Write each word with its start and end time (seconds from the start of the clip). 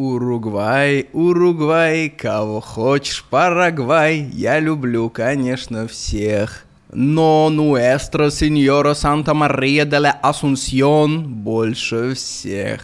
Уругвай, 0.00 1.08
Уругвай, 1.12 2.08
кого 2.08 2.62
хочешь, 2.62 3.22
Парагвай, 3.28 4.30
я 4.32 4.58
люблю, 4.58 5.10
конечно, 5.10 5.86
всех. 5.86 6.64
Но 6.90 7.50
Нуэстро 7.50 8.30
Сеньора 8.30 8.94
Санта 8.94 9.34
Мария 9.34 9.84
де 9.84 9.98
ла 9.98 10.12
Асунсьон 10.22 11.28
больше 11.28 12.14
всех. 12.14 12.80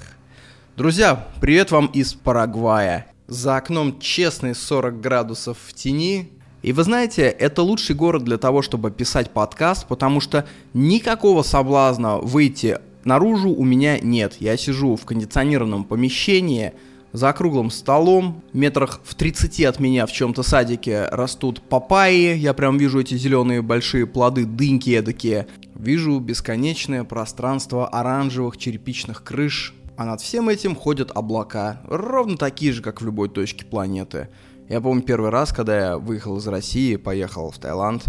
Друзья, 0.77 1.27
привет 1.41 1.71
вам 1.71 1.87
из 1.87 2.13
Парагвая. 2.13 3.07
За 3.29 3.57
окном 3.57 3.99
честные 3.99 4.55
40 4.55 5.01
градусов 5.01 5.57
в 5.67 5.73
тени. 5.73 6.29
И 6.61 6.75
вы 6.75 6.83
знаете, 6.83 7.23
это 7.23 7.63
лучший 7.63 7.97
город 7.97 8.25
для 8.25 8.37
того, 8.37 8.61
чтобы 8.61 8.91
писать 8.91 9.31
подкаст, 9.31 9.87
потому 9.87 10.21
что 10.21 10.45
никакого 10.75 11.43
соблазна 11.43 12.19
выйти 12.19 12.79
наружу 13.05 13.49
у 13.49 13.65
меня 13.65 13.99
нет. 14.01 14.37
Я 14.39 14.59
сижу 14.59 14.97
в 14.97 15.07
кондиционированном 15.07 15.85
помещении– 15.85 16.75
за 17.13 17.33
круглым 17.33 17.71
столом, 17.71 18.43
метрах 18.53 19.01
в 19.05 19.15
30 19.15 19.65
от 19.65 19.81
меня 19.81 20.07
в 20.07 20.13
чем-то 20.13 20.43
садике 20.43 21.07
растут 21.11 21.63
папайи, 21.63 22.37
я 22.37 22.53
прям 22.53 22.79
вижу 22.79 23.01
эти 23.01 23.17
зеленые 23.17 23.63
большие 23.63 24.07
плоды, 24.07 24.45
дыньки 24.45 24.91
эдакие. 24.91 25.47
Вижу 25.75 26.19
бесконечное 26.21 27.05
пространство 27.05 27.89
оранжевых 27.89 28.57
черепичных 28.57 29.25
крыш, 29.25 29.75
а 29.97 30.05
над 30.05 30.21
всем 30.21 30.49
этим 30.49 30.75
ходят 30.75 31.11
облака, 31.15 31.81
ровно 31.89 32.37
такие 32.37 32.73
же, 32.73 32.83
как 32.83 33.01
в 33.01 33.05
любой 33.07 33.29
точке 33.29 33.65
планеты. 33.65 34.29
Я 34.69 34.81
помню 34.81 35.03
первый 35.03 35.31
раз, 35.31 35.53
когда 35.53 35.79
я 35.79 35.99
выехал 35.99 36.37
из 36.39 36.47
России, 36.47 36.97
поехал 36.97 37.51
в 37.51 37.59
Таиланд, 37.59 38.05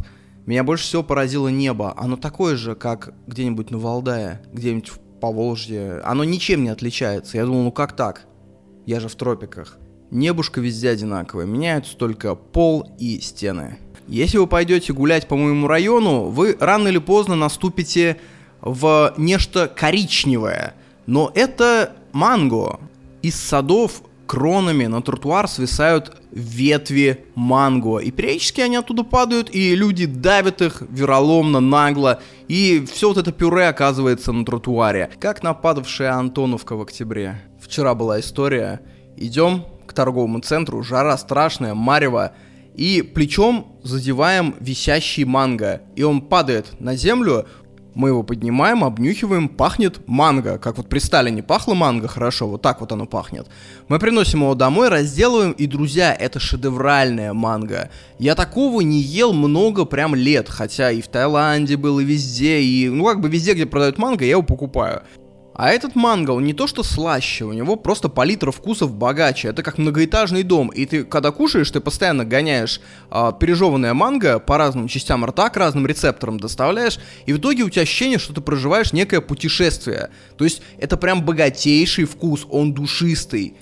меня 0.47 0.63
больше 0.63 0.85
всего 0.85 1.03
поразило 1.03 1.49
небо. 1.49 1.93
Оно 1.97 2.15
такое 2.15 2.55
же, 2.55 2.73
как 2.73 3.13
где-нибудь 3.27 3.69
на 3.69 3.77
Валдае, 3.77 4.41
где-нибудь 4.53 4.87
в 4.87 4.99
Поволжье. 5.19 5.99
Оно 6.05 6.23
ничем 6.23 6.63
не 6.63 6.69
отличается. 6.69 7.37
Я 7.37 7.45
думал, 7.45 7.63
ну 7.63 7.71
как 7.73 7.93
так? 7.93 8.27
Я 8.87 9.01
же 9.01 9.09
в 9.09 9.15
тропиках. 9.15 9.77
Небушка 10.09 10.61
везде 10.61 10.89
одинаковое, 10.89 11.45
меняются 11.45 11.95
только 11.97 12.33
пол 12.35 12.89
и 12.97 13.19
стены. 13.19 13.79
Если 14.07 14.37
вы 14.37 14.47
пойдете 14.47 14.93
гулять 14.93 15.27
по 15.27 15.35
моему 15.35 15.67
району, 15.67 16.29
вы 16.29 16.55
рано 16.57 16.87
или 16.87 16.97
поздно 16.97 17.35
наступите 17.35 18.17
в 18.61 19.13
нечто 19.17 19.67
коричневое. 19.67 20.73
Но 21.05 21.29
это 21.35 21.97
манго. 22.13 22.79
Из 23.21 23.35
садов 23.35 24.03
кронами 24.25 24.85
на 24.85 25.01
тротуар 25.01 25.49
свисают 25.49 26.15
ветви 26.31 27.25
манго. 27.35 27.97
И 27.97 28.11
периодически 28.11 28.61
они 28.61 28.77
оттуда 28.77 29.03
падают, 29.03 29.53
и 29.53 29.75
люди 29.75 30.05
давят 30.05 30.61
их 30.61 30.81
вероломно, 30.89 31.59
нагло. 31.59 32.21
И 32.47 32.85
все 32.89 33.09
вот 33.09 33.17
это 33.17 33.33
пюре 33.33 33.67
оказывается 33.67 34.31
на 34.31 34.45
тротуаре. 34.45 35.09
Как 35.19 35.43
нападавшая 35.43 36.13
Антоновка 36.13 36.77
в 36.77 36.81
октябре. 36.81 37.41
Вчера 37.67 37.95
была 37.95 38.21
история. 38.21 38.79
Идем 39.17 39.65
к 39.85 39.93
торговому 39.93 40.39
центру, 40.39 40.83
жара 40.83 41.17
страшная, 41.17 41.73
марево, 41.73 42.31
и 42.75 43.01
плечом 43.01 43.77
задеваем 43.83 44.55
висящий 44.59 45.25
манго. 45.25 45.81
И 45.95 46.03
он 46.03 46.21
падает 46.21 46.79
на 46.79 46.95
землю, 46.95 47.45
мы 47.97 48.09
его 48.09 48.21
поднимаем, 48.21 48.83
обнюхиваем, 48.83 49.49
пахнет 49.49 50.07
манго. 50.07 50.59
Как 50.59 50.77
вот 50.77 50.87
при 50.87 50.99
Сталине 50.99 51.41
пахло 51.41 51.73
манго 51.73 52.07
хорошо, 52.07 52.47
вот 52.47 52.61
так 52.61 52.79
вот 52.79 52.91
оно 52.91 53.07
пахнет. 53.07 53.47
Мы 53.87 53.97
приносим 53.97 54.41
его 54.41 54.53
домой, 54.53 54.89
разделываем, 54.89 55.51
и, 55.51 55.65
друзья, 55.65 56.13
это 56.13 56.39
шедевральная 56.39 57.33
манго. 57.33 57.89
Я 58.19 58.35
такого 58.35 58.81
не 58.81 58.99
ел 58.99 59.33
много 59.33 59.83
прям 59.85 60.13
лет, 60.13 60.47
хотя 60.47 60.91
и 60.91 61.01
в 61.01 61.07
Таиланде 61.07 61.75
был, 61.75 61.99
и 61.99 62.05
везде, 62.05 62.61
и, 62.61 62.87
ну, 62.87 63.03
как 63.03 63.19
бы 63.19 63.29
везде, 63.29 63.53
где 63.53 63.65
продают 63.65 63.97
манго, 63.97 64.23
я 64.23 64.31
его 64.31 64.43
покупаю. 64.43 65.01
А 65.57 65.71
этот 65.71 65.95
манго, 65.95 66.31
он 66.31 66.45
не 66.45 66.53
то 66.53 66.67
что 66.67 66.83
слаще, 66.83 67.43
у 67.43 67.51
него 67.51 67.77
просто 67.77 68.09
палитра 68.09 68.51
вкусов 68.51 68.93
богаче. 68.93 69.47
Это 69.47 69.63
как 69.63 69.79
многоэтажный 69.79 70.43
дом. 70.43 70.69
И 70.69 70.85
ты, 70.85 71.03
когда 71.03 71.31
кушаешь, 71.31 71.71
ты 71.71 71.79
постоянно 71.79 72.25
гоняешь 72.25 72.79
а, 73.09 73.31
пережеванное 73.31 73.95
манго 73.95 74.37
по 74.37 74.59
разным 74.59 74.87
частям 74.87 75.25
рта, 75.25 75.49
к 75.49 75.57
разным 75.57 75.87
рецепторам 75.87 76.39
доставляешь. 76.39 76.99
И 77.25 77.33
в 77.33 77.39
итоге 77.39 77.63
у 77.63 77.71
тебя 77.71 77.81
ощущение, 77.81 78.19
что 78.19 78.33
ты 78.33 78.41
проживаешь 78.41 78.93
некое 78.93 79.19
путешествие. 79.19 80.11
То 80.37 80.43
есть 80.43 80.61
это 80.77 80.95
прям 80.95 81.25
богатейший 81.25 82.05
вкус, 82.05 82.45
он 82.47 82.73
душистый. 82.73 83.55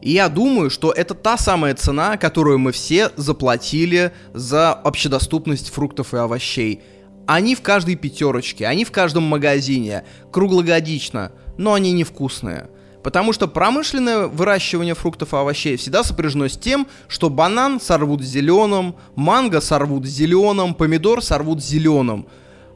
И 0.00 0.12
я 0.12 0.28
думаю, 0.28 0.70
что 0.70 0.92
это 0.92 1.14
та 1.14 1.36
самая 1.36 1.74
цена, 1.74 2.18
которую 2.18 2.60
мы 2.60 2.70
все 2.70 3.10
заплатили 3.16 4.12
за 4.32 4.72
общедоступность 4.72 5.70
фруктов 5.70 6.14
и 6.14 6.18
овощей. 6.18 6.82
Они 7.26 7.54
в 7.54 7.62
каждой 7.62 7.96
пятерочке, 7.96 8.66
они 8.66 8.84
в 8.84 8.90
каждом 8.90 9.24
магазине, 9.24 10.04
круглогодично, 10.30 11.32
но 11.56 11.74
они 11.74 11.92
невкусные. 11.92 12.68
Потому 13.02 13.32
что 13.32 13.48
промышленное 13.48 14.26
выращивание 14.26 14.94
фруктов 14.94 15.34
и 15.34 15.36
овощей 15.36 15.76
всегда 15.76 16.04
сопряжено 16.04 16.48
с 16.48 16.56
тем, 16.56 16.86
что 17.08 17.30
банан 17.30 17.80
сорвут 17.80 18.22
зеленым, 18.22 18.94
манго 19.16 19.60
сорвут 19.60 20.06
зеленым, 20.06 20.74
помидор 20.74 21.22
сорвут 21.22 21.62
зеленым. 21.62 22.26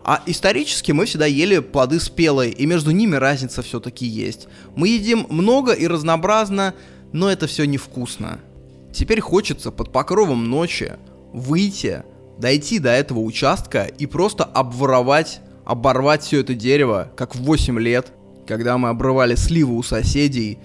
А 0.03 0.23
исторически 0.27 0.93
мы 0.93 1.07
всегда 1.07 1.27
ели 1.27 1.59
плоды 1.59 1.99
спелые, 2.01 2.53
и 2.53 2.67
между 2.67 2.93
ними 2.93 3.17
разница 3.17 3.63
все-таки 3.63 4.07
есть. 4.07 4.47
Мы 4.75 4.89
едим 4.89 5.27
много 5.29 5.73
и 5.73 5.87
разнообразно, 5.87 6.75
но 7.13 7.31
это 7.31 7.47
все 7.47 7.65
невкусно. 7.65 8.41
Теперь 8.93 9.21
хочется 9.21 9.71
под 9.71 9.93
покровом 9.93 10.49
ночи 10.49 10.95
выйти 11.33 12.03
дойти 12.39 12.79
до 12.79 12.91
этого 12.91 13.21
участка 13.21 13.85
и 13.85 14.07
просто 14.07 14.45
обворовать, 14.45 15.41
оборвать 15.65 16.23
все 16.23 16.41
это 16.41 16.55
дерево, 16.55 17.11
как 17.17 17.35
в 17.35 17.43
8 17.43 17.79
лет, 17.79 18.13
когда 18.47 18.79
мы 18.79 18.89
обрывали 18.89 19.35
сливы 19.35 19.77
у 19.77 19.83
соседей. 19.83 20.59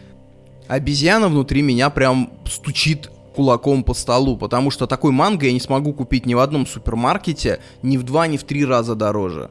Обезьяна 0.68 1.28
внутри 1.28 1.62
меня 1.62 1.90
прям 1.90 2.32
стучит 2.46 3.10
кулаком 3.36 3.84
по 3.84 3.94
столу, 3.94 4.38
потому 4.38 4.72
что 4.72 4.88
такой 4.88 5.12
манго 5.12 5.46
я 5.46 5.54
не 5.54 5.60
смогу 5.60 5.94
купить 5.94 6.26
ни 6.26 6.34
в 6.34 6.40
одном 6.40 6.66
супермаркете, 6.68 7.60
ни 7.82 7.98
в 7.98 8.04
два, 8.04 8.28
ни 8.28 8.38
в 8.38 8.44
три 8.44 8.66
раза 8.66 8.96
дороже. 8.96 9.50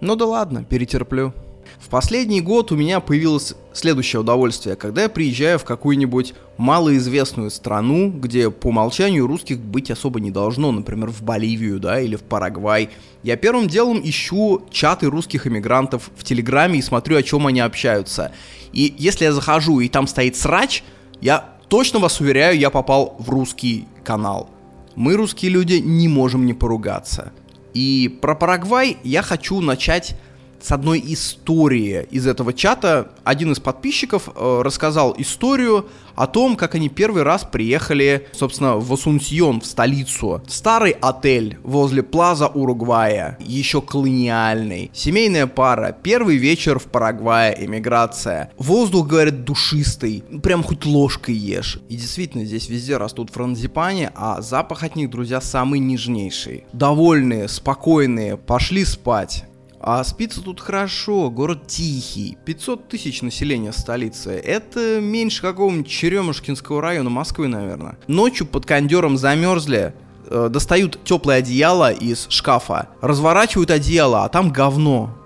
Ну 0.00 0.16
да 0.16 0.26
ладно, 0.26 0.64
перетерплю. 0.64 1.32
В 1.80 1.90
последний 1.90 2.40
год 2.40 2.72
у 2.72 2.76
меня 2.76 2.98
появилось 2.98 3.54
следующее 3.72 4.20
удовольствие, 4.20 4.74
когда 4.74 5.02
я 5.02 5.08
приезжаю 5.08 5.58
в 5.60 5.64
какую-нибудь 5.64 6.34
малоизвестную 6.56 7.50
страну, 7.50 8.10
где 8.10 8.50
по 8.50 8.68
умолчанию 8.68 9.26
русских 9.26 9.60
быть 9.60 9.90
особо 9.90 10.18
не 10.18 10.32
должно, 10.32 10.72
например, 10.72 11.10
в 11.10 11.22
Боливию, 11.22 11.78
да, 11.78 12.00
или 12.00 12.16
в 12.16 12.22
Парагвай. 12.22 12.90
Я 13.22 13.36
первым 13.36 13.68
делом 13.68 14.00
ищу 14.02 14.66
чаты 14.70 15.06
русских 15.06 15.46
иммигрантов 15.46 16.10
в 16.16 16.24
Телеграме 16.24 16.80
и 16.80 16.82
смотрю, 16.82 17.16
о 17.16 17.22
чем 17.22 17.46
они 17.46 17.60
общаются. 17.60 18.32
И 18.72 18.94
если 18.98 19.24
я 19.24 19.32
захожу 19.32 19.78
и 19.78 19.88
там 19.88 20.08
стоит 20.08 20.36
срач, 20.36 20.82
я 21.20 21.54
точно 21.68 22.00
вас 22.00 22.20
уверяю, 22.20 22.58
я 22.58 22.70
попал 22.70 23.14
в 23.20 23.30
русский 23.30 23.86
канал. 24.04 24.50
Мы, 24.96 25.14
русские 25.14 25.52
люди, 25.52 25.74
не 25.74 26.08
можем 26.08 26.44
не 26.44 26.54
поругаться. 26.54 27.32
И 27.72 28.18
про 28.20 28.34
Парагвай 28.34 28.96
я 29.04 29.22
хочу 29.22 29.60
начать 29.60 30.18
с 30.60 30.72
одной 30.72 31.02
истории 31.06 32.06
из 32.10 32.26
этого 32.26 32.52
чата. 32.52 33.10
Один 33.24 33.52
из 33.52 33.60
подписчиков 33.60 34.28
э, 34.34 34.60
рассказал 34.62 35.14
историю 35.18 35.86
о 36.18 36.26
том, 36.26 36.56
как 36.56 36.74
они 36.74 36.88
первый 36.88 37.22
раз 37.22 37.44
приехали, 37.44 38.26
собственно, 38.32 38.76
в 38.76 38.92
Асунсьон, 38.92 39.60
в 39.60 39.66
столицу. 39.66 40.42
Старый 40.48 40.96
отель 41.00 41.58
возле 41.62 42.02
Плаза 42.02 42.48
Уругвая, 42.48 43.38
еще 43.40 43.80
колониальный. 43.80 44.90
Семейная 44.92 45.46
пара, 45.46 45.96
первый 46.02 46.36
вечер 46.36 46.80
в 46.80 46.84
Парагвае, 46.86 47.56
эмиграция. 47.64 48.50
Воздух, 48.58 49.06
говорят, 49.06 49.44
душистый, 49.44 50.24
прям 50.42 50.64
хоть 50.64 50.84
ложкой 50.84 51.36
ешь. 51.36 51.78
И 51.88 51.96
действительно, 51.96 52.44
здесь 52.44 52.68
везде 52.68 52.96
растут 52.96 53.30
франзипани, 53.30 54.10
а 54.14 54.40
запах 54.40 54.82
от 54.82 54.96
них, 54.96 55.10
друзья, 55.10 55.40
самый 55.40 55.78
нежнейший. 55.78 56.64
Довольные, 56.72 57.48
спокойные, 57.48 58.36
пошли 58.36 58.84
спать. 58.84 59.44
А 59.80 60.02
спится 60.02 60.42
тут 60.42 60.60
хорошо, 60.60 61.30
город 61.30 61.66
тихий, 61.68 62.36
500 62.44 62.88
тысяч 62.88 63.22
населения 63.22 63.72
столицы. 63.72 64.30
Это 64.32 65.00
меньше 65.00 65.40
какого-нибудь 65.40 65.88
Черемушкинского 65.88 66.82
района 66.82 67.10
Москвы, 67.10 67.46
наверное. 67.46 67.96
Ночью 68.08 68.46
под 68.46 68.66
кондером 68.66 69.16
замерзли, 69.16 69.94
э, 70.26 70.48
достают 70.50 70.98
теплое 71.04 71.38
одеяло 71.38 71.92
из 71.92 72.26
шкафа, 72.28 72.88
разворачивают 73.00 73.70
одеяло, 73.70 74.24
а 74.24 74.28
там 74.28 74.50
говно. 74.50 75.16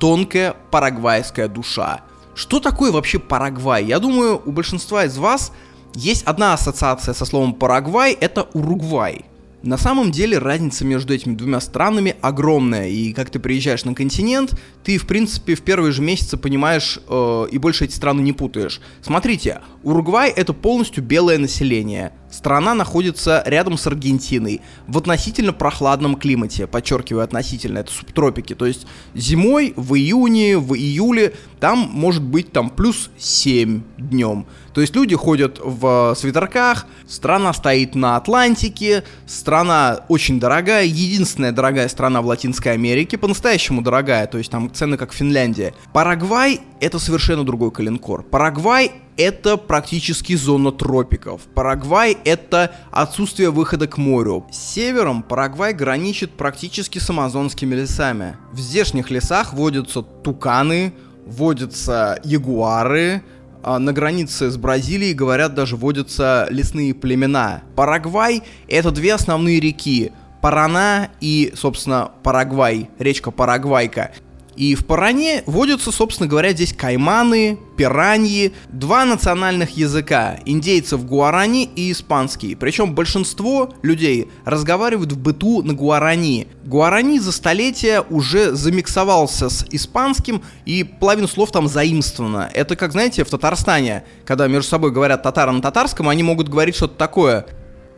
Тонкая 0.00 0.56
парагвайская 0.72 1.46
душа. 1.46 2.00
Что 2.34 2.60
такое 2.60 2.90
вообще 2.90 3.18
Парагвай? 3.18 3.84
Я 3.84 3.98
думаю, 3.98 4.40
у 4.44 4.52
большинства 4.52 5.04
из 5.04 5.18
вас 5.18 5.52
есть 5.94 6.24
одна 6.24 6.54
ассоциация 6.54 7.14
со 7.14 7.24
словом 7.24 7.54
Парагвай, 7.54 8.12
это 8.12 8.48
Уругвай. 8.54 9.26
На 9.62 9.78
самом 9.78 10.10
деле 10.10 10.38
разница 10.38 10.84
между 10.84 11.14
этими 11.14 11.34
двумя 11.34 11.60
странами 11.60 12.16
огромная, 12.20 12.88
и 12.88 13.12
как 13.12 13.30
ты 13.30 13.38
приезжаешь 13.38 13.84
на 13.84 13.94
континент, 13.94 14.58
ты, 14.82 14.98
в 14.98 15.06
принципе, 15.06 15.54
в 15.54 15.62
первые 15.62 15.92
же 15.92 16.02
месяцы 16.02 16.36
понимаешь 16.36 16.98
э, 17.08 17.46
и 17.50 17.58
больше 17.58 17.84
эти 17.84 17.94
страны 17.94 18.22
не 18.22 18.32
путаешь. 18.32 18.80
Смотрите, 19.02 19.60
Уругвай 19.84 20.30
это 20.30 20.52
полностью 20.52 21.04
белое 21.04 21.38
население, 21.38 22.12
Страна 22.32 22.74
находится 22.74 23.42
рядом 23.44 23.76
с 23.76 23.86
Аргентиной 23.86 24.62
в 24.86 24.96
относительно 24.96 25.52
прохладном 25.52 26.16
климате, 26.16 26.66
подчеркиваю 26.66 27.22
относительно, 27.22 27.78
это 27.78 27.92
субтропики, 27.92 28.54
то 28.54 28.64
есть 28.64 28.86
зимой 29.14 29.74
в 29.76 29.94
июне, 29.94 30.56
в 30.56 30.74
июле 30.74 31.34
там 31.60 31.90
может 31.92 32.22
быть 32.22 32.50
там 32.50 32.70
плюс 32.70 33.10
7 33.18 33.82
днем. 33.98 34.46
То 34.72 34.80
есть 34.80 34.96
люди 34.96 35.14
ходят 35.14 35.60
в 35.62 36.14
свитерках, 36.18 36.86
страна 37.06 37.52
стоит 37.52 37.94
на 37.94 38.16
Атлантике, 38.16 39.04
страна 39.26 40.00
очень 40.08 40.40
дорогая, 40.40 40.84
единственная 40.84 41.52
дорогая 41.52 41.88
страна 41.88 42.22
в 42.22 42.26
Латинской 42.26 42.72
Америке, 42.72 43.18
по-настоящему 43.18 43.82
дорогая, 43.82 44.26
то 44.26 44.38
есть 44.38 44.50
там 44.50 44.72
цены 44.72 44.96
как 44.96 45.12
Финляндия. 45.12 45.74
Парагвай 45.92 46.62
это 46.80 46.98
совершенно 46.98 47.44
другой 47.44 47.70
калинкор. 47.70 48.22
Парагвай 48.22 48.92
это 49.16 49.56
практически 49.56 50.34
зона 50.34 50.72
тропиков. 50.72 51.42
Парагвай— 51.54 52.16
это 52.24 52.74
отсутствие 52.90 53.50
выхода 53.50 53.86
к 53.86 53.98
морю. 53.98 54.46
С 54.50 54.56
севером 54.56 55.22
Парагвай 55.22 55.74
граничит 55.74 56.32
практически 56.32 56.98
с 56.98 57.10
амазонскими 57.10 57.74
лесами. 57.74 58.36
В 58.52 58.58
здешних 58.58 59.10
лесах 59.10 59.52
водятся 59.52 60.02
туканы, 60.02 60.94
водятся 61.26 62.20
ягуары, 62.24 63.22
а 63.62 63.78
на 63.78 63.92
границе 63.92 64.50
с 64.50 64.56
Бразилией, 64.56 65.14
говорят, 65.14 65.54
даже 65.54 65.76
водятся 65.76 66.48
лесные 66.50 66.94
племена. 66.94 67.62
Парагвай— 67.76 68.42
это 68.68 68.90
две 68.90 69.14
основные 69.14 69.60
реки. 69.60 70.12
Парана 70.40 71.10
и, 71.20 71.52
собственно, 71.54 72.10
Парагвай, 72.24 72.90
речка 72.98 73.30
Парагвайка. 73.30 74.10
И 74.56 74.74
в 74.74 74.84
Паране 74.84 75.42
водятся, 75.46 75.90
собственно 75.90 76.28
говоря, 76.28 76.52
здесь 76.52 76.72
кайманы, 76.72 77.58
пираньи, 77.76 78.52
два 78.68 79.04
национальных 79.04 79.76
языка, 79.76 80.38
индейцев 80.44 81.04
гуарани 81.06 81.64
и 81.64 81.90
испанский. 81.90 82.54
Причем 82.54 82.94
большинство 82.94 83.72
людей 83.82 84.30
разговаривают 84.44 85.12
в 85.12 85.18
быту 85.18 85.62
на 85.62 85.72
гуарани. 85.72 86.48
Гуарани 86.64 87.18
за 87.18 87.32
столетия 87.32 88.04
уже 88.10 88.52
замиксовался 88.54 89.48
с 89.48 89.64
испанским, 89.70 90.42
и 90.66 90.84
половину 90.84 91.28
слов 91.28 91.50
там 91.50 91.66
заимствовано. 91.66 92.50
Это 92.52 92.76
как, 92.76 92.92
знаете, 92.92 93.24
в 93.24 93.30
Татарстане, 93.30 94.04
когда 94.26 94.48
между 94.48 94.68
собой 94.68 94.90
говорят 94.90 95.22
татары 95.22 95.52
на 95.52 95.62
татарском, 95.62 96.08
они 96.08 96.22
могут 96.22 96.48
говорить 96.48 96.76
что-то 96.76 96.96
такое. 96.96 97.46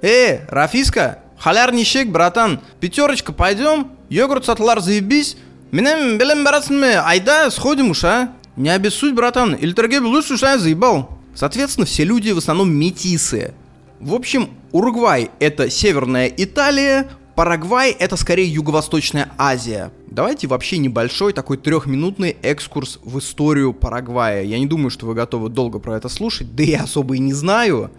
«Э, 0.03 0.47
Рафиска, 0.49 1.21
халярничек, 1.39 2.09
братан, 2.09 2.61
пятерочка, 2.79 3.33
пойдем? 3.33 3.89
Йогурт 4.09 4.45
сатлар 4.45 4.81
заебись?» 4.81 5.37
Менем 5.75 6.19
белем 6.19 6.44
барасынмы, 6.44 6.94
айда, 7.05 7.50
сходим 7.50 7.91
уж, 7.91 8.05
а? 8.05 8.32
Не 8.55 8.69
обессудь, 8.69 9.12
братан, 9.12 9.55
или 9.55 9.73
торгей 9.73 9.99
лучше 9.99 10.35
уж, 10.35 10.44
а, 10.44 10.56
заебал. 10.56 11.19
Соответственно, 11.35 11.85
все 11.85 12.05
люди 12.05 12.31
в 12.31 12.38
основном 12.38 12.73
метисы. 12.73 13.55
В 13.99 14.15
общем, 14.15 14.50
Уругвай— 14.71 15.32
это 15.41 15.69
Северная 15.69 16.29
Италия, 16.29 17.09
Парагвай— 17.35 17.91
это 17.99 18.15
скорее 18.15 18.47
Юго-Восточная 18.47 19.32
Азия. 19.37 19.91
Давайте 20.06 20.47
вообще 20.47 20.79
небольшой 20.79 21.32
такой 21.32 21.56
трехминутный 21.56 22.37
экскурс 22.41 23.00
в 23.03 23.19
историю 23.19 23.73
Парагвая. 23.73 24.44
Я 24.44 24.61
не 24.61 24.67
думаю, 24.67 24.91
что 24.91 25.06
вы 25.06 25.15
готовы 25.15 25.49
долго 25.49 25.81
про 25.81 25.97
это 25.97 26.09
слушать, 26.09 26.55
да 26.55 26.62
я 26.62 26.85
особо 26.85 27.17
и 27.17 27.19
не 27.19 27.32
знаю. 27.32 27.91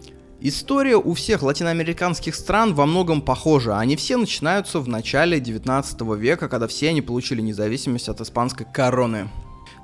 История 0.42 0.98
у 0.98 1.14
всех 1.14 1.44
латиноамериканских 1.44 2.36
стран 2.36 2.74
во 2.74 2.86
многом 2.86 3.22
похожа. 3.22 3.80
Они 3.80 3.96
все 3.96 4.18
начинаются 4.18 4.80
в 4.80 4.88
начале 4.88 5.40
19 5.40 6.02
века, 6.18 6.50
когда 6.50 6.68
все 6.68 6.90
они 6.90 7.02
получили 7.02 7.42
независимость 7.42 8.10
от 8.10 8.20
испанской 8.20 8.66
короны. 8.72 9.30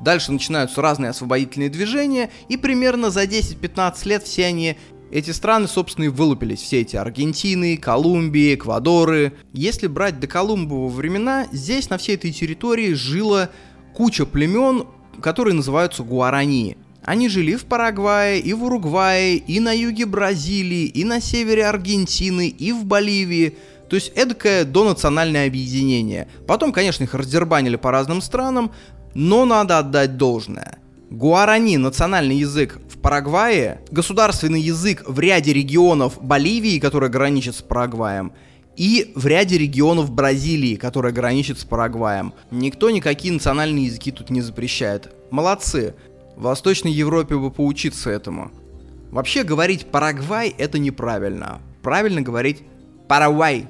Дальше 0.01 0.31
начинаются 0.31 0.81
разные 0.81 1.11
освободительные 1.11 1.69
движения, 1.69 2.31
и 2.49 2.57
примерно 2.57 3.11
за 3.11 3.23
10-15 3.23 4.07
лет 4.07 4.23
все 4.23 4.47
они 4.47 4.77
эти 5.09 5.31
страны, 5.31 5.67
собственно, 5.67 6.05
и 6.05 6.09
вылупились, 6.09 6.61
все 6.61 6.81
эти 6.81 6.95
Аргентины, 6.95 7.77
Колумбии, 7.77 8.55
Эквадоры. 8.55 9.33
Если 9.53 9.87
брать 9.87 10.19
до 10.19 10.27
Колумбового 10.27 10.89
времена, 10.89 11.47
здесь 11.51 11.89
на 11.89 11.97
всей 11.97 12.15
этой 12.15 12.31
территории 12.31 12.93
жило 12.93 13.49
куча 13.93 14.25
племен, 14.25 14.85
которые 15.21 15.53
называются 15.53 16.03
гуарани. 16.03 16.77
Они 17.03 17.29
жили 17.29 17.55
в 17.55 17.65
Парагвае, 17.65 18.39
и 18.39 18.53
в 18.53 18.63
Уругвае, 18.63 19.37
и 19.37 19.59
на 19.59 19.71
юге 19.71 20.05
Бразилии, 20.05 20.85
и 20.85 21.03
на 21.03 21.19
севере 21.19 21.65
Аргентины, 21.65 22.47
и 22.47 22.71
в 22.71 22.85
Боливии. 22.85 23.57
То 23.89 23.95
есть 23.95 24.11
эдакое 24.15 24.65
донациональное 24.65 25.47
объединение. 25.47 26.27
Потом, 26.47 26.71
конечно, 26.71 27.03
их 27.03 27.13
раздербанили 27.13 27.75
по 27.75 27.91
разным 27.91 28.21
странам, 28.21 28.71
но 29.15 29.45
надо 29.45 29.79
отдать 29.79 30.17
должное. 30.17 30.77
Гуарани– 31.09 31.75
национальный 31.77 32.37
язык 32.37 32.79
в 32.87 32.97
Парагвае, 32.99 33.81
государственный 33.91 34.61
язык 34.61 35.03
в 35.05 35.19
ряде 35.19 35.51
регионов 35.51 36.23
Боливии, 36.23 36.79
которая 36.79 37.09
граничит 37.09 37.55
с 37.55 37.61
Парагваем, 37.61 38.31
и 38.77 39.11
в 39.15 39.27
ряде 39.27 39.57
регионов 39.57 40.11
Бразилии, 40.11 40.75
которая 40.75 41.11
граничит 41.11 41.59
с 41.59 41.65
Парагваем. 41.65 42.33
Никто 42.49 42.89
никакие 42.89 43.33
национальные 43.33 43.87
языки 43.87 44.11
тут 44.11 44.29
не 44.29 44.39
запрещает. 44.39 45.13
Молодцы. 45.31 45.95
В 46.41 46.45
Восточной 46.45 46.91
Европе 46.91 47.37
бы 47.37 47.51
поучиться 47.51 48.09
этому. 48.09 48.49
Вообще 49.11 49.43
говорить 49.43 49.85
Парагвай 49.85 50.49
это 50.49 50.79
неправильно. 50.79 51.61
Правильно 51.83 52.23
говорить 52.23 52.63
Парагвай. 53.07 53.67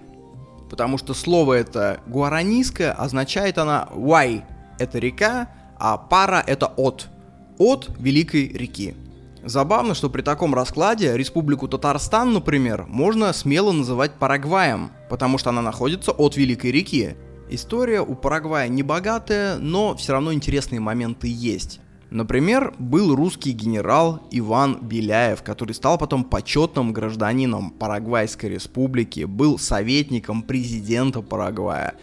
Потому 0.69 0.97
что 0.97 1.13
слово 1.13 1.55
это 1.55 1.99
гуаранийское, 2.07 2.93
означает 2.93 3.57
она 3.57 3.89
«вай»— 3.93 4.45
это 4.79 4.99
река, 4.99 5.49
а 5.77 5.97
«пара»— 5.97 6.41
это 6.47 6.67
«от». 6.67 7.09
От 7.57 7.89
великой 7.99 8.47
реки. 8.47 8.95
Забавно, 9.43 9.93
что 9.93 10.09
при 10.09 10.21
таком 10.21 10.55
раскладе 10.55 11.17
республику 11.17 11.67
Татарстан, 11.67 12.31
например, 12.31 12.85
можно 12.87 13.33
смело 13.33 13.73
называть 13.73 14.13
Парагваем, 14.13 14.91
потому 15.09 15.37
что 15.37 15.49
она 15.49 15.61
находится 15.61 16.13
от 16.13 16.37
Великой 16.37 16.71
реки. 16.71 17.17
История 17.49 17.99
у 17.99 18.15
Парагвая 18.15 18.69
не 18.69 18.81
богатая, 18.81 19.57
но 19.57 19.93
все 19.97 20.13
равно 20.13 20.31
интересные 20.31 20.79
моменты 20.79 21.27
есть. 21.27 21.81
Например, 22.11 22.73
был 22.77 23.15
русский 23.15 23.53
генерал 23.53 24.27
Иван 24.31 24.79
Беляев, 24.81 25.43
который 25.43 25.71
стал 25.71 25.97
потом 25.97 26.25
почетным 26.25 26.91
гражданином 26.91 27.71
Парагвайской 27.71 28.49
республики, 28.49 29.23
был 29.23 29.57
советником 29.57 30.43
президента 30.43 31.21
Парагвая. 31.21 31.93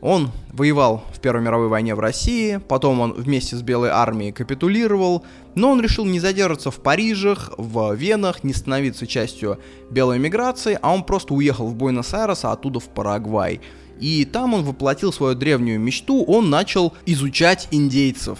Он 0.00 0.30
воевал 0.54 1.04
в 1.12 1.20
Первой 1.20 1.42
мировой 1.42 1.68
войне 1.68 1.94
в 1.94 2.00
России, 2.00 2.62
потом 2.66 3.00
он 3.00 3.12
вместе 3.12 3.54
с 3.54 3.60
Белой 3.60 3.90
армией 3.90 4.32
капитулировал, 4.32 5.22
но 5.54 5.70
он 5.70 5.82
решил 5.82 6.06
не 6.06 6.18
задерживаться 6.18 6.70
в 6.70 6.76
Парижах, 6.76 7.52
в 7.58 7.94
Венах, 7.94 8.44
не 8.44 8.54
становиться 8.54 9.06
частью 9.06 9.60
белой 9.90 10.18
миграции, 10.18 10.78
а 10.80 10.94
он 10.94 11.04
просто 11.04 11.34
уехал 11.34 11.68
в 11.68 11.76
Буэнос-Айрес, 11.76 12.44
а 12.44 12.52
оттуда 12.52 12.80
в 12.80 12.88
Парагвай. 12.88 13.60
И 14.00 14.24
там 14.24 14.54
он 14.54 14.64
воплотил 14.64 15.12
свою 15.12 15.34
древнюю 15.34 15.78
мечту, 15.78 16.24
он 16.24 16.48
начал 16.48 16.94
изучать 17.04 17.68
индейцев, 17.70 18.38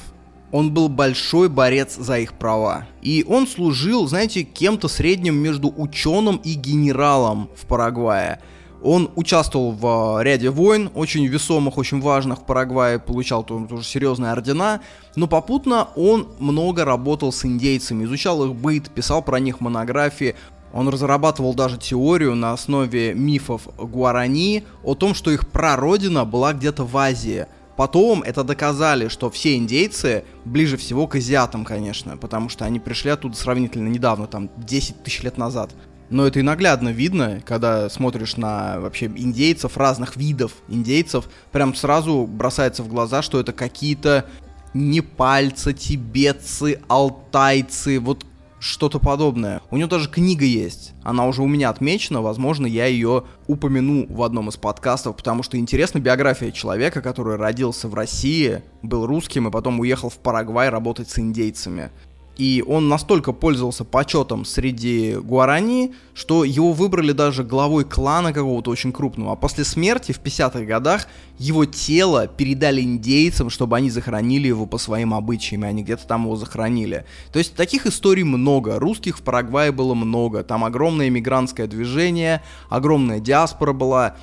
он 0.52 0.70
был 0.72 0.88
большой 0.88 1.48
борец 1.48 1.96
за 1.96 2.18
их 2.18 2.34
права. 2.34 2.86
И 3.00 3.24
он 3.26 3.46
служил, 3.48 4.06
знаете, 4.06 4.44
кем-то 4.44 4.86
средним 4.86 5.36
между 5.36 5.72
ученым 5.74 6.36
и 6.44 6.52
генералом 6.52 7.48
в 7.56 7.66
Парагвае. 7.66 8.38
Он 8.84 9.10
участвовал 9.14 9.72
в 9.72 10.18
э, 10.20 10.24
ряде 10.24 10.50
войн, 10.50 10.90
очень 10.94 11.24
весомых, 11.26 11.78
очень 11.78 12.00
важных 12.00 12.40
в 12.40 12.44
Парагвае, 12.44 12.98
получал 12.98 13.44
тоже 13.44 13.84
серьезные 13.84 14.32
ордена, 14.32 14.80
но 15.14 15.28
попутно 15.28 15.88
он 15.94 16.28
много 16.40 16.84
работал 16.84 17.32
с 17.32 17.44
индейцами, 17.44 18.04
изучал 18.04 18.44
их 18.44 18.54
быт, 18.56 18.90
писал 18.90 19.22
про 19.22 19.38
них 19.38 19.60
монографии, 19.60 20.34
он 20.72 20.88
разрабатывал 20.88 21.54
даже 21.54 21.78
теорию 21.78 22.34
на 22.34 22.52
основе 22.52 23.14
мифов 23.14 23.68
Гуарани 23.78 24.64
о 24.82 24.96
том, 24.96 25.14
что 25.14 25.30
их 25.30 25.48
прародина 25.48 26.24
была 26.24 26.52
где-то 26.52 26.84
в 26.84 26.96
Азии– 26.96 27.46
Потом 27.76 28.22
это 28.22 28.44
доказали, 28.44 29.08
что 29.08 29.30
все 29.30 29.56
индейцы 29.56 30.24
ближе 30.44 30.76
всего 30.76 31.06
к 31.06 31.16
азиатам, 31.16 31.64
конечно, 31.64 32.16
потому 32.16 32.48
что 32.48 32.64
они 32.64 32.80
пришли 32.80 33.10
оттуда 33.10 33.36
сравнительно 33.36 33.88
недавно, 33.88 34.26
там 34.26 34.50
10 34.58 35.02
тысяч 35.02 35.22
лет 35.22 35.38
назад. 35.38 35.70
Но 36.10 36.26
это 36.26 36.40
и 36.40 36.42
наглядно 36.42 36.90
видно, 36.90 37.40
когда 37.46 37.88
смотришь 37.88 38.36
на 38.36 38.78
вообще 38.80 39.06
индейцев, 39.06 39.78
разных 39.78 40.16
видов 40.16 40.52
индейцев, 40.68 41.26
прям 41.52 41.74
сразу 41.74 42.26
бросается 42.26 42.82
в 42.82 42.88
глаза, 42.88 43.22
что 43.22 43.40
это 43.40 43.54
какие-то 43.54 44.26
непальцы, 44.74 45.72
тибетцы, 45.72 46.80
алтайцы, 46.88 47.98
вот 47.98 48.26
что-то 48.62 49.00
подобное. 49.00 49.60
У 49.70 49.76
него 49.76 49.88
даже 49.88 50.08
книга 50.08 50.44
есть. 50.44 50.92
Она 51.02 51.26
уже 51.26 51.42
у 51.42 51.48
меня 51.48 51.68
отмечена, 51.68 52.22
возможно, 52.22 52.64
я 52.64 52.86
ее 52.86 53.24
упомяну 53.48 54.06
в 54.08 54.22
одном 54.22 54.50
из 54.50 54.56
подкастов, 54.56 55.16
потому 55.16 55.42
что 55.42 55.58
интересна 55.58 55.98
биография 55.98 56.52
человека, 56.52 57.02
который 57.02 57.36
родился 57.36 57.88
в 57.88 57.94
России, 57.94 58.62
был 58.82 59.04
русским 59.06 59.48
и 59.48 59.50
потом 59.50 59.80
уехал 59.80 60.10
в 60.10 60.18
Парагвай 60.18 60.68
работать 60.68 61.10
с 61.10 61.18
индейцами. 61.18 61.90
И 62.36 62.64
он 62.66 62.88
настолько 62.88 63.32
пользовался 63.32 63.84
почетом 63.84 64.44
среди 64.46 65.16
гуарани, 65.16 65.94
что 66.14 66.44
его 66.44 66.72
выбрали 66.72 67.12
даже 67.12 67.44
главой 67.44 67.84
клана 67.84 68.32
какого-то 68.32 68.70
очень 68.70 68.90
крупного. 68.90 69.32
А 69.32 69.36
после 69.36 69.64
смерти 69.64 70.12
в 70.12 70.20
50-х 70.20 70.64
годах 70.64 71.08
его 71.38 71.66
тело 71.66 72.26
передали 72.26 72.80
индейцам, 72.80 73.50
чтобы 73.50 73.76
они 73.76 73.90
захоронили 73.90 74.48
его 74.48 74.64
по 74.64 74.78
своим 74.78 75.12
обычаям, 75.12 75.64
и 75.64 75.68
они 75.68 75.82
где-то 75.82 76.06
там 76.06 76.24
его 76.24 76.36
захоронили. 76.36 77.04
То 77.32 77.38
есть 77.38 77.54
таких 77.54 77.86
историй 77.86 78.22
много. 78.22 78.78
Русских 78.78 79.18
в 79.18 79.22
Парагвае 79.22 79.70
было 79.70 79.92
много. 79.92 80.42
Там 80.42 80.64
огромное 80.64 81.10
мигрантское 81.10 81.66
движение, 81.66 82.42
огромная 82.70 83.20
диаспора 83.20 83.74
была. 83.74 84.16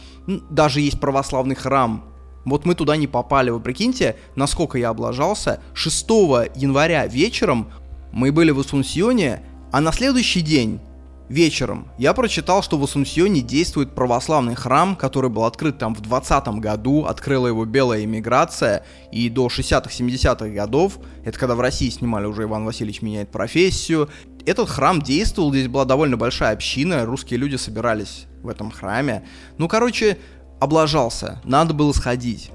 Даже 0.49 0.81
есть 0.81 0.99
православный 0.99 1.55
храм 1.55 2.05
вот 2.45 2.65
мы 2.65 2.73
туда 2.73 2.95
не 2.95 3.05
попали, 3.07 3.49
вы 3.49 3.59
прикиньте, 3.59 4.15
насколько 4.35 4.77
я 4.77 4.89
облажался. 4.89 5.61
6 5.73 6.09
января 6.55 7.05
вечером 7.05 7.69
мы 8.11 8.31
были 8.31 8.51
в 8.51 8.59
Асунсьоне, 8.59 9.41
а 9.71 9.81
на 9.81 9.91
следующий 9.91 10.41
день 10.41 10.79
вечером 11.29 11.87
я 11.97 12.13
прочитал, 12.13 12.63
что 12.63 12.77
в 12.77 12.83
Асунсьоне 12.83 13.41
действует 13.41 13.93
православный 13.93 14.55
храм, 14.55 14.95
который 14.95 15.29
был 15.29 15.45
открыт 15.45 15.77
там 15.77 15.95
в 15.95 16.01
20 16.01 16.47
году, 16.59 17.05
открыла 17.05 17.47
его 17.47 17.65
белая 17.65 18.03
иммиграция, 18.03 18.83
и 19.11 19.29
до 19.29 19.47
60-70-х 19.47 20.49
годов, 20.49 20.97
это 21.23 21.37
когда 21.37 21.55
в 21.55 21.61
России 21.61 21.89
снимали 21.89 22.25
уже 22.25 22.43
Иван 22.43 22.65
Васильевич 22.65 23.01
меняет 23.01 23.31
профессию, 23.31 24.09
этот 24.45 24.69
храм 24.69 25.01
действовал, 25.01 25.51
здесь 25.51 25.67
была 25.67 25.85
довольно 25.85 26.17
большая 26.17 26.53
община, 26.53 27.05
русские 27.05 27.39
люди 27.39 27.55
собирались 27.55 28.25
в 28.41 28.47
этом 28.47 28.71
храме. 28.71 29.23
Ну, 29.57 29.67
короче, 29.67 30.17
облажался, 30.59 31.39
надо 31.43 31.73
было 31.73 31.91
сходить. 31.93 32.51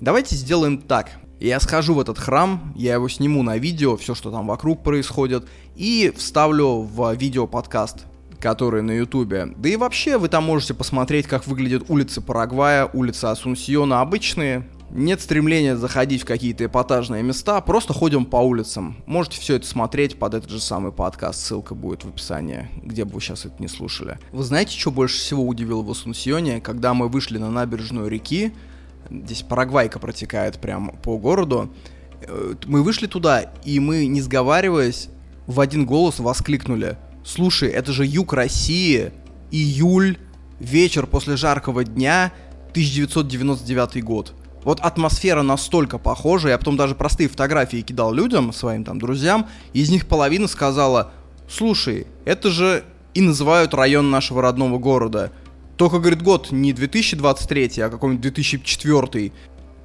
Давайте 0.00 0.36
сделаем 0.36 0.78
так. 0.78 1.10
Я 1.38 1.60
схожу 1.60 1.94
в 1.94 2.00
этот 2.00 2.18
храм, 2.18 2.72
я 2.76 2.94
его 2.94 3.08
сниму 3.10 3.42
на 3.42 3.58
видео, 3.58 3.96
все, 3.98 4.14
что 4.14 4.30
там 4.30 4.46
вокруг 4.46 4.82
происходит, 4.82 5.46
и 5.74 6.12
вставлю 6.16 6.80
в 6.80 7.14
видео 7.14 7.46
подкаст, 7.46 8.06
который 8.40 8.80
на 8.80 8.92
ютубе. 8.92 9.52
Да 9.56 9.68
и 9.68 9.76
вообще 9.76 10.16
вы 10.16 10.28
там 10.28 10.44
можете 10.44 10.72
посмотреть, 10.72 11.26
как 11.26 11.46
выглядят 11.46 11.90
улицы 11.90 12.22
Парагвая, 12.22 12.86
улицы 12.86 13.26
Асунсьона 13.26 14.00
обычные. 14.00 14.66
Нет 14.90 15.20
стремления 15.20 15.76
заходить 15.76 16.22
в 16.22 16.26
какие-то 16.26 16.64
эпатажные 16.64 17.22
места, 17.22 17.60
просто 17.60 17.92
ходим 17.92 18.24
по 18.24 18.36
улицам. 18.36 18.96
Можете 19.04 19.40
все 19.40 19.56
это 19.56 19.66
смотреть 19.66 20.18
под 20.18 20.32
этот 20.32 20.48
же 20.48 20.60
самый 20.60 20.92
подкаст, 20.92 21.40
ссылка 21.40 21.74
будет 21.74 22.04
в 22.04 22.08
описании, 22.08 22.70
где 22.82 23.04
бы 23.04 23.14
вы 23.14 23.20
сейчас 23.20 23.44
это 23.44 23.56
не 23.58 23.68
слушали. 23.68 24.18
Вы 24.32 24.42
знаете, 24.42 24.78
что 24.78 24.90
больше 24.90 25.18
всего 25.18 25.46
удивило 25.46 25.82
в 25.82 25.90
Асунсьоне, 25.90 26.62
когда 26.62 26.94
мы 26.94 27.08
вышли 27.08 27.36
на 27.36 27.50
набережную 27.50 28.08
реки, 28.08 28.52
здесь 29.10 29.42
Парагвайка 29.42 29.98
протекает 29.98 30.58
прямо 30.58 30.92
по 30.92 31.18
городу. 31.18 31.72
Э, 32.22 32.54
мы 32.66 32.82
вышли 32.82 33.06
туда, 33.06 33.52
и 33.64 33.80
мы, 33.80 34.06
не 34.06 34.20
сговариваясь, 34.20 35.08
в 35.46 35.60
один 35.60 35.86
голос 35.86 36.18
воскликнули. 36.18 36.96
Слушай, 37.24 37.70
это 37.70 37.92
же 37.92 38.06
юг 38.06 38.32
России, 38.32 39.12
июль, 39.50 40.18
вечер 40.60 41.06
после 41.06 41.36
жаркого 41.36 41.84
дня, 41.84 42.32
1999 42.70 44.04
год. 44.04 44.34
Вот 44.62 44.80
атмосфера 44.80 45.42
настолько 45.42 45.98
похожа, 45.98 46.48
я 46.48 46.58
потом 46.58 46.76
даже 46.76 46.94
простые 46.94 47.28
фотографии 47.28 47.82
кидал 47.82 48.12
людям, 48.12 48.52
своим 48.52 48.84
там 48.84 48.98
друзьям, 48.98 49.46
из 49.72 49.90
них 49.90 50.06
половина 50.06 50.48
сказала, 50.48 51.12
слушай, 51.48 52.06
это 52.24 52.50
же 52.50 52.84
и 53.14 53.20
называют 53.20 53.74
район 53.74 54.10
нашего 54.10 54.42
родного 54.42 54.78
города. 54.78 55.32
Только, 55.76 55.98
говорит, 55.98 56.22
год 56.22 56.52
не 56.52 56.72
2023, 56.72 57.82
а 57.82 57.90
какой-нибудь 57.90 58.22
2004. 58.22 59.32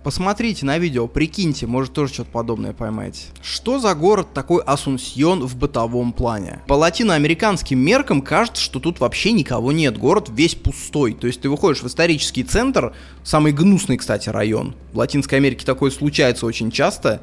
Посмотрите 0.03 0.65
на 0.65 0.79
видео, 0.79 1.07
прикиньте, 1.07 1.67
может 1.67 1.93
тоже 1.93 2.12
что-то 2.12 2.31
подобное 2.31 2.74
поймаете. 2.74 3.25
Что 3.43 3.77
за 3.77 3.93
город 3.93 4.29
такой 4.33 4.63
Асунсьон 4.63 5.45
в 5.45 5.55
бытовом 5.55 6.12
плане? 6.12 6.62
По 6.67 6.74
латиноамериканским 6.74 7.77
меркам 7.77 8.24
кажется, 8.24 8.63
что 8.63 8.79
тут 8.79 9.00
вообще 9.00 9.31
никого 9.31 9.71
нет, 9.71 10.00
город 10.00 10.29
весь 10.33 10.55
пустой. 10.55 11.13
То 11.13 11.27
есть 11.27 11.41
ты 11.41 11.50
выходишь 11.50 11.83
в 11.83 11.88
исторический 11.88 12.43
центр, 12.43 12.95
самый 13.24 13.51
гнусный, 13.51 13.98
кстати, 13.98 14.29
район. 14.29 14.75
В 14.91 14.98
Латинской 14.98 15.38
Америке 15.38 15.65
такое 15.67 15.91
случается 15.91 16.48
очень 16.48 16.71
часто, 16.71 17.21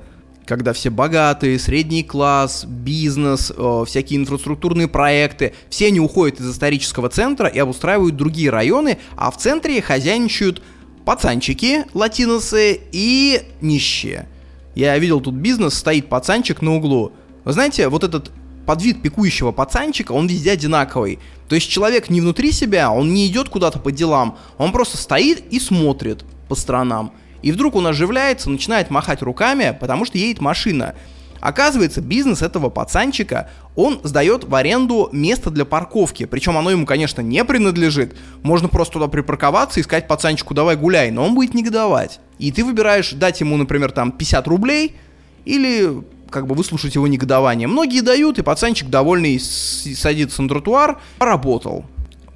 когда 0.48 0.72
все 0.72 0.88
богатые, 0.88 1.58
средний 1.58 2.02
класс, 2.02 2.64
бизнес, 2.64 3.52
э, 3.54 3.84
всякие 3.86 4.18
инфраструктурные 4.18 4.88
проекты, 4.88 5.52
все 5.68 5.88
они 5.88 6.00
уходят 6.00 6.40
из 6.40 6.50
исторического 6.50 7.10
центра 7.10 7.48
и 7.48 7.58
обустраивают 7.58 8.16
другие 8.16 8.48
районы, 8.48 8.98
а 9.14 9.30
в 9.30 9.36
центре 9.36 9.82
хозяйничают 9.82 10.62
пацанчики, 11.04 11.84
латиносы 11.92 12.80
и 12.92 13.42
нищие. 13.60 14.26
Я 14.74 14.96
видел 14.98 15.20
тут 15.20 15.34
бизнес, 15.34 15.74
стоит 15.74 16.08
пацанчик 16.08 16.62
на 16.62 16.76
углу. 16.76 17.12
Вы 17.44 17.52
знаете, 17.52 17.88
вот 17.88 18.02
этот 18.02 18.30
подвид 18.64 19.02
пикующего 19.02 19.52
пацанчика, 19.52 20.12
он 20.12 20.28
везде 20.28 20.52
одинаковый. 20.52 21.18
То 21.48 21.56
есть 21.56 21.68
человек 21.68 22.08
не 22.08 22.22
внутри 22.22 22.52
себя, 22.52 22.90
он 22.90 23.12
не 23.12 23.26
идет 23.26 23.50
куда-то 23.50 23.78
по 23.80 23.92
делам, 23.92 24.38
он 24.56 24.72
просто 24.72 24.96
стоит 24.96 25.44
и 25.50 25.60
смотрит 25.60 26.24
по 26.48 26.54
сторонам. 26.54 27.12
И 27.42 27.52
вдруг 27.52 27.76
он 27.76 27.86
оживляется, 27.86 28.50
начинает 28.50 28.90
махать 28.90 29.22
руками, 29.22 29.76
потому 29.78 30.04
что 30.04 30.18
едет 30.18 30.40
машина. 30.40 30.94
Оказывается, 31.40 32.00
бизнес 32.00 32.42
этого 32.42 32.68
пацанчика, 32.68 33.48
он 33.76 34.00
сдает 34.02 34.44
в 34.44 34.54
аренду 34.54 35.08
место 35.12 35.50
для 35.50 35.64
парковки. 35.64 36.24
Причем 36.24 36.56
оно 36.56 36.70
ему, 36.70 36.84
конечно, 36.84 37.20
не 37.20 37.44
принадлежит. 37.44 38.16
Можно 38.42 38.68
просто 38.68 38.94
туда 38.94 39.08
припарковаться 39.08 39.78
и 39.78 39.82
сказать 39.82 40.08
пацанчику 40.08 40.54
давай 40.54 40.76
гуляй, 40.76 41.10
но 41.10 41.24
он 41.24 41.34
будет 41.34 41.54
негодовать. 41.54 42.20
И 42.38 42.50
ты 42.50 42.64
выбираешь 42.64 43.12
дать 43.12 43.40
ему, 43.40 43.56
например, 43.56 43.92
там 43.92 44.10
50 44.10 44.48
рублей 44.48 44.96
или 45.44 46.02
как 46.30 46.46
бы 46.46 46.54
выслушать 46.54 46.94
его 46.94 47.06
негодование. 47.06 47.68
Многие 47.68 48.02
дают, 48.02 48.38
и 48.38 48.42
пацанчик 48.42 48.88
довольный 48.88 49.38
садится 49.40 50.42
на 50.42 50.48
тротуар, 50.48 51.00
поработал. 51.18 51.84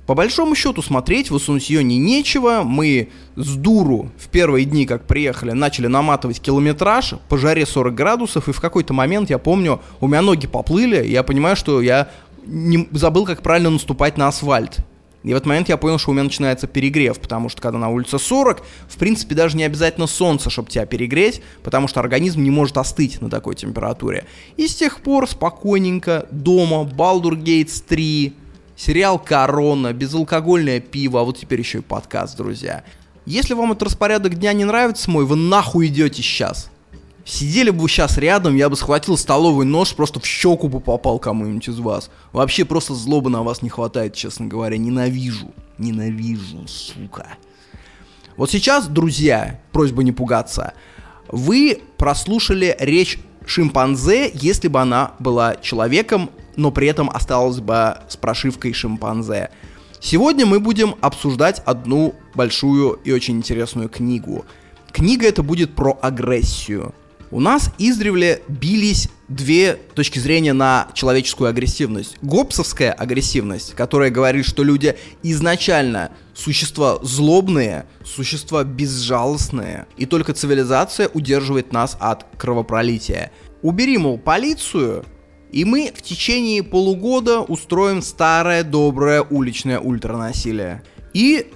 По 0.06 0.14
большому 0.14 0.56
счету 0.56 0.82
смотреть 0.82 1.30
в 1.30 1.36
Асунсьоне 1.36 1.96
нечего. 1.96 2.62
Мы 2.64 3.10
с 3.36 3.54
дуру 3.54 4.10
в 4.18 4.28
первые 4.28 4.64
дни, 4.64 4.84
как 4.84 5.06
приехали, 5.06 5.52
начали 5.52 5.86
наматывать 5.86 6.40
километраж 6.40 7.14
по 7.28 7.38
жаре 7.38 7.64
40 7.64 7.94
градусов, 7.94 8.48
и 8.48 8.52
в 8.52 8.60
какой-то 8.60 8.92
момент, 8.92 9.30
я 9.30 9.38
помню, 9.38 9.80
у 10.00 10.08
меня 10.08 10.22
ноги 10.22 10.46
поплыли, 10.46 11.06
я 11.06 11.22
понимаю, 11.22 11.54
что 11.54 11.80
я 11.80 12.10
не 12.44 12.88
забыл, 12.90 13.24
как 13.24 13.42
правильно 13.42 13.70
наступать 13.70 14.16
на 14.16 14.26
асфальт. 14.26 14.78
И 15.22 15.32
в 15.32 15.36
этот 15.36 15.46
момент 15.46 15.68
я 15.68 15.76
понял, 15.76 15.98
что 15.98 16.10
у 16.10 16.14
меня 16.14 16.24
начинается 16.24 16.66
перегрев, 16.66 17.20
потому 17.20 17.48
что 17.48 17.62
когда 17.62 17.78
на 17.78 17.88
улице 17.88 18.18
40, 18.18 18.64
в 18.88 18.96
принципе, 18.96 19.36
даже 19.36 19.56
не 19.56 19.62
обязательно 19.62 20.08
солнце, 20.08 20.50
чтобы 20.50 20.68
тебя 20.68 20.84
перегреть, 20.84 21.42
потому 21.62 21.86
что 21.86 22.00
организм 22.00 22.42
не 22.42 22.50
может 22.50 22.76
остыть 22.76 23.20
на 23.20 23.30
такой 23.30 23.54
температуре. 23.54 24.26
И 24.56 24.66
с 24.66 24.74
тех 24.74 25.00
пор 25.00 25.28
спокойненько 25.28 26.26
дома 26.32 26.82
Baldur 26.82 27.40
Gates 27.40 27.84
3, 27.86 28.32
сериал 28.76 29.18
«Корона», 29.18 29.92
безалкогольное 29.92 30.80
пиво, 30.80 31.20
а 31.20 31.24
вот 31.24 31.38
теперь 31.38 31.60
еще 31.60 31.78
и 31.78 31.82
подкаст, 31.82 32.36
друзья. 32.36 32.84
Если 33.24 33.54
вам 33.54 33.72
этот 33.72 33.84
распорядок 33.84 34.34
дня 34.34 34.52
не 34.52 34.64
нравится 34.64 35.10
мой, 35.10 35.24
вы 35.24 35.36
нахуй 35.36 35.86
идете 35.86 36.22
сейчас. 36.22 36.70
Сидели 37.24 37.70
бы 37.70 37.82
вы 37.82 37.88
сейчас 37.88 38.18
рядом, 38.18 38.56
я 38.56 38.68
бы 38.68 38.76
схватил 38.76 39.16
столовый 39.16 39.64
нож, 39.64 39.94
просто 39.94 40.18
в 40.18 40.26
щеку 40.26 40.68
бы 40.68 40.80
попал 40.80 41.20
кому-нибудь 41.20 41.68
из 41.68 41.78
вас. 41.78 42.10
Вообще 42.32 42.64
просто 42.64 42.94
злобы 42.94 43.30
на 43.30 43.44
вас 43.44 43.62
не 43.62 43.68
хватает, 43.68 44.14
честно 44.14 44.46
говоря. 44.46 44.76
Ненавижу. 44.76 45.52
Ненавижу, 45.78 46.66
сука. 46.66 47.26
Вот 48.36 48.50
сейчас, 48.50 48.88
друзья, 48.88 49.60
просьба 49.70 50.02
не 50.02 50.10
пугаться. 50.10 50.72
Вы 51.28 51.80
прослушали 51.96 52.76
речь 52.80 53.18
шимпанзе, 53.46 54.30
если 54.34 54.66
бы 54.68 54.80
она 54.80 55.12
была 55.18 55.56
человеком, 55.56 56.30
но 56.56 56.70
при 56.70 56.88
этом 56.88 57.10
осталась 57.10 57.60
бы 57.60 57.98
с 58.08 58.16
прошивкой 58.16 58.72
шимпанзе. 58.72 59.50
Сегодня 60.00 60.46
мы 60.46 60.58
будем 60.58 60.96
обсуждать 61.00 61.62
одну 61.64 62.14
большую 62.34 63.00
и 63.04 63.12
очень 63.12 63.36
интересную 63.36 63.88
книгу. 63.88 64.44
Книга 64.90 65.26
это 65.26 65.42
будет 65.42 65.74
про 65.74 65.98
агрессию. 66.02 66.94
У 67.30 67.40
нас 67.40 67.70
издревле 67.78 68.42
бились 68.46 69.08
две 69.28 69.74
точки 69.94 70.18
зрения 70.18 70.52
на 70.52 70.88
человеческую 70.92 71.48
агрессивность. 71.48 72.16
Гоббсовская 72.20 72.92
агрессивность, 72.92 73.74
которая 73.74 74.10
говорит, 74.10 74.44
что 74.44 74.62
люди 74.62 74.98
изначально 75.22 76.10
существа 76.34 76.98
злобные, 77.00 77.86
существа 78.04 78.64
безжалостные, 78.64 79.86
и 79.96 80.04
только 80.04 80.34
цивилизация 80.34 81.08
удерживает 81.08 81.72
нас 81.72 81.96
от 82.00 82.26
кровопролития. 82.36 83.32
Убери, 83.62 83.96
мол, 83.96 84.18
полицию, 84.18 85.06
и 85.52 85.64
мы 85.64 85.92
в 85.94 86.02
течение 86.02 86.62
полугода 86.62 87.40
устроим 87.40 88.02
старое 88.02 88.64
доброе 88.64 89.22
уличное 89.22 89.78
ультранасилие. 89.78 90.82
И 91.12 91.52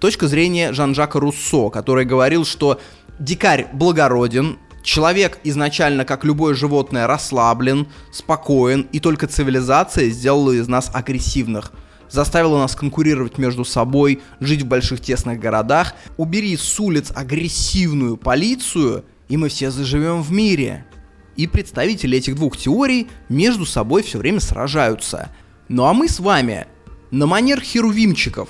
точка 0.00 0.26
зрения 0.26 0.72
Жан-Жака 0.72 1.20
Руссо, 1.20 1.70
который 1.70 2.04
говорил, 2.04 2.44
что 2.44 2.80
дикарь 3.20 3.68
благороден, 3.72 4.58
человек 4.82 5.38
изначально, 5.44 6.04
как 6.04 6.24
любое 6.24 6.54
животное, 6.54 7.06
расслаблен, 7.06 7.86
спокоен, 8.12 8.88
и 8.92 8.98
только 8.98 9.28
цивилизация 9.28 10.10
сделала 10.10 10.50
из 10.50 10.68
нас 10.68 10.90
агрессивных 10.92 11.72
заставила 12.10 12.58
нас 12.58 12.74
конкурировать 12.74 13.38
между 13.38 13.64
собой, 13.64 14.20
жить 14.40 14.62
в 14.62 14.66
больших 14.66 15.00
тесных 15.00 15.38
городах. 15.38 15.94
Убери 16.16 16.56
с 16.56 16.80
улиц 16.80 17.12
агрессивную 17.14 18.16
полицию, 18.16 19.04
и 19.28 19.36
мы 19.36 19.48
все 19.48 19.70
заживем 19.70 20.22
в 20.22 20.32
мире. 20.32 20.86
И 21.36 21.46
представители 21.46 22.18
этих 22.18 22.34
двух 22.34 22.56
теорий 22.56 23.08
между 23.28 23.66
собой 23.66 24.02
все 24.02 24.18
время 24.18 24.40
сражаются. 24.40 25.30
Ну 25.68 25.84
а 25.84 25.94
мы 25.94 26.08
с 26.08 26.20
вами 26.20 26.66
на 27.10 27.26
манер 27.26 27.60
херувимчиков 27.60 28.48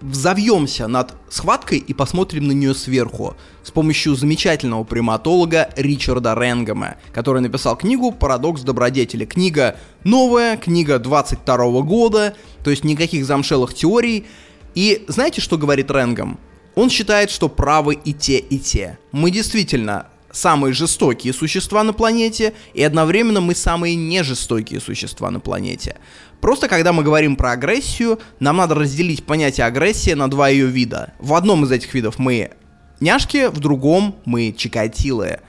взовьемся 0.00 0.86
над 0.86 1.14
схваткой 1.28 1.78
и 1.78 1.92
посмотрим 1.92 2.46
на 2.46 2.52
нее 2.52 2.74
сверху 2.74 3.36
с 3.62 3.70
помощью 3.70 4.14
замечательного 4.14 4.84
приматолога 4.84 5.70
Ричарда 5.76 6.34
Ренгема, 6.34 6.96
который 7.12 7.42
написал 7.42 7.76
книгу 7.76 8.12
«Парадокс 8.12 8.62
добродетели». 8.62 9.24
Книга 9.24 9.76
новая, 10.04 10.56
книга 10.56 10.98
22 10.98 11.82
года, 11.82 12.36
то 12.62 12.70
есть 12.70 12.84
никаких 12.84 13.24
замшелых 13.26 13.74
теорий. 13.74 14.26
И 14.74 15.04
знаете, 15.08 15.40
что 15.40 15.58
говорит 15.58 15.90
Ренгем? 15.90 16.38
Он 16.74 16.90
считает, 16.90 17.30
что 17.30 17.48
правы 17.48 17.94
и 17.94 18.12
те, 18.12 18.38
и 18.38 18.58
те. 18.58 18.98
Мы 19.10 19.32
действительно 19.32 20.06
самые 20.30 20.72
жестокие 20.72 21.32
существа 21.32 21.82
на 21.82 21.92
планете, 21.92 22.54
и 22.74 22.82
одновременно 22.82 23.40
мы 23.40 23.54
самые 23.54 23.94
нежестокие 23.94 24.80
существа 24.80 25.30
на 25.30 25.40
планете. 25.40 25.96
Просто 26.40 26.68
когда 26.68 26.92
мы 26.92 27.02
говорим 27.02 27.36
про 27.36 27.52
агрессию, 27.52 28.20
нам 28.38 28.58
надо 28.58 28.74
разделить 28.74 29.24
понятие 29.24 29.66
агрессии 29.66 30.12
на 30.12 30.30
два 30.30 30.48
ее 30.48 30.66
вида. 30.66 31.14
В 31.18 31.34
одном 31.34 31.64
из 31.64 31.72
этих 31.72 31.92
видов 31.94 32.18
мы 32.18 32.52
няшки, 33.00 33.48
в 33.48 33.58
другом 33.58 34.16
мы 34.24 34.54
чикатилы. 34.56 35.40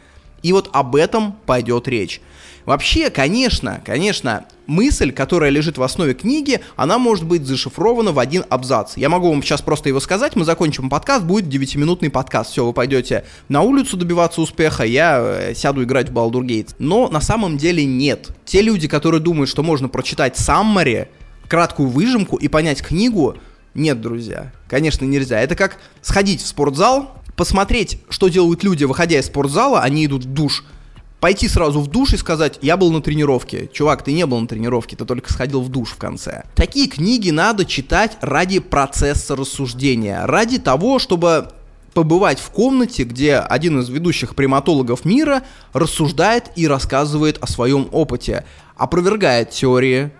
И 0.41 0.53
вот 0.53 0.69
об 0.74 0.95
этом 0.95 1.33
пойдет 1.45 1.88
речь. 1.88 2.21
Вообще, 2.69 3.09
конечно, 3.09 3.81
конечно, 3.83 4.45
мысль, 4.67 5.11
которая 5.11 5.49
лежит 5.49 5.79
в 5.79 5.81
основе 5.81 6.13
книги, 6.13 6.61
она 6.75 6.99
может 6.99 7.25
быть 7.25 7.43
зашифрована 7.47 8.11
в 8.11 8.19
один 8.19 8.45
абзац. 8.47 8.95
Я 8.95 9.09
могу 9.09 9.27
вам 9.31 9.41
сейчас 9.41 9.63
просто 9.63 9.89
его 9.89 9.99
сказать, 9.99 10.35
мы 10.35 10.45
закончим 10.45 10.88
подкаст, 10.88 11.25
будет 11.25 11.51
9-минутный 11.51 12.11
подкаст. 12.11 12.51
Все, 12.51 12.63
вы 12.63 12.71
пойдете 12.71 13.25
на 13.47 13.63
улицу 13.63 13.97
добиваться 13.97 14.39
успеха, 14.39 14.83
я 14.83 15.19
э, 15.19 15.55
сяду 15.55 15.81
играть 15.81 16.09
в 16.09 16.13
Baldur 16.13 16.45
Gates. 16.45 16.75
Но 16.77 17.07
на 17.09 17.21
самом 17.21 17.57
деле 17.57 17.83
нет. 17.85 18.29
Те 18.45 18.61
люди, 18.61 18.88
которые 18.88 19.19
думают, 19.19 19.49
что 19.49 19.63
можно 19.63 19.89
прочитать 19.89 20.38
саммари, 20.38 21.07
краткую 21.47 21.89
выжимку 21.89 22.35
и 22.35 22.47
понять 22.49 22.83
книгу, 22.83 23.35
нет, 23.73 23.99
друзья, 23.99 24.53
конечно, 24.67 25.05
нельзя. 25.05 25.41
Это 25.41 25.55
как 25.55 25.79
сходить 26.03 26.43
в 26.43 26.45
спортзал, 26.45 27.19
посмотреть, 27.35 27.99
что 28.09 28.27
делают 28.27 28.63
люди, 28.63 28.83
выходя 28.83 29.17
из 29.17 29.25
спортзала, 29.25 29.81
они 29.81 30.05
идут 30.05 30.25
в 30.25 30.31
душ– 30.31 30.65
пойти 31.19 31.47
сразу 31.47 31.81
в 31.81 31.88
душ 31.88 32.13
и 32.13 32.17
сказать, 32.17 32.59
я 32.61 32.77
был 32.77 32.91
на 32.91 33.01
тренировке. 33.01 33.69
Чувак, 33.71 34.03
ты 34.03 34.13
не 34.13 34.25
был 34.25 34.39
на 34.39 34.47
тренировке, 34.47 34.95
ты 34.95 35.05
только 35.05 35.31
сходил 35.31 35.61
в 35.61 35.69
душ 35.69 35.91
в 35.91 35.97
конце. 35.97 36.43
Такие 36.55 36.88
книги 36.88 37.29
надо 37.29 37.65
читать 37.65 38.17
ради 38.21 38.59
процесса 38.59 39.35
рассуждения, 39.35 40.25
ради 40.25 40.59
того, 40.59 40.99
чтобы 40.99 41.49
побывать 41.93 42.39
в 42.39 42.49
комнате, 42.51 43.03
где 43.03 43.35
один 43.35 43.79
из 43.79 43.89
ведущих 43.89 44.35
приматологов 44.35 45.05
мира 45.05 45.43
рассуждает 45.73 46.51
и 46.55 46.67
рассказывает 46.67 47.38
о 47.41 47.47
своем 47.47 47.89
опыте, 47.91 48.45
опровергает 48.77 49.49
теории, 49.49 50.11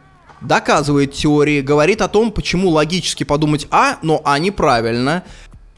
доказывает 0.42 1.14
теории, 1.14 1.62
говорит 1.62 2.02
о 2.02 2.08
том, 2.08 2.32
почему 2.32 2.70
логически 2.70 3.24
подумать 3.24 3.68
А, 3.72 3.98
но 4.02 4.22
А 4.24 4.40
неправильно, 4.40 5.24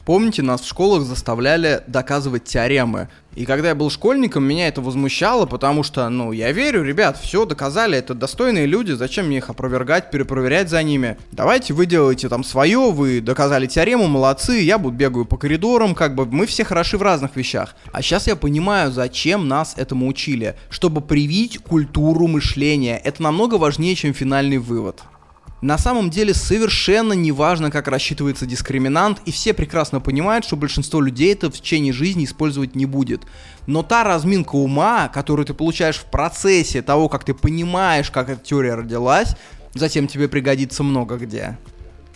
Помните, 0.04 0.42
нас 0.42 0.62
в 0.62 0.68
школах 0.68 1.04
заставляли 1.04 1.82
доказывать 1.86 2.44
теоремы. 2.44 3.08
И 3.36 3.46
когда 3.46 3.68
я 3.68 3.74
был 3.76 3.88
школьником, 3.88 4.44
меня 4.44 4.66
это 4.66 4.80
возмущало, 4.82 5.46
потому 5.46 5.84
что, 5.84 6.08
ну, 6.08 6.32
я 6.32 6.50
верю, 6.50 6.82
ребят, 6.82 7.16
все 7.16 7.46
доказали, 7.46 7.96
это 7.96 8.12
достойные 8.12 8.66
люди, 8.66 8.92
зачем 8.92 9.26
мне 9.26 9.38
их 9.38 9.48
опровергать, 9.48 10.10
перепроверять 10.10 10.68
за 10.68 10.82
ними? 10.82 11.16
Давайте 11.30 11.72
вы 11.72 11.86
делаете 11.86 12.28
там 12.28 12.42
свое, 12.42 12.90
вы 12.90 13.20
доказали 13.20 13.66
теорему, 13.66 14.08
молодцы, 14.08 14.60
я 14.60 14.76
буду 14.76 14.96
бегаю 14.96 15.24
по 15.24 15.36
коридорам, 15.36 15.94
как 15.94 16.16
бы 16.16 16.26
мы 16.26 16.46
все 16.46 16.64
хороши 16.64 16.98
в 16.98 17.02
разных 17.02 17.36
вещах. 17.36 17.74
А 17.92 18.02
сейчас 18.02 18.26
я 18.26 18.34
понимаю, 18.34 18.90
зачем 18.90 19.46
нас 19.46 19.74
этому 19.76 20.08
учили, 20.08 20.56
чтобы 20.68 21.00
привить 21.00 21.58
культуру 21.58 22.26
мышления. 22.26 22.98
Это 22.98 23.22
намного 23.22 23.54
важнее, 23.54 23.94
чем 23.94 24.12
финальный 24.12 24.58
вывод. 24.58 25.00
На 25.62 25.78
самом 25.78 26.10
деле 26.10 26.34
совершенно 26.34 27.12
не 27.12 27.30
важно, 27.30 27.70
как 27.70 27.86
рассчитывается 27.86 28.46
дискриминант, 28.46 29.22
и 29.26 29.30
все 29.30 29.54
прекрасно 29.54 30.00
понимают, 30.00 30.44
что 30.44 30.56
большинство 30.56 31.00
людей 31.00 31.32
это 31.32 31.52
в 31.52 31.54
течение 31.54 31.92
жизни 31.92 32.24
использовать 32.24 32.74
не 32.74 32.84
будет. 32.84 33.22
Но 33.68 33.84
та 33.84 34.02
разминка 34.02 34.56
ума, 34.56 35.08
которую 35.08 35.46
ты 35.46 35.54
получаешь 35.54 35.98
в 35.98 36.06
процессе 36.06 36.82
того, 36.82 37.08
как 37.08 37.22
ты 37.24 37.32
понимаешь, 37.32 38.10
как 38.10 38.28
эта 38.28 38.44
теория 38.44 38.74
родилась, 38.74 39.36
затем 39.72 40.08
тебе 40.08 40.26
пригодится 40.26 40.82
много 40.82 41.16
где. 41.16 41.56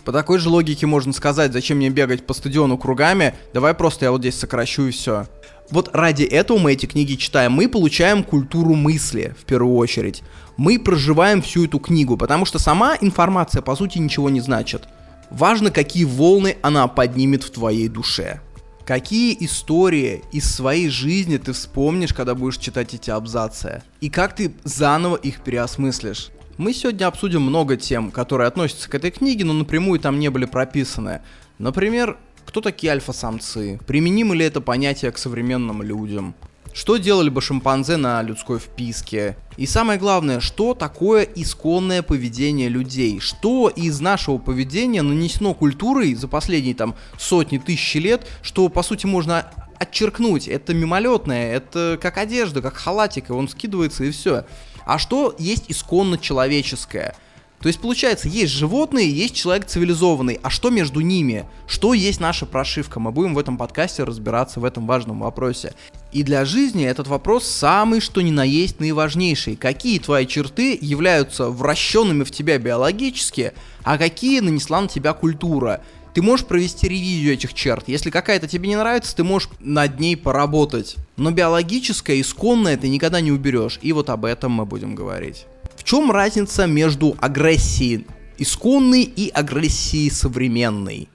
По 0.03 0.11
такой 0.11 0.39
же 0.39 0.49
логике 0.49 0.85
можно 0.85 1.13
сказать, 1.13 1.53
зачем 1.53 1.77
мне 1.77 1.89
бегать 1.89 2.25
по 2.25 2.33
стадиону 2.33 2.77
кругами, 2.77 3.33
давай 3.53 3.73
просто 3.73 4.05
я 4.05 4.11
вот 4.11 4.19
здесь 4.19 4.37
сокращу 4.37 4.87
и 4.87 4.91
все. 4.91 5.25
Вот 5.69 5.89
ради 5.93 6.23
этого 6.23 6.57
мы 6.57 6.73
эти 6.73 6.85
книги 6.85 7.15
читаем. 7.15 7.51
Мы 7.51 7.67
получаем 7.67 8.23
культуру 8.23 8.73
мысли, 8.73 9.35
в 9.37 9.43
первую 9.43 9.75
очередь. 9.75 10.23
Мы 10.55 10.79
проживаем 10.79 11.41
всю 11.41 11.65
эту 11.65 11.79
книгу, 11.79 12.15
потому 12.15 12.45
что 12.45 12.57
сама 12.57 12.97
информация, 13.01 13.61
по 13.61 13.75
сути, 13.75 13.97
ничего 13.97 14.29
не 14.29 14.39
значит. 14.39 14.87
Важно, 15.29 15.71
какие 15.71 16.05
волны 16.05 16.55
она 16.61 16.87
поднимет 16.87 17.43
в 17.43 17.51
твоей 17.51 17.89
душе. 17.89 18.39
Какие 18.85 19.35
истории 19.41 20.23
из 20.31 20.49
своей 20.49 20.87
жизни 20.87 21.35
ты 21.35 21.51
вспомнишь, 21.51 22.13
когда 22.13 22.33
будешь 22.33 22.57
читать 22.57 22.93
эти 22.93 23.09
абзацы? 23.09 23.83
И 23.99 24.09
как 24.09 24.33
ты 24.33 24.53
заново 24.63 25.17
их 25.17 25.41
переосмыслишь? 25.41 26.29
Мы 26.57 26.73
сегодня 26.73 27.07
обсудим 27.07 27.41
много 27.41 27.75
тем, 27.75 28.09
которые 28.09 28.47
относятся 28.47 28.89
к 28.89 28.95
этой 28.95 29.11
книге, 29.11 29.43
но 29.43 29.51
напрямую 29.51 29.99
там 29.99 30.17
не 30.17 30.29
были 30.29 30.45
прописаны. 30.45 31.21
Например, 31.59 32.17
кто 32.47 32.61
такие 32.61 32.93
альфа-самцы? 32.93 33.77
Применимо 33.85 34.33
ли 34.33 34.45
это 34.45 34.61
понятие 34.61 35.11
к 35.11 35.17
современным 35.17 35.81
людям? 35.81 36.33
Что 36.73 36.95
делали 36.95 37.29
бы 37.29 37.41
шимпанзе 37.41 37.97
на 37.97 38.21
людской 38.21 38.57
вписке? 38.57 39.35
И 39.57 39.65
самое 39.65 39.99
главное, 39.99 40.39
что 40.39 40.73
такое 40.73 41.23
исконное 41.23 42.01
поведение 42.03 42.69
людей? 42.69 43.19
Что 43.19 43.67
из 43.67 43.99
нашего 43.99 44.37
поведения 44.37 45.01
нанесено 45.01 45.53
культурой 45.53 46.13
за 46.15 46.29
последние 46.29 46.73
там 46.73 46.95
сотни 47.17 47.57
тысяч 47.57 47.95
лет, 47.95 48.25
что 48.41 48.69
по 48.69 48.81
сути 48.81 49.05
можно 49.05 49.51
отчеркнуть? 49.77 50.47
Это 50.47 50.73
мимолетное, 50.73 51.51
это 51.51 51.99
как 52.01 52.17
одежда, 52.17 52.61
как 52.61 52.75
халатик, 52.75 53.29
и 53.29 53.33
он 53.33 53.49
скидывается 53.49 54.05
и 54.05 54.11
все. 54.11 54.45
А 54.85 54.99
что 54.99 55.35
есть 55.37 55.65
исконно 55.67 56.17
человеческое? 56.17 57.13
То 57.61 57.67
есть, 57.67 57.79
получается, 57.79 58.27
есть 58.27 58.53
животные, 58.53 59.09
есть 59.09 59.35
человек 59.35 59.65
цивилизованный. 59.65 60.39
А 60.43 60.49
что 60.49 60.69
между 60.69 61.01
ними? 61.01 61.45
Что 61.67 61.93
есть 61.93 62.19
наша 62.19 62.45
прошивка? 62.45 62.99
Мы 62.99 63.11
будем 63.11 63.33
в 63.33 63.39
этом 63.39 63.57
подкасте 63.57 64.03
разбираться 64.03 64.59
в 64.59 64.65
этом 64.65 64.85
важном 64.85 65.21
вопросе. 65.21 65.73
И 66.11 66.21
для 66.21 66.45
жизни 66.45 66.85
этот 66.85 67.07
вопрос 67.07 67.45
самый 67.47 67.99
что 67.99 68.21
ни 68.21 68.31
на 68.31 68.43
есть 68.43 68.79
наиважнейший. 68.79 69.55
Какие 69.55 69.99
твои 69.99 70.27
черты 70.27 70.77
являются 70.79 71.49
вращенными 71.49 72.23
в 72.23 72.31
тебя 72.31 72.59
биологически, 72.59 73.53
а 73.83 73.97
какие 73.97 74.39
нанесла 74.39 74.81
на 74.81 74.87
тебя 74.87 75.13
культура? 75.13 75.81
Ты 76.13 76.21
можешь 76.21 76.45
провести 76.45 76.87
ревизию 76.87 77.33
этих 77.33 77.53
черт. 77.53 77.87
Если 77.87 78.09
какая-то 78.09 78.47
тебе 78.47 78.69
не 78.69 78.75
нравится, 78.75 79.15
ты 79.15 79.23
можешь 79.23 79.49
над 79.59 79.99
ней 79.99 80.15
поработать. 80.15 80.95
Но 81.15 81.31
биологическое, 81.31 82.21
исконное 82.21 82.77
ты 82.77 82.87
никогда 82.87 83.21
не 83.21 83.31
уберешь. 83.31 83.79
И 83.81 83.93
вот 83.93 84.09
об 84.09 84.25
этом 84.25 84.51
мы 84.51 84.65
будем 84.65 84.95
говорить 84.95 85.45
чем 85.87 86.11
разница 86.11 86.67
между 86.67 87.15
агрессией 87.21 88.05
исконной 88.37 89.03
и 89.03 89.29
агрессией 89.29 90.09
современной? 90.09 91.07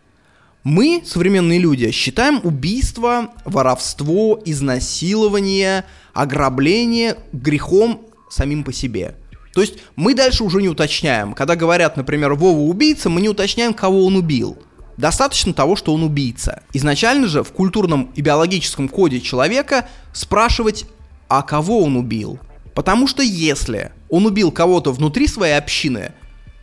Мы, 0.65 1.03
современные 1.05 1.59
люди, 1.59 1.91
считаем 1.91 2.41
убийство, 2.43 3.33
воровство, 3.45 4.41
изнасилование, 4.47 5.85
ограбление 6.15 7.19
грехом 7.35 8.01
самим 8.31 8.65
по 8.65 8.73
себе. 8.73 9.15
То 9.53 9.61
есть 9.61 9.75
мы 9.95 10.15
дальше 10.15 10.43
уже 10.43 10.63
не 10.63 10.71
уточняем. 10.71 11.35
Когда 11.35 11.55
говорят, 11.55 11.99
например, 11.99 12.33
Вова 12.33 12.61
убийца, 12.61 13.11
мы 13.11 13.21
не 13.21 13.29
уточняем, 13.29 13.75
кого 13.75 14.07
он 14.07 14.17
убил. 14.17 14.57
Достаточно 14.97 15.53
того, 15.53 15.77
что 15.77 15.93
он 15.93 16.03
убийца. 16.03 16.63
Изначально 16.73 17.27
же 17.27 17.43
в 17.43 17.53
культурном 17.53 18.11
и 18.15 18.23
биологическом 18.23 18.89
коде 18.89 19.21
человека 19.21 19.87
спрашивать, 20.15 20.87
а 21.29 21.43
кого 21.43 21.83
он 21.83 21.97
убил. 21.97 22.39
Потому 22.75 23.07
что 23.07 23.23
если 23.23 23.93
он 24.13 24.27
убил 24.27 24.53
кого-то 24.53 24.93
внутри 24.93 25.27
своей 25.27 25.55
общины, 25.55 26.13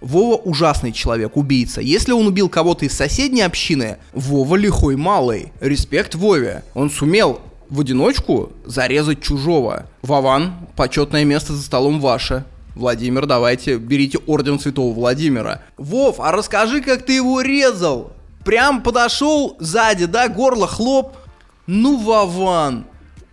Вова 0.02 0.36
ужасный 0.36 0.92
человек, 0.92 1.36
убийца. 1.36 1.82
Если 1.82 2.12
он 2.12 2.28
убил 2.28 2.48
кого-то 2.48 2.86
из 2.86 2.94
соседней 2.94 3.42
общины, 3.42 3.98
Вова 4.14 4.56
лихой 4.56 4.96
малый. 4.96 5.52
Респект 5.60 6.14
Вове. 6.14 6.64
Он 6.76 6.92
сумел 6.92 7.42
в 7.70 7.82
одиночку 7.82 8.54
зарезать 8.66 9.22
чужого. 9.22 9.88
Вован, 10.04 10.54
почетное 10.76 11.26
место 11.26 11.54
за 11.54 11.64
столом 11.64 12.00
ваше. 12.00 12.46
Владимир, 12.76 13.26
давайте, 13.26 13.78
берите 13.78 14.20
орден 14.28 14.60
Святого 14.60 14.94
Владимира. 14.94 15.64
Вов, 15.76 16.20
а 16.20 16.32
расскажи, 16.32 16.82
как 16.82 17.04
ты 17.04 17.14
его 17.14 17.42
резал. 17.42 18.14
Прям 18.46 18.84
подошел 18.84 19.58
сзади, 19.60 20.06
да, 20.06 20.30
горло 20.30 20.68
хлоп. 20.68 21.18
Ну, 21.66 21.98
Вован, 21.98 22.86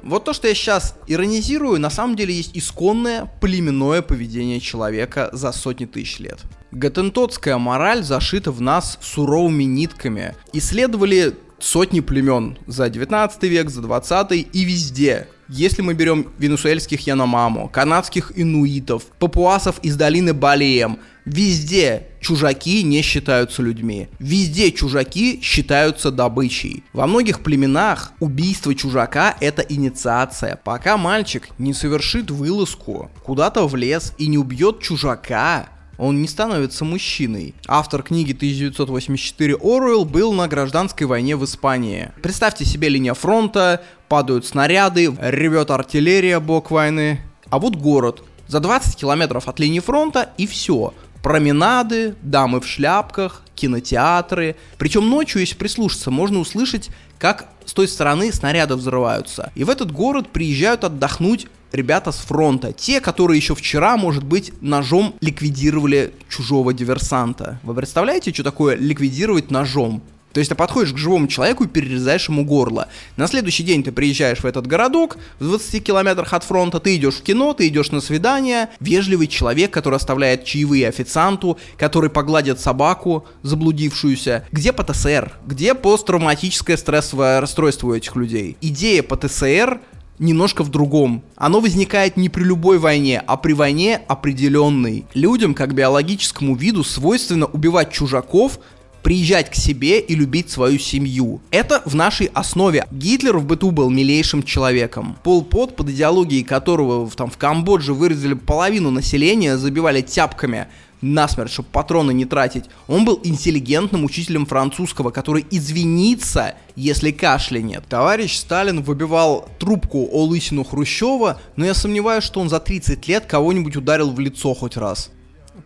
вот 0.02 0.24
то, 0.24 0.32
что 0.32 0.48
я 0.48 0.54
сейчас 0.54 0.96
иронизирую, 1.06 1.80
на 1.80 1.90
самом 1.90 2.16
деле 2.16 2.35
есть 2.35 2.56
исконное 2.56 3.30
племенное 3.40 4.02
поведение 4.02 4.61
человека 4.61 5.30
за 5.32 5.52
сотни 5.52 5.87
тысяч 5.87 6.18
лет. 6.18 6.40
Гатентотская 6.70 7.59
мораль 7.59 8.02
зашита 8.02 8.52
в 8.52 8.61
нас 8.61 8.98
суровыми 9.00 9.64
нитками. 9.64 10.35
Исследовали 10.52 11.35
сотни 11.59 12.00
племен 12.00 12.59
за 12.66 12.88
19 12.88 13.42
век, 13.44 13.70
за 13.70 13.82
20 13.82 14.32
и 14.32 14.64
везде. 14.64 15.28
Если 15.48 15.80
мы 15.80 15.94
берем 15.94 16.28
венесуэльских 16.38 17.06
Яномамо, 17.06 17.68
канадских 17.68 18.32
инуитов, 18.35 19.04
папуасов 19.18 19.78
из 19.82 19.96
долины 19.96 20.35
Балием, 20.35 20.98
везде 21.26 22.06
чужаки 22.20 22.82
не 22.82 23.02
считаются 23.02 23.60
людьми. 23.60 24.08
Везде 24.18 24.72
чужаки 24.72 25.40
считаются 25.42 26.10
добычей. 26.10 26.84
Во 26.92 27.06
многих 27.06 27.40
племенах 27.40 28.12
убийство 28.20 28.74
чужака 28.74 29.36
это 29.40 29.60
инициация. 29.62 30.58
Пока 30.64 30.96
мальчик 30.96 31.48
не 31.58 31.74
совершит 31.74 32.30
вылазку 32.30 33.10
куда-то 33.22 33.66
в 33.66 33.76
лес 33.76 34.14
и 34.16 34.28
не 34.28 34.38
убьет 34.38 34.80
чужака, 34.80 35.68
он 35.98 36.20
не 36.20 36.28
становится 36.28 36.84
мужчиной. 36.84 37.54
Автор 37.66 38.02
книги 38.02 38.32
1984 38.32 39.54
Оруэлл 39.54 40.04
был 40.04 40.32
на 40.32 40.46
гражданской 40.46 41.06
войне 41.06 41.36
в 41.36 41.44
Испании. 41.44 42.10
Представьте 42.22 42.64
себе 42.64 42.88
линия 42.88 43.14
фронта, 43.14 43.82
падают 44.08 44.46
снаряды, 44.46 45.14
ревет 45.20 45.70
артиллерия, 45.70 46.38
бок 46.38 46.70
войны. 46.70 47.20
А 47.48 47.58
вот 47.58 47.76
город. 47.76 48.22
За 48.48 48.60
20 48.60 48.96
километров 48.96 49.48
от 49.48 49.58
линии 49.58 49.80
фронта 49.80 50.30
и 50.38 50.46
все. 50.46 50.94
Променады, 51.22 52.14
дамы 52.22 52.61
в 52.61 52.66
шляпках, 52.66 53.42
кинотеатры. 53.55 54.57
Причем 54.79 55.09
ночью, 55.09 55.40
если 55.40 55.57
прислушаться, 55.57 56.11
можно 56.11 56.38
услышать, 56.38 56.90
как 57.18 57.48
с 57.64 57.72
той 57.72 57.88
стороны 57.88 58.33
снаряды 58.33 58.76
взрываются. 58.76 59.50
И 59.55 59.64
в 59.64 59.70
этот 59.70 59.90
город 59.90 60.29
приезжают 60.29 60.85
отдохнуть 60.85 61.48
ребята 61.72 62.12
с 62.12 62.18
фронта. 62.18 62.72
Те, 62.72 63.00
которые 63.00 63.38
еще 63.38 63.55
вчера, 63.55 63.96
может 63.96 64.24
быть, 64.24 64.52
ножом 64.62 65.14
ликвидировали 65.20 66.14
чужого 66.29 66.72
диверсанта. 66.72 67.61
Вы 67.62 67.74
представляете, 67.74 68.33
что 68.33 68.44
такое 68.44 68.76
ликвидировать 68.76 69.50
ножом? 69.50 70.02
То 70.32 70.40
есть 70.40 70.50
ты 70.50 70.54
подходишь 70.54 70.92
к 70.92 70.98
живому 70.98 71.28
человеку 71.28 71.64
и 71.64 71.68
перерезаешь 71.68 72.28
ему 72.28 72.44
горло. 72.44 72.88
На 73.16 73.26
следующий 73.26 73.62
день 73.62 73.82
ты 73.82 73.90
приезжаешь 73.90 74.40
в 74.40 74.44
этот 74.44 74.66
городок, 74.66 75.16
в 75.38 75.44
20 75.44 75.82
километрах 75.82 76.32
от 76.34 76.44
фронта, 76.44 76.78
ты 76.78 76.96
идешь 76.96 77.16
в 77.16 77.22
кино, 77.22 77.54
ты 77.54 77.68
идешь 77.68 77.90
на 77.90 78.00
свидание. 78.00 78.68
Вежливый 78.78 79.28
человек, 79.28 79.70
который 79.70 79.96
оставляет 79.96 80.44
чаевые 80.44 80.88
официанту, 80.88 81.58
который 81.78 82.10
погладит 82.10 82.60
собаку, 82.60 83.26
заблудившуюся. 83.42 84.46
Где 84.52 84.72
ПТСР? 84.72 85.32
Где 85.46 85.74
посттравматическое 85.74 86.76
стрессовое 86.76 87.40
расстройство 87.40 87.88
у 87.88 87.94
этих 87.94 88.14
людей? 88.14 88.58
Идея 88.60 89.02
ПТСР 89.02 89.80
немножко 90.18 90.62
в 90.62 90.70
другом. 90.70 91.22
Оно 91.36 91.60
возникает 91.60 92.16
не 92.16 92.28
при 92.28 92.42
любой 92.42 92.78
войне, 92.78 93.22
а 93.26 93.36
при 93.36 93.52
войне 93.52 94.02
определенной. 94.08 95.04
Людям, 95.14 95.54
как 95.54 95.74
биологическому 95.74 96.54
виду, 96.54 96.84
свойственно 96.84 97.46
убивать 97.46 97.92
чужаков, 97.92 98.58
приезжать 99.06 99.52
к 99.52 99.54
себе 99.54 100.00
и 100.00 100.16
любить 100.16 100.50
свою 100.50 100.80
семью. 100.80 101.40
Это 101.52 101.80
в 101.84 101.94
нашей 101.94 102.26
основе. 102.34 102.88
Гитлер 102.90 103.38
в 103.38 103.46
быту 103.46 103.70
был 103.70 103.88
милейшим 103.88 104.42
человеком. 104.42 105.16
Пол 105.22 105.44
Пот, 105.44 105.76
под 105.76 105.90
идеологией 105.90 106.42
которого 106.42 107.08
там, 107.10 107.30
в 107.30 107.36
Камбодже 107.36 107.94
вырезали 107.94 108.34
половину 108.34 108.90
населения, 108.90 109.58
забивали 109.58 110.00
тяпками– 110.00 110.66
насмерть, 111.00 111.52
чтобы 111.52 111.68
патроны 111.70 112.12
не 112.12 112.24
тратить. 112.24 112.64
Он 112.88 113.04
был 113.04 113.20
интеллигентным 113.22 114.02
учителем 114.02 114.44
французского, 114.44 115.10
который 115.10 115.46
извинится, 115.50 116.54
если 116.74 117.10
кашлянет. 117.12 117.86
Товарищ 117.88 118.36
Сталин 118.36 118.82
выбивал 118.82 119.48
трубку 119.60 120.08
о 120.10 120.24
лысину 120.24 120.64
Хрущева, 120.64 121.40
но 121.56 121.64
я 121.64 121.74
сомневаюсь, 121.74 122.24
что 122.24 122.40
он 122.40 122.48
за 122.48 122.58
30 122.58 123.06
лет 123.06 123.26
кого-нибудь 123.26 123.76
ударил 123.76 124.10
в 124.10 124.18
лицо 124.18 124.52
хоть 124.54 124.76
раз. 124.76 125.10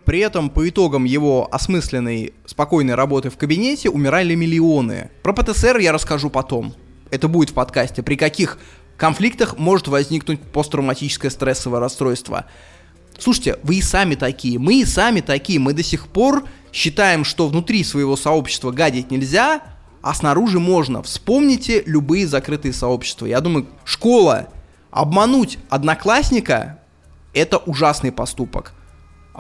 При 0.05 0.21
этом 0.21 0.51
по 0.51 0.69
итогам 0.69 1.05
его 1.05 1.49
осмысленной, 1.53 2.33
спокойной 2.47 2.95
работы 2.95 3.31
в 3.31 3.37
кабинете 3.37 3.91
умирали 3.91 4.35
миллионы. 4.35 5.11
Про 5.23 5.33
ПТСР 5.33 5.79
я 5.79 5.93
расскажу 5.93 6.31
потом. 6.31 6.75
Это 7.11 7.29
будет 7.29 7.51
в 7.51 7.55
подкасте. 7.55 8.03
При 8.03 8.17
каких 8.17 8.59
конфликтах 8.97 9.59
может 9.59 9.89
возникнуть 9.89 10.41
посттравматическое 10.41 11.31
стрессовое 11.31 11.81
расстройство. 11.81 12.47
Слушайте, 13.19 13.59
вы 13.63 13.77
и 13.77 13.83
сами 13.83 14.15
такие, 14.15 14.59
мы 14.59 14.81
и 14.81 14.85
сами 14.85 15.21
такие, 15.21 15.59
мы 15.59 15.75
до 15.75 15.83
сих 15.83 16.09
пор 16.09 16.45
считаем, 16.73 17.25
что 17.25 17.49
внутри 17.49 17.85
своего 17.85 18.17
сообщества 18.17 18.71
гадить 18.71 19.11
нельзя, 19.11 19.63
а 20.03 20.15
снаружи 20.15 20.59
можно. 20.59 21.03
Вспомните 21.03 21.83
любые 21.85 22.27
закрытые 22.27 22.73
сообщества. 22.73 23.27
Я 23.27 23.41
думаю, 23.41 23.67
школа, 23.85 24.49
обмануть 24.91 25.59
одноклассника– 25.69 26.79
это 27.35 27.59
ужасный 27.59 28.13
поступок. 28.13 28.73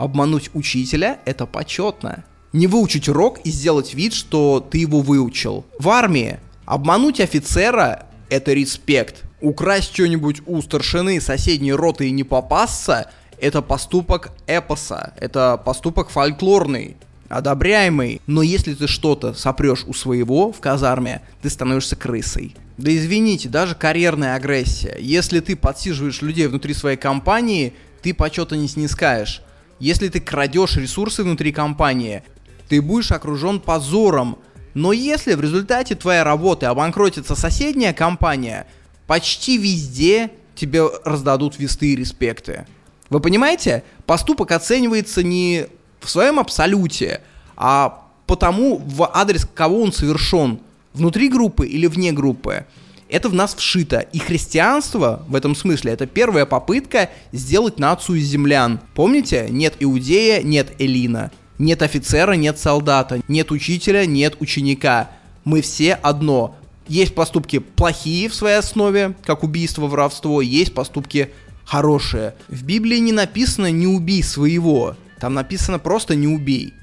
Обмануть 0.00 0.48
учителя– 0.54 1.18
это 1.26 1.44
почетно. 1.44 2.24
Не 2.54 2.66
выучить 2.66 3.06
урок 3.10 3.38
и 3.44 3.50
сделать 3.50 3.92
вид, 3.92 4.14
что 4.14 4.58
ты 4.58 4.78
его 4.78 5.02
выучил. 5.02 5.66
В 5.78 5.90
армии 5.90 6.40
обмануть 6.64 7.20
офицера– 7.20 8.06
это 8.30 8.54
респект. 8.54 9.24
Украсть 9.42 9.92
что-нибудь 9.92 10.40
у 10.46 10.62
старшины 10.62 11.20
соседней 11.20 11.74
роты 11.74 12.08
и 12.08 12.12
не 12.12 12.24
попасться– 12.24 13.10
это 13.42 13.60
поступок 13.60 14.32
эпоса, 14.46 15.12
это 15.20 15.60
поступок 15.62 16.08
фольклорный, 16.08 16.96
одобряемый. 17.28 18.22
Но 18.26 18.40
если 18.40 18.72
ты 18.72 18.86
что-то 18.86 19.34
сопрешь 19.34 19.84
у 19.86 19.92
своего 19.92 20.50
в 20.50 20.60
казарме, 20.60 21.20
ты 21.42 21.50
становишься 21.50 21.94
крысой. 21.94 22.56
Да 22.78 22.90
извините, 22.90 23.50
даже 23.50 23.74
карьерная 23.74 24.34
агрессия. 24.34 24.96
Если 24.98 25.40
ты 25.40 25.56
подсиживаешь 25.56 26.22
людей 26.22 26.46
внутри 26.46 26.72
своей 26.72 26.96
компании, 26.96 27.74
ты 28.00 28.14
почета 28.14 28.56
не 28.56 28.66
снискаешь. 28.66 29.42
Если 29.81 30.09
ты 30.09 30.21
крадешь 30.21 30.77
ресурсы 30.77 31.23
внутри 31.23 31.53
компании, 31.53 32.23
ты 32.69 32.81
будешь 32.81 33.11
окружен 33.11 33.61
позором. 33.61 34.38
Но 34.75 34.93
если 34.93 35.35
в 35.35 35.40
результате 35.40 35.97
твоей 35.97 36.23
работы 36.23 36.66
обанкротится 36.66 37.35
соседняя 37.35 37.93
компания, 37.93 38.66
почти 39.07 39.59
везде 39.59 40.31
тебе 40.55 40.83
раздадут 41.05 41.59
весты 41.59 41.95
и 41.95 41.97
респекты. 41.97 42.66
Вы 43.09 43.21
понимаете? 43.21 43.83
Поступок 44.07 44.53
оценивается 44.53 45.23
не 45.23 45.66
в 45.99 46.09
своем 46.09 46.38
абсолюте, 46.38 47.23
а 47.57 48.07
потому, 48.27 48.77
в 48.77 49.11
адрес 49.12 49.47
кого 49.53 49.83
он 49.83 49.93
совершен. 49.93 50.61
Внутри 50.93 51.29
группы 51.29 51.66
или 51.66 51.87
вне 51.87 52.12
группы. 52.12 52.66
Это 53.11 53.29
в 53.29 53.35
нас 53.35 53.55
вшито. 53.55 54.01
И 54.12 54.18
христианство 54.18 55.25
в 55.29 55.35
этом 55.35 55.55
смысле 55.55 55.92
это 55.92 56.07
первая 56.07 56.46
попытка 56.46 57.11
сделать 57.33 57.79
нацию 57.79 58.18
из 58.18 58.27
землян. 58.27 58.81
Помните? 58.94 59.49
Нет 59.51 59.75
иудея, 59.81 60.42
нет 60.42 60.73
Элина. 60.79 61.33
Нет 61.59 61.83
офицера, 61.83 62.33
нет 62.33 62.59
солдата. 62.59 63.20
Нет 63.27 63.51
учителя, 63.51 64.07
нет 64.07 64.37
ученика. 64.40 65.11
Мы 65.44 65.61
все 65.61 65.94
одно. 65.94 66.57
Есть 66.87 67.14
поступки 67.14 67.59
плохие 67.59 68.29
в 68.29 68.35
своей 68.35 68.57
основе, 68.57 69.14
как 69.25 69.44
убийство, 69.44 69.87
воровство, 69.87 70.40
есть 70.40 70.75
поступки 70.75 71.31
хорошее. 71.64 72.35
В 72.49 72.64
Библии 72.64 72.99
не 72.99 73.12
написано 73.12 73.70
«не 73.70 73.87
убей 73.87 74.25
своего», 74.25 74.96
там 75.20 75.35
написано 75.35 75.79
просто 75.79 76.16
«не 76.16 76.27
убей». 76.27 76.75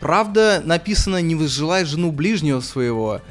Правда, 0.00 0.62
написано 0.62 1.22
«не 1.22 1.34
возжелай 1.34 1.86
жену 1.86 2.12
ближнего 2.12 2.60
своего». 2.60 3.22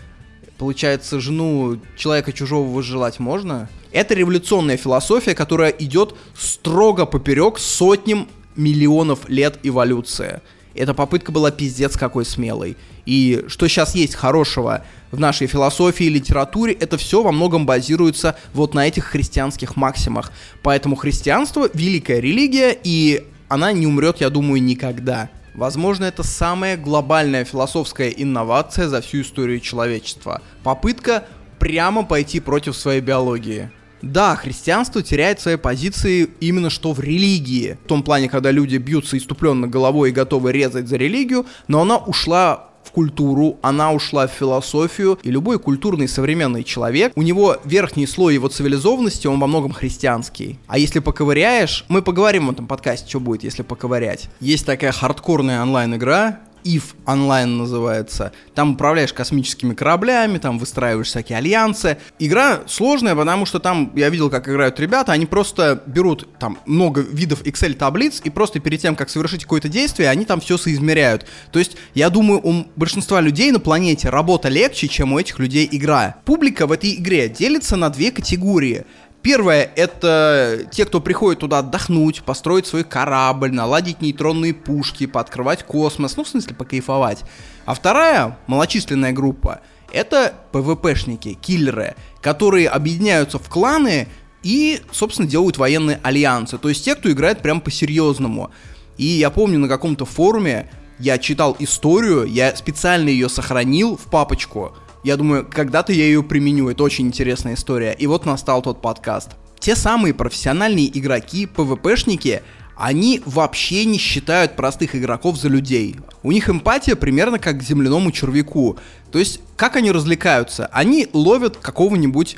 Получается, 0.58 1.20
жену 1.20 1.80
человека 1.96 2.34
чужого 2.34 2.68
возжелать 2.68 3.20
можно? 3.20 3.70
Это 3.92 4.16
революционная 4.16 4.78
философия, 4.78 5.36
которая 5.36 5.70
идет 5.70 6.16
строго 6.36 7.06
поперек 7.06 7.60
сотням 7.60 8.28
миллионов 8.56 9.30
лет 9.30 9.60
эволюции. 9.64 10.42
Эта 10.74 10.94
попытка 10.94 11.32
была 11.32 11.52
пиздец 11.52 11.96
какой 11.96 12.26
смелой. 12.26 12.76
И 13.06 13.46
что 13.48 13.68
сейчас 13.68 13.96
есть 13.96 14.16
хорошего 14.16 14.84
в 15.12 15.20
нашей 15.20 15.48
философии 15.48 16.06
и 16.06 16.10
литературе, 16.10 16.74
это 16.74 16.98
все 16.98 17.24
во 17.24 17.32
многом 17.32 17.66
базируется 17.66 18.36
вот 18.54 18.74
на 18.74 18.88
этих 18.88 19.06
христианских 19.06 19.76
максимах. 19.76 20.32
Поэтому 20.62 20.96
христианство— 20.96 21.70
великая 21.74 22.20
религия, 22.20 22.78
и 22.84 23.26
она 23.48 23.72
не 23.72 23.88
умрет, 23.88 24.22
я 24.22 24.30
думаю, 24.30 24.62
никогда. 24.62 25.30
Возможно, 25.58 26.06
это 26.06 26.22
самая 26.22 26.78
глобальная 26.78 27.44
философская 27.44 28.10
инновация 28.10 28.88
за 28.88 29.02
всю 29.02 29.22
историю 29.22 29.60
человечества. 29.60 30.44
Попытка 30.64 31.26
прямо 31.58 32.06
пойти 32.06 32.40
против 32.40 32.78
своей 32.78 33.02
биологии. 33.02 33.72
Да, 34.04 34.36
христианство 34.36 35.02
теряет 35.02 35.40
свои 35.40 35.56
позиции 35.56 36.30
именно 36.40 36.70
что 36.70 36.94
в 36.94 37.00
религии. 37.00 37.80
В 37.84 37.88
том 37.88 38.04
плане, 38.04 38.30
когда 38.30 38.52
люди 38.52 38.78
бьются 38.78 39.18
иступленно 39.18 39.68
головой 39.68 40.10
и 40.10 40.14
готовы 40.14 40.52
резать 40.52 40.88
за 40.88 40.96
религию, 40.98 41.48
но 41.68 41.82
она 41.82 41.98
ушла 41.98 42.67
культуру, 42.98 43.60
она 43.62 43.92
ушла 43.92 44.26
в 44.26 44.32
философию, 44.32 45.20
и 45.22 45.30
любой 45.30 45.60
культурный 45.60 46.08
современный 46.08 46.64
человек, 46.64 47.12
у 47.16 47.22
него 47.22 47.58
верхний 47.64 48.08
слой 48.08 48.34
его 48.34 48.48
цивилизованности, 48.48 49.28
он 49.28 49.40
во 49.40 49.46
многом 49.46 49.72
христианский. 49.72 50.58
А 50.66 50.80
если 50.80 50.98
поковыряешь, 50.98 51.86
мы 51.90 52.02
поговорим 52.02 52.48
в 52.48 52.52
этом 52.54 52.66
подкасте, 52.66 53.08
что 53.08 53.20
будет, 53.20 53.44
если 53.44 53.62
поковырять. 53.62 54.30
Есть 54.40 54.66
такая 54.66 54.92
хардкорная 54.92 55.62
онлайн-игра, 55.62 56.40
EVE 56.68 56.84
Online 57.06 57.46
называется. 57.46 58.34
Там 58.54 58.74
управляешь 58.74 59.14
космическими 59.14 59.74
кораблями, 59.74 60.38
там 60.38 60.60
выстраиваешь 60.60 61.08
всякие 61.08 61.38
альянсы. 61.38 61.98
Игра 62.20 62.62
сложная, 62.68 63.16
потому 63.16 63.46
что 63.46 63.60
там 63.60 63.92
я 63.96 64.10
видел, 64.10 64.30
как 64.30 64.50
играют 64.50 64.80
ребята, 64.80 65.14
они 65.14 65.26
просто 65.26 65.82
берут 65.86 66.28
там 66.40 66.60
много 66.66 67.02
видов 67.02 67.42
Excel-таблиц 67.44 68.22
и 68.24 68.30
просто 68.30 68.60
перед 68.60 68.82
тем, 68.82 68.96
как 68.96 69.10
совершить 69.10 69.44
какое-то 69.44 69.70
действие, 69.70 70.10
они 70.10 70.26
там 70.26 70.42
все 70.42 70.58
соизмеряют. 70.58 71.26
То 71.52 71.60
есть, 71.60 71.78
я 71.94 72.10
думаю, 72.10 72.42
у 72.44 72.66
большинства 72.76 73.22
людей 73.22 73.52
на 73.52 73.60
планете 73.60 74.10
работа 74.10 74.50
легче, 74.50 74.88
чем 74.88 75.14
у 75.14 75.20
этих 75.20 75.40
людей 75.40 75.68
игра. 75.72 76.18
Публика 76.26 76.68
в 76.68 76.72
этой 76.72 76.96
игре 76.96 77.30
делится 77.30 77.76
на 77.76 77.90
две 77.90 78.12
категории. 78.12 78.86
Первое— 79.28 79.70
это 79.76 80.70
те, 80.72 80.86
кто 80.86 81.02
приходит 81.02 81.42
туда 81.42 81.60
отдохнуть, 81.60 82.24
построить 82.24 82.66
свой 82.66 82.86
корабль, 82.86 83.52
наладить 83.52 84.02
нейтронные 84.02 84.54
пушки, 84.54 85.06
пооткрывать 85.06 85.64
космос, 85.64 86.16
ну, 86.16 86.24
в 86.24 86.30
смысле, 86.30 86.56
покайфовать. 86.56 87.26
А 87.66 87.74
вторая, 87.74 88.38
малочисленная 88.48 89.12
группа, 89.12 89.60
это 89.92 90.34
ПВПшники, 90.54 91.34
киллеры, 91.34 91.98
которые 92.22 92.70
объединяются 92.70 93.38
в 93.38 93.50
кланы 93.50 94.08
и, 94.44 94.80
собственно, 94.94 95.28
делают 95.28 95.58
военные 95.58 96.00
альянсы. 96.04 96.58
То 96.58 96.70
есть 96.70 96.86
те, 96.86 96.96
кто 96.96 97.12
играет 97.12 97.42
прям 97.42 97.60
по-серьезному. 97.60 98.52
И 98.96 99.04
я 99.04 99.30
помню 99.30 99.60
на 99.60 99.68
каком-то 99.68 100.06
форуме 100.06 100.72
я 101.00 101.18
читал 101.18 101.58
историю, 101.60 102.24
я 102.24 102.56
специально 102.56 103.10
ее 103.10 103.28
сохранил 103.28 103.98
в 103.98 104.10
папочку— 104.10 104.74
я 105.04 105.18
думаю, 105.18 105.48
когда-то 105.50 105.94
я 105.94 106.04
ее 106.06 106.24
применю. 106.24 106.70
Это 106.70 106.84
очень 106.84 107.08
интересная 107.08 107.54
история. 107.54 107.94
И 107.94 108.08
вот 108.08 108.26
настал 108.26 108.62
тот 108.62 108.82
подкаст. 108.82 109.32
Те 109.60 109.76
самые 109.76 110.14
профессиональные 110.14 110.98
игроки, 110.98 111.46
ПВПшники, 111.46 112.42
они 112.76 113.22
вообще 113.26 113.86
не 113.86 113.98
считают 113.98 114.56
простых 114.56 114.96
игроков 114.96 115.38
за 115.38 115.50
людей. 115.50 115.96
У 116.22 116.32
них 116.32 116.50
эмпатия 116.50 116.96
примерно 116.96 117.40
как 117.40 117.60
к 117.60 117.64
земляному 117.64 118.12
червяку. 118.12 118.78
То 119.12 119.18
есть, 119.18 119.40
как 119.56 119.76
они 119.76 119.92
развлекаются? 119.92 120.68
Они 120.68 121.08
ловят 121.12 121.58
какого-нибудь 121.58 122.38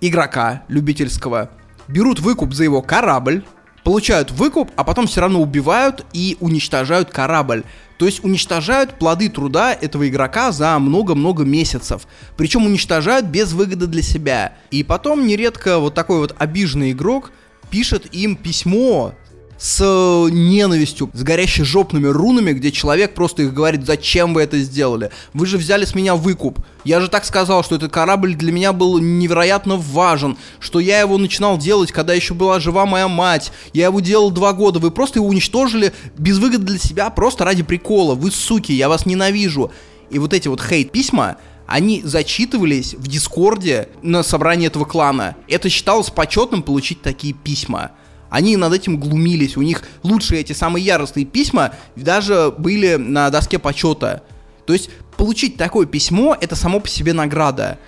игрока 0.00 0.62
любительского, 0.68 1.50
берут 1.86 2.20
выкуп 2.20 2.54
за 2.54 2.64
его 2.64 2.80
корабль, 2.80 3.44
получают 3.88 4.32
выкуп, 4.32 4.70
а 4.76 4.84
потом 4.84 5.06
все 5.06 5.22
равно 5.22 5.40
убивают 5.40 6.04
и 6.12 6.36
уничтожают 6.40 7.08
корабль. 7.08 7.64
То 7.96 8.04
есть 8.04 8.22
уничтожают 8.22 8.98
плоды 8.98 9.30
труда 9.30 9.72
этого 9.72 10.06
игрока 10.06 10.52
за 10.52 10.78
много-много 10.78 11.44
месяцев. 11.44 12.02
Причем 12.36 12.66
уничтожают 12.66 13.24
без 13.24 13.54
выгоды 13.54 13.86
для 13.86 14.02
себя. 14.02 14.52
И 14.70 14.82
потом 14.82 15.26
нередко 15.26 15.78
вот 15.78 15.94
такой 15.94 16.18
вот 16.18 16.36
обиженный 16.38 16.92
игрок 16.92 17.30
пишет 17.70 18.14
им 18.14 18.36
письмо 18.36 19.14
с 19.58 20.28
ненавистью, 20.30 21.10
с 21.12 21.22
горящими 21.22 21.64
жопными 21.64 22.06
рунами, 22.06 22.52
где 22.52 22.70
человек 22.70 23.14
просто 23.14 23.42
их 23.42 23.52
говорит, 23.52 23.84
зачем 23.84 24.32
вы 24.32 24.42
это 24.42 24.58
сделали? 24.60 25.10
Вы 25.34 25.46
же 25.46 25.58
взяли 25.58 25.84
с 25.84 25.94
меня 25.94 26.14
выкуп. 26.14 26.60
Я 26.84 27.00
же 27.00 27.08
так 27.08 27.24
сказал, 27.24 27.64
что 27.64 27.74
этот 27.74 27.92
корабль 27.92 28.34
для 28.34 28.52
меня 28.52 28.72
был 28.72 28.98
невероятно 28.98 29.76
важен, 29.76 30.38
что 30.60 30.78
я 30.78 31.00
его 31.00 31.18
начинал 31.18 31.58
делать, 31.58 31.90
когда 31.90 32.14
еще 32.14 32.34
была 32.34 32.60
жива 32.60 32.86
моя 32.86 33.08
мать. 33.08 33.52
Я 33.72 33.86
его 33.86 33.98
делал 34.00 34.30
два 34.30 34.52
года. 34.52 34.78
Вы 34.78 34.92
просто 34.92 35.18
его 35.18 35.26
уничтожили 35.26 35.92
без 36.16 36.38
выгоды 36.38 36.64
для 36.64 36.78
себя, 36.78 37.10
просто 37.10 37.44
ради 37.44 37.64
прикола. 37.64 38.14
Вы 38.14 38.30
суки, 38.30 38.72
я 38.72 38.88
вас 38.88 39.06
ненавижу. 39.06 39.72
И 40.10 40.18
вот 40.18 40.32
эти 40.32 40.46
вот 40.46 40.62
хейт-письма, 40.62 41.36
они 41.66 42.00
зачитывались 42.02 42.94
в 42.94 43.08
Дискорде 43.08 43.88
на 44.02 44.22
собрании 44.22 44.68
этого 44.68 44.84
клана. 44.84 45.36
Это 45.48 45.68
считалось 45.68 46.10
почетным 46.10 46.62
получить 46.62 47.02
такие 47.02 47.34
письма. 47.34 47.90
Они 48.30 48.56
над 48.56 48.72
этим 48.72 48.98
глумились, 48.98 49.56
у 49.56 49.62
них 49.62 49.82
лучшие 50.02 50.40
эти 50.40 50.52
самые 50.52 50.84
яростные 50.84 51.24
письма 51.24 51.72
даже 51.96 52.52
были 52.56 52.96
на 52.96 53.30
доске 53.30 53.58
почета. 53.58 54.22
То 54.66 54.72
есть 54.72 54.90
получить 55.16 55.56
такое 55.56 55.86
письмо 55.86 56.36
это 56.40 56.56
само 56.56 56.80
по 56.80 56.88
себе 56.88 57.12
награда. 57.12 57.78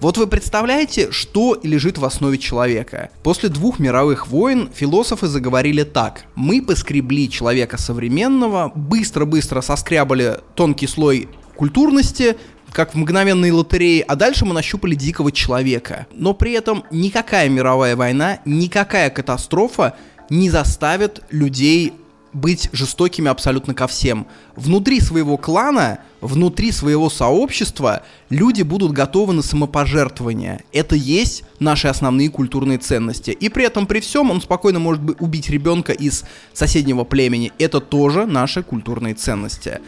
Вот 0.00 0.16
вы 0.16 0.26
представляете, 0.26 1.10
что 1.10 1.60
лежит 1.62 1.98
в 1.98 2.04
основе 2.06 2.38
человека? 2.38 3.10
После 3.22 3.50
двух 3.50 3.78
мировых 3.78 4.28
войн 4.28 4.70
философы 4.74 5.26
заговорили 5.26 5.82
так. 5.82 6.24
Мы 6.34 6.62
поскребли 6.62 7.28
человека 7.28 7.76
современного, 7.76 8.72
быстро-быстро 8.74 9.60
соскрябали 9.60 10.38
тонкий 10.54 10.86
слой 10.86 11.28
культурности, 11.54 12.38
как 12.72 12.94
в 12.94 12.96
мгновенной 12.96 13.50
лотерее, 13.50 14.02
а 14.02 14.16
дальше 14.16 14.44
мы 14.44 14.54
нащупали 14.54 14.94
дикого 14.94 15.32
человека. 15.32 16.06
Но 16.12 16.34
при 16.34 16.52
этом 16.52 16.84
никакая 16.90 17.48
мировая 17.48 17.96
война, 17.96 18.40
никакая 18.44 19.10
катастрофа 19.10 19.94
не 20.28 20.50
заставит 20.50 21.22
людей 21.30 21.92
быть 22.32 22.68
жестокими 22.72 23.28
абсолютно 23.28 23.74
ко 23.74 23.86
всем. 23.86 24.26
Внутри 24.54 25.00
своего 25.00 25.36
клана, 25.36 25.98
внутри 26.20 26.70
своего 26.70 27.10
сообщества 27.10 28.02
люди 28.28 28.62
будут 28.62 28.92
готовы 28.92 29.32
на 29.32 29.42
самопожертвование. 29.42 30.62
Это 30.72 30.94
есть 30.94 31.42
наши 31.58 31.88
основные 31.88 32.30
культурные 32.30 32.78
ценности. 32.78 33.30
И 33.30 33.48
при 33.48 33.64
этом 33.64 33.86
при 33.86 34.00
всем 34.00 34.30
он 34.30 34.40
спокойно 34.40 34.78
может 34.78 35.02
убить 35.20 35.50
ребенка 35.50 35.92
из 35.92 36.24
соседнего 36.52 37.04
племени. 37.04 37.52
Это 37.58 37.80
тоже 37.80 38.26
наши 38.26 38.62
культурные 38.62 39.14
ценности. 39.14 39.80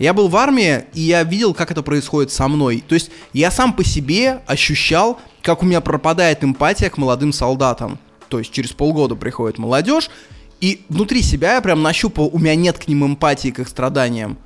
Я 0.00 0.14
был 0.14 0.28
в 0.28 0.36
армии, 0.36 0.86
и 0.94 1.02
я 1.02 1.22
видел, 1.24 1.52
как 1.52 1.70
это 1.70 1.82
происходит 1.82 2.32
со 2.32 2.48
мной. 2.48 2.82
То 2.88 2.94
есть 2.94 3.10
я 3.34 3.50
сам 3.50 3.74
по 3.74 3.84
себе 3.84 4.40
ощущал, 4.46 5.20
как 5.42 5.62
у 5.62 5.66
меня 5.66 5.82
пропадает 5.82 6.42
эмпатия 6.42 6.88
к 6.88 6.96
молодым 6.96 7.34
солдатам. 7.34 7.98
То 8.30 8.38
есть 8.38 8.50
через 8.50 8.70
полгода 8.70 9.14
приходит 9.14 9.58
молодежь, 9.58 10.08
и 10.62 10.86
внутри 10.88 11.20
себя 11.20 11.56
я 11.56 11.60
прям 11.60 11.82
нащупал, 11.82 12.30
у 12.32 12.38
меня 12.38 12.54
нет 12.54 12.78
к 12.78 12.88
ним 12.88 13.04
эмпатии, 13.04 13.50
к 13.50 13.58
их 13.58 13.68
страданиям. 13.68 14.38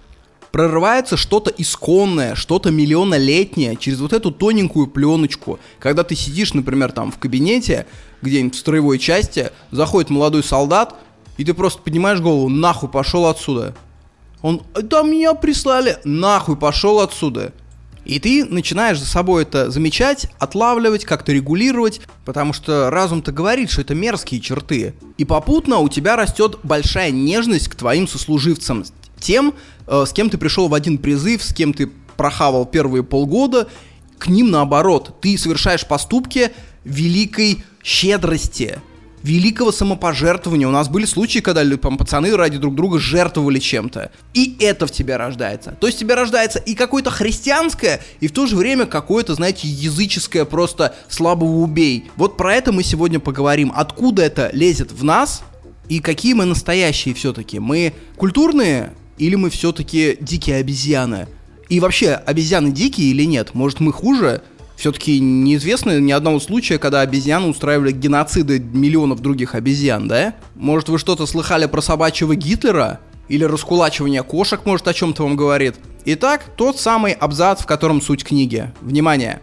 Прорывается 0.51 1.17
что-то 1.17 1.53
исконное, 1.57 2.35
что-то 2.35 2.73
миллионолетнее 2.73 3.77
через 3.77 4.01
вот 4.01 4.13
эту 4.13 4.33
тоненькую 4.33 4.89
пленочку. 4.89 5.61
Когда 5.79 6.03
ты 6.03 6.17
сидишь, 6.17 6.53
например, 6.53 6.91
там 6.91 7.13
в 7.13 7.19
кабинете, 7.19 7.87
где-нибудь 8.23 8.57
в 8.57 8.59
строевой 8.59 8.99
части, 8.99 9.53
заходит 9.71 10.11
молодой 10.11 10.43
солдат, 10.43 10.97
и 11.37 11.45
ты 11.45 11.55
просто 11.55 11.81
поднимаешь 11.81 12.19
голову, 12.19 12.49
нахуй 12.49 12.89
пошел 12.89 13.27
отсюда. 13.27 13.77
Он, 14.45 14.61
да 14.75 15.01
меня 15.01 15.33
прислали, 15.33 15.97
нахуй 16.05 16.57
пошел 16.57 17.01
отсюда. 17.01 17.55
И 18.05 18.21
ты 18.21 18.45
начинаешь 18.45 19.01
за 19.01 19.07
собой 19.07 19.45
это 19.45 19.71
замечать, 19.71 20.27
отлавливать, 20.39 21.07
как-то 21.07 21.33
регулировать, 21.33 22.03
потому 22.27 22.53
что 22.53 22.91
разум-то 22.91 23.33
говорит, 23.33 23.71
что 23.71 23.81
это 23.81 23.95
мерзкие 23.95 24.43
черты. 24.43 24.93
И 25.17 25.25
попутно 25.25 25.79
у 25.79 25.89
тебя 25.89 26.15
растет 26.15 26.59
большая 26.63 27.11
нежность 27.11 27.69
к 27.69 27.75
твоим 27.75 28.07
сослуживцам, 28.07 28.85
тем, 29.19 29.55
э, 29.87 30.05
с 30.07 30.13
кем 30.13 30.29
ты 30.29 30.37
пришел 30.37 30.69
в 30.69 30.75
один 30.75 30.99
призыв, 30.99 31.43
с 31.43 31.55
кем 31.55 31.73
ты 31.73 31.91
прохавал 32.19 32.67
первые 32.67 33.03
полгода, 33.03 33.71
к 34.19 34.27
ним 34.27 34.51
наоборот, 34.51 35.23
ты 35.23 35.39
совершаешь 35.39 35.87
поступки 35.87 36.53
великой 36.85 37.65
щедрости, 37.83 38.79
великого 39.25 39.73
самопожертвования. 39.73 40.69
У 40.69 40.71
нас 40.71 40.89
были 40.89 41.07
случаи, 41.07 41.41
когда 41.41 41.65
пацаны 41.79 42.37
ради 42.37 42.59
друг 42.59 42.75
друга 42.75 42.99
жертвовали 42.99 43.59
чем-то. 43.59 44.13
И 44.35 44.57
это 44.61 44.87
в 44.87 44.93
тебе 44.93 45.17
рождается. 45.17 45.77
То 45.81 45.87
есть 45.87 45.97
в 45.97 46.01
тебе 46.01 46.15
рождается 46.15 46.59
и 46.59 46.75
какое-то 46.75 47.11
христианское, 47.11 48.01
и 48.21 48.29
в 48.29 48.33
то 48.33 48.47
же 48.47 48.55
время 48.55 48.85
какое-то, 48.85 49.35
знаете, 49.35 49.67
языческое 49.67 50.45
просто 50.45 50.95
слабого 51.09 51.63
убей. 51.63 52.11
Вот 52.17 52.37
про 52.37 52.55
это 52.55 52.71
мы 52.71 52.83
сегодня 52.85 53.19
поговорим. 53.19 53.73
Откуда 53.75 54.23
это 54.23 54.51
лезет 54.53 54.93
в 54.93 55.03
нас, 55.03 55.43
и 55.89 56.01
какие 56.01 56.35
мы 56.35 56.45
настоящие 56.45 57.15
все-таки. 57.15 57.59
Мы 57.59 57.95
культурные 58.17 58.93
или 59.17 59.37
мы 59.37 59.49
все-таки 59.49 60.19
дикие 60.21 60.57
обезьяны? 60.57 61.29
И 61.71 61.81
вообще, 61.81 62.13
обезьяны 62.13 62.73
дикие 62.73 63.11
или 63.11 63.25
нет? 63.25 63.55
Может, 63.55 63.81
мы 63.81 63.91
хуже? 63.93 64.43
Все-таки 64.77 65.21
неизвестно 65.21 66.01
ни 66.01 66.13
одного 66.13 66.41
случая, 66.41 66.79
когда 66.79 67.01
обезьяны 67.01 67.47
устраивали 67.47 67.93
геноциды 67.93 68.59
миллионов 68.59 69.21
других 69.21 69.55
обезьян, 69.55 70.09
да? 70.09 70.35
Может, 70.55 70.89
вы 70.89 70.99
что-то 70.99 71.27
слыхали 71.27 71.67
про 71.67 71.81
собачьего 71.81 72.35
Гитлера? 72.35 73.01
Или 73.29 73.45
раскулачивание 73.45 74.23
кошек, 74.23 74.61
может, 74.67 74.87
о 74.87 74.93
чем-то 74.93 75.23
вам 75.23 75.37
говорит? 75.37 75.77
Итак, 76.05 76.45
тот 76.57 76.79
самый 76.79 77.13
абзац, 77.13 77.63
в 77.63 77.67
котором 77.67 78.03
суть 78.03 78.25
книги. 78.25 78.71
Внимание! 78.83 79.41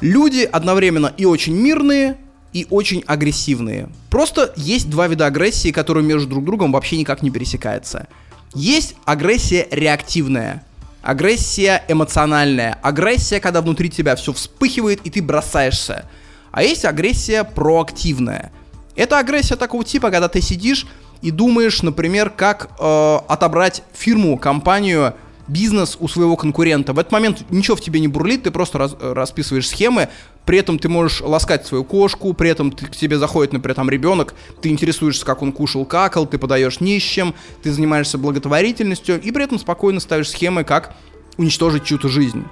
Люди 0.00 0.48
одновременно 0.50 1.12
и 1.14 1.26
очень 1.26 1.54
мирные, 1.54 2.16
и 2.54 2.66
очень 2.70 3.04
агрессивные. 3.06 3.90
Просто 4.08 4.54
есть 4.56 4.88
два 4.88 5.08
вида 5.08 5.26
агрессии, 5.26 5.72
которые 5.72 6.06
между 6.06 6.30
друг 6.30 6.44
другом 6.46 6.72
вообще 6.72 6.96
никак 6.96 7.22
не 7.22 7.30
пересекаются. 7.30 8.08
Есть 8.54 8.94
агрессия 9.04 9.68
реактивная– 9.70 10.64
Агрессия 11.02 11.82
эмоциональная. 11.88 12.78
Агрессия, 12.82 13.40
когда 13.40 13.62
внутри 13.62 13.88
тебя 13.88 14.16
все 14.16 14.32
вспыхивает 14.32 15.00
и 15.04 15.10
ты 15.10 15.22
бросаешься. 15.22 16.06
А 16.52 16.62
есть 16.62 16.84
агрессия 16.84 17.44
проактивная. 17.44 18.52
Это 18.96 19.18
агрессия 19.18 19.56
такого 19.56 19.84
типа, 19.84 20.10
когда 20.10 20.28
ты 20.28 20.40
сидишь 20.40 20.86
и 21.22 21.30
думаешь, 21.30 21.82
например, 21.82 22.30
как 22.30 22.70
э, 22.78 23.18
отобрать 23.28 23.82
фирму, 23.92 24.36
компанию 24.36 25.14
бизнес 25.50 25.96
у 26.00 26.08
своего 26.08 26.36
конкурента. 26.36 26.92
В 26.92 26.98
этот 26.98 27.12
момент 27.12 27.44
ничего 27.50 27.76
в 27.76 27.80
тебе 27.80 28.00
не 28.00 28.08
бурлит, 28.08 28.44
ты 28.44 28.50
просто 28.50 28.78
раз, 28.78 28.96
расписываешь 29.00 29.68
схемы, 29.68 30.08
при 30.44 30.58
этом 30.58 30.78
ты 30.78 30.88
можешь 30.88 31.20
ласкать 31.20 31.66
свою 31.66 31.84
кошку, 31.84 32.32
при 32.32 32.50
этом 32.50 32.70
ты, 32.72 32.86
к 32.86 32.96
тебе 32.96 33.18
заходит, 33.18 33.52
например, 33.52 33.74
там 33.74 33.90
ребенок, 33.90 34.34
ты 34.62 34.68
интересуешься, 34.68 35.24
как 35.26 35.42
он 35.42 35.52
кушал, 35.52 35.84
какал, 35.84 36.26
ты 36.26 36.38
подаешь 36.38 36.80
нищим, 36.80 37.34
ты 37.62 37.72
занимаешься 37.72 38.18
благотворительностью, 38.18 39.20
и 39.20 39.30
при 39.32 39.44
этом 39.44 39.58
спокойно 39.58 40.00
ставишь 40.00 40.30
схемы, 40.30 40.64
как 40.64 40.94
уничтожить 41.36 41.84
чью-то 41.84 42.08
жизнь. 42.08 42.44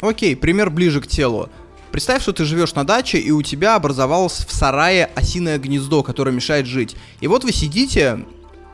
Окей, 0.00 0.36
пример 0.36 0.70
ближе 0.70 1.00
к 1.00 1.06
телу. 1.06 1.48
Представь, 1.90 2.22
что 2.22 2.32
ты 2.32 2.44
живешь 2.44 2.74
на 2.74 2.84
даче, 2.84 3.18
и 3.18 3.30
у 3.30 3.42
тебя 3.42 3.74
образовалось 3.74 4.44
в 4.46 4.54
сарае 4.54 5.10
осиное 5.14 5.58
гнездо, 5.58 6.02
которое 6.02 6.32
мешает 6.32 6.66
жить. 6.66 6.94
И 7.20 7.26
вот 7.26 7.44
вы 7.44 7.52
сидите 7.52 8.24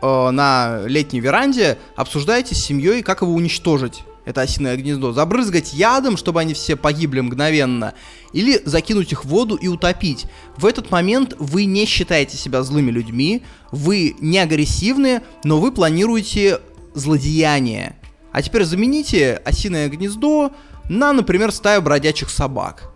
э, 0.04 0.30
на 0.30 0.82
летней 0.86 1.20
веранде, 1.20 1.78
обсуждаете 1.96 2.54
с 2.54 2.58
семьей, 2.58 3.02
как 3.02 3.22
его 3.22 3.32
уничтожить. 3.32 4.04
Это 4.24 4.40
осиное 4.40 4.76
гнездо. 4.76 5.12
Забрызгать 5.12 5.74
ядом, 5.74 6.16
чтобы 6.16 6.40
они 6.40 6.54
все 6.54 6.76
погибли 6.76 7.20
мгновенно. 7.20 7.94
Или 8.32 8.60
закинуть 8.64 9.12
их 9.12 9.24
в 9.24 9.28
воду 9.28 9.54
и 9.54 9.68
утопить. 9.68 10.26
В 10.56 10.66
этот 10.66 10.90
момент 10.90 11.34
вы 11.38 11.66
не 11.66 11.84
считаете 11.84 12.36
себя 12.36 12.62
злыми 12.62 12.90
людьми, 12.90 13.42
вы 13.70 14.16
не 14.20 14.38
агрессивны, 14.38 15.20
но 15.44 15.60
вы 15.60 15.72
планируете 15.72 16.60
злодеяние. 16.94 17.96
А 18.32 18.40
теперь 18.42 18.64
замените 18.64 19.34
осиное 19.44 19.88
гнездо 19.88 20.52
на, 20.88 21.12
например, 21.12 21.52
стаю 21.52 21.82
бродячих 21.82 22.30
собак. 22.30 22.93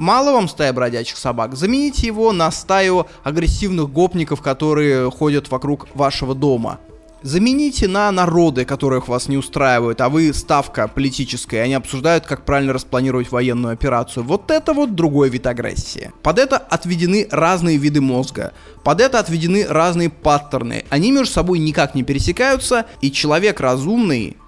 Мало 0.00 0.32
вам 0.32 0.48
стая 0.48 0.72
бродячих 0.72 1.18
собак? 1.18 1.54
Замените 1.54 2.06
его 2.06 2.32
на 2.32 2.50
стаю 2.50 3.06
агрессивных 3.22 3.92
гопников, 3.92 4.40
которые 4.40 5.10
ходят 5.10 5.50
вокруг 5.50 5.88
вашего 5.94 6.34
дома. 6.34 6.80
Замените 7.20 7.86
на 7.86 8.10
народы, 8.10 8.64
которых 8.64 9.08
вас 9.08 9.28
не 9.28 9.36
устраивают, 9.36 10.00
а 10.00 10.08
вы 10.08 10.32
ставка 10.32 10.88
политическая, 10.88 11.60
они 11.60 11.74
обсуждают, 11.74 12.24
как 12.24 12.46
правильно 12.46 12.72
распланировать 12.72 13.30
военную 13.30 13.74
операцию. 13.74 14.24
Вот 14.24 14.50
это 14.50 14.72
вот 14.72 14.94
другой 14.94 15.28
вид 15.28 15.46
агрессии. 15.46 16.12
Под 16.22 16.38
это 16.38 16.56
отведены 16.56 17.28
разные 17.30 17.76
виды 17.76 18.00
мозга. 18.00 18.54
Под 18.82 19.02
это 19.02 19.18
отведены 19.18 19.66
разные 19.68 20.08
паттерны. 20.08 20.86
Они 20.88 21.12
между 21.12 21.34
собой 21.34 21.58
никак 21.58 21.94
не 21.94 22.04
пересекаются, 22.04 22.86
и 23.02 23.12
человек 23.12 23.60
разумный 23.60 24.38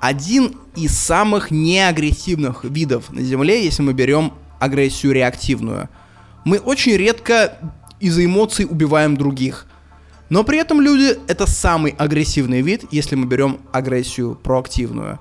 один 0.00 0.56
из 0.76 0.96
самых 0.96 1.50
неагрессивных 1.50 2.62
видов 2.62 3.10
на 3.10 3.22
Земле, 3.22 3.64
если 3.64 3.82
мы 3.82 3.92
берем 3.92 4.34
агрессию 4.60 5.12
реактивную. 5.12 5.88
Мы 6.44 6.58
очень 6.58 6.96
редко 6.96 7.58
из-за 7.98 8.24
эмоций 8.24 8.66
убиваем 8.68 9.16
других. 9.16 9.66
Но 10.28 10.44
при 10.44 10.58
этом 10.58 10.80
люди— 10.80 11.18
это 11.26 11.46
самый 11.46 11.94
агрессивный 11.98 12.62
вид, 12.62 12.84
если 12.92 13.16
мы 13.16 13.26
берем 13.26 13.58
агрессию 13.72 14.38
проактивную. 14.40 15.18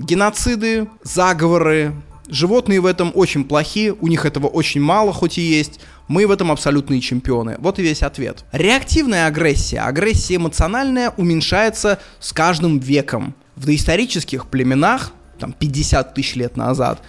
Геноциды, 0.00 0.88
заговоры, 1.04 1.94
животные 2.28 2.80
в 2.80 2.86
этом 2.86 3.12
очень 3.14 3.44
плохи, 3.44 3.94
у 4.00 4.08
них 4.08 4.26
этого 4.26 4.46
очень 4.46 4.80
мало, 4.80 5.12
хоть 5.12 5.38
и 5.38 5.42
есть. 5.42 5.80
Мы 6.08 6.26
в 6.26 6.30
этом 6.30 6.50
абсолютные 6.50 7.00
чемпионы. 7.00 7.56
Вот 7.58 7.78
и 7.78 7.82
весь 7.82 8.02
ответ. 8.02 8.44
Реактивная 8.52 9.26
агрессия, 9.26 9.80
агрессия 9.80 10.36
эмоциональная 10.36 11.10
уменьшается 11.16 11.98
с 12.18 12.32
каждым 12.32 12.78
веком. 12.78 13.34
В 13.56 13.66
доисторических 13.66 14.46
племенах, 14.46 15.12
там 15.38 15.52
50 15.52 16.14
тысяч 16.14 16.34
лет 16.36 16.56
назад, 16.56 17.02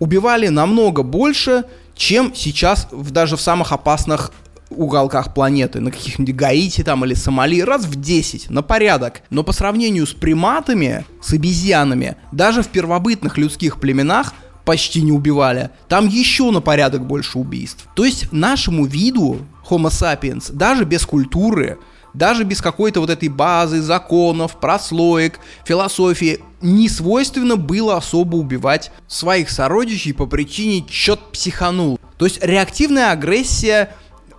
убивали 0.00 0.48
намного 0.48 1.04
больше, 1.04 1.64
чем 1.94 2.34
сейчас 2.34 2.88
в, 2.90 3.12
даже 3.12 3.36
в 3.36 3.40
самых 3.40 3.70
опасных 3.70 4.32
уголках 4.70 5.34
планеты, 5.34 5.80
на 5.80 5.90
каких-нибудь 5.90 6.34
Гаити 6.34 6.82
там 6.82 7.04
или 7.04 7.14
Сомали, 7.14 7.60
раз 7.60 7.84
в 7.84 8.00
10, 8.00 8.50
на 8.50 8.62
порядок. 8.62 9.22
Но 9.30 9.42
по 9.42 9.52
сравнению 9.52 10.06
с 10.06 10.12
приматами, 10.12 11.04
с 11.20 11.32
обезьянами, 11.32 12.16
даже 12.32 12.62
в 12.62 12.68
первобытных 12.68 13.36
людских 13.36 13.78
племенах 13.80 14.32
почти 14.64 15.02
не 15.02 15.12
убивали. 15.12 15.70
Там 15.88 16.06
еще 16.06 16.50
на 16.50 16.60
порядок 16.60 17.06
больше 17.06 17.38
убийств. 17.38 17.86
То 17.94 18.04
есть 18.04 18.32
нашему 18.32 18.86
виду 18.86 19.38
Homo 19.68 19.90
sapiens, 19.90 20.52
даже 20.52 20.84
без 20.84 21.04
культуры, 21.04 21.78
даже 22.14 22.44
без 22.44 22.60
какой-то 22.60 23.00
вот 23.00 23.10
этой 23.10 23.28
базы, 23.28 23.82
законов, 23.82 24.58
прослоек, 24.60 25.40
философии, 25.64 26.40
не 26.60 26.88
свойственно 26.88 27.56
было 27.56 27.96
особо 27.96 28.36
убивать 28.36 28.90
своих 29.06 29.50
сородичей 29.50 30.14
по 30.14 30.26
причине 30.26 30.84
чет 30.88 31.20
психанул. 31.32 31.98
То 32.18 32.26
есть 32.26 32.42
реактивная 32.42 33.12
агрессия 33.12 33.94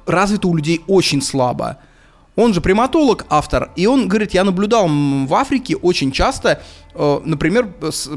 развита 0.05 0.47
у 0.47 0.55
людей 0.55 0.81
очень 0.87 1.21
слабо. 1.21 1.79
Он 2.35 2.53
же 2.53 2.61
приматолог, 2.61 3.25
автор, 3.29 3.71
и 3.75 3.87
он 3.87 4.07
говорит, 4.07 4.33
я 4.33 4.43
наблюдал 4.43 4.87
в 4.87 5.33
Африке 5.33 5.75
очень 5.75 6.11
часто, 6.11 6.61
э, 6.93 7.19
например, 7.25 7.69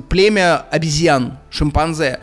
племя 0.08 0.64
обезьян, 0.70 1.38
шимпанзе, 1.50 2.20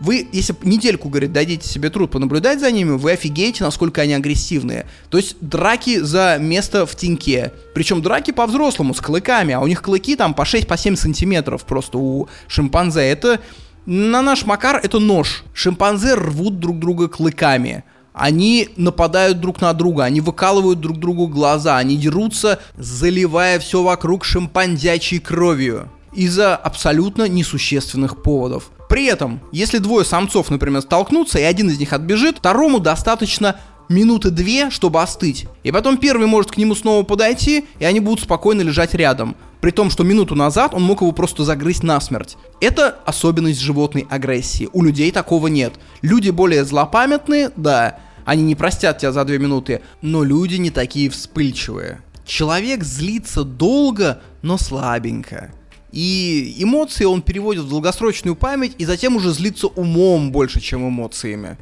вы, 0.00 0.28
если 0.32 0.54
недельку, 0.62 1.08
говорит, 1.08 1.32
дадите 1.32 1.68
себе 1.68 1.90
труд 1.90 2.10
понаблюдать 2.10 2.60
за 2.60 2.70
ними, 2.70 2.92
вы 2.92 3.12
офигеете, 3.12 3.64
насколько 3.64 4.02
они 4.02 4.14
агрессивные. 4.14 4.86
То 5.10 5.18
есть 5.18 5.36
драки 5.40 5.98
за 5.98 6.38
место 6.40 6.86
в 6.86 6.94
теньке. 6.94 7.52
Причем 7.74 8.00
драки 8.00 8.30
по-взрослому, 8.30 8.94
с 8.94 9.00
клыками, 9.00 9.54
а 9.54 9.60
у 9.60 9.66
них 9.66 9.82
клыки 9.82 10.16
там 10.16 10.34
по 10.34 10.42
6-7 10.42 10.66
по 10.66 10.76
сантиметров 10.76 11.64
просто 11.64 11.98
у 11.98 12.28
шимпанзе. 12.46 13.00
Это 13.00 13.40
на 13.86 14.22
наш 14.22 14.44
Макар 14.44 14.80
это 14.82 14.98
нож. 14.98 15.44
Шимпанзе 15.52 16.14
рвут 16.14 16.60
друг 16.60 16.78
друга 16.78 17.08
клыками. 17.08 17.84
Они 18.12 18.68
нападают 18.76 19.40
друг 19.40 19.60
на 19.60 19.72
друга, 19.72 20.04
они 20.04 20.20
выкалывают 20.20 20.80
друг 20.80 20.98
другу 20.98 21.28
глаза, 21.28 21.76
они 21.76 21.96
дерутся, 21.96 22.58
заливая 22.76 23.60
все 23.60 23.82
вокруг 23.82 24.24
шимпанзячей 24.24 25.20
кровью 25.20 25.88
из-за 26.12 26.56
абсолютно 26.56 27.28
несущественных 27.28 28.22
поводов. 28.22 28.70
При 28.88 29.04
этом, 29.06 29.40
если 29.52 29.78
двое 29.78 30.04
самцов, 30.04 30.50
например, 30.50 30.80
столкнутся, 30.82 31.38
и 31.38 31.42
один 31.42 31.68
из 31.70 31.78
них 31.78 31.92
отбежит, 31.92 32.38
второму 32.38 32.80
достаточно 32.80 33.56
минуты 33.88 34.30
две, 34.30 34.70
чтобы 34.70 35.02
остыть. 35.02 35.46
И 35.62 35.72
потом 35.72 35.98
первый 35.98 36.26
может 36.26 36.50
к 36.50 36.56
нему 36.56 36.74
снова 36.74 37.04
подойти, 37.04 37.66
и 37.78 37.84
они 37.84 38.00
будут 38.00 38.24
спокойно 38.24 38.62
лежать 38.62 38.94
рядом. 38.94 39.36
При 39.60 39.70
том, 39.72 39.90
что 39.90 40.04
минуту 40.04 40.34
назад 40.34 40.72
он 40.72 40.82
мог 40.82 41.00
его 41.00 41.12
просто 41.12 41.44
загрызть 41.44 41.82
насмерть. 41.82 42.36
Это 42.60 42.96
особенность 43.04 43.60
животной 43.60 44.06
агрессии. 44.08 44.68
У 44.72 44.82
людей 44.82 45.10
такого 45.10 45.48
нет. 45.48 45.74
Люди 46.00 46.30
более 46.30 46.64
злопамятные, 46.64 47.50
да, 47.56 47.98
они 48.24 48.42
не 48.42 48.54
простят 48.54 48.98
тебя 48.98 49.12
за 49.12 49.24
две 49.24 49.38
минуты, 49.38 49.80
но 50.00 50.22
люди 50.22 50.56
не 50.56 50.70
такие 50.70 51.10
вспыльчивые. 51.10 52.02
Человек 52.24 52.84
злится 52.84 53.42
долго, 53.42 54.20
но 54.42 54.58
слабенько. 54.58 55.50
И 55.92 56.56
эмоции 56.58 57.04
он 57.04 57.22
переводит 57.22 57.64
в 57.64 57.70
долгосрочную 57.70 58.36
память 58.36 58.74
и 58.78 58.84
затем 58.84 59.16
уже 59.16 59.32
злится 59.32 59.68
умом 59.68 60.32
больше, 60.32 60.60
чем 60.60 60.88
эмоциями. 60.88 61.56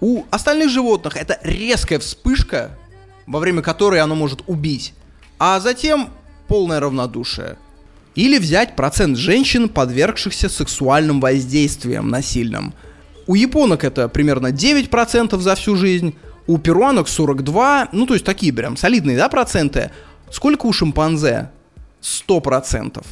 У 0.00 0.24
остальных 0.30 0.70
животных 0.70 1.16
это 1.16 1.38
резкая 1.42 1.98
вспышка, 1.98 2.78
во 3.26 3.38
время 3.38 3.60
которой 3.60 4.00
оно 4.00 4.14
может 4.14 4.42
убить, 4.46 4.94
а 5.38 5.60
затем 5.60 6.08
полное 6.48 6.80
равнодушие. 6.80 7.58
Или 8.14 8.38
взять 8.38 8.76
процент 8.76 9.16
женщин, 9.16 9.68
подвергшихся 9.68 10.48
сексуальным 10.48 11.20
воздействиям 11.20 12.08
насильным. 12.08 12.74
У 13.26 13.34
японок 13.34 13.84
это 13.84 14.08
примерно 14.08 14.48
9% 14.48 15.38
за 15.38 15.54
всю 15.54 15.76
жизнь, 15.76 16.16
у 16.46 16.58
перуанок 16.58 17.08
42, 17.08 17.90
ну 17.92 18.06
то 18.06 18.14
есть 18.14 18.26
такие 18.26 18.52
прям 18.52 18.76
солидные, 18.76 19.16
да, 19.16 19.28
проценты. 19.28 19.92
Сколько 20.30 20.66
у 20.66 20.72
шимпанзе? 20.72 21.50
100%. 22.02 23.04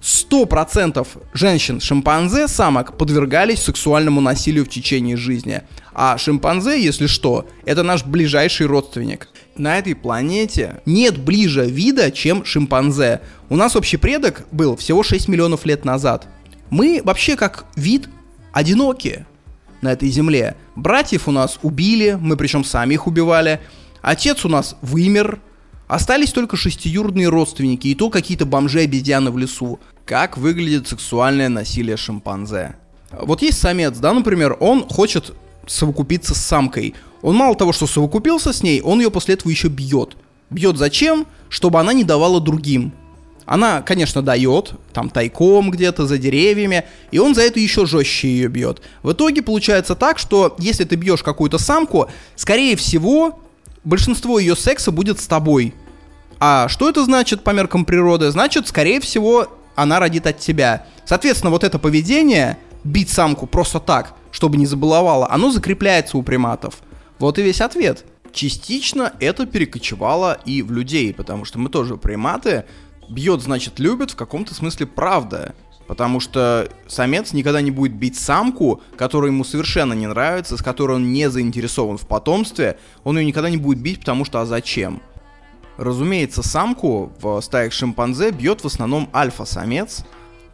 100% 0.00 1.06
женщин-шимпанзе 1.32 2.48
самок 2.48 2.96
подвергались 2.96 3.62
сексуальному 3.62 4.20
насилию 4.20 4.64
в 4.64 4.68
течение 4.68 5.16
жизни. 5.16 5.62
А 5.94 6.18
шимпанзе, 6.18 6.82
если 6.82 7.06
что, 7.06 7.46
это 7.64 7.82
наш 7.82 8.04
ближайший 8.04 8.66
родственник. 8.66 9.28
На 9.56 9.78
этой 9.78 9.94
планете 9.94 10.82
нет 10.84 11.18
ближе 11.18 11.64
вида, 11.66 12.10
чем 12.10 12.44
шимпанзе. 12.44 13.22
У 13.48 13.56
нас 13.56 13.74
общий 13.76 13.96
предок 13.96 14.46
был 14.52 14.76
всего 14.76 15.02
6 15.02 15.28
миллионов 15.28 15.64
лет 15.64 15.84
назад. 15.84 16.28
Мы 16.70 17.00
вообще 17.02 17.36
как 17.36 17.64
вид 17.76 18.08
одинокие 18.52 19.26
на 19.80 19.92
этой 19.92 20.08
земле. 20.08 20.56
Братьев 20.74 21.28
у 21.28 21.30
нас 21.30 21.58
убили, 21.62 22.18
мы 22.20 22.36
причем 22.36 22.64
сами 22.64 22.94
их 22.94 23.06
убивали. 23.06 23.60
Отец 24.02 24.44
у 24.44 24.48
нас 24.48 24.76
вымер, 24.82 25.40
Остались 25.88 26.32
только 26.32 26.56
шестиюродные 26.56 27.28
родственники, 27.28 27.88
и 27.88 27.94
то 27.94 28.10
какие-то 28.10 28.44
бомжи-обезьяны 28.44 29.30
в 29.30 29.38
лесу. 29.38 29.78
Как 30.04 30.36
выглядит 30.36 30.88
сексуальное 30.88 31.48
насилие 31.48 31.96
шимпанзе? 31.96 32.76
Вот 33.12 33.42
есть 33.42 33.58
самец, 33.58 33.96
да, 33.98 34.12
например, 34.12 34.56
он 34.58 34.88
хочет 34.88 35.32
совокупиться 35.66 36.34
с 36.34 36.38
самкой. 36.38 36.94
Он 37.22 37.36
мало 37.36 37.54
того, 37.54 37.72
что 37.72 37.86
совокупился 37.86 38.52
с 38.52 38.62
ней, 38.62 38.80
он 38.80 39.00
ее 39.00 39.10
после 39.10 39.34
этого 39.34 39.50
еще 39.50 39.68
бьет. 39.68 40.16
Бьет 40.50 40.76
зачем? 40.76 41.26
Чтобы 41.48 41.80
она 41.80 41.92
не 41.92 42.04
давала 42.04 42.40
другим. 42.40 42.92
Она, 43.44 43.80
конечно, 43.82 44.22
дает, 44.22 44.72
там 44.92 45.08
тайком 45.08 45.70
где-то, 45.70 46.06
за 46.06 46.18
деревьями, 46.18 46.84
и 47.12 47.20
он 47.20 47.34
за 47.34 47.42
это 47.42 47.60
еще 47.60 47.86
жестче 47.86 48.28
ее 48.28 48.48
бьет. 48.48 48.82
В 49.04 49.12
итоге 49.12 49.40
получается 49.40 49.94
так, 49.94 50.18
что 50.18 50.56
если 50.58 50.82
ты 50.82 50.96
бьешь 50.96 51.22
какую-то 51.22 51.58
самку, 51.58 52.08
скорее 52.34 52.74
всего, 52.74 53.38
большинство 53.86 54.38
ее 54.38 54.54
секса 54.54 54.92
будет 54.92 55.18
с 55.18 55.26
тобой. 55.26 55.72
А 56.38 56.68
что 56.68 56.90
это 56.90 57.02
значит 57.04 57.42
по 57.42 57.50
меркам 57.50 57.86
природы? 57.86 58.30
Значит, 58.30 58.68
скорее 58.68 59.00
всего, 59.00 59.48
она 59.74 59.98
родит 59.98 60.26
от 60.26 60.38
тебя. 60.38 60.84
Соответственно, 61.06 61.50
вот 61.50 61.64
это 61.64 61.78
поведение, 61.78 62.58
бить 62.84 63.08
самку 63.08 63.46
просто 63.46 63.80
так, 63.80 64.14
чтобы 64.30 64.58
не 64.58 64.66
забаловала, 64.66 65.30
оно 65.30 65.50
закрепляется 65.50 66.18
у 66.18 66.22
приматов. 66.22 66.80
Вот 67.18 67.38
и 67.38 67.42
весь 67.42 67.62
ответ. 67.62 68.04
Частично 68.32 69.14
это 69.18 69.46
перекочевало 69.46 70.38
и 70.44 70.60
в 70.60 70.70
людей, 70.70 71.14
потому 71.14 71.46
что 71.46 71.58
мы 71.58 71.70
тоже 71.70 71.96
приматы. 71.96 72.66
Бьет, 73.08 73.40
значит, 73.40 73.78
любит, 73.78 74.10
в 74.10 74.16
каком-то 74.16 74.54
смысле 74.54 74.86
правда. 74.86 75.54
Потому 75.86 76.18
что 76.18 76.68
самец 76.88 77.32
никогда 77.32 77.60
не 77.60 77.70
будет 77.70 77.94
бить 77.94 78.18
самку, 78.18 78.82
которая 78.96 79.30
ему 79.30 79.44
совершенно 79.44 79.92
не 79.92 80.06
нравится, 80.06 80.56
с 80.56 80.62
которой 80.62 80.96
он 80.96 81.12
не 81.12 81.30
заинтересован 81.30 81.96
в 81.96 82.06
потомстве. 82.06 82.78
Он 83.04 83.18
ее 83.18 83.24
никогда 83.24 83.50
не 83.50 83.56
будет 83.56 83.78
бить, 83.78 84.00
потому 84.00 84.24
что 84.24 84.40
а 84.40 84.46
зачем? 84.46 85.00
Разумеется, 85.76 86.42
самку 86.42 87.12
в 87.20 87.40
стаях 87.40 87.72
шимпанзе 87.72 88.30
бьет 88.30 88.62
в 88.62 88.66
основном 88.66 89.10
альфа-самец, 89.14 90.04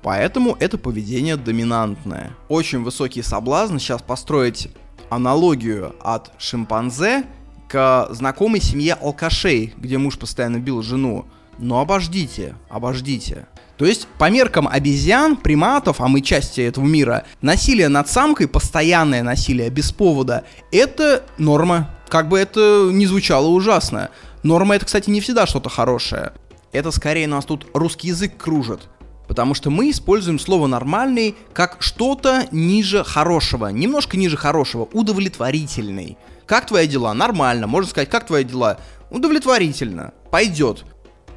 поэтому 0.03 0.57
это 0.59 0.79
поведение 0.79 1.37
доминантное. 1.37 2.37
Очень 2.49 2.83
высокий 2.83 3.23
соблазн 3.23 3.79
сейчас 3.79 4.03
построить 4.03 4.69
аналогию 5.11 5.95
от 6.03 6.33
шимпанзе 6.39 7.25
к 7.69 8.09
знакомой 8.11 8.61
семье 8.61 8.95
алкашей, 8.95 9.73
где 9.77 9.97
муж 9.97 10.19
постоянно 10.19 10.59
бил 10.59 10.83
жену. 10.83 11.27
Но 11.59 11.81
обождите, 11.81 12.57
обождите. 12.69 13.47
То 13.83 13.87
есть, 13.87 14.07
по 14.17 14.31
меркам 14.31 14.69
обезьян, 14.69 15.35
приматов, 15.35 16.01
а 16.01 16.07
мы 16.07 16.21
части 16.21 16.61
этого 16.61 16.85
мира, 16.85 17.25
насилие 17.41 17.89
над 17.89 18.09
самкой, 18.09 18.47
постоянное 18.47 19.25
насилие 19.25 19.71
без 19.71 19.91
повода, 19.91 20.45
это 20.71 21.25
норма. 21.37 21.91
Как 22.09 22.29
бы 22.29 22.39
это 22.39 22.91
ни 22.93 23.07
звучало 23.07 23.49
ужасно. 23.49 24.11
Норма 24.45 24.77
это, 24.77 24.87
кстати, 24.87 25.11
не 25.11 25.21
всегда 25.21 25.49
что-то 25.49 25.69
хорошее. 25.69 26.33
Это 26.71 26.93
скорее 26.93 27.27
нас 27.27 27.45
тут 27.45 27.67
русский 27.75 28.07
язык 28.07 28.37
кружит. 28.37 28.83
Потому 29.27 29.53
что 29.53 29.69
мы 29.69 29.91
используем 29.91 30.39
слово 30.39 30.69
«нормальный» 30.69 31.35
как 31.53 31.79
что-то 31.81 32.47
ниже 32.53 33.03
хорошего, 33.03 33.67
немножко 33.67 34.17
ниже 34.17 34.37
хорошего, 34.37 34.89
удовлетворительный. 34.93 36.19
Как 36.47 36.67
твои 36.67 36.87
дела? 36.87 37.13
Нормально. 37.15 37.67
Можно 37.67 37.91
сказать, 37.91 38.09
как 38.09 38.29
твои 38.29 38.45
дела? 38.45 38.79
Удовлетворительно. 39.11 40.13
Пойдет. 40.31 40.85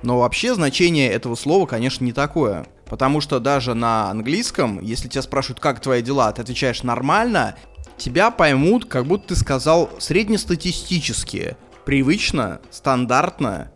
Но 0.05 0.19
вообще 0.19 0.53
значение 0.53 1.09
этого 1.09 1.33
слова, 1.33 1.65
конечно, 1.65 2.05
не 2.05 2.13
такое. 2.13 2.67
Потому 2.85 3.21
что 3.21 3.39
даже 3.39 3.73
на 3.73 4.11
английском, 4.11 4.79
если 4.79 5.07
тебя 5.07 5.23
спрашивают, 5.23 5.59
как 5.59 5.79
твои 5.79 6.03
дела, 6.03 6.31
ты 6.31 6.43
отвечаешь 6.43 6.83
нормально, 6.83 7.55
тебя 7.97 8.29
поймут, 8.29 8.85
как 8.85 9.07
будто 9.07 9.29
ты 9.29 9.35
сказал 9.35 9.89
среднестатистически 9.97 11.57
привычно, 11.85 12.61
стандартно, 12.69 13.71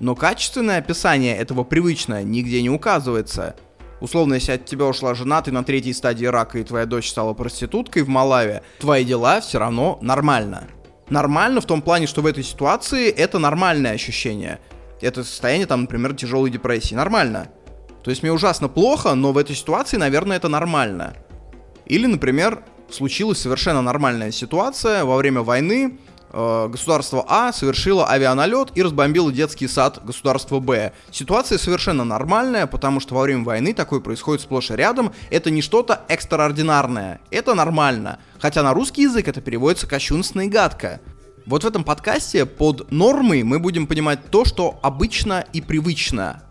но 0.00 0.14
качественное 0.14 0.78
описание 0.78 1.36
этого 1.36 1.62
привычно 1.62 2.22
нигде 2.22 2.62
не 2.62 2.70
указывается. 2.70 3.54
Условно, 4.00 4.34
если 4.34 4.52
от 4.52 4.64
тебя 4.64 4.86
ушла 4.86 5.14
жена, 5.14 5.42
ты 5.42 5.52
на 5.52 5.62
третьей 5.62 5.92
стадии 5.92 6.24
рака 6.24 6.58
и 6.58 6.64
твоя 6.64 6.86
дочь 6.86 7.10
стала 7.10 7.34
проституткой 7.34 8.02
в 8.02 8.08
Малаве, 8.08 8.62
твои 8.78 9.04
дела 9.04 9.42
все 9.42 9.58
равно 9.58 9.98
нормально. 10.00 10.68
Нормально 11.10 11.60
в 11.60 11.66
том 11.66 11.82
плане, 11.82 12.06
что 12.06 12.22
в 12.22 12.26
этой 12.26 12.44
ситуации 12.44 13.10
это 13.10 13.38
нормальное 13.38 13.92
ощущение. 13.92 14.58
Это 15.00 15.24
состояние, 15.24 15.66
там, 15.66 15.82
например, 15.82 16.14
тяжелой 16.14 16.50
депрессии. 16.50 16.94
Нормально. 16.94 17.48
То 18.02 18.10
есть 18.10 18.22
мне 18.22 18.32
ужасно 18.32 18.68
плохо, 18.68 19.14
но 19.14 19.32
в 19.32 19.38
этой 19.38 19.56
ситуации, 19.56 19.96
наверное, 19.96 20.36
это 20.36 20.48
нормально. 20.48 21.14
Или, 21.86 22.06
например, 22.06 22.62
случилась 22.90 23.38
совершенно 23.38 23.82
нормальная 23.82 24.30
ситуация 24.30 25.04
во 25.04 25.16
время 25.16 25.42
войны, 25.42 25.98
Э, 26.38 26.68
государство 26.68 27.24
А 27.28 27.50
совершило 27.50 28.10
авианалет 28.10 28.68
и 28.74 28.82
разбомбило 28.82 29.32
детский 29.32 29.66
сад 29.66 30.04
государства 30.04 30.60
Б. 30.60 30.92
Ситуация 31.10 31.56
совершенно 31.56 32.04
нормальная, 32.04 32.66
потому 32.66 33.00
что 33.00 33.14
во 33.14 33.22
время 33.22 33.42
войны 33.42 33.72
такое 33.72 34.00
происходит 34.00 34.42
сплошь 34.42 34.70
и 34.70 34.74
рядом. 34.76 35.12
Это 35.30 35.50
не 35.50 35.62
что-то 35.62 36.02
экстраординарное. 36.08 37.20
Это 37.30 37.54
нормально. 37.54 38.18
Хотя 38.38 38.62
на 38.62 38.74
русский 38.74 39.02
язык 39.02 39.28
это 39.28 39.40
переводится 39.40 39.86
кощунственно 39.86 40.42
и 40.42 40.48
гадко. 40.48 41.00
Вот 41.46 41.62
в 41.62 41.66
этом 41.68 41.84
подкасте 41.84 42.44
под 42.44 42.90
нормой 42.90 43.44
мы 43.44 43.60
будем 43.60 43.86
понимать 43.86 44.30
то, 44.30 44.44
что 44.44 44.80
обычно 44.82 45.46
и 45.52 45.60
привычно. 45.60 46.42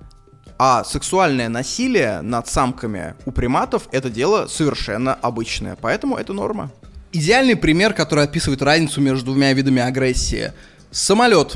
А 0.57 0.85
сексуальное 0.85 1.49
насилие 1.49 2.21
над 2.21 2.47
самками 2.47 3.15
у 3.25 3.31
приматов 3.31 3.89
это 3.91 4.09
дело 4.09 4.47
совершенно 4.47 5.13
обычное, 5.13 5.77
поэтому 5.79 6.15
это 6.15 6.31
норма. 6.31 6.71
Идеальный 7.11 7.57
пример, 7.57 7.93
который 7.93 8.23
описывает 8.23 8.61
разницу 8.61 9.01
между 9.01 9.25
двумя 9.25 9.51
видами 9.51 9.81
агрессии. 9.81 10.53
Самолет. 10.91 11.55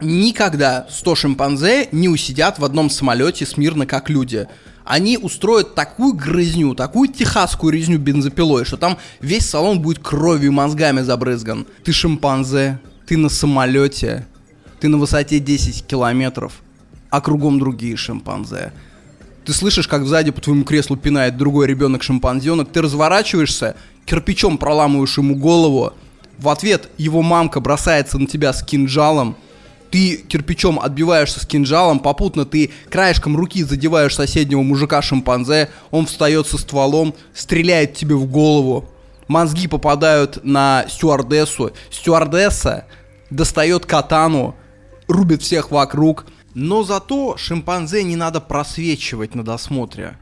Никогда 0.00 0.86
100 0.88 1.14
шимпанзе 1.16 1.88
не 1.90 2.08
усидят 2.08 2.60
в 2.60 2.64
одном 2.64 2.90
самолете 2.90 3.44
смирно, 3.44 3.86
как 3.86 4.08
люди. 4.08 4.46
Они 4.88 5.18
устроят 5.18 5.74
такую 5.74 6.14
грызню, 6.14 6.74
такую 6.74 7.10
техасскую 7.10 7.70
резню 7.74 7.98
бензопилой, 7.98 8.64
что 8.64 8.78
там 8.78 8.96
весь 9.20 9.46
салон 9.46 9.82
будет 9.82 9.98
кровью 9.98 10.46
и 10.46 10.54
мозгами 10.54 11.02
забрызган. 11.02 11.66
Ты 11.84 11.92
шимпанзе, 11.92 12.80
ты 13.06 13.18
на 13.18 13.28
самолете, 13.28 14.26
ты 14.80 14.88
на 14.88 14.96
высоте 14.96 15.40
10 15.40 15.84
километров, 15.86 16.62
а 17.10 17.20
кругом 17.20 17.58
другие 17.58 17.98
шимпанзе. 17.98 18.72
Ты 19.44 19.52
слышишь, 19.52 19.86
как 19.86 20.06
сзади 20.06 20.30
по 20.30 20.40
твоему 20.40 20.64
креслу 20.64 20.96
пинает 20.96 21.36
другой 21.36 21.66
ребенок-шимпанзенок, 21.66 22.72
ты 22.72 22.80
разворачиваешься 22.80 23.76
кирпичом 24.06 24.56
проламываешь 24.56 25.18
ему 25.18 25.36
голову, 25.36 25.92
в 26.38 26.48
ответ 26.48 26.88
его 26.96 27.20
мамка 27.20 27.60
бросается 27.60 28.18
на 28.18 28.26
тебя 28.26 28.54
с 28.54 28.62
кинжалом, 28.62 29.36
ты 29.90 30.16
кирпичом 30.16 30.78
отбиваешься 30.80 31.40
с 31.40 31.46
кинжалом, 31.46 32.00
попутно 32.00 32.44
ты 32.44 32.70
краешком 32.90 33.36
руки 33.36 33.62
задеваешь 33.62 34.14
соседнего 34.14 34.62
мужика-шимпанзе, 34.62 35.70
он 35.90 36.06
встает 36.06 36.46
со 36.46 36.58
стволом, 36.58 37.14
стреляет 37.34 37.94
тебе 37.94 38.14
в 38.14 38.26
голову, 38.26 38.88
мозги 39.28 39.68
попадают 39.68 40.44
на 40.44 40.84
стюардессу, 40.88 41.72
стюардесса 41.90 42.86
достает 43.30 43.86
катану, 43.86 44.54
рубит 45.06 45.42
всех 45.42 45.70
вокруг, 45.70 46.26
но 46.54 46.82
зато 46.82 47.36
шимпанзе 47.36 48.02
не 48.02 48.16
надо 48.16 48.40
просвечивать 48.40 49.34
на 49.34 49.44
досмотре. 49.44 50.16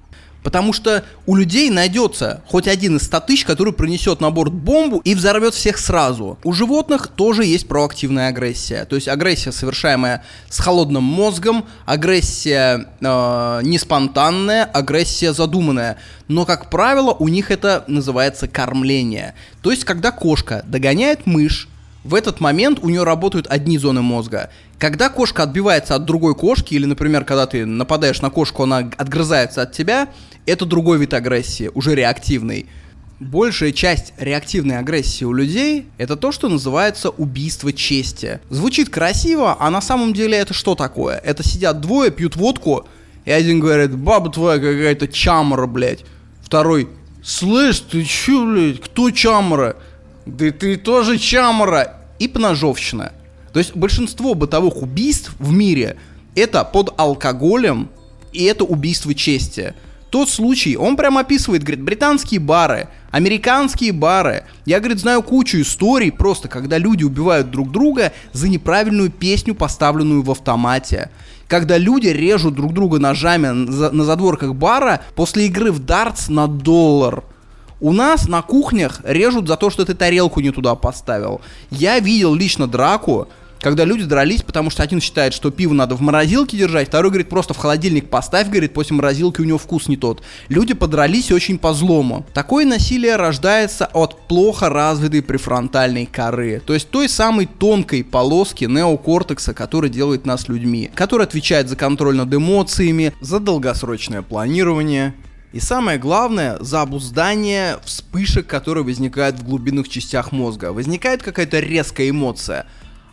Потому 0.46 0.72
что 0.72 1.02
у 1.26 1.34
людей 1.34 1.70
найдется 1.70 2.40
хоть 2.46 2.68
один 2.68 2.98
из 2.98 3.02
100 3.06 3.18
тысяч, 3.22 3.44
который 3.44 3.72
принесет 3.72 4.20
на 4.20 4.30
борт 4.30 4.52
бомбу 4.52 4.98
и 4.98 5.16
взорвет 5.16 5.54
всех 5.54 5.76
сразу. 5.76 6.38
У 6.44 6.52
животных 6.52 7.08
тоже 7.08 7.44
есть 7.44 7.66
проактивная 7.66 8.28
агрессия. 8.28 8.84
То 8.84 8.94
есть 8.94 9.08
агрессия, 9.08 9.50
совершаемая 9.50 10.22
с 10.48 10.60
холодным 10.60 11.02
мозгом, 11.02 11.64
агрессия 11.84 12.86
э, 13.00 13.60
не 13.64 13.76
спонтанная, 13.76 14.62
агрессия 14.62 15.32
задуманная. 15.32 15.98
Но, 16.28 16.44
как 16.44 16.70
правило, 16.70 17.10
у 17.10 17.26
них 17.26 17.50
это 17.50 17.82
называется 17.88 18.46
кормление. 18.46 19.34
То 19.62 19.72
есть, 19.72 19.84
когда 19.84 20.12
кошка 20.12 20.62
догоняет 20.68 21.26
мышь, 21.26 21.68
в 22.06 22.14
этот 22.14 22.38
момент 22.38 22.78
у 22.82 22.88
нее 22.88 23.02
работают 23.02 23.48
одни 23.48 23.78
зоны 23.78 24.00
мозга. 24.00 24.50
Когда 24.78 25.08
кошка 25.08 25.42
отбивается 25.42 25.96
от 25.96 26.04
другой 26.04 26.36
кошки, 26.36 26.74
или, 26.74 26.84
например, 26.84 27.24
когда 27.24 27.46
ты 27.46 27.66
нападаешь 27.66 28.22
на 28.22 28.30
кошку, 28.30 28.62
она 28.62 28.88
отгрызается 28.96 29.62
от 29.62 29.72
тебя, 29.72 30.08
это 30.46 30.64
другой 30.64 30.98
вид 30.98 31.14
агрессии, 31.14 31.70
уже 31.74 31.94
реактивный. 31.94 32.66
Большая 33.18 33.72
часть 33.72 34.12
реактивной 34.18 34.78
агрессии 34.78 35.24
у 35.24 35.32
людей 35.32 35.86
это 35.96 36.16
то, 36.16 36.32
что 36.32 36.48
называется 36.48 37.10
убийство 37.10 37.72
чести. 37.72 38.40
Звучит 38.50 38.90
красиво, 38.90 39.56
а 39.58 39.70
на 39.70 39.80
самом 39.80 40.12
деле 40.12 40.36
это 40.36 40.52
что 40.54 40.74
такое? 40.74 41.16
Это 41.16 41.42
сидят 41.42 41.80
двое, 41.80 42.10
пьют 42.10 42.36
водку, 42.36 42.86
и 43.24 43.30
один 43.30 43.58
говорит, 43.60 43.96
баба 43.96 44.30
твоя 44.30 44.58
какая-то 44.58 45.08
чамора, 45.08 45.66
блядь. 45.66 46.04
Второй, 46.42 46.88
слышь, 47.24 47.80
ты 47.80 48.04
чё, 48.04 48.46
блядь, 48.46 48.80
кто 48.80 49.10
чамора? 49.10 49.76
Да 50.26 50.50
ты 50.50 50.76
тоже 50.76 51.18
чамора. 51.18 52.00
И 52.18 52.28
поножовщина. 52.28 53.12
То 53.52 53.58
есть 53.58 53.74
большинство 53.74 54.34
бытовых 54.34 54.82
убийств 54.82 55.32
в 55.38 55.52
мире 55.52 55.96
это 56.34 56.62
под 56.64 56.92
алкоголем, 56.98 57.88
и 58.32 58.44
это 58.44 58.64
убийство 58.64 59.14
чести. 59.14 59.74
Тот 60.10 60.30
случай, 60.30 60.76
он 60.76 60.96
прям 60.96 61.18
описывает, 61.18 61.62
говорит, 61.62 61.82
британские 61.82 62.38
бары, 62.40 62.88
американские 63.10 63.92
бары. 63.92 64.44
Я, 64.64 64.78
говорит, 64.78 65.00
знаю 65.00 65.22
кучу 65.22 65.60
историй 65.60 66.12
просто, 66.12 66.48
когда 66.48 66.78
люди 66.78 67.02
убивают 67.02 67.50
друг 67.50 67.72
друга 67.72 68.12
за 68.32 68.48
неправильную 68.48 69.10
песню, 69.10 69.54
поставленную 69.54 70.22
в 70.22 70.30
автомате. 70.30 71.10
Когда 71.48 71.76
люди 71.76 72.08
режут 72.08 72.54
друг 72.54 72.72
друга 72.72 72.98
ножами 72.98 73.48
на 73.48 74.04
задворках 74.04 74.54
бара 74.54 75.02
после 75.14 75.46
игры 75.46 75.72
в 75.72 75.84
дартс 75.84 76.28
на 76.28 76.46
доллар. 76.46 77.24
У 77.80 77.92
нас 77.92 78.26
на 78.26 78.42
кухнях 78.42 79.00
режут 79.04 79.48
за 79.48 79.56
то, 79.56 79.70
что 79.70 79.84
ты 79.84 79.94
тарелку 79.94 80.40
не 80.40 80.50
туда 80.50 80.74
поставил. 80.76 81.40
Я 81.70 81.98
видел 81.98 82.34
лично 82.34 82.66
драку, 82.66 83.28
когда 83.60 83.84
люди 83.84 84.04
дрались, 84.04 84.42
потому 84.42 84.70
что 84.70 84.82
один 84.82 85.00
считает, 85.00 85.32
что 85.32 85.50
пиво 85.50 85.74
надо 85.74 85.94
в 85.94 86.00
морозилке 86.00 86.56
держать, 86.56 86.88
второй 86.88 87.10
говорит, 87.10 87.28
просто 87.28 87.54
в 87.54 87.58
холодильник 87.58 88.08
поставь, 88.08 88.48
говорит, 88.48 88.74
после 88.74 88.96
морозилки 88.96 89.40
у 89.40 89.44
него 89.44 89.58
вкус 89.58 89.88
не 89.88 89.96
тот. 89.96 90.22
Люди 90.48 90.74
подрались 90.74 91.32
очень 91.32 91.58
по 91.58 91.72
злому. 91.72 92.26
Такое 92.34 92.64
насилие 92.64 93.16
рождается 93.16 93.86
от 93.86 94.26
плохо 94.28 94.68
развитой 94.68 95.22
префронтальной 95.22 96.06
коры, 96.06 96.62
то 96.64 96.74
есть 96.74 96.90
той 96.90 97.08
самой 97.08 97.46
тонкой 97.46 98.04
полоски 98.04 98.64
неокортекса, 98.64 99.54
которая 99.54 99.90
делает 99.90 100.26
нас 100.26 100.48
людьми, 100.48 100.90
которая 100.94 101.26
отвечает 101.26 101.68
за 101.68 101.76
контроль 101.76 102.16
над 102.16 102.32
эмоциями, 102.32 103.12
за 103.20 103.40
долгосрочное 103.40 104.22
планирование, 104.22 105.14
и 105.56 105.60
самое 105.60 105.98
главное, 105.98 106.58
за 106.60 106.82
обуздание 106.82 107.78
вспышек, 107.82 108.46
которые 108.46 108.84
возникают 108.84 109.38
в 109.38 109.44
глубинных 109.44 109.88
частях 109.88 110.30
мозга. 110.30 110.70
Возникает 110.70 111.22
какая-то 111.22 111.60
резкая 111.60 112.10
эмоция. 112.10 112.66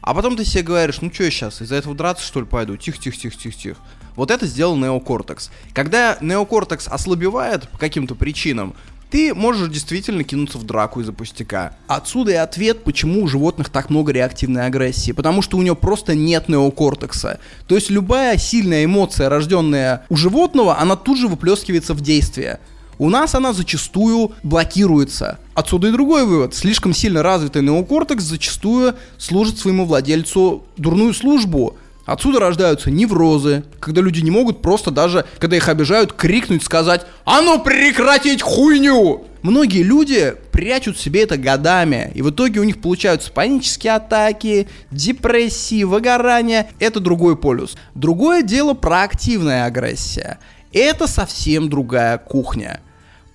А 0.04 0.14
потом 0.14 0.36
ты 0.36 0.44
себе 0.44 0.64
говоришь, 0.64 1.00
ну 1.00 1.10
что 1.14 1.24
я 1.24 1.32
сейчас, 1.32 1.62
из-за 1.62 1.76
этого 1.76 1.96
драться 1.96 2.26
что 2.26 2.42
ли 2.42 2.46
пойду? 2.46 2.76
Тихо-тихо-тихо-тихо-тихо. 2.76 3.80
Вот 4.18 4.32
это 4.32 4.46
сделал 4.46 4.76
неокортекс. 4.76 5.50
Когда 5.74 6.18
неокортекс 6.20 6.90
ослабевает 6.90 7.70
по 7.70 7.78
каким-то 7.78 8.14
причинам, 8.14 8.76
ты 9.10 9.34
можешь 9.34 9.70
действительно 9.70 10.26
кинуться 10.26 10.58
в 10.58 10.66
драку 10.66 11.00
из-за 11.00 11.14
пустяка. 11.14 11.78
Отсюда 11.88 12.32
и 12.32 12.36
ответ, 12.36 12.84
почему 12.84 13.24
у 13.24 13.28
животных 13.28 13.70
так 13.70 13.90
много 13.90 14.12
реактивной 14.12 14.66
агрессии. 14.66 15.14
Потому 15.14 15.42
что 15.42 15.58
у 15.58 15.62
него 15.62 15.76
просто 15.76 16.16
нет 16.16 16.50
неокортекса. 16.50 17.40
То 17.68 17.76
есть 17.76 17.90
любая 17.90 18.38
сильная 18.38 18.84
эмоция, 18.84 19.30
рожденная 19.30 20.06
у 20.10 20.18
животного, 20.18 20.80
она 20.80 20.98
тут 20.98 21.18
же 21.18 21.30
выплескивается 21.30 21.94
в 21.94 22.02
действие. 22.02 22.60
У 22.98 23.10
нас 23.10 23.36
она 23.36 23.54
зачастую 23.54 24.34
блокируется. 24.44 25.40
Отсюда 25.54 25.88
и 25.88 25.92
другой 25.92 26.26
вывод. 26.26 26.56
Слишком 26.56 26.94
сильно 26.94 27.24
развитый 27.24 27.62
неокортекс 27.62 28.24
зачастую 28.24 28.96
служит 29.18 29.58
своему 29.58 29.86
владельцу 29.86 30.64
дурную 30.78 31.14
службу. 31.14 31.78
Отсюда 32.06 32.40
рождаются 32.40 32.92
неврозы, 32.92 33.64
когда 33.80 34.02
люди 34.02 34.20
не 34.20 34.30
могут 34.30 34.62
просто 34.62 34.92
даже, 34.92 35.26
когда 35.40 35.56
их 35.56 35.70
обижают, 35.70 36.12
крикнуть, 36.12 36.64
сказать 36.64 37.06
«А 37.24 37.42
ну 37.42 37.60
прекратить 37.60 38.42
хуйню!» 38.42 39.26
Многие 39.42 39.84
люди 39.84 40.36
прячут 40.54 40.98
себе 40.98 41.24
это 41.24 41.38
годами, 41.38 42.12
и 42.16 42.22
в 42.22 42.30
итоге 42.30 42.62
у 42.62 42.64
них 42.64 42.80
получаются 42.80 43.30
панические 43.30 43.94
атаки, 43.94 44.70
депрессии, 44.90 45.84
выгорание. 45.84 46.70
Это 46.80 47.02
другой 47.02 47.36
полюс. 47.36 47.76
Другое 47.94 48.42
дело 48.42 48.74
проактивная 48.74 49.66
агрессия. 49.66 50.40
Это 50.74 51.08
совсем 51.08 51.70
другая 51.70 52.18
кухня. 52.18 52.82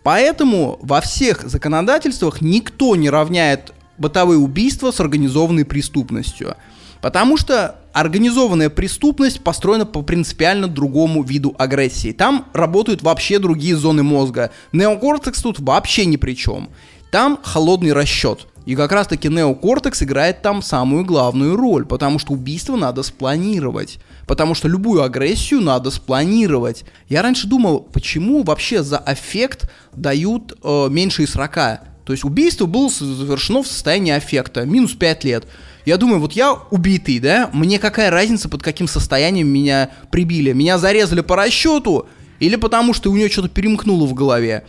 Поэтому 0.02 0.78
во 0.82 1.00
всех 1.00 1.48
законодательствах 1.48 2.40
никто 2.40 2.96
не 2.96 3.10
равняет 3.10 3.72
бытовые 3.96 4.38
убийства 4.38 4.90
с 4.90 5.00
организованной 5.00 5.64
преступностью. 5.64 6.56
Потому 7.00 7.36
что 7.36 7.76
организованная 7.92 8.70
преступность 8.70 9.40
построена 9.40 9.86
по 9.86 10.02
принципиально 10.02 10.66
другому 10.66 11.22
виду 11.22 11.54
агрессии. 11.58 12.12
Там 12.12 12.46
работают 12.52 13.02
вообще 13.02 13.38
другие 13.38 13.76
зоны 13.76 14.02
мозга. 14.02 14.50
Неокортекс 14.72 15.42
тут 15.42 15.60
вообще 15.60 16.06
ни 16.06 16.16
при 16.16 16.34
чем. 16.34 16.70
Там 17.12 17.38
холодный 17.42 17.92
расчет. 17.92 18.46
И 18.66 18.74
как 18.74 18.92
раз 18.92 19.06
таки 19.06 19.28
неокортекс 19.28 20.02
играет 20.02 20.42
там 20.42 20.60
самую 20.60 21.04
главную 21.04 21.56
роль, 21.56 21.86
потому 21.86 22.18
что 22.18 22.32
убийство 22.32 22.76
надо 22.76 23.02
спланировать. 23.02 23.98
Потому 24.28 24.54
что 24.54 24.68
любую 24.68 25.02
агрессию 25.02 25.62
надо 25.62 25.90
спланировать. 25.90 26.84
Я 27.08 27.22
раньше 27.22 27.48
думал, 27.48 27.80
почему 27.80 28.42
вообще 28.44 28.82
за 28.82 28.98
аффект 28.98 29.70
дают 29.94 30.52
э, 30.62 30.88
меньше 30.90 31.22
из 31.22 31.30
40. 31.30 31.54
То 31.54 32.12
есть 32.12 32.24
убийство 32.24 32.66
было 32.66 32.90
совершено 32.90 33.62
в 33.62 33.66
состоянии 33.66 34.12
аффекта, 34.12 34.66
минус 34.66 34.92
5 34.92 35.24
лет. 35.24 35.46
Я 35.86 35.96
думаю, 35.96 36.20
вот 36.20 36.32
я 36.32 36.52
убитый, 36.70 37.18
да, 37.20 37.48
мне 37.54 37.78
какая 37.78 38.10
разница, 38.10 38.50
под 38.50 38.62
каким 38.62 38.86
состоянием 38.86 39.48
меня 39.48 39.90
прибили? 40.10 40.52
Меня 40.52 40.76
зарезали 40.76 41.22
по 41.22 41.34
расчету 41.34 42.06
или 42.38 42.56
потому 42.56 42.92
что 42.92 43.10
у 43.10 43.16
нее 43.16 43.30
что-то 43.30 43.48
перемкнуло 43.48 44.06
в 44.06 44.12
голове? 44.12 44.66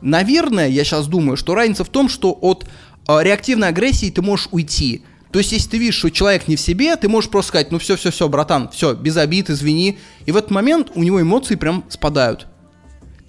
Наверное, 0.00 0.68
я 0.68 0.84
сейчас 0.84 1.08
думаю, 1.08 1.36
что 1.36 1.56
разница 1.56 1.82
в 1.82 1.88
том, 1.88 2.08
что 2.08 2.30
от 2.30 2.64
э, 3.08 3.18
реактивной 3.22 3.68
агрессии 3.68 4.10
ты 4.10 4.22
можешь 4.22 4.48
уйти. 4.52 5.02
То 5.32 5.38
есть, 5.38 5.52
если 5.52 5.70
ты 5.70 5.78
видишь, 5.78 5.96
что 5.96 6.10
человек 6.10 6.48
не 6.48 6.56
в 6.56 6.60
себе, 6.60 6.96
ты 6.96 7.08
можешь 7.08 7.30
просто 7.30 7.48
сказать, 7.48 7.70
ну 7.70 7.78
все, 7.78 7.96
все, 7.96 8.10
все, 8.10 8.28
братан, 8.28 8.68
все, 8.70 8.94
без 8.94 9.16
обид, 9.16 9.48
извини. 9.48 9.98
И 10.26 10.32
в 10.32 10.36
этот 10.36 10.50
момент 10.50 10.90
у 10.94 11.02
него 11.02 11.20
эмоции 11.22 11.54
прям 11.54 11.84
спадают. 11.88 12.46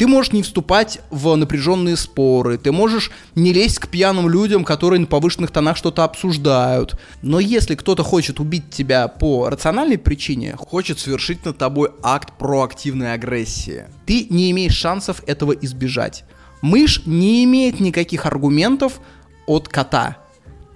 Ты 0.02 0.08
можешь 0.08 0.34
не 0.34 0.41
вступать 0.41 0.99
в 1.12 1.36
напряженные 1.36 1.95
споры, 1.95 2.58
ты 2.58 2.72
можешь 2.72 3.12
не 3.36 3.54
лезть 3.54 3.78
к 3.78 3.88
пьяным 3.88 4.28
людям, 4.28 4.64
которые 4.64 4.99
на 4.99 5.06
повышенных 5.06 5.52
тонах 5.52 5.78
что-то 5.78 6.04
обсуждают. 6.04 6.99
Но 7.22 7.39
если 7.39 7.76
кто-то 7.76 8.02
хочет 8.02 8.39
убить 8.39 8.72
тебя 8.72 9.08
по 9.08 9.47
рациональной 9.47 9.99
причине, 9.99 10.56
хочет 10.58 10.97
совершить 10.97 11.45
над 11.45 11.60
тобой 11.60 11.91
акт 12.02 12.34
проактивной 12.39 13.14
агрессии, 13.14 13.84
ты 14.08 14.26
не 14.32 14.49
имеешь 14.49 14.74
шансов 14.74 15.22
этого 15.28 15.52
избежать. 15.52 16.24
Мышь 16.64 17.04
не 17.06 17.43
имеет 17.43 17.80
никаких 17.80 18.26
аргументов 18.26 19.02
от 19.45 19.68
кота. 19.68 20.18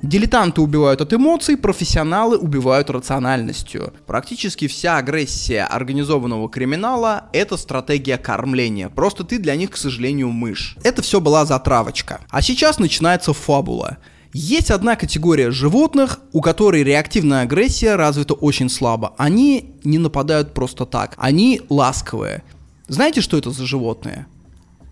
Дилетанты 0.01 0.61
убивают 0.61 1.01
от 1.01 1.13
эмоций, 1.13 1.57
профессионалы 1.57 2.37
убивают 2.37 2.89
рациональностью. 2.89 3.93
Практически 4.05 4.67
вся 4.67 4.97
агрессия 4.97 5.63
организованного 5.63 6.49
криминала— 6.49 7.25
это 7.33 7.57
стратегия 7.57 8.17
кормления. 8.17 8.89
Просто 8.89 9.23
ты 9.23 9.39
для 9.39 9.55
них, 9.55 9.71
к 9.71 9.77
сожалению, 9.77 10.29
мышь. 10.29 10.77
Это 10.83 11.01
все 11.01 11.21
была 11.21 11.45
затравочка. 11.45 12.21
А 12.29 12.41
сейчас 12.41 12.77
начинается 12.77 13.33
фабула. 13.33 13.97
Есть 14.33 14.69
одна 14.69 14.97
категория 14.97 15.49
животных, 15.49 16.19
у 16.33 16.41
которой 16.41 16.83
реактивная 16.83 17.43
агрессия 17.43 17.95
развита 17.95 18.33
очень 18.33 18.69
слабо. 18.69 19.13
Они 19.17 19.75
не 19.85 19.97
нападают 19.97 20.53
просто 20.53 20.85
так. 20.85 21.15
Они 21.17 21.61
ласковые. 21.69 22.43
Знаете, 22.87 23.21
что 23.21 23.37
это 23.37 23.51
за 23.51 23.65
животные? 23.65 24.27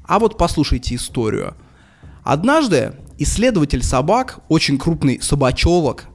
А 0.05 0.19
вот 0.19 0.37
послушайте 0.37 0.95
историю. 0.95 1.55
Однажды 2.23 2.93
исследователь 3.17 3.83
собак, 3.83 4.39
очень 4.49 4.77
крупный 4.77 5.21
собачелок, 5.21 6.05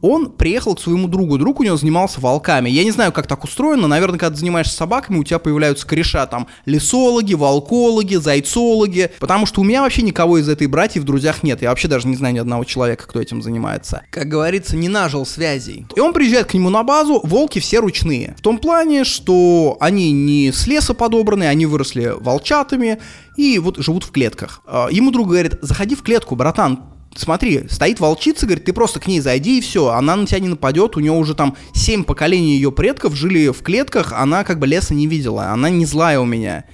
он 0.00 0.30
приехал 0.30 0.74
к 0.74 0.80
своему 0.80 1.08
другу. 1.08 1.38
Друг 1.38 1.60
у 1.60 1.62
него 1.62 1.76
занимался 1.76 2.20
волками. 2.20 2.68
Я 2.68 2.84
не 2.84 2.90
знаю, 2.90 3.12
как 3.12 3.26
так 3.26 3.44
устроено. 3.44 3.88
Наверное, 3.88 4.18
когда 4.18 4.34
ты 4.34 4.40
занимаешься 4.40 4.76
собаками, 4.76 5.18
у 5.18 5.24
тебя 5.24 5.38
появляются 5.38 5.86
кореша 5.86 6.26
там 6.26 6.46
лесологи, 6.64 7.34
волкологи, 7.34 8.16
зайцологи. 8.16 9.10
Потому 9.18 9.46
что 9.46 9.60
у 9.60 9.64
меня 9.64 9.82
вообще 9.82 10.02
никого 10.02 10.38
из 10.38 10.48
этой 10.48 10.66
братьев 10.66 11.02
в 11.02 11.06
друзьях 11.06 11.42
нет. 11.42 11.62
Я 11.62 11.70
вообще 11.70 11.88
даже 11.88 12.08
не 12.08 12.16
знаю 12.16 12.34
ни 12.34 12.38
одного 12.38 12.64
человека, 12.64 13.06
кто 13.06 13.20
этим 13.20 13.42
занимается. 13.42 14.02
Как 14.10 14.28
говорится, 14.28 14.76
не 14.76 14.88
нажил 14.88 15.24
связей. 15.24 15.86
И 15.94 16.00
он 16.00 16.12
приезжает 16.12 16.46
к 16.46 16.54
нему 16.54 16.70
на 16.70 16.82
базу. 16.82 17.20
Волки 17.22 17.58
все 17.58 17.80
ручные. 17.80 18.34
В 18.38 18.42
том 18.42 18.58
плане, 18.58 19.04
что 19.04 19.76
они 19.80 20.12
не 20.12 20.52
с 20.52 20.66
леса 20.66 20.94
подобраны, 20.94 21.44
они 21.44 21.66
выросли 21.66 22.12
волчатами 22.18 22.98
и 23.36 23.58
вот 23.58 23.78
живут 23.78 24.04
в 24.04 24.10
клетках. 24.10 24.62
А, 24.66 24.88
ему 24.90 25.10
друг 25.10 25.28
говорит, 25.28 25.58
заходи 25.62 25.94
в 25.94 26.02
клетку, 26.02 26.36
братан, 26.36 26.80
смотри, 27.16 27.68
стоит 27.68 28.00
волчица, 28.00 28.46
говорит, 28.46 28.64
ты 28.64 28.72
просто 28.72 29.00
к 29.00 29.06
ней 29.06 29.20
зайди 29.20 29.58
и 29.58 29.60
все, 29.60 29.88
она 29.88 30.16
на 30.16 30.26
тебя 30.26 30.40
не 30.40 30.48
нападет, 30.48 30.96
у 30.96 31.00
нее 31.00 31.12
уже 31.12 31.34
там 31.34 31.56
семь 31.74 32.04
поколений 32.04 32.54
ее 32.54 32.72
предков 32.72 33.14
жили 33.14 33.48
в 33.48 33.62
клетках, 33.62 34.12
она 34.12 34.44
как 34.44 34.58
бы 34.58 34.66
леса 34.66 34.94
не 34.94 35.06
видела, 35.06 35.50
она 35.50 35.70
не 35.70 35.86
злая 35.86 36.20
у 36.20 36.24
меня. 36.24 36.64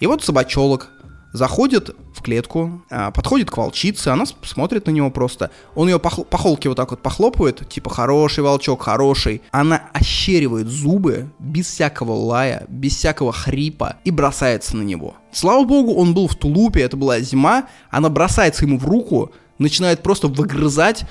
И 0.00 0.06
вот 0.06 0.22
собачелок 0.22 0.90
заходит 1.32 1.94
в 2.14 2.22
клетку, 2.22 2.82
а, 2.90 3.10
подходит 3.10 3.50
к 3.50 3.56
волчице, 3.56 4.08
она 4.08 4.24
смотрит 4.26 4.86
на 4.86 4.90
него 4.90 5.10
просто. 5.10 5.50
Он 5.74 5.88
ее 5.88 5.98
по, 5.98 6.10
по 6.10 6.38
холке 6.38 6.68
вот 6.68 6.76
так 6.76 6.90
вот 6.90 7.02
похлопывает, 7.02 7.68
типа 7.68 7.90
хороший 7.90 8.42
волчок, 8.42 8.82
хороший. 8.82 9.42
Она 9.50 9.82
ощеривает 9.92 10.66
зубы 10.68 11.30
без 11.38 11.66
всякого 11.66 12.12
лая, 12.12 12.64
без 12.68 12.96
всякого 12.96 13.32
хрипа 13.32 13.96
и 14.04 14.10
бросается 14.10 14.76
на 14.76 14.82
него. 14.82 15.14
Слава 15.32 15.64
богу, 15.64 15.94
он 15.94 16.14
был 16.14 16.28
в 16.28 16.34
тулупе, 16.34 16.80
это 16.80 16.96
была 16.96 17.20
зима, 17.20 17.66
она 17.90 18.08
бросается 18.08 18.64
ему 18.64 18.78
в 18.78 18.86
руку, 18.86 19.32
начинает 19.58 20.02
просто 20.02 20.28
выгрызать, 20.28 21.04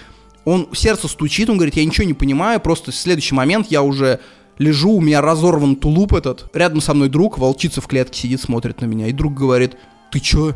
он 0.43 0.69
сердце 0.73 1.07
стучит, 1.07 1.49
он 1.49 1.57
говорит, 1.57 1.75
я 1.75 1.85
ничего 1.85 2.05
не 2.05 2.13
понимаю, 2.13 2.59
просто 2.59 2.91
в 2.91 2.95
следующий 2.95 3.35
момент 3.35 3.67
я 3.69 3.81
уже 3.81 4.19
лежу, 4.57 4.91
у 4.91 5.01
меня 5.01 5.21
разорван 5.21 5.75
тулуп 5.75 6.13
этот, 6.13 6.49
рядом 6.53 6.81
со 6.81 6.93
мной 6.93 7.09
друг, 7.09 7.37
волчица 7.37 7.81
в 7.81 7.87
клетке 7.87 8.21
сидит, 8.21 8.41
смотрит 8.41 8.81
на 8.81 8.85
меня, 8.85 9.07
и 9.07 9.11
друг 9.11 9.33
говорит, 9.33 9.75
ты 10.11 10.19
чё? 10.19 10.53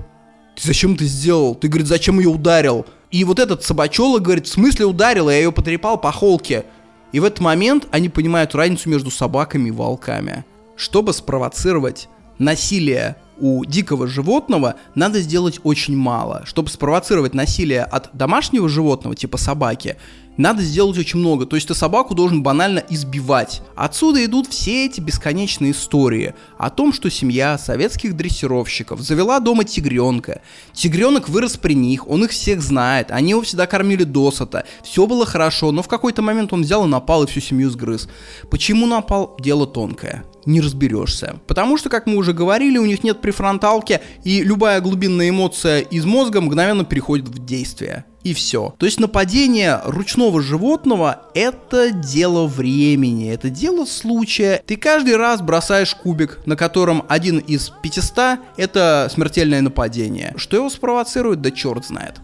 Ты 0.55 0.67
зачем 0.67 0.95
ты 0.95 1.05
сделал? 1.05 1.55
Ты, 1.55 1.67
говорит, 1.67 1.87
зачем 1.87 2.19
ее 2.19 2.29
ударил? 2.29 2.85
И 3.11 3.23
вот 3.23 3.39
этот 3.39 3.63
собачонок 3.63 4.21
говорит, 4.21 4.45
в 4.45 4.51
смысле 4.51 4.85
ударил? 4.85 5.29
Я 5.29 5.37
ее 5.37 5.51
потрепал 5.51 5.99
по 5.99 6.11
холке. 6.11 6.65
И 7.11 7.19
в 7.19 7.23
этот 7.23 7.39
момент 7.39 7.87
они 7.91 8.09
понимают 8.09 8.53
разницу 8.53 8.89
между 8.89 9.09
собаками 9.09 9.69
и 9.69 9.71
волками. 9.71 10.45
Чтобы 10.75 11.13
спровоцировать 11.13 12.07
насилие 12.37 13.15
у 13.39 13.65
дикого 13.65 14.07
животного 14.07 14.75
надо 14.95 15.21
сделать 15.21 15.59
очень 15.63 15.95
мало. 15.95 16.43
Чтобы 16.45 16.69
спровоцировать 16.69 17.33
насилие 17.33 17.83
от 17.83 18.09
домашнего 18.13 18.69
животного, 18.69 19.15
типа 19.15 19.37
собаки, 19.37 19.97
надо 20.39 20.61
сделать 20.61 20.97
очень 20.97 21.19
много. 21.19 21.45
То 21.45 21.57
есть 21.57 21.67
ты 21.67 21.75
собаку 21.75 22.15
должен 22.15 22.41
банально 22.41 22.81
избивать. 22.89 23.61
Отсюда 23.75 24.23
идут 24.23 24.47
все 24.47 24.85
эти 24.85 25.01
бесконечные 25.01 25.71
истории 25.71 26.33
о 26.57 26.69
том, 26.69 26.93
что 26.93 27.09
семья 27.09 27.57
советских 27.57 28.15
дрессировщиков 28.15 29.01
завела 29.01 29.41
дома 29.41 29.65
тигренка. 29.65 30.41
Тигренок 30.71 31.27
вырос 31.27 31.57
при 31.57 31.73
них, 31.73 32.07
он 32.07 32.23
их 32.23 32.31
всех 32.31 32.61
знает, 32.61 33.11
они 33.11 33.31
его 33.31 33.41
всегда 33.41 33.67
кормили 33.67 34.05
досыта, 34.05 34.65
все 34.81 35.05
было 35.07 35.25
хорошо, 35.25 35.73
но 35.73 35.83
в 35.83 35.89
какой-то 35.89 36.21
момент 36.21 36.53
он 36.53 36.61
взял 36.61 36.85
и 36.85 36.89
напал 36.89 37.25
и 37.25 37.27
всю 37.27 37.41
семью 37.41 37.69
сгрыз. 37.69 38.07
Почему 38.49 38.87
напал? 38.87 39.35
Дело 39.41 39.67
тонкое 39.67 40.23
не 40.45 40.61
разберешься. 40.61 41.39
Потому 41.47 41.77
что, 41.77 41.89
как 41.89 42.05
мы 42.05 42.15
уже 42.15 42.33
говорили, 42.33 42.77
у 42.77 42.85
них 42.85 43.03
нет 43.03 43.21
префронталки, 43.21 44.01
и 44.23 44.41
любая 44.43 44.81
глубинная 44.81 45.29
эмоция 45.29 45.79
из 45.79 46.05
мозга 46.05 46.41
мгновенно 46.41 46.85
переходит 46.85 47.27
в 47.27 47.45
действие 47.45 48.05
и 48.23 48.33
все. 48.33 48.75
То 48.77 48.85
есть 48.85 48.99
нападение 48.99 49.79
ручного 49.85 50.41
животного 50.41 51.23
это 51.33 51.91
дело 51.91 52.47
времени, 52.47 53.31
это 53.31 53.49
дело 53.49 53.85
случая. 53.85 54.61
Ты 54.65 54.75
каждый 54.75 55.15
раз 55.15 55.41
бросаешь 55.41 55.95
кубик, 55.95 56.39
на 56.45 56.55
котором 56.55 57.05
один 57.07 57.39
из 57.39 57.71
500 57.81 58.39
это 58.57 59.09
смертельное 59.11 59.61
нападение. 59.61 60.33
Что 60.37 60.57
его 60.57 60.69
спровоцирует, 60.69 61.41
да 61.41 61.51
черт 61.51 61.85
знает. 61.85 62.15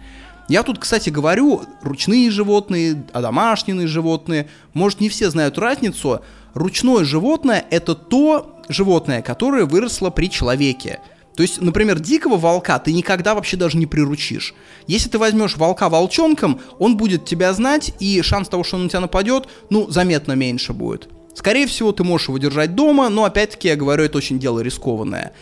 Я 0.47 0.61
тут, 0.61 0.78
кстати, 0.78 1.09
говорю, 1.09 1.63
ручные 1.82 2.30
животные, 2.30 3.03
а 3.13 3.22
домашние 3.22 3.88
животные. 3.88 4.47
Может, 4.74 5.01
не 5.01 5.09
все 5.09 5.30
знают 5.32 5.57
разницу. 5.57 6.22
Ручное 6.56 7.03
животное 7.03 7.66
это 7.70 7.95
то 7.95 8.56
животное, 8.70 9.22
которое 9.22 9.66
выросло 9.66 10.10
при 10.10 10.30
человеке. 10.30 11.01
То 11.36 11.43
есть, 11.43 11.62
например, 11.62 11.99
дикого 11.99 12.38
волка 12.38 12.80
ты 12.80 12.93
никогда 12.93 13.36
вообще 13.36 13.58
даже 13.58 13.78
не 13.78 13.86
приручишь. 13.86 14.56
Если 14.88 15.10
ты 15.10 15.18
возьмешь 15.18 15.58
волка 15.58 15.89
волчонком, 15.89 16.62
он 16.80 16.95
будет 16.95 17.26
тебя 17.26 17.51
знать, 17.51 17.91
и 17.99 18.22
шанс 18.22 18.47
того, 18.47 18.64
что 18.64 18.78
он 18.78 18.84
на 18.84 18.89
тебя 18.89 19.01
нападет, 19.01 19.49
ну, 19.70 19.89
заметно 19.89 20.32
меньше 20.32 20.72
будет. 20.72 21.10
Скорее 21.34 21.68
всего, 21.68 21.91
ты 21.91 22.06
можешь 22.06 22.30
его 22.30 22.38
держать 22.38 22.74
дома, 22.74 23.10
но 23.10 23.26
опять-таки, 23.26 23.68
я 23.68 23.76
говорю, 23.76 24.06
это 24.06 24.18
очень 24.18 24.39
дело 24.39 24.62
рискованное. 24.62 25.34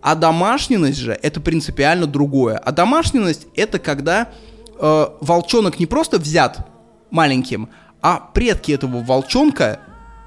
А 0.00 0.14
домашненность 0.14 0.98
же 0.98 1.18
это 1.20 1.40
принципиально 1.40 2.06
другое. 2.06 2.56
А 2.56 2.70
домашненность 2.70 3.48
это 3.56 3.80
когда 3.80 4.28
э, 4.78 5.06
волчонок 5.20 5.80
не 5.80 5.86
просто 5.86 6.18
взят 6.18 6.68
маленьким, 7.10 7.68
а 8.00 8.30
предки 8.32 8.70
этого 8.70 9.02
волчонка 9.02 9.80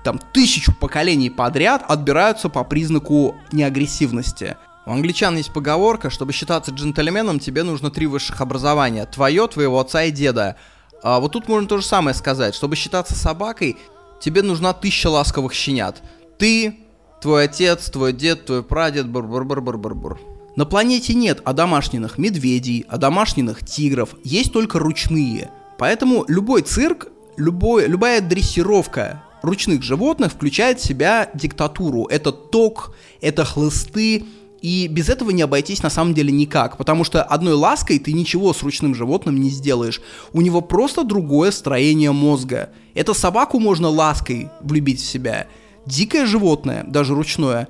там 0.05 0.19
тысячу 0.19 0.71
поколений 0.71 1.31
подряд 1.31 1.83
отбираются 1.87 2.47
по 2.47 2.63
признаку 2.63 3.35
неагрессивности. 3.51 4.55
У 4.85 4.91
англичан 4.91 5.35
есть 5.35 5.51
поговорка, 5.51 6.11
чтобы 6.11 6.31
считаться 6.31 6.71
джентльменом, 6.71 7.39
тебе 7.39 7.63
нужно 7.63 7.89
три 7.89 8.05
высших 8.05 8.39
образования. 8.39 9.07
Твое, 9.07 9.47
твоего 9.47 9.79
отца 9.79 10.03
и 10.03 10.11
деда. 10.11 10.57
А 11.01 11.19
вот 11.19 11.31
тут 11.31 11.47
можно 11.47 11.67
то 11.67 11.77
же 11.77 11.83
самое 11.83 12.15
сказать. 12.15 12.53
Чтобы 12.53 12.75
считаться 12.75 13.15
собакой, 13.15 13.77
тебе 14.21 14.43
нужна 14.43 14.73
тысяча 14.73 15.07
ласковых 15.07 15.53
щенят. 15.53 16.03
Ты, 16.37 16.77
твой 17.19 17.45
отец, 17.45 17.89
твой 17.89 18.13
дед, 18.13 18.45
твой 18.45 18.61
прадед, 18.61 19.07
бур-бур-бур-бур-бур-бур. 19.07 20.19
На 20.55 20.65
планете 20.65 21.15
нет 21.15 21.41
одомашненных 21.43 22.19
медведей, 22.19 22.85
одомашненных 22.87 23.65
тигров, 23.65 24.09
есть 24.23 24.53
только 24.53 24.77
ручные. 24.77 25.49
Поэтому 25.79 26.25
любой 26.27 26.61
цирк, 26.61 27.07
любой, 27.37 27.87
любая 27.87 28.21
дрессировка 28.21 29.23
ручных 29.45 29.83
животных 29.83 30.31
включает 30.31 30.79
в 30.79 30.85
себя 30.85 31.29
диктатуру. 31.33 32.05
Это 32.05 32.31
ток, 32.31 32.95
это 33.21 33.45
хлысты, 33.45 34.25
и 34.61 34.87
без 34.87 35.09
этого 35.09 35.29
не 35.29 35.43
обойтись 35.43 35.83
на 35.83 35.91
самом 35.91 36.15
деле 36.15 36.31
никак, 36.31 36.77
потому 36.77 37.03
что 37.03 37.21
одной 37.21 37.53
лаской 37.53 37.99
ты 37.99 38.13
ничего 38.13 38.51
с 38.51 38.63
ручным 38.63 38.95
животным 38.95 39.39
не 39.39 39.49
сделаешь. 39.49 40.01
У 40.33 40.41
него 40.41 40.61
просто 40.61 41.03
другое 41.03 41.51
строение 41.51 42.11
мозга. 42.11 42.71
Это 42.95 43.13
собаку 43.13 43.59
можно 43.59 43.89
лаской 43.89 44.49
влюбить 44.61 45.01
в 45.01 45.05
себя. 45.05 45.47
Дикое 45.85 46.25
животное, 46.25 46.83
даже 46.83 47.13
ручное, 47.13 47.67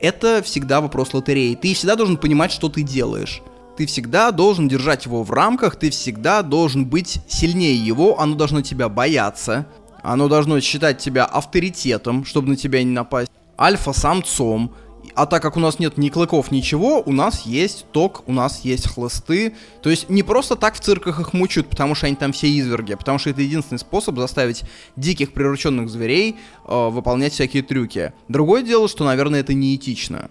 это 0.00 0.42
всегда 0.42 0.80
вопрос 0.80 1.14
лотереи. 1.14 1.54
Ты 1.54 1.74
всегда 1.74 1.94
должен 1.94 2.16
понимать, 2.16 2.50
что 2.50 2.68
ты 2.68 2.82
делаешь. 2.82 3.40
Ты 3.76 3.86
всегда 3.86 4.32
должен 4.32 4.68
держать 4.68 5.06
его 5.06 5.22
в 5.22 5.30
рамках, 5.30 5.76
ты 5.76 5.90
всегда 5.90 6.42
должен 6.42 6.84
быть 6.84 7.20
сильнее 7.28 7.76
его, 7.76 8.20
оно 8.20 8.34
должно 8.34 8.62
тебя 8.62 8.88
бояться, 8.88 9.66
оно 10.02 10.28
должно 10.28 10.60
считать 10.60 10.98
тебя 10.98 11.24
авторитетом, 11.24 12.24
чтобы 12.24 12.48
на 12.48 12.56
тебя 12.56 12.82
не 12.82 12.90
напасть, 12.90 13.30
альфа-самцом, 13.58 14.72
а 15.14 15.26
так 15.26 15.42
как 15.42 15.56
у 15.56 15.60
нас 15.60 15.78
нет 15.78 15.98
ни 15.98 16.08
клыков, 16.08 16.50
ничего, 16.50 17.02
у 17.04 17.12
нас 17.12 17.42
есть 17.42 17.86
ток, 17.92 18.22
у 18.26 18.32
нас 18.32 18.64
есть 18.64 18.88
хлысты. 18.88 19.54
То 19.82 19.90
есть 19.90 20.08
не 20.08 20.22
просто 20.22 20.56
так 20.56 20.74
в 20.74 20.80
цирках 20.80 21.20
их 21.20 21.32
мучают, 21.32 21.68
потому 21.68 21.94
что 21.94 22.06
они 22.06 22.16
там 22.16 22.32
все 22.32 22.48
изверги, 22.48 22.92
а 22.92 22.96
потому 22.96 23.18
что 23.18 23.30
это 23.30 23.42
единственный 23.42 23.78
способ 23.78 24.16
заставить 24.18 24.62
диких 24.96 25.32
прирученных 25.32 25.90
зверей 25.90 26.36
э, 26.66 26.88
выполнять 26.88 27.32
всякие 27.32 27.62
трюки. 27.62 28.12
Другое 28.28 28.62
дело, 28.62 28.88
что, 28.88 29.04
наверное, 29.04 29.40
это 29.40 29.54
неэтично. 29.54 30.30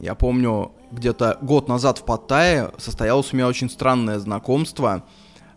Я 0.00 0.14
помню, 0.14 0.72
где-то 0.90 1.38
год 1.42 1.68
назад 1.68 1.98
в 1.98 2.04
Паттайе 2.04 2.72
состоялось 2.78 3.32
у 3.32 3.36
меня 3.36 3.46
очень 3.46 3.70
странное 3.70 4.18
знакомство. 4.18 5.04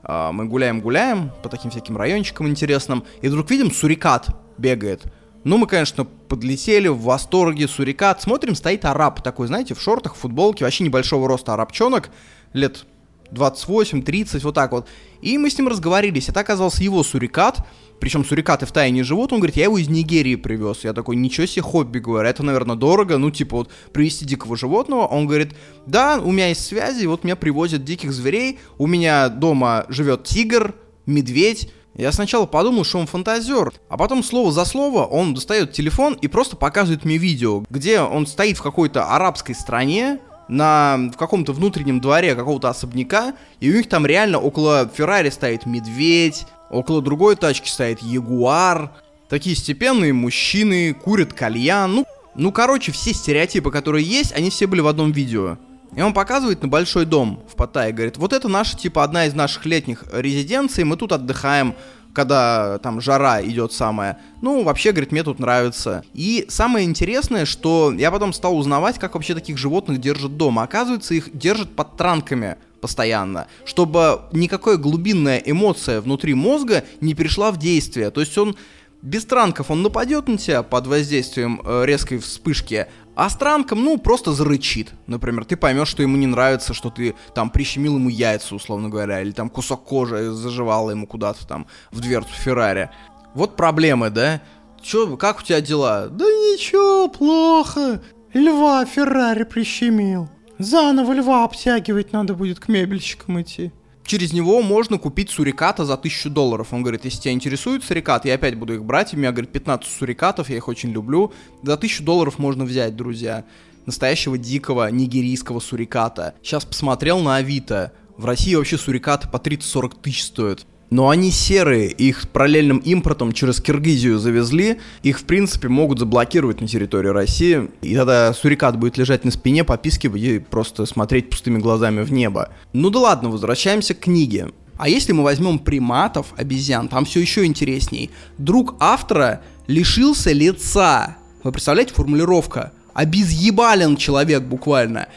Э, 0.08 0.32
мы 0.32 0.46
гуляем-гуляем 0.46 1.32
по 1.44 1.50
таким 1.50 1.70
всяким 1.72 1.98
райончикам 1.98 2.48
интересным, 2.48 3.04
и 3.22 3.28
вдруг 3.28 3.52
видим, 3.52 3.72
сурикат 3.72 4.30
бегает. 4.58 5.04
Ну, 5.44 5.58
мы, 5.58 5.68
конечно, 5.68 6.04
подлетели 6.04 6.88
в 6.88 7.02
восторге, 7.02 7.68
сурикат. 7.68 8.22
Смотрим, 8.22 8.56
стоит 8.56 8.86
араб 8.86 9.22
такой, 9.22 9.48
знаете, 9.48 9.76
в 9.76 9.82
шортах, 9.82 10.16
в 10.16 10.20
футболке, 10.20 10.66
вообще 10.66 10.84
небольшого 10.84 11.28
роста 11.28 11.54
арабчонок, 11.54 12.10
лет 12.54 12.86
28-30, 13.32 14.42
вот 14.42 14.56
так 14.56 14.72
вот. 14.72 14.88
И 15.22 15.38
мы 15.38 15.50
с 15.50 15.58
ним 15.58 15.68
разговорились. 15.68 16.30
Это 16.30 16.40
оказался 16.40 16.84
его 16.84 17.04
сурикат, 17.04 17.66
причем 18.00 18.24
сурикаты 18.26 18.66
в 18.66 18.72
Тае 18.72 18.92
не 18.92 19.04
живут. 19.04 19.34
Он 19.34 19.40
говорит, 19.40 19.58
я 19.58 19.66
его 19.66 19.78
из 19.78 19.90
Нигерии 19.90 20.36
привез. 20.36 20.84
Я 20.84 20.94
такой, 20.94 21.16
ничего 21.16 21.48
себе 21.48 21.62
хобби, 21.62 22.00
говорю, 22.00 22.28
это, 22.28 22.44
наверное, 22.44 22.76
дорого. 22.76 23.18
Ну, 23.18 23.32
типа, 23.32 23.58
вот, 23.58 23.72
привезти 23.92 24.26
дикого 24.26 24.56
животного. 24.56 25.06
Он 25.06 25.28
говорит, 25.28 25.54
да, 25.86 26.20
у 26.20 26.32
меня 26.32 26.50
есть 26.50 26.66
связи, 26.66 27.06
вот 27.06 27.24
меня 27.24 27.36
привозят 27.36 27.84
диких 27.84 28.12
зверей. 28.12 28.60
У 28.78 28.88
меня 28.88 29.30
дома 29.30 29.86
живет 29.90 30.24
тигр, 30.24 30.76
медведь, 31.06 31.72
я 31.98 32.12
сначала 32.12 32.46
подумал, 32.46 32.84
что 32.84 33.00
он 33.00 33.08
фантазер, 33.08 33.74
а 33.90 33.98
потом 33.98 34.24
слово 34.24 34.52
за 34.52 34.66
слово 34.66 35.04
он 35.06 35.34
достает 35.34 35.72
телефон 35.72 36.14
и 36.22 36.28
просто 36.28 36.56
показывает 36.56 37.06
мне 37.06 37.18
видео, 37.18 37.64
где 37.72 38.00
он 38.02 38.28
стоит 38.28 38.58
в 38.58 38.62
какой-то 38.62 39.16
арабской 39.16 39.56
стране, 39.56 40.20
на, 40.48 41.10
в 41.12 41.18
каком-то 41.18 41.54
внутреннем 41.54 42.00
дворе 42.00 42.36
какого-то 42.36 42.70
особняка, 42.70 43.34
и 43.60 43.72
у 43.72 43.76
них 43.76 43.90
там 43.90 44.06
реально 44.06 44.40
около 44.40 44.90
Феррари 44.96 45.30
стоит 45.30 45.66
медведь, 45.66 46.46
около 46.70 47.02
другой 47.02 47.36
тачки 47.36 47.70
стоит 47.70 48.02
Ягуар, 48.02 48.92
такие 49.30 49.56
степенные 49.56 50.14
мужчины, 50.14 50.94
курят 50.94 51.34
кальян, 51.34 51.94
ну, 51.94 52.06
ну, 52.36 52.52
короче, 52.52 52.92
все 52.92 53.14
стереотипы, 53.14 53.72
которые 53.72 54.06
есть, 54.06 54.32
они 54.34 54.50
все 54.50 54.68
были 54.68 54.82
в 54.82 54.88
одном 54.88 55.12
видео. 55.12 55.58
И 55.96 56.02
он 56.02 56.14
показывает 56.14 56.62
на 56.62 56.68
большой 56.68 57.06
дом 57.06 57.42
в 57.52 57.56
Паттайе, 57.56 57.94
говорит, 57.94 58.18
вот 58.18 58.34
это 58.34 58.48
наша, 58.48 58.78
типа, 58.78 59.04
одна 59.04 59.26
из 59.26 59.34
наших 59.34 59.66
летних 59.66 60.04
резиденций, 60.12 60.84
мы 60.84 60.98
тут 60.98 61.12
отдыхаем, 61.14 61.76
когда 62.14 62.80
там 62.80 63.00
жара 63.00 63.44
идет 63.44 63.74
самая. 63.74 64.20
Ну, 64.42 64.64
вообще, 64.64 64.92
говорит, 64.92 65.12
мне 65.12 65.24
тут 65.24 65.40
нравится. 65.40 66.04
И 66.14 66.46
самое 66.50 66.86
интересное, 66.86 67.46
что 67.46 67.94
я 67.94 68.12
потом 68.12 68.34
стал 68.34 68.58
узнавать, 68.58 69.00
как 69.00 69.14
вообще 69.14 69.34
таких 69.34 69.58
животных 69.58 70.00
держат 70.00 70.36
дома. 70.36 70.64
Оказывается, 70.64 71.14
их 71.14 71.30
держат 71.36 71.76
под 71.76 71.96
транками 71.96 72.58
постоянно, 72.82 73.48
чтобы 73.66 74.22
никакая 74.32 74.78
глубинная 74.78 75.38
эмоция 75.38 76.02
внутри 76.02 76.34
мозга 76.34 76.84
не 77.02 77.14
перешла 77.14 77.52
в 77.52 77.58
действие. 77.58 78.12
То 78.12 78.22
есть 78.22 78.38
он 78.38 78.56
без 79.02 79.26
транков 79.26 79.70
он 79.70 79.84
нападет 79.84 80.28
на 80.28 80.38
тебя 80.38 80.64
под 80.64 80.88
воздействием 80.88 81.62
э, 81.64 81.86
резкой 81.86 82.18
вспышки, 82.18 82.88
а 83.16 83.30
странком, 83.30 83.84
ну, 83.84 83.98
просто 83.98 84.34
зарычит. 84.34 84.92
Например, 85.08 85.46
ты 85.46 85.56
поймешь, 85.56 85.88
что 85.88 86.04
ему 86.04 86.18
не 86.18 86.28
нравится, 86.28 86.74
что 86.74 86.90
ты 86.90 87.16
там 87.34 87.50
прищемил 87.50 87.96
ему 87.96 88.10
яйца, 88.10 88.56
условно 88.56 88.90
говоря, 88.90 89.22
или 89.22 89.32
там 89.32 89.50
кусок 89.50 89.84
кожи 89.86 90.32
заживала 90.32 90.92
ему 90.92 91.08
куда-то 91.08 91.48
там 91.48 91.68
в 91.92 92.00
дверцу 92.00 92.32
Феррари. 92.34 92.90
Вот 93.34 93.56
проблемы, 93.56 94.10
да? 94.10 94.42
Чё, 94.82 95.18
как 95.18 95.40
у 95.40 95.44
тебя 95.44 95.62
дела? 95.62 96.08
Да 96.10 96.26
ничего, 96.26 97.08
плохо. 97.08 98.02
Льва 98.34 98.86
Феррари 98.86 99.44
прищемил. 99.44 100.30
Заново 100.60 101.14
льва 101.14 101.44
обтягивать 101.44 102.14
надо 102.14 102.34
будет 102.34 102.60
к 102.60 102.68
мебельщикам 102.68 103.42
идти 103.42 103.72
через 104.08 104.34
него 104.34 104.62
можно 104.62 104.98
купить 104.98 105.30
суриката 105.30 105.86
за 105.86 105.94
1000 105.94 106.30
долларов. 106.30 106.70
Он 106.72 106.82
говорит, 106.82 107.06
если 107.06 107.22
тебя 107.22 107.34
интересует 107.34 107.84
сурикат, 107.84 108.26
я 108.26 108.36
опять 108.36 108.56
буду 108.56 108.74
их 108.74 108.84
брать. 108.84 109.14
У 109.14 109.18
меня, 109.18 109.32
говорит, 109.32 109.52
15 109.52 109.88
сурикатов, 109.88 110.50
я 110.50 110.58
их 110.58 110.68
очень 110.68 110.90
люблю. 110.90 111.32
За 111.62 111.74
1000 111.74 112.04
долларов 112.04 112.40
можно 112.40 112.66
взять, 112.66 112.96
друзья. 112.96 113.46
Настоящего 113.86 114.38
дикого 114.38 114.90
нигерийского 114.90 115.60
суриката. 115.60 116.34
Сейчас 116.42 116.66
посмотрел 116.66 117.20
на 117.20 117.36
Авито. 117.36 117.94
В 118.18 118.26
России 118.26 118.56
вообще 118.56 118.78
сурикаты 118.78 119.30
по 119.30 119.38
30-40 119.38 120.02
тысяч 120.02 120.24
стоят. 120.24 120.66
Но 120.90 121.10
они 121.10 121.32
серые, 121.32 121.90
их 121.90 122.30
параллельным 122.30 122.78
импортом 122.78 123.34
через 123.34 123.60
Киргизию 123.60 124.20
завезли, 124.20 124.80
их 125.04 125.20
в 125.20 125.24
принципе 125.26 125.68
могут 125.68 126.00
заблокировать 126.00 126.62
на 126.62 126.68
территории 126.68 127.10
России, 127.10 127.70
и 127.82 127.96
тогда 127.96 128.34
сурикат 128.34 128.78
будет 128.78 128.98
лежать 128.98 129.26
на 129.26 129.32
спине, 129.32 129.66
попискивать 129.66 130.22
и 130.22 130.40
просто 130.40 130.86
смотреть 130.86 131.30
пустыми 131.30 131.60
глазами 131.60 132.04
в 132.04 132.12
небо. 132.14 132.54
Ну 132.72 132.90
да 132.90 133.00
ладно, 133.00 133.30
возвращаемся 133.30 133.96
к 133.96 134.00
книге. 134.00 134.52
А 134.78 134.88
если 134.88 135.12
мы 135.12 135.24
возьмем 135.24 135.60
приматов, 135.60 136.28
обезьян, 136.38 136.88
там 136.88 137.04
все 137.06 137.20
еще 137.20 137.46
интересней. 137.46 138.12
Друг 138.38 138.76
автора 138.80 139.42
лишился 139.66 140.32
лица. 140.32 141.18
Вы 141.44 141.52
представляете, 141.52 141.94
формулировка? 141.94 142.72
Обезъебален 142.94 143.98
человек 143.98 144.44
буквально. 144.44 145.08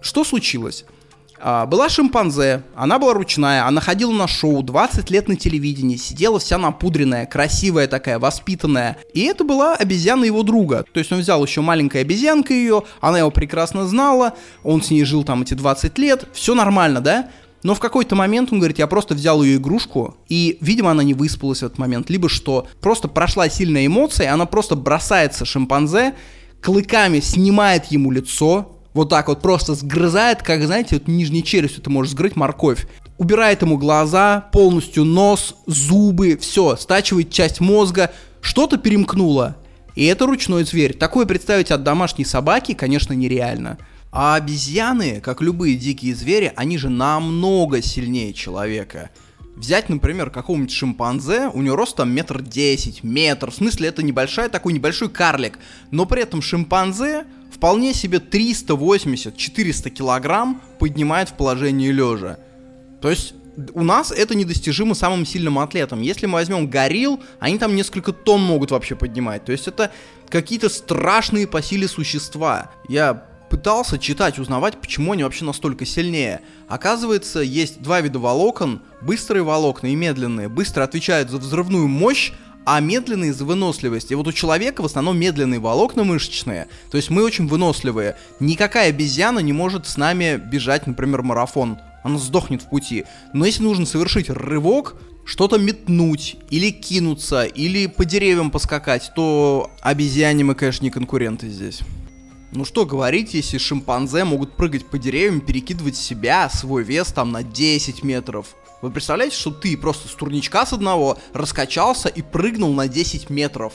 Что 0.00 0.24
случилось? 0.24 0.84
А, 1.38 1.66
была 1.66 1.88
шимпанзе, 1.88 2.62
она 2.74 2.98
была 2.98 3.14
ручная, 3.14 3.66
она 3.66 3.80
ходила 3.80 4.12
на 4.12 4.26
шоу 4.26 4.62
20 4.62 5.10
лет 5.10 5.28
на 5.28 5.36
телевидении, 5.36 5.96
сидела 5.96 6.38
вся 6.38 6.58
напудренная, 6.58 7.26
красивая 7.26 7.86
такая, 7.86 8.18
воспитанная. 8.18 8.96
И 9.12 9.22
это 9.22 9.44
была 9.44 9.74
обезьяна 9.74 10.24
его 10.24 10.42
друга. 10.42 10.84
То 10.92 10.98
есть 10.98 11.12
он 11.12 11.20
взял 11.20 11.44
еще 11.44 11.60
маленькая 11.60 12.02
обезьянка 12.02 12.54
ее, 12.54 12.84
она 13.00 13.18
его 13.18 13.30
прекрасно 13.30 13.86
знала, 13.86 14.34
он 14.62 14.82
с 14.82 14.90
ней 14.90 15.04
жил 15.04 15.24
там 15.24 15.42
эти 15.42 15.54
20 15.54 15.98
лет, 15.98 16.26
все 16.32 16.54
нормально, 16.54 17.00
да? 17.00 17.28
Но 17.62 17.74
в 17.74 17.80
какой-то 17.80 18.14
момент 18.14 18.52
он 18.52 18.58
говорит, 18.58 18.78
я 18.78 18.86
просто 18.86 19.14
взял 19.14 19.42
ее 19.42 19.56
игрушку, 19.56 20.16
и, 20.28 20.56
видимо, 20.60 20.92
она 20.92 21.02
не 21.02 21.14
выспалась 21.14 21.62
в 21.62 21.64
этот 21.64 21.78
момент, 21.78 22.10
либо 22.10 22.28
что, 22.28 22.68
просто 22.80 23.08
прошла 23.08 23.48
сильная 23.48 23.86
эмоция, 23.86 24.32
она 24.32 24.46
просто 24.46 24.76
бросается 24.76 25.44
шимпанзе, 25.44 26.14
клыками 26.60 27.20
снимает 27.20 27.86
ему 27.86 28.12
лицо, 28.12 28.75
вот 28.96 29.10
так 29.10 29.28
вот 29.28 29.42
просто 29.42 29.74
сгрызает, 29.74 30.42
как, 30.42 30.64
знаете, 30.64 30.96
вот 30.96 31.06
нижней 31.06 31.44
челюстью 31.44 31.82
ты 31.82 31.90
можешь 31.90 32.12
сгрызть 32.12 32.34
морковь. 32.34 32.86
Убирает 33.18 33.60
ему 33.60 33.76
глаза, 33.76 34.48
полностью 34.52 35.04
нос, 35.04 35.54
зубы, 35.66 36.38
все, 36.40 36.76
стачивает 36.76 37.30
часть 37.30 37.60
мозга, 37.60 38.10
что-то 38.40 38.78
перемкнуло. 38.78 39.56
И 39.94 40.06
это 40.06 40.24
ручной 40.26 40.64
зверь. 40.64 40.94
Такое 40.94 41.26
представить 41.26 41.70
от 41.70 41.82
домашней 41.82 42.24
собаки, 42.24 42.72
конечно, 42.72 43.12
нереально. 43.12 43.76
А 44.12 44.36
обезьяны, 44.36 45.20
как 45.20 45.42
любые 45.42 45.76
дикие 45.76 46.14
звери, 46.14 46.52
они 46.56 46.78
же 46.78 46.88
намного 46.88 47.82
сильнее 47.82 48.32
человека. 48.32 49.10
Взять, 49.56 49.88
например, 49.88 50.30
какого-нибудь 50.30 50.70
шимпанзе, 50.70 51.50
у 51.52 51.62
него 51.62 51.76
рост 51.76 51.96
там 51.96 52.10
метр 52.10 52.42
десять, 52.42 53.02
метр, 53.02 53.50
в 53.50 53.54
смысле 53.54 53.88
это 53.88 54.02
небольшой 54.02 54.50
такой 54.50 54.74
небольшой 54.74 55.08
карлик, 55.08 55.58
но 55.90 56.04
при 56.04 56.22
этом 56.22 56.42
шимпанзе 56.42 57.24
вполне 57.50 57.94
себе 57.94 58.18
380-400 58.18 59.88
килограмм 59.88 60.60
поднимает 60.78 61.30
в 61.30 61.34
положении 61.34 61.90
лежа. 61.90 62.38
То 63.00 63.08
есть 63.08 63.32
у 63.72 63.82
нас 63.82 64.12
это 64.12 64.34
недостижимо 64.34 64.94
самым 64.94 65.24
сильным 65.24 65.58
атлетам. 65.58 66.02
Если 66.02 66.26
мы 66.26 66.34
возьмем 66.34 66.68
горилл, 66.68 67.22
они 67.40 67.56
там 67.56 67.74
несколько 67.74 68.12
тонн 68.12 68.42
могут 68.42 68.70
вообще 68.70 68.94
поднимать. 68.94 69.46
То 69.46 69.52
есть 69.52 69.68
это 69.68 69.90
какие-то 70.28 70.68
страшные 70.68 71.46
по 71.46 71.62
силе 71.62 71.88
существа. 71.88 72.72
Я 72.88 73.24
пытался 73.50 73.98
читать, 73.98 74.38
узнавать, 74.38 74.78
почему 74.80 75.12
они 75.12 75.22
вообще 75.22 75.44
настолько 75.44 75.86
сильнее. 75.86 76.40
Оказывается, 76.68 77.40
есть 77.40 77.82
два 77.82 78.00
вида 78.00 78.18
волокон, 78.18 78.80
быстрые 79.02 79.42
волокна 79.42 79.88
и 79.88 79.94
медленные. 79.94 80.48
Быстро 80.48 80.82
отвечают 80.84 81.30
за 81.30 81.38
взрывную 81.38 81.88
мощь, 81.88 82.32
а 82.64 82.80
медленные 82.80 83.32
за 83.32 83.44
выносливость. 83.44 84.10
И 84.10 84.14
вот 84.16 84.26
у 84.26 84.32
человека 84.32 84.82
в 84.82 84.86
основном 84.86 85.18
медленные 85.18 85.60
волокна 85.60 86.02
мышечные, 86.02 86.66
то 86.90 86.96
есть 86.96 87.10
мы 87.10 87.22
очень 87.22 87.46
выносливые. 87.46 88.16
Никакая 88.40 88.88
обезьяна 88.88 89.38
не 89.38 89.52
может 89.52 89.86
с 89.86 89.96
нами 89.96 90.36
бежать, 90.36 90.86
например, 90.86 91.22
марафон. 91.22 91.78
Она 92.02 92.18
сдохнет 92.18 92.62
в 92.62 92.68
пути. 92.68 93.04
Но 93.32 93.46
если 93.46 93.62
нужно 93.62 93.86
совершить 93.86 94.28
рывок, 94.28 94.96
что-то 95.24 95.58
метнуть, 95.58 96.36
или 96.50 96.70
кинуться, 96.70 97.44
или 97.44 97.86
по 97.86 98.04
деревьям 98.04 98.50
поскакать, 98.50 99.12
то 99.14 99.70
обезьяне 99.80 100.44
мы, 100.44 100.54
конечно, 100.54 100.84
не 100.84 100.90
конкуренты 100.90 101.48
здесь. 101.48 101.80
Ну 102.52 102.64
что 102.64 102.86
говорить, 102.86 103.34
если 103.34 103.58
шимпанзе 103.58 104.24
могут 104.24 104.56
прыгать 104.56 104.86
по 104.86 104.98
деревьям, 104.98 105.40
перекидывать 105.40 105.96
себя, 105.96 106.48
свой 106.48 106.84
вес 106.84 107.08
там 107.08 107.32
на 107.32 107.42
10 107.42 108.04
метров. 108.04 108.54
Вы 108.82 108.90
представляете, 108.90 109.36
что 109.36 109.50
ты 109.50 109.76
просто 109.76 110.08
с 110.08 110.12
турничка 110.12 110.64
с 110.64 110.72
одного 110.72 111.18
раскачался 111.32 112.08
и 112.08 112.22
прыгнул 112.22 112.72
на 112.72 112.88
10 112.88 113.30
метров? 113.30 113.72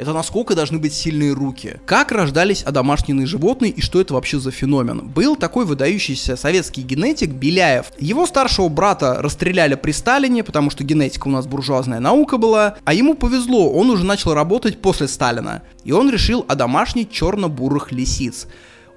Это 0.00 0.14
насколько 0.14 0.54
должны 0.54 0.78
быть 0.78 0.94
сильные 0.94 1.34
руки. 1.34 1.76
Как 1.84 2.10
рождались 2.10 2.62
одомашненные 2.62 3.26
животные 3.26 3.70
и 3.70 3.82
что 3.82 4.00
это 4.00 4.14
вообще 4.14 4.40
за 4.40 4.50
феномен? 4.50 5.00
Был 5.00 5.36
такой 5.36 5.66
выдающийся 5.66 6.36
советский 6.36 6.80
генетик 6.80 7.32
Беляев. 7.32 7.92
Его 7.98 8.24
старшего 8.24 8.70
брата 8.70 9.18
расстреляли 9.20 9.74
при 9.74 9.90
Сталине, 9.92 10.42
потому 10.42 10.70
что 10.70 10.84
генетика 10.84 11.28
у 11.28 11.30
нас 11.30 11.46
буржуазная 11.46 12.00
наука 12.00 12.38
была. 12.38 12.76
А 12.86 12.94
ему 12.94 13.12
повезло, 13.12 13.70
он 13.70 13.90
уже 13.90 14.06
начал 14.06 14.32
работать 14.32 14.80
после 14.80 15.06
Сталина. 15.06 15.60
И 15.84 15.92
он 15.92 16.08
решил 16.08 16.46
одомашнить 16.48 17.12
черно-бурых 17.12 17.92
лисиц. 17.92 18.46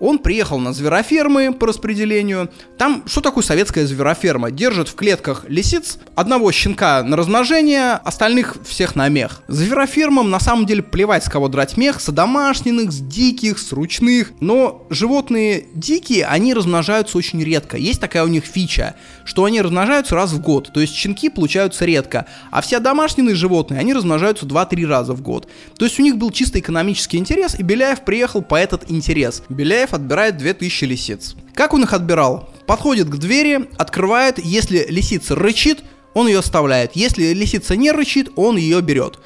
Он 0.03 0.19
приехал 0.19 0.59
на 0.59 0.73
зверофермы 0.73 1.53
по 1.53 1.65
распределению. 1.65 2.51
Там 2.77 3.03
что 3.05 3.21
такое 3.21 3.41
советская 3.41 3.87
звероферма? 3.87 4.51
Держат 4.51 4.89
в 4.89 4.95
клетках 4.95 5.45
лисиц, 5.47 5.97
одного 6.13 6.51
щенка 6.51 7.03
на 7.03 7.15
размножение, 7.15 7.93
остальных 7.93 8.57
всех 8.67 8.97
на 8.97 9.07
мех. 9.07 9.43
Зверофермам 9.47 10.29
на 10.29 10.41
самом 10.41 10.65
деле 10.65 10.83
плевать, 10.83 11.23
с 11.23 11.29
кого 11.29 11.47
драть 11.47 11.77
мех, 11.77 12.01
с 12.01 12.11
домашних, 12.11 12.91
с 12.91 12.99
диких, 12.99 13.57
с 13.57 13.71
ручных. 13.71 14.33
Но 14.41 14.85
животные 14.89 15.67
дикие, 15.73 16.25
они 16.25 16.53
размножаются 16.53 17.17
очень 17.17 17.41
редко. 17.41 17.77
Есть 17.77 18.01
такая 18.01 18.25
у 18.25 18.27
них 18.27 18.43
фича, 18.43 18.95
что 19.25 19.45
они 19.45 19.61
размножаются 19.61 20.15
раз 20.15 20.31
в 20.31 20.41
год. 20.41 20.71
То 20.73 20.79
есть 20.79 20.93
щенки 20.95 21.29
получаются 21.29 21.85
редко. 21.85 22.25
А 22.51 22.61
все 22.61 22.79
домашние 22.79 23.35
животные, 23.35 23.79
они 23.79 23.93
размножаются 23.93 24.45
2-3 24.45 24.85
раза 24.85 25.13
в 25.13 25.21
год. 25.21 25.47
То 25.77 25.85
есть 25.85 25.99
у 25.99 26.03
них 26.03 26.17
был 26.17 26.31
чисто 26.31 26.59
экономический 26.59 27.17
интерес, 27.17 27.55
и 27.57 27.63
Беляев 27.63 28.03
приехал 28.03 28.41
по 28.41 28.55
этот 28.55 28.89
интерес. 28.91 29.43
Беляев 29.49 29.93
отбирает 29.93 30.37
2000 30.37 30.85
лисиц. 30.85 31.35
Как 31.53 31.73
он 31.73 31.83
их 31.83 31.93
отбирал? 31.93 32.49
Подходит 32.65 33.09
к 33.09 33.17
двери, 33.17 33.69
открывает, 33.77 34.39
если 34.43 34.85
лисица 34.89 35.35
рычит, 35.35 35.83
он 36.13 36.27
ее 36.27 36.39
оставляет. 36.39 36.95
Если 36.95 37.33
лисица 37.33 37.75
не 37.75 37.91
рычит, 37.91 38.31
он 38.35 38.57
ее 38.57 38.81
берет. 38.81 39.19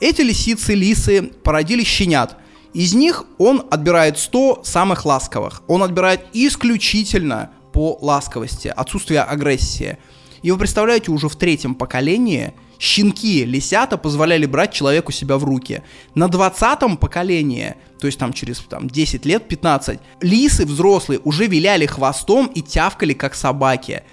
Эти 0.00 0.22
лисицы, 0.22 0.74
лисы 0.74 1.30
породили 1.42 1.84
щенят. 1.84 2.36
Из 2.72 2.92
них 2.92 3.24
он 3.38 3.64
отбирает 3.70 4.18
100 4.18 4.62
самых 4.64 5.04
ласковых. 5.04 5.62
Он 5.68 5.82
отбирает 5.82 6.22
исключительно 6.32 7.50
по 7.74 7.98
ласковости, 8.00 8.68
отсутствие 8.68 9.20
агрессии. 9.20 9.98
И 10.42 10.50
вы 10.52 10.58
представляете, 10.58 11.10
уже 11.10 11.28
в 11.28 11.34
третьем 11.34 11.74
поколении 11.74 12.54
щенки, 12.78 13.44
лисята 13.44 13.98
позволяли 13.98 14.46
брать 14.46 14.72
человеку 14.72 15.10
себя 15.10 15.38
в 15.38 15.44
руки. 15.44 15.82
На 16.14 16.26
20-м 16.26 16.96
поколении, 16.96 17.74
то 17.98 18.06
есть 18.06 18.18
там 18.18 18.32
через 18.32 18.58
там, 18.60 18.88
10 18.88 19.26
лет, 19.26 19.48
15, 19.48 19.98
лисы 20.20 20.64
взрослые 20.64 21.20
уже 21.24 21.46
виляли 21.46 21.86
хвостом 21.86 22.46
и 22.46 22.62
тявкали 22.62 23.12
как 23.12 23.34
собаки. 23.34 24.04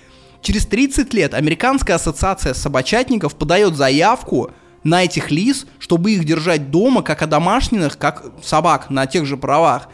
Через 0.42 0.66
30 0.66 1.14
лет 1.14 1.36
Американская 1.36 1.98
ассоциация 1.98 2.56
собачатников 2.56 3.36
подает 3.36 3.76
заявку 3.76 4.50
на 4.84 5.04
этих 5.04 5.30
лис, 5.30 5.68
чтобы 5.78 6.14
их 6.14 6.26
держать 6.26 6.72
дома 6.72 7.04
как 7.04 7.22
одомашненных, 7.22 8.00
как 8.00 8.26
собак 8.42 8.90
на 8.90 9.06
тех 9.06 9.28
же 9.28 9.38
правах. 9.38 9.88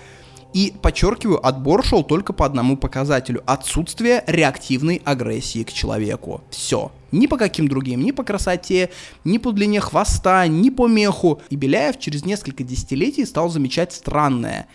И, 0.54 0.74
подчеркиваю, 0.82 1.46
отбор 1.46 1.86
шел 1.86 2.04
только 2.04 2.34
по 2.34 2.46
одному 2.46 2.78
показателю– 2.78 3.44
отсутствие 3.46 4.24
реактивной 4.28 5.02
агрессии 5.04 5.64
к 5.64 5.72
человеку. 5.72 6.42
Все. 6.50 6.92
Ни 7.12 7.28
по 7.28 7.38
каким 7.38 7.68
другим, 7.68 8.04
ни 8.04 8.12
по 8.12 8.24
красоте, 8.24 8.90
ни 9.24 9.38
по 9.38 9.52
длине 9.52 9.80
хвоста, 9.82 10.48
ни 10.48 10.70
по 10.70 10.88
меху. 10.88 11.42
И 11.50 11.56
Беляев 11.56 12.00
через 12.00 12.26
несколько 12.26 12.64
десятилетий 12.64 13.26
стал 13.26 13.50
замечать 13.50 13.94
странное. 13.94 14.68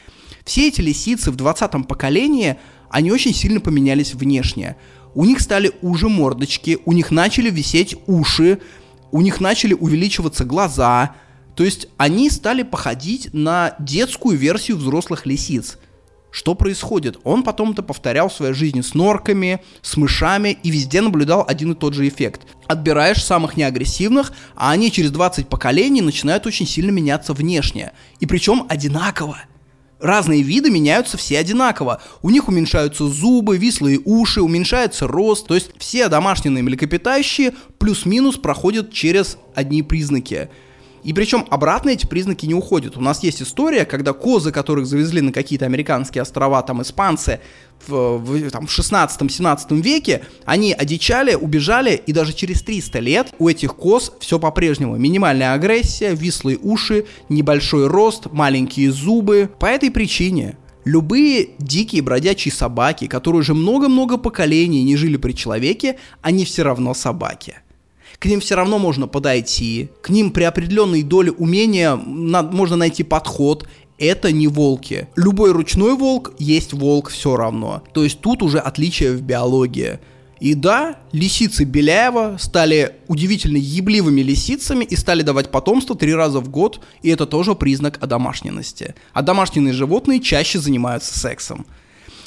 Все 0.44 0.68
эти 0.68 0.80
лисицы 0.80 1.30
в 1.30 1.36
20-м 1.36 1.84
поколении, 1.84 2.56
они 2.90 3.10
очень 3.10 3.34
сильно 3.34 3.60
поменялись 3.60 4.14
внешне. 4.14 4.76
У 5.14 5.24
них 5.24 5.40
стали 5.40 5.72
уже 5.82 6.08
мордочки, 6.08 6.78
у 6.84 6.92
них 6.92 7.10
начали 7.10 7.50
висеть 7.50 7.96
уши, 8.06 8.60
у 9.10 9.20
них 9.20 9.40
начали 9.40 9.74
увеличиваться 9.74 10.44
глаза, 10.44 11.14
то 11.54 11.64
есть 11.64 11.88
они 11.96 12.30
стали 12.30 12.62
походить 12.62 13.32
на 13.32 13.74
детскую 13.78 14.36
версию 14.36 14.78
взрослых 14.78 15.26
лисиц. 15.26 15.78
Что 16.30 16.54
происходит? 16.54 17.18
Он 17.24 17.42
потом 17.42 17.72
это 17.72 17.82
повторял 17.82 18.30
в 18.30 18.32
своей 18.32 18.54
жизни 18.54 18.80
с 18.80 18.94
норками, 18.94 19.62
с 19.82 19.98
мышами 19.98 20.56
и 20.62 20.70
везде 20.70 21.02
наблюдал 21.02 21.44
один 21.46 21.72
и 21.72 21.74
тот 21.74 21.92
же 21.92 22.08
эффект. 22.08 22.46
Отбираешь 22.66 23.22
самых 23.22 23.58
неагрессивных, 23.58 24.32
а 24.56 24.70
они 24.70 24.90
через 24.90 25.10
20 25.10 25.48
поколений 25.48 26.00
начинают 26.00 26.46
очень 26.46 26.66
сильно 26.66 26.90
меняться 26.90 27.34
внешне. 27.34 27.92
И 28.20 28.24
причем 28.24 28.64
одинаково. 28.70 29.40
Разные 30.00 30.42
виды 30.42 30.70
меняются 30.70 31.18
все 31.18 31.38
одинаково. 31.38 32.00
У 32.22 32.30
них 32.30 32.48
уменьшаются 32.48 33.06
зубы, 33.06 33.58
вислые 33.58 34.00
уши, 34.02 34.40
уменьшается 34.40 35.06
рост. 35.06 35.46
То 35.46 35.54
есть 35.54 35.70
все 35.78 36.08
домашние 36.08 36.62
млекопитающие 36.62 37.52
плюс-минус 37.78 38.36
проходят 38.36 38.90
через 38.90 39.36
одни 39.54 39.82
признаки. 39.82 40.48
И 41.04 41.12
причем 41.12 41.46
обратно 41.50 41.90
эти 41.90 42.06
признаки 42.06 42.46
не 42.46 42.54
уходят. 42.54 42.96
У 42.96 43.00
нас 43.00 43.22
есть 43.22 43.42
история, 43.42 43.84
когда 43.84 44.12
козы, 44.12 44.52
которых 44.52 44.86
завезли 44.86 45.20
на 45.20 45.32
какие-то 45.32 45.66
американские 45.66 46.22
острова, 46.22 46.62
там 46.62 46.82
испанцы, 46.82 47.40
в, 47.86 48.18
в, 48.18 48.50
там, 48.50 48.66
в 48.66 48.78
16-17 48.78 49.80
веке, 49.80 50.24
они 50.44 50.72
одичали, 50.72 51.34
убежали, 51.34 52.00
и 52.06 52.12
даже 52.12 52.32
через 52.32 52.62
300 52.62 52.98
лет 53.00 53.34
у 53.38 53.48
этих 53.48 53.74
коз 53.74 54.12
все 54.20 54.38
по-прежнему. 54.38 54.96
Минимальная 54.96 55.54
агрессия, 55.54 56.14
вислые 56.14 56.58
уши, 56.58 57.06
небольшой 57.28 57.88
рост, 57.88 58.26
маленькие 58.32 58.92
зубы. 58.92 59.50
По 59.58 59.66
этой 59.66 59.90
причине 59.90 60.56
Любые 60.84 61.50
дикие 61.58 62.02
бродячие 62.02 62.52
собаки, 62.52 63.06
которые 63.06 63.40
уже 63.40 63.54
много-много 63.54 64.16
поколений 64.16 64.82
не 64.82 64.96
жили 64.96 65.16
при 65.16 65.32
человеке, 65.32 65.96
они 66.22 66.44
все 66.44 66.64
равно 66.64 66.92
собаки. 66.92 67.58
К 68.22 68.26
ним 68.26 68.38
все 68.38 68.54
равно 68.54 68.78
можно 68.78 69.08
подойти, 69.08 69.88
к 70.00 70.08
ним 70.08 70.30
при 70.30 70.44
определенной 70.44 71.02
доле 71.02 71.32
умения 71.32 71.96
на, 71.96 72.44
можно 72.44 72.76
найти 72.76 73.02
подход. 73.02 73.66
Это 73.98 74.30
не 74.30 74.46
волки. 74.46 75.08
Любой 75.16 75.50
ручной 75.50 75.96
волк 75.96 76.32
есть 76.38 76.72
волк 76.72 77.10
все 77.10 77.34
равно. 77.34 77.82
То 77.92 78.04
есть 78.04 78.20
тут 78.20 78.44
уже 78.44 78.60
отличие 78.60 79.10
в 79.14 79.22
биологии. 79.22 79.98
И 80.38 80.54
да, 80.54 80.98
лисицы 81.10 81.64
Беляева 81.64 82.36
стали 82.38 82.94
удивительно 83.08 83.56
ебливыми 83.56 84.20
лисицами 84.20 84.84
и 84.84 84.94
стали 84.94 85.22
давать 85.22 85.50
потомство 85.50 85.96
три 85.96 86.14
раза 86.14 86.38
в 86.38 86.48
год, 86.48 86.78
и 87.02 87.10
это 87.10 87.26
тоже 87.26 87.56
признак 87.56 87.98
одомашненности. 88.00 88.94
А 89.12 89.22
домашние 89.22 89.72
животные 89.72 90.20
чаще 90.20 90.60
занимаются 90.60 91.18
сексом. 91.18 91.66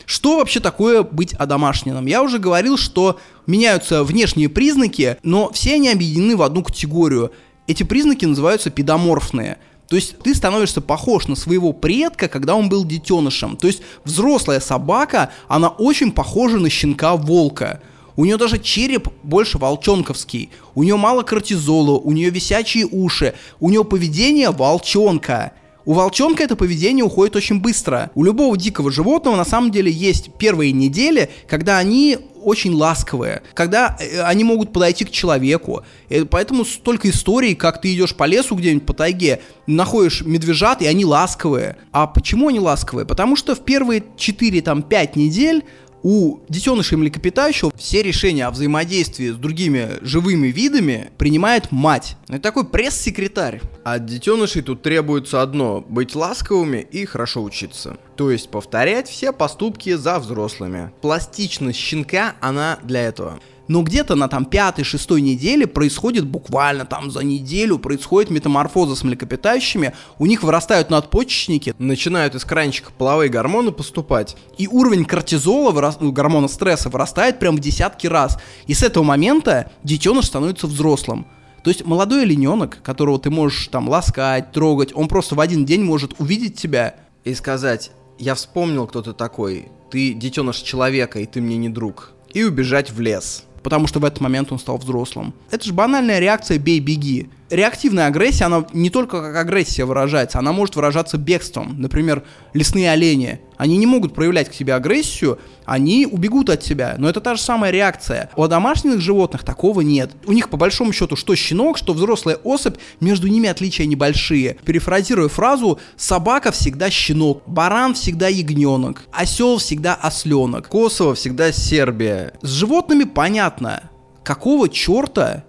Что 0.06 0.38
вообще 0.38 0.60
такое 0.60 1.03
быть 1.03 1.34
одомашненным? 1.34 2.06
Я 2.06 2.22
уже 2.24 2.39
говорил, 2.39 2.78
что 2.78 3.20
меняются 3.47 4.03
внешние 4.03 4.49
признаки, 4.49 5.18
но 5.24 5.51
все 5.51 5.76
они 5.76 5.89
объединены 5.89 6.36
в 6.36 6.41
одну 6.41 6.64
категорию. 6.64 7.32
Эти 7.68 7.84
признаки 7.84 8.26
называются 8.26 8.70
педоморфные. 8.70 9.58
То 9.88 9.95
есть 9.95 10.18
ты 10.20 10.34
становишься 10.34 10.82
похож 10.82 11.28
на 11.28 11.36
своего 11.36 11.72
предка, 11.72 12.28
когда 12.28 12.56
он 12.56 12.70
был 12.70 12.86
детенышем. 12.86 13.56
То 13.56 13.68
есть 13.68 13.82
взрослая 14.03 14.60
собака, 14.60 15.32
она 15.47 15.70
очень 15.70 16.12
похожа 16.12 16.58
на 16.58 16.70
щенка 16.70 17.16
волка. 17.16 17.82
У 18.16 18.26
нее 18.26 18.38
даже 18.38 18.58
череп 18.58 19.10
больше 19.24 19.58
волчонковский. 19.58 20.49
У 20.74 20.84
нее 20.84 20.95
мало 20.95 21.22
кортизола, 21.24 21.99
у 21.99 22.12
нее 22.12 22.30
висячие 22.30 22.86
уши, 22.86 23.36
у 23.60 23.70
нее 23.70 23.84
поведение 23.84 24.51
волчонка. 24.51 25.51
У 25.86 25.94
волчонка 25.94 26.44
это 26.44 26.56
поведение 26.56 27.06
уходит 27.06 27.36
очень 27.36 27.60
быстро. 27.60 28.10
У 28.16 28.24
любого 28.24 28.58
дикого 28.58 28.92
животного 28.92 29.36
на 29.36 29.46
самом 29.46 29.72
деле 29.72 29.92
есть 29.92 30.34
первые 30.34 30.72
недели, 30.72 31.30
когда 31.48 31.78
они 31.78 32.18
очень 32.42 32.74
ласковые, 32.74 33.42
когда 33.54 33.98
э, 34.00 34.22
они 34.22 34.44
могут 34.44 34.72
подойти 34.72 35.04
к 35.06 35.12
человеку. 35.12 35.84
И 36.10 36.24
поэтому 36.24 36.64
столько 36.64 37.10
историй, 37.10 37.56
как 37.56 37.82
ты 37.82 37.94
идешь 37.94 38.16
по 38.16 38.26
лесу 38.26 38.56
где-нибудь 38.56 38.86
по 38.86 38.94
тайге, 38.94 39.42
находишь 39.68 40.22
медвежат, 40.22 40.82
и 40.82 40.88
они 40.88 41.06
ласковые. 41.06 41.78
А 41.92 42.06
почему 42.08 42.50
они 42.50 42.60
ласковые? 42.60 43.06
Потому 43.06 43.36
что 43.36 43.56
в 43.56 43.62
первые 43.62 44.04
4-5 44.18 45.12
недель 45.16 45.64
у 46.06 46.41
детенышей 46.49 46.99
млекопитающего 46.99 47.72
все 47.76 48.03
решения 48.03 48.45
о 48.45 48.51
взаимодействии 48.51 49.32
с 49.32 49.36
другими 49.36 49.97
живыми 50.01 50.49
видами 50.49 51.10
принимает 51.18 51.72
мать. 51.72 52.16
Это 52.28 52.43
такой 52.43 52.64
пресс-секретарь. 52.64 53.60
От 53.84 54.06
детенышей 54.06 54.62
тут 54.62 54.84
требуется 54.84 55.41
одно– 55.41 55.84
быть 55.89 56.14
ласковыми 56.14 56.78
и 56.91 57.06
хорошо 57.06 57.41
учиться. 57.41 57.97
То 58.18 58.30
есть 58.30 58.49
повторять 58.49 59.10
все 59.10 59.34
поступки 59.34 59.95
за 59.95 60.20
взрослыми. 60.20 60.91
Пластичность 61.01 61.80
щенка, 61.80 62.36
она 62.39 62.78
для 62.84 63.01
этого 63.01 63.39
но 63.68 63.82
где-то 63.82 64.16
на 64.16 64.28
там 64.28 64.45
пятой-шестой 64.45 65.22
неделе 65.22 65.68
происходит 65.68 66.26
буквально 66.26 66.86
там 66.86 67.09
за 67.09 67.24
неделю 67.24 67.80
происходит 67.80 68.30
метаморфоза 68.30 68.95
с 68.95 69.03
млекопитающими, 69.03 69.93
у 70.20 70.26
них 70.26 70.43
вырастают 70.43 70.89
надпочечники, 70.89 71.74
начинают 71.80 72.36
из 72.36 72.45
кранчика 72.45 72.91
половые 72.95 73.30
гормоны 73.30 73.72
поступать, 73.72 74.36
и 74.57 74.68
уровень 74.68 75.05
кортизола. 75.05 75.95
Ну, 75.99 76.11
гормона 76.11 76.47
стресса, 76.47 76.89
вырастает 76.89 77.39
прям 77.39 77.55
в 77.55 77.59
десятки 77.59 78.07
раз. 78.07 78.38
И 78.68 78.74
с 78.74 78.84
этого 78.84 79.03
момента 79.03 79.72
детеныш 79.84 80.26
становится 80.26 80.68
взрослым. 80.68 81.28
То 81.63 81.70
есть 81.70 81.84
молодой 81.86 82.24
олененок, 82.24 82.82
которого 82.84 83.20
ты 83.20 83.30
можешь 83.32 83.68
там 83.70 83.89
ласкать, 83.89 84.51
трогать, 84.51 84.91
он 84.93 85.07
просто 85.07 85.36
в 85.36 85.39
один 85.39 85.66
день 85.66 85.84
может 85.84 86.13
увидеть 86.20 86.55
тебя 86.55 86.95
и 87.24 87.34
сказать, 87.34 87.91
я 88.20 88.36
вспомнил, 88.36 88.86
кто 88.86 89.01
ты 89.01 89.13
такой, 89.13 89.70
ты 89.89 90.13
детеныш 90.13 90.57
человека, 90.57 91.20
и 91.20 91.26
ты 91.26 91.41
мне 91.41 91.57
не 91.57 91.70
друг, 91.70 92.11
и 92.34 92.43
убежать 92.43 92.91
в 92.91 92.99
лес 93.01 93.45
потому 93.66 93.88
что 93.88 93.99
в 93.99 94.05
этот 94.05 94.22
момент 94.22 94.51
он 94.51 94.59
стал 94.59 94.78
взрослым. 94.78 95.34
Это 95.49 95.66
же 95.66 95.74
банальная 95.74 96.20
реакция 96.20 96.59
«бей-беги» 96.59 97.30
реактивная 97.50 98.08
агрессия, 98.08 98.46
она 98.46 98.66
не 98.74 98.89
только 98.89 99.22
как 99.22 99.36
агрессия 99.36 99.86
выражается, 99.86 100.39
она 100.39 100.52
может 100.52 100.76
выражаться 100.76 101.18
бегством. 101.18 101.76
Например, 101.80 102.24
лесные 102.54 102.91
олени. 102.91 103.39
Они 103.58 103.78
не 103.78 103.86
могут 103.86 104.14
проявлять 104.14 104.50
к 104.50 104.54
себе 104.54 104.74
агрессию, 104.74 105.39
они 105.64 106.06
убегут 106.06 106.50
от 106.50 106.64
себя. 106.64 106.96
Но 106.98 107.10
это 107.10 107.22
та 107.22 107.36
же 107.36 107.41
самая 107.41 107.72
реакция. 107.72 108.30
У 108.36 108.46
домашних 108.48 109.00
животных 109.00 109.43
такого 109.43 109.82
нет. 109.82 110.12
У 110.26 110.34
них 110.34 110.50
по 110.50 110.58
большому 110.58 110.91
счету 110.91 111.16
что 111.16 111.36
щенок, 111.36 111.78
что 111.78 111.93
взрослая 111.93 112.36
особь, 112.43 112.76
между 113.00 113.28
ними 113.28 113.48
отличия 113.48 113.86
небольшие. 113.86 114.58
Перефразируя 114.66 115.30
фразу, 115.30 115.80
собака 115.96 116.52
всегда 116.52 116.89
щенок, 116.89 117.43
баран 117.46 117.93
всегда 117.93 118.28
ягненок, 118.28 119.04
осел 119.12 119.58
всегда 119.58 119.96
осленок. 119.96 120.68
Косово 120.68 121.16
всегда 121.16 121.52
Сербия. 121.52 122.34
С 122.41 122.50
животными 122.50 123.06
понятно. 123.06 123.89
Какого 124.24 124.68
черта 124.68 125.46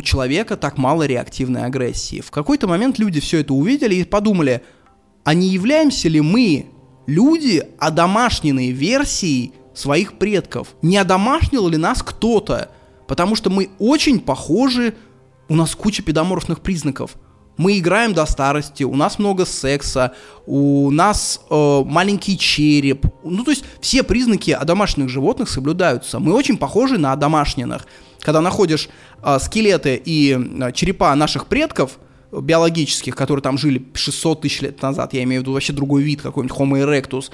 у 0.00 0.02
человека 0.02 0.56
так 0.56 0.78
мало 0.78 1.06
реактивной 1.06 1.66
агрессии. 1.66 2.22
В 2.22 2.30
какой-то 2.30 2.66
момент 2.66 2.98
люди 2.98 3.20
все 3.20 3.40
это 3.40 3.52
увидели 3.52 3.96
и 3.96 4.04
подумали, 4.04 4.62
а 5.24 5.34
не 5.34 5.48
являемся 5.48 6.08
ли 6.08 6.22
мы, 6.22 6.70
люди, 7.06 7.62
одомашненные 7.78 8.72
версией 8.72 9.52
своих 9.74 10.14
предков? 10.14 10.68
Не 10.80 10.96
одомашнил 10.96 11.68
ли 11.68 11.76
нас 11.76 12.02
кто-то? 12.02 12.70
Потому 13.06 13.34
что 13.34 13.50
мы 13.50 13.68
очень 13.78 14.20
похожи, 14.20 14.94
у 15.50 15.54
нас 15.54 15.74
куча 15.74 16.02
педоморфных 16.02 16.60
признаков. 16.60 17.16
Мы 17.58 17.78
играем 17.78 18.14
до 18.14 18.24
старости, 18.24 18.84
у 18.84 18.96
нас 18.96 19.18
много 19.18 19.44
секса, 19.44 20.14
у 20.46 20.90
нас 20.90 21.42
э, 21.50 21.82
маленький 21.84 22.38
череп. 22.38 23.04
Ну, 23.22 23.44
то 23.44 23.50
есть 23.50 23.64
все 23.82 24.02
признаки 24.02 24.56
домашних 24.64 25.10
животных 25.10 25.50
соблюдаются. 25.50 26.20
Мы 26.20 26.32
очень 26.32 26.56
похожи 26.56 26.96
на 26.96 27.14
домашних 27.16 27.66
когда 28.20 28.40
находишь 28.40 28.88
э, 29.22 29.38
скелеты 29.40 30.00
и 30.04 30.38
э, 30.38 30.72
черепа 30.72 31.14
наших 31.14 31.46
предков, 31.46 31.98
биологических, 32.32 33.16
которые 33.16 33.42
там 33.42 33.58
жили 33.58 33.84
600 33.94 34.42
тысяч 34.42 34.60
лет 34.62 34.80
назад, 34.82 35.12
я 35.14 35.22
имею 35.24 35.40
в 35.40 35.42
виду 35.42 35.52
вообще 35.52 35.72
другой 35.72 36.02
вид, 36.02 36.22
какой-нибудь 36.22 36.56
Homo 36.56 36.80
erectus, 36.80 37.30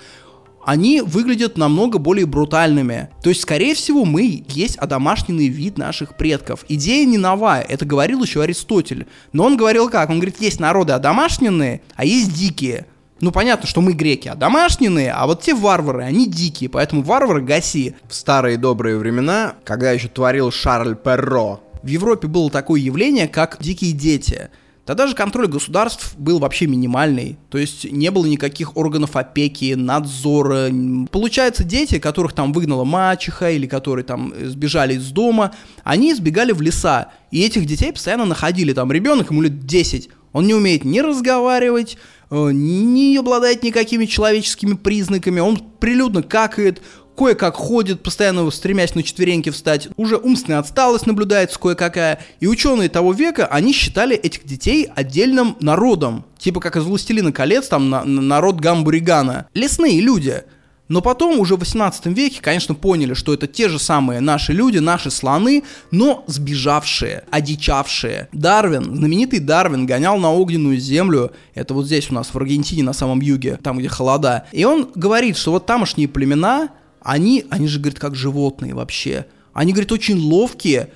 они 0.65 1.01
выглядят 1.01 1.57
намного 1.57 1.99
более 1.99 2.27
брутальными. 2.27 3.11
То 3.23 3.29
есть, 3.29 3.43
скорее 3.43 3.75
всего, 3.75 4.05
мы 4.05 4.45
есть 4.49 4.77
одомашненный 4.77 5.47
вид 5.47 5.79
наших 5.79 6.17
предков. 6.17 6.65
Идея 6.69 7.07
не 7.07 7.19
новая, 7.19 7.61
это 7.61 7.85
говорил 7.85 8.23
еще 8.25 8.43
Аристотель. 8.43 9.07
Но 9.33 9.45
он 9.45 9.57
говорил 9.57 9.89
как? 9.89 10.11
Он 10.11 10.17
говорит, 10.17 10.41
есть 10.41 10.59
народы 10.59 10.93
одомашненные, 10.93 11.83
а 11.95 12.05
есть 12.05 12.35
дикие. 12.35 12.87
Ну, 13.21 13.33
понятно, 13.33 13.67
что 13.67 13.81
мы 13.81 13.95
греки, 13.95 14.29
а 14.29 14.35
домашние, 14.35 15.11
а 15.11 15.27
вот 15.27 15.41
те 15.43 15.55
варвары, 15.55 16.03
они 16.03 16.27
дикие, 16.27 16.69
поэтому 16.69 17.03
варвары 17.03 17.41
гаси. 17.41 17.97
В 18.09 18.15
старые 18.15 18.59
добрые 18.59 18.99
времена, 18.99 19.55
когда 19.65 19.91
еще 19.91 20.09
творил 20.09 20.51
Шарль 20.51 20.97
Перро, 20.97 21.61
в 21.83 21.87
Европе 21.87 22.29
было 22.29 22.51
такое 22.51 22.81
явление, 22.81 23.27
как 23.27 23.57
дикие 23.61 23.93
дети. 23.93 24.51
Тогда 24.85 25.07
же 25.09 25.15
контроль 25.15 25.49
государств 25.49 26.15
был 26.17 26.39
вообще 26.39 26.67
минимальный, 26.67 27.39
то 27.51 27.59
есть 27.59 27.91
не 27.91 28.11
было 28.11 28.27
никаких 28.27 28.77
органов 28.77 29.17
опеки, 29.17 29.75
надзора. 29.75 30.71
Получается, 31.11 31.65
дети, 31.65 31.99
которых 31.99 32.35
там 32.35 32.53
выгнала 32.53 32.85
мачеха 32.85 33.51
или 33.51 33.67
которые 33.67 34.05
там 34.05 34.33
сбежали 34.45 34.95
из 34.95 35.11
дома, 35.11 35.55
они 35.83 36.15
сбегали 36.15 36.53
в 36.53 36.61
леса, 36.61 37.09
и 37.33 37.43
этих 37.43 37.67
детей 37.67 37.93
постоянно 37.93 38.27
находили. 38.27 38.75
Там 38.75 38.93
ребенок, 38.93 39.31
ему 39.31 39.43
лет 39.43 39.67
10, 39.67 40.11
он 40.33 40.47
не 40.47 40.55
умеет 40.55 40.85
ни 40.85 41.01
разговаривать, 41.01 41.97
не 42.31 43.17
обладает 43.17 43.63
никакими 43.63 44.07
человеческими 44.07 44.75
признаками, 44.75 45.41
он 45.41 45.59
прилюдно 45.59 46.23
какает, 46.23 46.83
кое-как 47.17 47.55
ходит, 47.55 48.03
постоянно 48.03 48.51
стремясь 48.51 48.95
на 48.95 49.03
четвереньки 49.03 49.51
встать. 49.51 49.89
Уже 49.97 50.17
умственная 50.17 50.59
отсталость 50.59 51.07
наблюдается 51.07 51.59
кое-какая. 51.59 52.21
И 52.41 52.47
ученые 52.47 52.89
того 52.89 53.13
века, 53.13 53.47
они 53.47 53.73
считали 53.73 54.17
этих 54.17 54.45
детей 54.45 54.89
отдельным 54.95 55.57
народом. 55.61 56.25
Типа 56.39 56.61
как 56.61 56.77
из 56.77 56.85
«Властелина 56.85 57.33
колец», 57.33 57.69
там 57.69 57.91
на, 57.91 58.05
на 58.05 58.21
народ 58.21 58.61
Гамбуригана. 58.61 59.49
Лесные 59.55 60.01
люди– 60.01 60.45
но 60.89 61.03
потом, 61.03 61.41
уже 61.41 61.57
в 61.57 61.61
18 61.61 62.07
веке, 62.07 62.41
конечно, 62.41 62.75
поняли, 62.75 63.15
что 63.15 63.35
это 63.35 63.47
те 63.47 63.69
же 63.69 63.79
самые 63.79 64.21
наши 64.21 64.53
люди, 64.53 64.79
наши 64.79 65.11
слоны, 65.11 65.65
но 65.91 66.25
сбежавшие, 66.29 67.25
одичавшие. 67.31 68.29
Дарвин, 68.33 68.95
знаменитый 68.95 69.41
Дарвин, 69.41 69.87
гонял 69.87 70.17
на 70.19 70.33
огненную 70.33 70.79
землю, 70.79 71.33
это 71.55 71.75
вот 71.75 71.87
здесь 71.87 72.11
у 72.11 72.15
нас 72.15 72.29
в 72.29 72.37
Аргентине, 72.37 72.85
на 72.85 72.93
самом 72.93 73.21
юге, 73.21 73.59
там, 73.63 73.79
где 73.79 73.89
холода. 73.89 74.47
И 74.53 74.65
он 74.65 74.89
говорит, 74.95 75.37
что 75.37 75.51
вот 75.51 75.67
тамошние 75.67 76.07
племена, 76.07 76.69
они, 77.03 77.45
они 77.51 77.67
же, 77.67 77.81
говорит, 77.81 77.99
как 77.99 78.15
животные 78.15 78.75
вообще. 78.75 79.27
Они, 79.53 79.73
говорит, 79.73 79.91
очень 79.91 80.19
ловкие, 80.19 80.91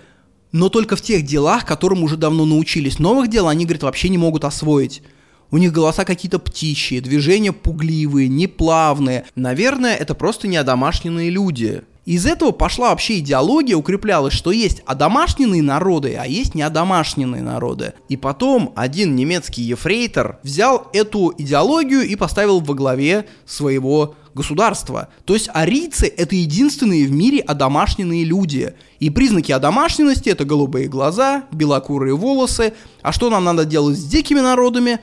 но 0.52 0.68
только 0.68 0.94
в 0.94 1.02
тех 1.02 1.24
делах, 1.24 1.64
которым 1.64 2.02
уже 2.04 2.16
давно 2.16 2.44
научились. 2.44 2.98
Новых 2.98 3.28
дел 3.28 3.48
они, 3.48 3.64
говорят, 3.64 3.82
вообще 3.82 4.08
не 4.08 4.18
могут 4.18 4.44
освоить. 4.44 5.02
У 5.50 5.58
них 5.58 5.72
голоса 5.72 6.04
какие-то 6.04 6.38
птичьи, 6.38 7.00
движения 7.00 7.52
пугливые, 7.52 8.28
неплавные. 8.28 9.24
Наверное, 9.34 9.96
это 9.96 10.14
просто 10.14 10.46
неодомашненные 10.46 11.30
люди. 11.30 11.82
Из 12.06 12.24
этого 12.24 12.50
пошла 12.50 12.90
вообще 12.90 13.18
идеология, 13.18 13.76
укреплялась, 13.76 14.32
что 14.32 14.52
есть 14.52 14.82
одомашненные 14.86 15.62
народы, 15.62 16.16
а 16.18 16.26
есть 16.26 16.54
неодомашненные 16.54 17.42
народы. 17.42 17.92
И 18.08 18.16
потом 18.16 18.72
один 18.74 19.14
немецкий 19.14 19.62
ефрейтор 19.62 20.38
взял 20.42 20.88
эту 20.92 21.34
идеологию 21.36 22.02
и 22.02 22.16
поставил 22.16 22.60
во 22.60 22.74
главе 22.74 23.26
своего 23.44 24.14
государства. 24.34 25.08
То 25.24 25.34
есть 25.34 25.50
арийцы 25.52 26.06
это 26.06 26.34
единственные 26.34 27.06
в 27.06 27.12
мире 27.12 27.40
одомашненные 27.40 28.24
люди. 28.24 28.74
И 28.98 29.10
признаки 29.10 29.52
одомашненности 29.52 30.28
это 30.30 30.44
голубые 30.44 30.88
глаза, 30.88 31.44
белокурые 31.52 32.14
волосы. 32.14 32.72
А 33.02 33.12
что 33.12 33.30
нам 33.30 33.44
надо 33.44 33.64
делать 33.64 33.98
с 33.98 34.04
дикими 34.04 34.40
народами? 34.40 35.00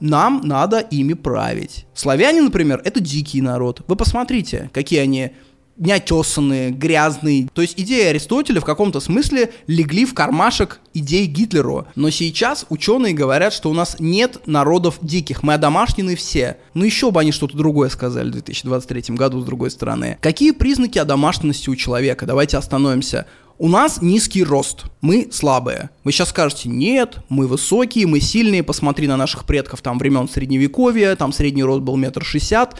Нам 0.00 0.40
надо 0.44 0.78
ими 0.78 1.14
править. 1.14 1.86
Славяне, 1.94 2.42
например, 2.42 2.82
это 2.84 3.00
дикий 3.00 3.40
народ. 3.40 3.82
Вы 3.86 3.96
посмотрите, 3.96 4.70
какие 4.72 5.00
они 5.00 5.32
неотесанные, 5.78 6.70
грязные. 6.70 7.48
То 7.52 7.62
есть 7.62 7.74
идеи 7.76 8.06
Аристотеля 8.06 8.60
в 8.60 8.64
каком-то 8.64 9.00
смысле 9.00 9.52
легли 9.66 10.04
в 10.04 10.14
кармашек 10.14 10.80
идей 10.94 11.26
Гитлеру. 11.26 11.86
Но 11.94 12.10
сейчас 12.10 12.66
ученые 12.70 13.14
говорят, 13.14 13.52
что 13.52 13.70
у 13.70 13.74
нас 13.74 13.96
нет 13.98 14.46
народов 14.46 14.98
диких, 15.02 15.42
мы 15.42 15.54
одомашнены 15.54 16.16
все. 16.16 16.56
Ну 16.74 16.84
еще 16.84 17.10
бы 17.10 17.20
они 17.20 17.32
что-то 17.32 17.56
другое 17.56 17.88
сказали 17.90 18.28
в 18.28 18.32
2023 18.32 19.14
году, 19.16 19.40
с 19.40 19.44
другой 19.44 19.70
стороны. 19.70 20.18
Какие 20.20 20.52
признаки 20.52 20.98
одомашненности 20.98 21.68
у 21.68 21.76
человека? 21.76 22.26
Давайте 22.26 22.56
остановимся. 22.56 23.26
У 23.58 23.68
нас 23.68 24.02
низкий 24.02 24.44
рост, 24.44 24.84
мы 25.00 25.28
слабые. 25.32 25.88
Вы 26.04 26.12
сейчас 26.12 26.28
скажете, 26.28 26.68
нет, 26.68 27.20
мы 27.30 27.46
высокие, 27.46 28.06
мы 28.06 28.20
сильные, 28.20 28.62
посмотри 28.62 29.06
на 29.06 29.16
наших 29.16 29.46
предков 29.46 29.80
там 29.80 29.98
времен 29.98 30.28
средневековья, 30.28 31.16
там 31.16 31.32
средний 31.32 31.64
рост 31.64 31.80
был 31.80 31.96
метр 31.96 32.22
шестьдесят. 32.22 32.78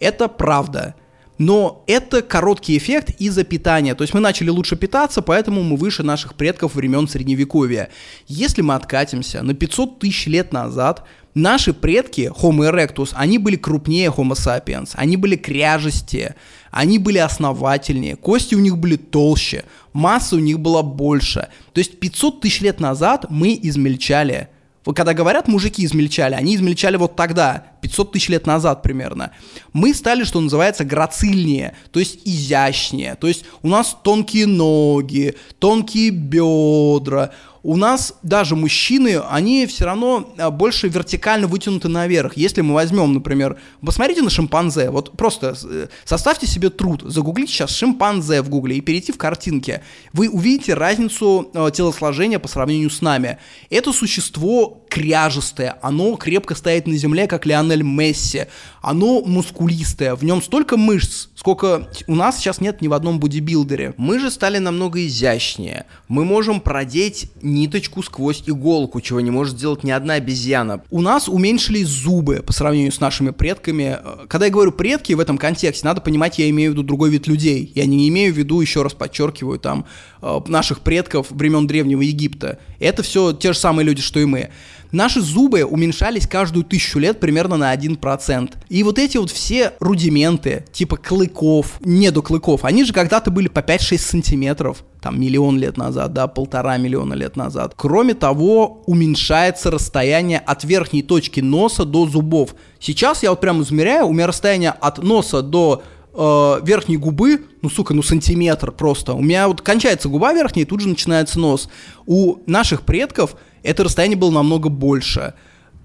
Это 0.00 0.26
правда. 0.26 0.96
Но 1.38 1.84
это 1.86 2.22
короткий 2.22 2.76
эффект 2.76 3.10
из-за 3.20 3.44
питания. 3.44 3.94
То 3.94 4.02
есть 4.02 4.14
мы 4.14 4.20
начали 4.20 4.48
лучше 4.48 4.74
питаться, 4.74 5.22
поэтому 5.22 5.62
мы 5.62 5.76
выше 5.76 6.02
наших 6.02 6.34
предков 6.34 6.74
времен 6.74 7.06
Средневековья. 7.06 7.90
Если 8.26 8.62
мы 8.62 8.74
откатимся 8.74 9.42
на 9.42 9.54
500 9.54 9.98
тысяч 9.98 10.26
лет 10.26 10.52
назад, 10.52 11.04
наши 11.34 11.74
предки, 11.74 12.32
Homo 12.40 12.68
erectus, 12.68 13.10
они 13.14 13.38
были 13.38 13.56
крупнее 13.56 14.08
Homo 14.08 14.32
sapiens, 14.32 14.90
они 14.94 15.18
были 15.18 15.36
кряжестее, 15.36 16.34
они 16.76 16.98
были 16.98 17.18
основательнее, 17.18 18.16
кости 18.16 18.54
у 18.54 18.60
них 18.60 18.78
были 18.78 18.96
толще, 18.96 19.64
масса 19.92 20.36
у 20.36 20.40
них 20.40 20.60
была 20.60 20.82
больше. 20.82 21.48
То 21.72 21.78
есть 21.78 21.98
500 21.98 22.40
тысяч 22.40 22.60
лет 22.60 22.80
назад 22.80 23.26
мы 23.30 23.58
измельчали 23.60 24.48
вот 24.86 24.96
когда 24.96 25.14
говорят, 25.14 25.48
мужики 25.48 25.84
измельчали, 25.84 26.34
они 26.34 26.54
измельчали 26.54 26.96
вот 26.96 27.16
тогда, 27.16 27.64
500 27.86 28.12
тысяч 28.12 28.28
лет 28.28 28.46
назад 28.46 28.82
примерно. 28.82 29.30
Мы 29.72 29.94
стали, 29.94 30.24
что 30.24 30.40
называется, 30.40 30.84
грацильнее, 30.84 31.76
то 31.92 32.00
есть 32.00 32.20
изящнее. 32.24 33.14
То 33.14 33.28
есть 33.28 33.44
у 33.62 33.68
нас 33.68 33.96
тонкие 34.02 34.46
ноги, 34.46 35.36
тонкие 35.58 36.10
бедра, 36.10 37.30
у 37.66 37.76
нас 37.76 38.14
даже 38.22 38.54
мужчины, 38.54 39.20
они 39.28 39.66
все 39.66 39.86
равно 39.86 40.32
а, 40.38 40.52
больше 40.52 40.86
вертикально 40.86 41.48
вытянуты 41.48 41.88
наверх. 41.88 42.36
Если 42.36 42.60
мы 42.60 42.74
возьмем, 42.74 43.12
например, 43.12 43.58
посмотрите 43.84 44.22
на 44.22 44.30
шимпанзе, 44.30 44.88
вот 44.90 45.16
просто 45.16 45.56
э, 45.64 45.88
составьте 46.04 46.46
себе 46.46 46.70
труд, 46.70 47.02
загуглите 47.04 47.52
сейчас 47.52 47.72
шимпанзе 47.72 48.42
в 48.42 48.50
гугле 48.50 48.76
и 48.76 48.80
перейти 48.80 49.10
в 49.10 49.18
картинки. 49.18 49.82
Вы 50.12 50.28
увидите 50.28 50.74
разницу 50.74 51.50
э, 51.52 51.70
телосложения 51.74 52.38
по 52.38 52.46
сравнению 52.46 52.88
с 52.88 53.02
нами. 53.02 53.38
Это 53.68 53.92
существо 53.92 54.84
кряжестое, 54.88 55.76
оно 55.82 56.14
крепко 56.14 56.54
стоит 56.54 56.86
на 56.86 56.96
земле, 56.96 57.26
как 57.26 57.46
Лионель 57.46 57.75
Месси, 57.84 58.46
оно 58.86 59.20
мускулистое, 59.20 60.14
в 60.14 60.22
нем 60.22 60.40
столько 60.40 60.76
мышц, 60.76 61.26
сколько 61.34 61.88
у 62.06 62.14
нас 62.14 62.38
сейчас 62.38 62.60
нет 62.60 62.80
ни 62.82 62.86
в 62.86 62.92
одном 62.92 63.18
бодибилдере. 63.18 63.94
Мы 63.96 64.20
же 64.20 64.30
стали 64.30 64.58
намного 64.58 65.04
изящнее. 65.04 65.86
Мы 66.06 66.24
можем 66.24 66.60
продеть 66.60 67.32
ниточку 67.42 68.04
сквозь 68.04 68.44
иголку, 68.46 69.00
чего 69.00 69.20
не 69.20 69.32
может 69.32 69.56
сделать 69.56 69.82
ни 69.82 69.90
одна 69.90 70.14
обезьяна. 70.14 70.82
У 70.92 71.00
нас 71.00 71.28
уменьшились 71.28 71.88
зубы 71.88 72.44
по 72.46 72.52
сравнению 72.52 72.92
с 72.92 73.00
нашими 73.00 73.30
предками. 73.30 73.98
Когда 74.28 74.46
я 74.46 74.52
говорю 74.52 74.70
предки 74.70 75.14
в 75.14 75.20
этом 75.20 75.36
контексте, 75.36 75.84
надо 75.84 76.00
понимать, 76.00 76.38
я 76.38 76.48
имею 76.50 76.70
в 76.70 76.74
виду 76.74 76.84
другой 76.84 77.10
вид 77.10 77.26
людей. 77.26 77.72
Я 77.74 77.86
не 77.86 78.08
имею 78.08 78.32
в 78.32 78.36
виду, 78.36 78.60
еще 78.60 78.82
раз 78.82 78.94
подчеркиваю, 78.94 79.58
там, 79.58 79.86
э, 80.22 80.40
наших 80.46 80.78
предков 80.78 81.32
времен 81.32 81.66
Древнего 81.66 82.02
Египта. 82.02 82.60
Это 82.78 83.02
все 83.02 83.32
те 83.32 83.52
же 83.52 83.58
самые 83.58 83.84
люди, 83.84 84.00
что 84.00 84.20
и 84.20 84.26
мы. 84.26 84.50
Наши 84.92 85.20
зубы 85.20 85.64
уменьшались 85.64 86.26
каждую 86.26 86.64
тысячу 86.64 86.98
лет 86.98 87.20
примерно 87.20 87.56
на 87.56 87.72
1%. 87.72 88.54
И 88.68 88.75
вот 88.82 88.98
эти 88.98 89.16
вот 89.16 89.30
все 89.30 89.74
рудименты, 89.80 90.64
типа 90.72 90.96
клыков, 90.96 91.78
не 91.80 92.10
до 92.10 92.22
клыков, 92.22 92.64
они 92.64 92.84
же 92.84 92.92
когда-то 92.92 93.30
были 93.30 93.48
по 93.48 93.60
5-6 93.60 93.98
сантиметров 93.98 94.84
там 95.00 95.20
миллион 95.20 95.56
лет 95.58 95.76
назад, 95.76 96.12
да, 96.12 96.26
полтора 96.26 96.78
миллиона 96.78 97.14
лет 97.14 97.36
назад. 97.36 97.74
Кроме 97.76 98.14
того, 98.14 98.82
уменьшается 98.86 99.70
расстояние 99.70 100.40
от 100.40 100.64
верхней 100.64 101.04
точки 101.04 101.38
носа 101.38 101.84
до 101.84 102.06
зубов. 102.06 102.56
Сейчас 102.80 103.22
я 103.22 103.30
вот 103.30 103.40
прям 103.40 103.62
измеряю, 103.62 104.08
у 104.08 104.12
меня 104.12 104.26
расстояние 104.26 104.70
от 104.70 105.00
носа 105.00 105.42
до 105.42 105.84
э, 106.12 106.60
верхней 106.64 106.96
губы, 106.96 107.44
ну, 107.62 107.70
сука, 107.70 107.94
ну, 107.94 108.02
сантиметр 108.02 108.72
просто. 108.72 109.14
У 109.14 109.22
меня 109.22 109.46
вот 109.46 109.60
кончается 109.60 110.08
губа 110.08 110.32
верхняя, 110.32 110.64
и 110.66 110.68
тут 110.68 110.80
же 110.80 110.88
начинается 110.88 111.38
нос. 111.38 111.68
У 112.06 112.38
наших 112.46 112.82
предков 112.82 113.36
это 113.62 113.84
расстояние 113.84 114.18
было 114.18 114.30
намного 114.30 114.68
больше. 114.68 115.34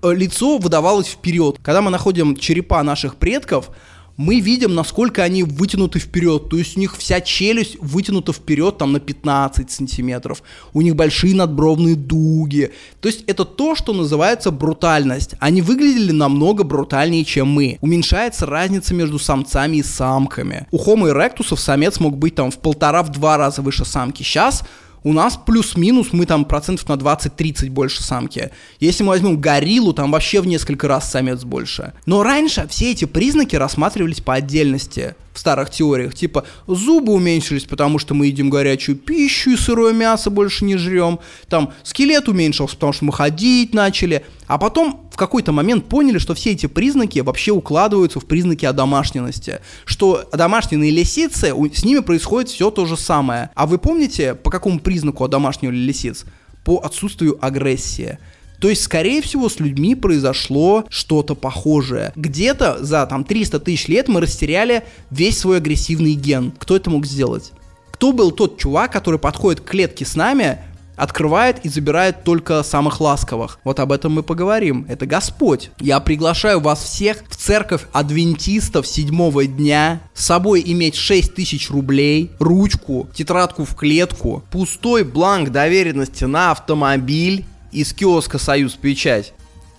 Э, 0.04 0.14
лицо 0.14 0.58
выдавалось 0.58 1.08
вперед. 1.08 1.58
Когда 1.62 1.82
мы 1.82 1.92
находим 1.92 2.36
черепа 2.36 2.82
наших 2.84 3.16
предков, 3.16 3.70
мы 4.18 4.40
видим, 4.40 4.76
насколько 4.76 5.24
они 5.24 5.44
вытянуты 5.44 6.00
вперед. 6.00 6.50
То 6.50 6.58
есть 6.58 6.78
у 6.78 6.80
них 6.80 6.96
вся 6.98 7.22
челюсть 7.22 7.78
вытянута 7.80 8.34
вперед 8.34 8.78
там 8.78 8.92
на 8.92 9.00
15 9.00 9.72
сантиметров. 9.72 10.44
У 10.74 10.82
них 10.82 10.96
большие 10.96 11.36
надбровные 11.36 11.96
дуги. 11.96 12.72
То 13.00 13.08
есть 13.10 13.24
это 13.28 13.46
то, 13.46 13.76
что 13.76 13.94
называется 13.94 14.52
брутальность. 14.52 15.36
Они 15.40 15.62
выглядели 15.62 16.12
намного 16.12 16.64
брутальнее, 16.64 17.24
чем 17.24 17.48
мы. 17.48 17.78
Уменьшается 17.82 18.46
разница 18.46 18.94
между 18.94 19.18
самцами 19.18 19.78
и 19.78 19.84
самками. 19.84 20.68
У 20.72 20.78
Homo 20.78 21.12
erectus 21.12 21.56
самец 21.58 22.00
мог 22.00 22.18
быть 22.18 22.36
там 22.36 22.52
в 22.52 22.60
полтора-в 22.60 23.10
два 23.10 23.38
раза 23.38 23.62
выше 23.62 23.86
самки. 23.86 24.24
Сейчас 24.24 24.64
у 25.04 25.14
нас 25.14 25.38
плюс-минус 25.38 26.10
мы 26.12 26.26
там 26.26 26.46
процентов 26.46 26.88
на 26.88 26.94
20-30 26.94 27.70
больше 27.70 28.04
самки. 28.04 28.52
Если 28.80 29.04
мы 29.04 29.10
возьмем 29.10 29.40
гориллу, 29.40 29.94
там 29.94 30.12
вообще 30.12 30.42
в 30.42 30.48
несколько 30.48 30.88
раз 30.88 31.10
самец 31.10 31.44
больше. 31.44 31.94
Но 32.06 32.24
раньше 32.24 32.68
все 32.70 32.92
эти 32.92 33.06
признаки 33.06 33.56
рассматривались 33.56 34.22
по 34.22 34.36
отдельности 34.36 35.16
в 35.34 35.40
старых 35.40 35.70
теориях. 35.70 36.14
Типа, 36.14 36.46
зубы 36.68 37.14
уменьшились, 37.14 37.64
потому 37.66 38.00
что 38.00 38.14
мы 38.14 38.28
едим 38.28 38.50
горячую 38.50 38.98
пищу 38.98 39.52
и 39.52 39.56
сырое 39.56 39.94
мясо 39.94 40.30
больше 40.30 40.66
не 40.66 40.78
жрем. 40.78 41.20
Там, 41.48 41.74
скелет 41.84 42.28
уменьшился, 42.28 42.76
потому 42.76 42.94
что 42.94 43.06
мы 43.06 43.14
ходить 43.14 43.74
начали. 43.74 44.26
А 44.48 44.58
потом 44.58 45.10
в 45.12 45.18
какой-то 45.18 45.52
момент 45.52 45.86
поняли, 45.88 46.18
что 46.18 46.34
все 46.34 46.52
эти 46.52 46.66
признаки 46.66 47.20
вообще 47.20 47.52
укладываются 47.52 48.20
в 48.20 48.26
признаки 48.26 48.66
одомашненности. 48.66 49.60
Что 49.86 50.26
домашние 50.34 50.92
лисицы, 50.92 51.54
с 51.74 51.84
ними 51.86 52.00
происходит 52.00 52.50
все 52.50 52.72
то 52.72 52.86
же 52.86 52.98
самое. 52.98 53.50
А 53.56 53.66
вы 53.66 53.78
помните, 53.78 54.36
по 54.36 54.50
какому 54.50 54.80
признаку 54.80 55.24
одомашнивали 55.24 55.78
лисиц? 55.78 56.26
По 56.64 56.80
отсутствию 56.80 57.38
агрессии. 57.42 58.20
То 58.62 58.70
есть, 58.70 58.84
скорее 58.84 59.24
всего, 59.24 59.50
с 59.50 59.60
людьми 59.60 59.96
произошло 59.96 60.86
что-то 60.88 61.34
похожее. 61.34 62.14
Где-то 62.16 62.78
за 62.86 63.08
там 63.08 63.24
300 63.24 63.60
тысяч 63.60 63.88
лет 63.88 64.08
мы 64.08 64.22
растеряли 64.22 64.84
весь 65.10 65.40
свой 65.40 65.58
агрессивный 65.58 66.14
ген. 66.14 66.54
Кто 66.60 66.76
это 66.76 66.92
мог 66.92 67.08
сделать? 67.08 67.54
Кто 67.90 68.12
был 68.14 68.30
тот 68.30 68.60
чувак, 68.60 68.92
который 68.92 69.20
подходит 69.20 69.62
к 69.62 69.66
клетке 69.66 70.06
с 70.06 70.16
нами, 70.16 70.60
открывает 70.96 71.66
и 71.66 71.70
забирает 71.70 72.24
только 72.24 72.62
самых 72.62 73.02
ласковых. 73.02 73.58
Вот 73.64 73.80
об 73.80 73.92
этом 73.92 74.12
мы 74.12 74.22
поговорим. 74.22 74.86
Это 74.88 75.08
Господь. 75.08 75.72
Я 75.80 76.00
приглашаю 76.00 76.60
вас 76.60 76.84
всех 76.84 77.24
в 77.30 77.36
церковь 77.36 77.88
адвентистов 77.92 78.86
седьмого 78.86 79.48
дня, 79.48 80.02
с 80.14 80.26
собой 80.26 80.62
иметь 80.64 80.94
6 80.94 81.34
тысяч 81.34 81.72
рублей, 81.72 82.30
ручку, 82.38 83.10
тетрадку 83.16 83.66
в 83.66 83.74
клетку, 83.74 84.44
пустой 84.52 85.04
бланк 85.04 85.50
доверенности 85.50 86.26
на 86.26 86.52
автомобиль 86.52 87.46
из 87.72 87.94
киоска 87.94 88.38
«Союз 88.38 88.74
Печать». 88.74 89.34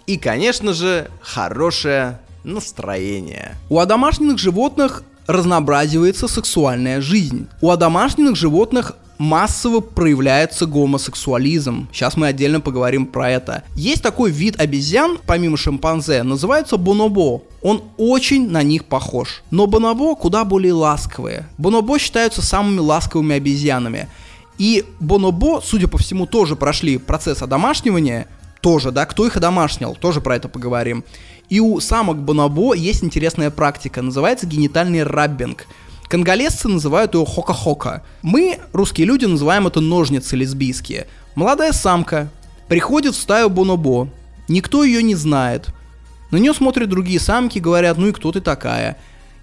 И, 0.07 0.16
конечно 0.16 0.72
же, 0.72 1.11
хорошее 1.20 2.18
настроение. 2.45 3.57
У 3.70 3.78
одомашненных 3.78 4.38
животных 4.38 5.05
разнообразивается 5.26 6.26
сексуальная 6.28 7.01
жизнь. 7.01 7.47
У 7.61 7.70
одомашненных 7.70 8.36
животных 8.36 8.97
массово 9.18 9.78
проявляется 9.78 10.66
гомосексуализм. 10.66 11.88
Сейчас 11.93 12.16
мы 12.16 12.26
отдельно 12.26 12.61
поговорим 12.61 13.07
про 13.07 13.30
это. 13.30 13.62
Есть 13.76 14.03
такой 14.03 14.32
вид 14.32 14.61
обезьян, 14.61 15.18
помимо 15.24 15.57
шимпанзе, 15.57 16.24
называется 16.24 16.76
бонобо. 16.76 17.43
Он 17.62 17.84
очень 17.97 18.51
на 18.51 18.64
них 18.64 18.84
похож. 18.86 19.45
Но 19.53 19.68
бонобо 19.68 20.16
куда 20.16 20.45
более 20.45 20.72
ласковые. 20.72 21.49
Бонобо 21.57 22.01
считаются 22.01 22.43
самыми 22.43 22.80
ласковыми 22.80 23.36
обезьянами. 23.36 24.09
И 24.63 24.85
Бонобо, 25.01 25.61
судя 25.61 25.89
по 25.89 25.99
всему, 25.99 26.25
тоже 26.25 26.55
прошли 26.55 26.97
процесс 26.97 27.43
одомашнивания, 27.43 28.29
тоже, 28.61 28.93
да, 28.93 29.07
кто 29.07 29.27
их 29.27 29.37
одомашнил, 29.37 29.97
тоже 29.97 30.21
про 30.21 30.37
это 30.37 30.49
поговорим. 30.49 31.03
И 31.49 31.59
у 31.59 31.81
самок 31.81 32.19
бонобо 32.19 32.73
есть 32.73 33.03
интересная 33.03 33.51
практика, 33.51 34.03
называется 34.03 34.47
генитальный 34.47 35.03
раббинг. 35.03 35.67
Конголезцы 36.09 36.69
называют 36.69 37.17
ее 37.17 37.27
хока-хока. 37.27 38.05
Мы, 38.23 38.61
русские 38.73 39.09
люди, 39.09 39.25
называем 39.25 39.67
это 39.67 39.81
ножницы 39.81 40.37
лесбийские. 40.37 41.09
Молодая 41.35 41.73
самка 41.73 42.31
приходит 42.69 43.17
в 43.17 43.21
стаю 43.21 43.51
бонобо, 43.51 44.11
никто 44.47 44.85
ее 44.85 45.03
не 45.03 45.17
знает. 45.17 45.71
На 46.31 46.37
нее 46.37 46.55
смотрят 46.55 46.89
другие 46.89 47.19
самки, 47.19 47.59
говорят, 47.59 47.99
ну 47.99 48.07
и 48.07 48.13
кто 48.13 48.31
ты 48.31 48.41
такая. 48.41 48.97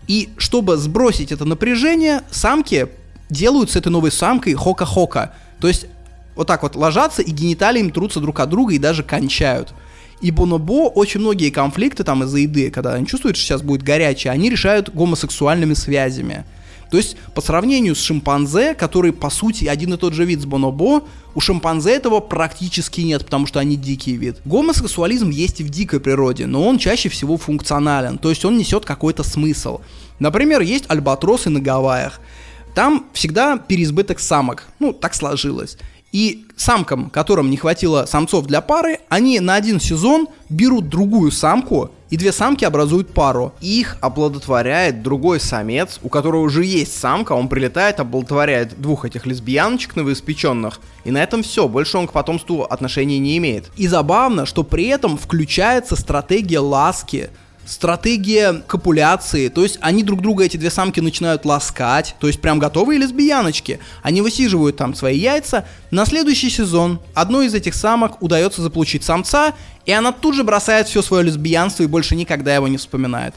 И 0.07 0.29
чтобы 0.37 0.77
сбросить 0.77 1.33
это 1.33 1.43
напряжение, 1.43 2.21
самки 2.31 2.87
делают 3.29 3.71
с 3.71 3.75
этой 3.75 3.89
новой 3.89 4.11
самкой 4.11 4.53
хока-хока. 4.53 5.33
То 5.59 5.67
есть 5.67 5.87
вот 6.35 6.47
так 6.47 6.63
вот 6.63 6.75
ложатся 6.75 7.21
и 7.21 7.31
гениталиями 7.31 7.89
трутся 7.89 8.19
друг 8.19 8.39
от 8.39 8.49
друга 8.49 8.73
и 8.73 8.79
даже 8.79 9.03
кончают. 9.03 9.73
И 10.21 10.31
Бонобо 10.31 10.89
очень 10.89 11.21
многие 11.21 11.49
конфликты 11.49 12.03
там 12.03 12.23
из-за 12.23 12.39
еды, 12.39 12.71
когда 12.71 12.93
они 12.93 13.07
чувствуют, 13.07 13.37
что 13.37 13.45
сейчас 13.45 13.61
будет 13.61 13.83
горячее, 13.83 14.31
они 14.31 14.49
решают 14.49 14.93
гомосексуальными 14.93 15.73
связями. 15.73 16.45
То 16.91 16.97
есть, 16.97 17.17
по 17.35 17.41
сравнению 17.41 17.95
с 17.95 18.01
шимпанзе, 18.01 18.73
который, 18.73 19.13
по 19.13 19.29
сути, 19.29 19.65
один 19.65 19.93
и 19.93 19.97
тот 19.97 20.13
же 20.13 20.25
вид 20.25 20.41
с 20.41 20.45
бонобо, 20.45 21.03
у 21.35 21.39
шимпанзе 21.39 21.91
этого 21.91 22.19
практически 22.19 23.01
нет, 23.01 23.25
потому 23.25 23.45
что 23.45 23.59
они 23.59 23.75
дикий 23.75 24.15
вид. 24.17 24.37
Гомосексуализм 24.43 25.29
есть 25.29 25.61
и 25.61 25.63
в 25.63 25.69
дикой 25.69 25.99
природе, 25.99 26.47
но 26.47 26.67
он 26.67 26.79
чаще 26.79 27.09
всего 27.09 27.37
функционален, 27.37 28.17
то 28.17 28.29
есть 28.29 28.43
он 28.43 28.57
несет 28.57 28.85
какой-то 28.85 29.23
смысл. 29.23 29.81
Например, 30.17 30.61
есть 30.61 30.85
альбатросы 30.87 31.49
на 31.49 31.59
Гавайях. 31.59 32.19
Там 32.79 33.07
всегда 33.11 33.57
переизбыток 33.57 34.21
самок, 34.21 34.63
ну, 34.79 34.93
так 34.93 35.13
сложилось. 35.13 35.77
И 36.13 36.45
самкам, 36.55 37.09
которым 37.09 37.49
не 37.49 37.57
хватило 37.57 38.05
самцов 38.05 38.45
для 38.45 38.61
пары, 38.61 38.99
они 39.09 39.41
на 39.41 39.55
один 39.55 39.81
сезон 39.81 40.29
берут 40.47 40.87
другую 40.87 41.29
самку, 41.31 41.91
и 42.09 42.15
две 42.15 42.31
самки 42.31 42.63
образуют 42.63 43.13
пару. 43.13 43.53
Их 43.59 43.97
оплодотворяет 43.99 45.03
другой 45.03 45.41
самец, 45.41 45.99
у 46.03 46.07
которого 46.07 46.39
уже 46.39 46.63
есть 46.63 46.97
самка, 46.97 47.33
он 47.33 47.49
прилетает, 47.49 47.99
оплодотворяет 47.99 48.79
двух 48.79 49.03
этих 49.03 49.25
лесбияночек 49.25 49.97
новоиспеченных, 49.97 50.79
и 51.03 51.11
на 51.11 51.21
этом 51.21 51.43
все, 51.43 51.67
больше 51.67 51.97
он 51.97 52.07
к 52.07 52.13
потомству 52.13 52.63
отношений 52.63 53.19
не 53.19 53.37
имеет. 53.39 53.69
И 53.75 53.89
забавно, 53.89 54.45
что 54.45 54.63
при 54.63 54.85
этом 54.85 55.17
включается 55.17 55.97
стратегия 55.97 56.59
ласки, 56.59 57.29
стратегия 57.69 58.63
копуляции, 58.65 59.47
то 59.47 59.61
есть 59.61 59.77
они 59.81 60.03
друг 60.03 60.21
друга, 60.21 60.43
эти 60.43 60.57
две 60.57 60.71
самки, 60.71 60.99
начинают 60.99 61.45
ласкать, 61.45 62.15
то 62.19 62.25
есть 62.25 62.41
прям 62.41 62.57
готовые 62.57 62.99
лесбияночки. 62.99 63.79
Они 64.01 64.21
высиживают 64.21 64.75
там 64.75 64.95
свои 64.95 65.19
яйца. 65.19 65.67
На 65.91 66.05
следующий 66.05 66.49
сезон 66.49 66.99
одной 67.13 67.45
из 67.45 67.53
этих 67.53 67.75
самок 67.75 68.23
удается 68.23 68.63
заполучить 68.63 69.03
самца, 69.03 69.53
и 69.85 69.91
она 69.91 70.11
тут 70.11 70.33
же 70.33 70.43
бросает 70.43 70.87
все 70.87 71.03
свое 71.03 71.23
лесбиянство 71.23 71.83
и 71.83 71.87
больше 71.87 72.15
никогда 72.15 72.55
его 72.55 72.67
не 72.67 72.77
вспоминает. 72.77 73.35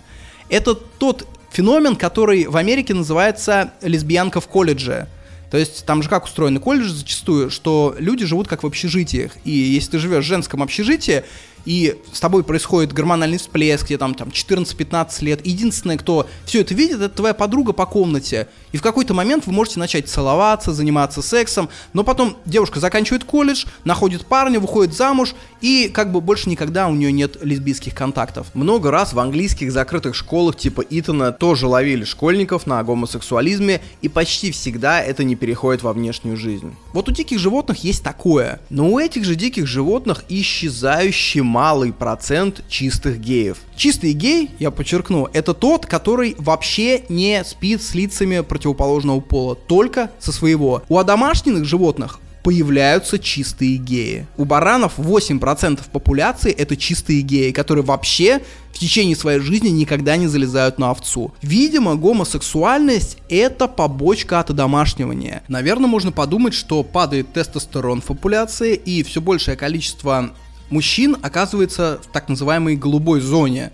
Это 0.48 0.74
тот 0.74 1.26
феномен, 1.50 1.94
который 1.94 2.46
в 2.46 2.56
Америке 2.56 2.94
называется 2.94 3.72
лесбиянка 3.82 4.40
в 4.40 4.48
колледже. 4.48 5.08
То 5.50 5.58
есть 5.58 5.84
там 5.84 6.02
же 6.02 6.08
как 6.08 6.24
устроены 6.24 6.58
колледжи 6.58 6.94
зачастую, 6.94 7.50
что 7.50 7.94
люди 7.98 8.24
живут 8.24 8.48
как 8.48 8.62
в 8.62 8.66
общежитиях. 8.66 9.32
И 9.44 9.50
если 9.50 9.90
ты 9.90 9.98
живешь 9.98 10.24
в 10.24 10.26
женском 10.26 10.62
общежитии, 10.62 11.24
и 11.64 12.00
с 12.12 12.20
тобой 12.20 12.44
происходит 12.44 12.92
гормональный 12.92 13.38
всплеск, 13.38 13.86
где 13.86 13.98
там, 13.98 14.14
там 14.14 14.28
14-15 14.28 15.24
лет, 15.24 15.46
единственное, 15.46 15.96
кто 15.96 16.26
все 16.44 16.60
это 16.60 16.74
видит, 16.74 17.00
это 17.00 17.14
твоя 17.14 17.34
подруга 17.34 17.72
по 17.72 17.86
комнате. 17.86 18.48
И 18.72 18.76
в 18.76 18.82
какой-то 18.82 19.14
момент 19.14 19.46
вы 19.46 19.52
можете 19.52 19.78
начать 19.78 20.08
целоваться, 20.08 20.72
заниматься 20.72 21.22
сексом, 21.22 21.68
но 21.92 22.04
потом 22.04 22.36
девушка 22.46 22.80
заканчивает 22.80 23.24
колледж, 23.24 23.66
находит 23.84 24.26
парня, 24.26 24.58
выходит 24.58 24.94
замуж, 24.94 25.34
и 25.60 25.90
как 25.92 26.10
бы 26.10 26.20
больше 26.20 26.48
никогда 26.48 26.88
у 26.88 26.94
нее 26.94 27.12
нет 27.12 27.36
лесбийских 27.42 27.94
контактов. 27.94 28.48
Много 28.54 28.90
раз 28.90 29.12
в 29.12 29.20
английских 29.20 29.72
закрытых 29.72 30.14
школах 30.14 30.56
типа 30.56 30.82
Итона 30.88 31.32
тоже 31.32 31.66
ловили 31.66 32.04
школьников 32.04 32.66
на 32.66 32.82
гомосексуализме, 32.82 33.82
и 34.00 34.08
почти 34.08 34.50
всегда 34.50 35.02
это 35.02 35.24
не 35.24 35.36
переходит 35.36 35.82
во 35.82 35.92
внешнюю 35.92 36.36
жизнь. 36.36 36.74
Вот 36.92 37.08
у 37.08 37.12
диких 37.12 37.38
животных 37.38 37.84
есть 37.84 38.02
такое, 38.02 38.60
но 38.70 38.88
у 38.88 38.98
этих 38.98 39.24
же 39.24 39.34
диких 39.34 39.66
животных 39.66 40.24
исчезающий 40.28 41.42
малый 41.52 41.92
процент 41.92 42.64
чистых 42.66 43.20
геев. 43.20 43.58
Чистый 43.76 44.14
гей, 44.14 44.50
я 44.58 44.70
подчеркну, 44.70 45.28
это 45.34 45.52
тот, 45.52 45.84
который 45.84 46.34
вообще 46.38 47.04
не 47.10 47.44
спит 47.44 47.82
с 47.82 47.94
лицами 47.94 48.40
противоположного 48.40 49.20
пола, 49.20 49.54
только 49.54 50.10
со 50.18 50.32
своего. 50.32 50.82
У 50.88 50.96
одомашненных 50.96 51.66
животных 51.66 52.20
появляются 52.42 53.18
чистые 53.18 53.76
геи. 53.76 54.26
У 54.38 54.46
баранов 54.46 54.98
8% 54.98 55.80
популяции 55.92 56.50
это 56.50 56.76
чистые 56.76 57.20
геи, 57.20 57.50
которые 57.52 57.84
вообще 57.84 58.40
в 58.72 58.78
течение 58.78 59.14
своей 59.14 59.38
жизни 59.38 59.68
никогда 59.68 60.16
не 60.16 60.26
залезают 60.26 60.78
на 60.78 60.90
овцу. 60.90 61.32
Видимо, 61.42 61.94
гомосексуальность 61.94 63.18
это 63.28 63.68
побочка 63.68 64.40
от 64.40 64.50
одомашнивания. 64.50 65.42
Наверное, 65.48 65.86
можно 65.86 66.10
подумать, 66.10 66.54
что 66.54 66.82
падает 66.82 67.32
тестостерон 67.32 68.00
в 68.00 68.06
популяции 68.06 68.74
и 68.74 69.02
все 69.02 69.20
большее 69.20 69.56
количество 69.56 70.30
мужчин 70.72 71.16
оказывается 71.22 72.00
в 72.02 72.12
так 72.12 72.28
называемой 72.28 72.76
голубой 72.76 73.20
зоне. 73.20 73.70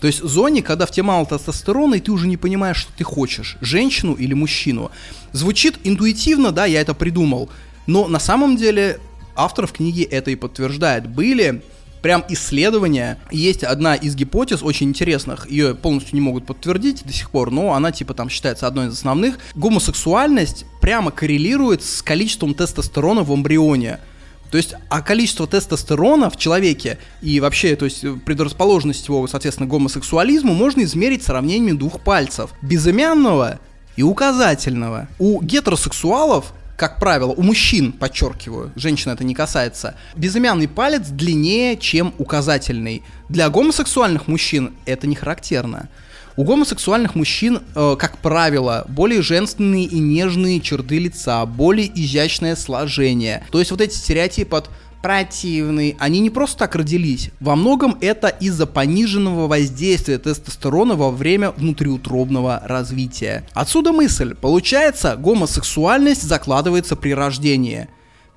То 0.00 0.06
есть 0.06 0.22
зоне, 0.22 0.62
когда 0.62 0.86
в 0.86 0.90
тебе 0.90 1.04
мало 1.04 1.26
тестостерона, 1.26 1.94
и 1.94 2.00
ты 2.00 2.10
уже 2.10 2.26
не 2.26 2.36
понимаешь, 2.36 2.78
что 2.78 2.92
ты 2.96 3.04
хочешь, 3.04 3.56
женщину 3.60 4.14
или 4.14 4.34
мужчину. 4.34 4.90
Звучит 5.32 5.78
интуитивно, 5.84 6.52
да, 6.52 6.66
я 6.66 6.80
это 6.80 6.94
придумал, 6.94 7.50
но 7.86 8.08
на 8.08 8.18
самом 8.18 8.56
деле 8.56 8.98
автор 9.36 9.66
в 9.66 9.72
книге 9.72 10.04
это 10.04 10.30
и 10.30 10.36
подтверждает. 10.36 11.06
Были 11.06 11.62
прям 12.02 12.24
исследования. 12.28 13.18
Есть 13.30 13.62
одна 13.62 13.94
из 13.94 14.14
гипотез 14.14 14.62
очень 14.62 14.88
интересных, 14.88 15.50
ее 15.50 15.74
полностью 15.74 16.14
не 16.14 16.20
могут 16.20 16.46
подтвердить 16.46 17.04
до 17.04 17.12
сих 17.12 17.30
пор, 17.30 17.50
но 17.50 17.74
она 17.74 17.92
типа 17.92 18.14
там 18.14 18.28
считается 18.28 18.66
одной 18.66 18.88
из 18.88 18.92
основных. 18.94 19.38
Гомосексуальность 19.54 20.64
прямо 20.80 21.10
коррелирует 21.10 21.82
с 21.82 22.02
количеством 22.02 22.54
тестостерона 22.54 23.22
в 23.22 23.34
эмбрионе. 23.34 24.00
То 24.50 24.56
есть, 24.56 24.74
а 24.88 25.00
количество 25.00 25.46
тестостерона 25.46 26.28
в 26.28 26.36
человеке 26.36 26.98
и 27.22 27.40
вообще, 27.40 27.76
то 27.76 27.84
есть, 27.84 28.04
предрасположенность 28.24 29.06
его, 29.06 29.26
соответственно, 29.26 29.68
гомосексуализму 29.68 30.54
можно 30.54 30.82
измерить 30.82 31.22
сравнением 31.22 31.78
двух 31.78 32.00
пальцев. 32.00 32.50
Безымянного 32.62 33.60
и 33.96 34.02
указательного. 34.02 35.08
У 35.18 35.40
гетеросексуалов 35.42 36.52
как 36.80 36.98
правило, 36.98 37.32
у 37.32 37.42
мужчин, 37.42 37.92
подчеркиваю, 37.92 38.72
женщин 38.74 39.10
это 39.10 39.22
не 39.22 39.34
касается, 39.34 39.96
безымянный 40.16 40.66
палец 40.66 41.08
длиннее, 41.08 41.76
чем 41.76 42.14
указательный. 42.16 43.02
Для 43.28 43.50
гомосексуальных 43.50 44.28
мужчин 44.28 44.72
это 44.86 45.06
не 45.06 45.14
характерно. 45.14 45.90
У 46.36 46.44
гомосексуальных 46.44 47.14
мужчин, 47.14 47.60
э, 47.74 47.96
как 47.98 48.18
правило, 48.18 48.84
более 48.88 49.22
женственные 49.22 49.84
и 49.84 49.98
нежные 49.98 50.60
черты 50.60 50.98
лица, 50.98 51.44
более 51.46 51.90
изящное 51.94 52.56
сложение. 52.56 53.44
То 53.50 53.58
есть 53.58 53.70
вот 53.70 53.80
эти 53.80 53.94
стереотипы 53.94 54.56
от 54.56 54.70
противный. 55.02 55.96
Они 55.98 56.20
не 56.20 56.30
просто 56.30 56.58
так 56.58 56.74
родились. 56.74 57.30
Во 57.40 57.56
многом 57.56 57.96
это 58.00 58.28
из-за 58.28 58.66
пониженного 58.66 59.46
воздействия 59.46 60.18
тестостерона 60.18 60.94
во 60.94 61.10
время 61.10 61.52
внутриутробного 61.52 62.62
развития. 62.64 63.44
Отсюда 63.54 63.92
мысль. 63.92 64.34
Получается, 64.34 65.16
гомосексуальность 65.16 66.22
закладывается 66.22 66.96
при 66.96 67.14
рождении. 67.14 67.88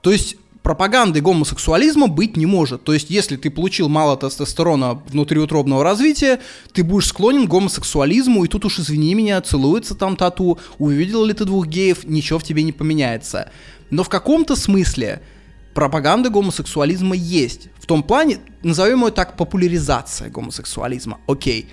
То 0.01 0.11
есть 0.11 0.37
пропаганды 0.63 1.21
гомосексуализма 1.21 2.07
быть 2.07 2.37
не 2.37 2.45
может. 2.45 2.83
То 2.83 2.93
есть, 2.93 3.09
если 3.09 3.35
ты 3.35 3.51
получил 3.51 3.89
мало 3.89 4.17
тестостерона 4.17 4.95
внутриутробного 5.09 5.83
развития, 5.83 6.39
ты 6.71 6.83
будешь 6.83 7.07
склонен 7.07 7.45
к 7.45 7.49
гомосексуализму, 7.49 8.45
и 8.45 8.47
тут 8.47 8.65
уж, 8.65 8.79
извини 8.79 9.13
меня, 9.13 9.39
целуется 9.41 9.93
там 9.93 10.15
тату, 10.15 10.57
увидел 10.79 11.25
ли 11.25 11.33
ты 11.33 11.45
двух 11.45 11.67
геев, 11.67 12.05
ничего 12.05 12.39
в 12.39 12.43
тебе 12.43 12.63
не 12.63 12.71
поменяется. 12.71 13.51
Но 13.89 14.03
в 14.03 14.09
каком-то 14.09 14.55
смысле 14.55 15.21
пропаганда 15.73 16.29
гомосексуализма 16.29 17.15
есть. 17.15 17.67
В 17.77 17.85
том 17.85 18.01
плане, 18.01 18.39
назовем 18.63 19.03
ее 19.05 19.11
так, 19.11 19.35
популяризация 19.35 20.29
гомосексуализма. 20.29 21.19
Окей. 21.27 21.69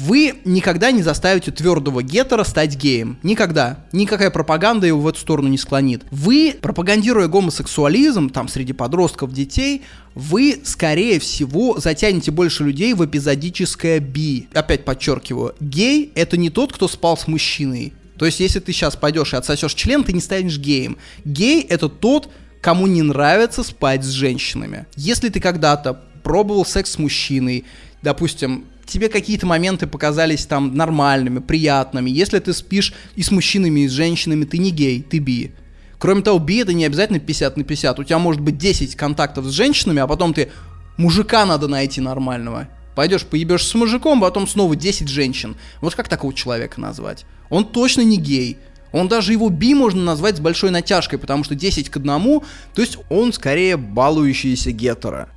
Вы 0.00 0.36
никогда 0.46 0.92
не 0.92 1.02
заставите 1.02 1.50
твердого 1.50 2.02
гетера 2.02 2.42
стать 2.44 2.74
геем. 2.74 3.18
Никогда. 3.22 3.84
Никакая 3.92 4.30
пропаганда 4.30 4.86
его 4.86 4.98
в 4.98 5.06
эту 5.06 5.18
сторону 5.18 5.48
не 5.48 5.58
склонит. 5.58 6.04
Вы, 6.10 6.56
пропагандируя 6.58 7.28
гомосексуализм, 7.28 8.30
там, 8.30 8.48
среди 8.48 8.72
подростков, 8.72 9.34
детей, 9.34 9.82
вы, 10.14 10.58
скорее 10.64 11.20
всего, 11.20 11.78
затянете 11.78 12.30
больше 12.30 12.64
людей 12.64 12.94
в 12.94 13.04
эпизодическое 13.04 14.00
би. 14.00 14.48
Опять 14.54 14.86
подчеркиваю, 14.86 15.54
гей— 15.60 16.12
это 16.14 16.38
не 16.38 16.48
тот, 16.48 16.72
кто 16.72 16.88
спал 16.88 17.18
с 17.18 17.26
мужчиной. 17.26 17.92
То 18.16 18.24
есть, 18.24 18.40
если 18.40 18.60
ты 18.60 18.72
сейчас 18.72 18.96
пойдешь 18.96 19.34
и 19.34 19.36
отсосешь 19.36 19.74
член, 19.74 20.02
ты 20.02 20.14
не 20.14 20.22
станешь 20.22 20.58
геем. 20.58 20.96
Гей— 21.26 21.60
это 21.68 21.90
тот, 21.90 22.30
кому 22.62 22.86
не 22.86 23.02
нравится 23.02 23.62
спать 23.62 24.02
с 24.02 24.08
женщинами. 24.08 24.86
Если 24.96 25.28
ты 25.28 25.40
когда-то 25.40 26.00
пробовал 26.22 26.64
секс 26.64 26.92
с 26.92 26.98
мужчиной, 26.98 27.66
допустим, 28.00 28.64
тебе 28.90 29.08
какие-то 29.08 29.46
моменты 29.46 29.86
показались 29.86 30.46
там 30.46 30.74
нормальными, 30.74 31.38
приятными. 31.38 32.10
Если 32.10 32.38
ты 32.38 32.52
спишь 32.52 32.92
и 33.16 33.22
с 33.22 33.30
мужчинами, 33.30 33.80
и 33.80 33.88
с 33.88 33.92
женщинами, 33.92 34.44
ты 34.44 34.58
не 34.58 34.70
гей, 34.70 35.02
ты 35.02 35.18
би. 35.18 35.52
Кроме 35.98 36.22
того, 36.22 36.38
би 36.38 36.58
это 36.58 36.72
не 36.72 36.84
обязательно 36.84 37.20
50 37.20 37.56
на 37.56 37.64
50. 37.64 37.98
У 37.98 38.04
тебя 38.04 38.18
может 38.18 38.40
быть 38.40 38.58
10 38.58 38.96
контактов 38.96 39.44
с 39.44 39.50
женщинами, 39.50 40.00
а 40.00 40.06
потом 40.06 40.34
ты 40.34 40.50
мужика 40.96 41.44
надо 41.46 41.68
найти 41.68 42.00
нормального. 42.00 42.68
Пойдешь 42.94 43.24
поебешь 43.24 43.66
с 43.66 43.74
мужиком, 43.74 44.20
потом 44.20 44.46
снова 44.46 44.74
10 44.76 45.08
женщин. 45.08 45.56
Вот 45.80 45.94
как 45.94 46.08
такого 46.08 46.34
человека 46.34 46.80
назвать? 46.80 47.24
Он 47.48 47.64
точно 47.64 48.00
не 48.02 48.16
гей. 48.16 48.58
Он 48.92 49.08
даже 49.08 49.32
его 49.32 49.48
би 49.50 49.74
можно 49.74 50.02
назвать 50.02 50.38
с 50.38 50.40
большой 50.40 50.70
натяжкой, 50.70 51.18
потому 51.18 51.44
что 51.44 51.54
10 51.54 51.90
к 51.90 51.96
одному, 51.96 52.44
то 52.74 52.82
есть 52.82 52.98
он 53.08 53.32
скорее 53.32 53.76
балующийся 53.76 54.72
гетера. 54.72 55.28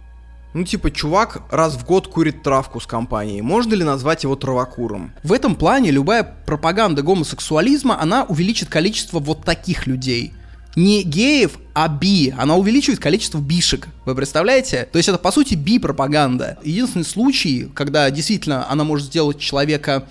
Ну, 0.53 0.63
типа, 0.63 0.91
чувак 0.91 1.43
раз 1.49 1.75
в 1.75 1.85
год 1.85 2.07
курит 2.07 2.43
травку 2.43 2.79
с 2.79 2.85
компанией. 2.85 3.41
Можно 3.41 3.73
ли 3.73 3.83
назвать 3.83 4.23
его 4.23 4.35
травокуром? 4.35 5.11
В 5.23 5.33
этом 5.33 5.55
плане 5.55 5.89
любая 5.89 6.23
пропаганда 6.23 7.01
гомосексуализма, 7.01 7.99
она 7.99 8.23
увеличит 8.23 8.69
количество 8.69 9.19
вот 9.19 9.43
таких 9.43 9.87
людей. 9.87 10.33
Не 10.75 11.03
геев, 11.03 11.59
а 11.73 11.87
би. 11.87 12.33
Она 12.37 12.55
увеличивает 12.55 12.99
количество 12.99 13.39
бишек. 13.39 13.87
Вы 14.05 14.15
представляете? 14.15 14.87
То 14.91 14.97
есть 14.97 15.09
это, 15.09 15.17
по 15.17 15.31
сути, 15.31 15.55
би-пропаганда. 15.55 16.57
Единственный 16.63 17.05
случай, 17.05 17.69
когда 17.73 18.09
действительно 18.09 18.69
она 18.69 18.83
может 18.83 19.07
сделать 19.07 19.39
человека 19.39 20.05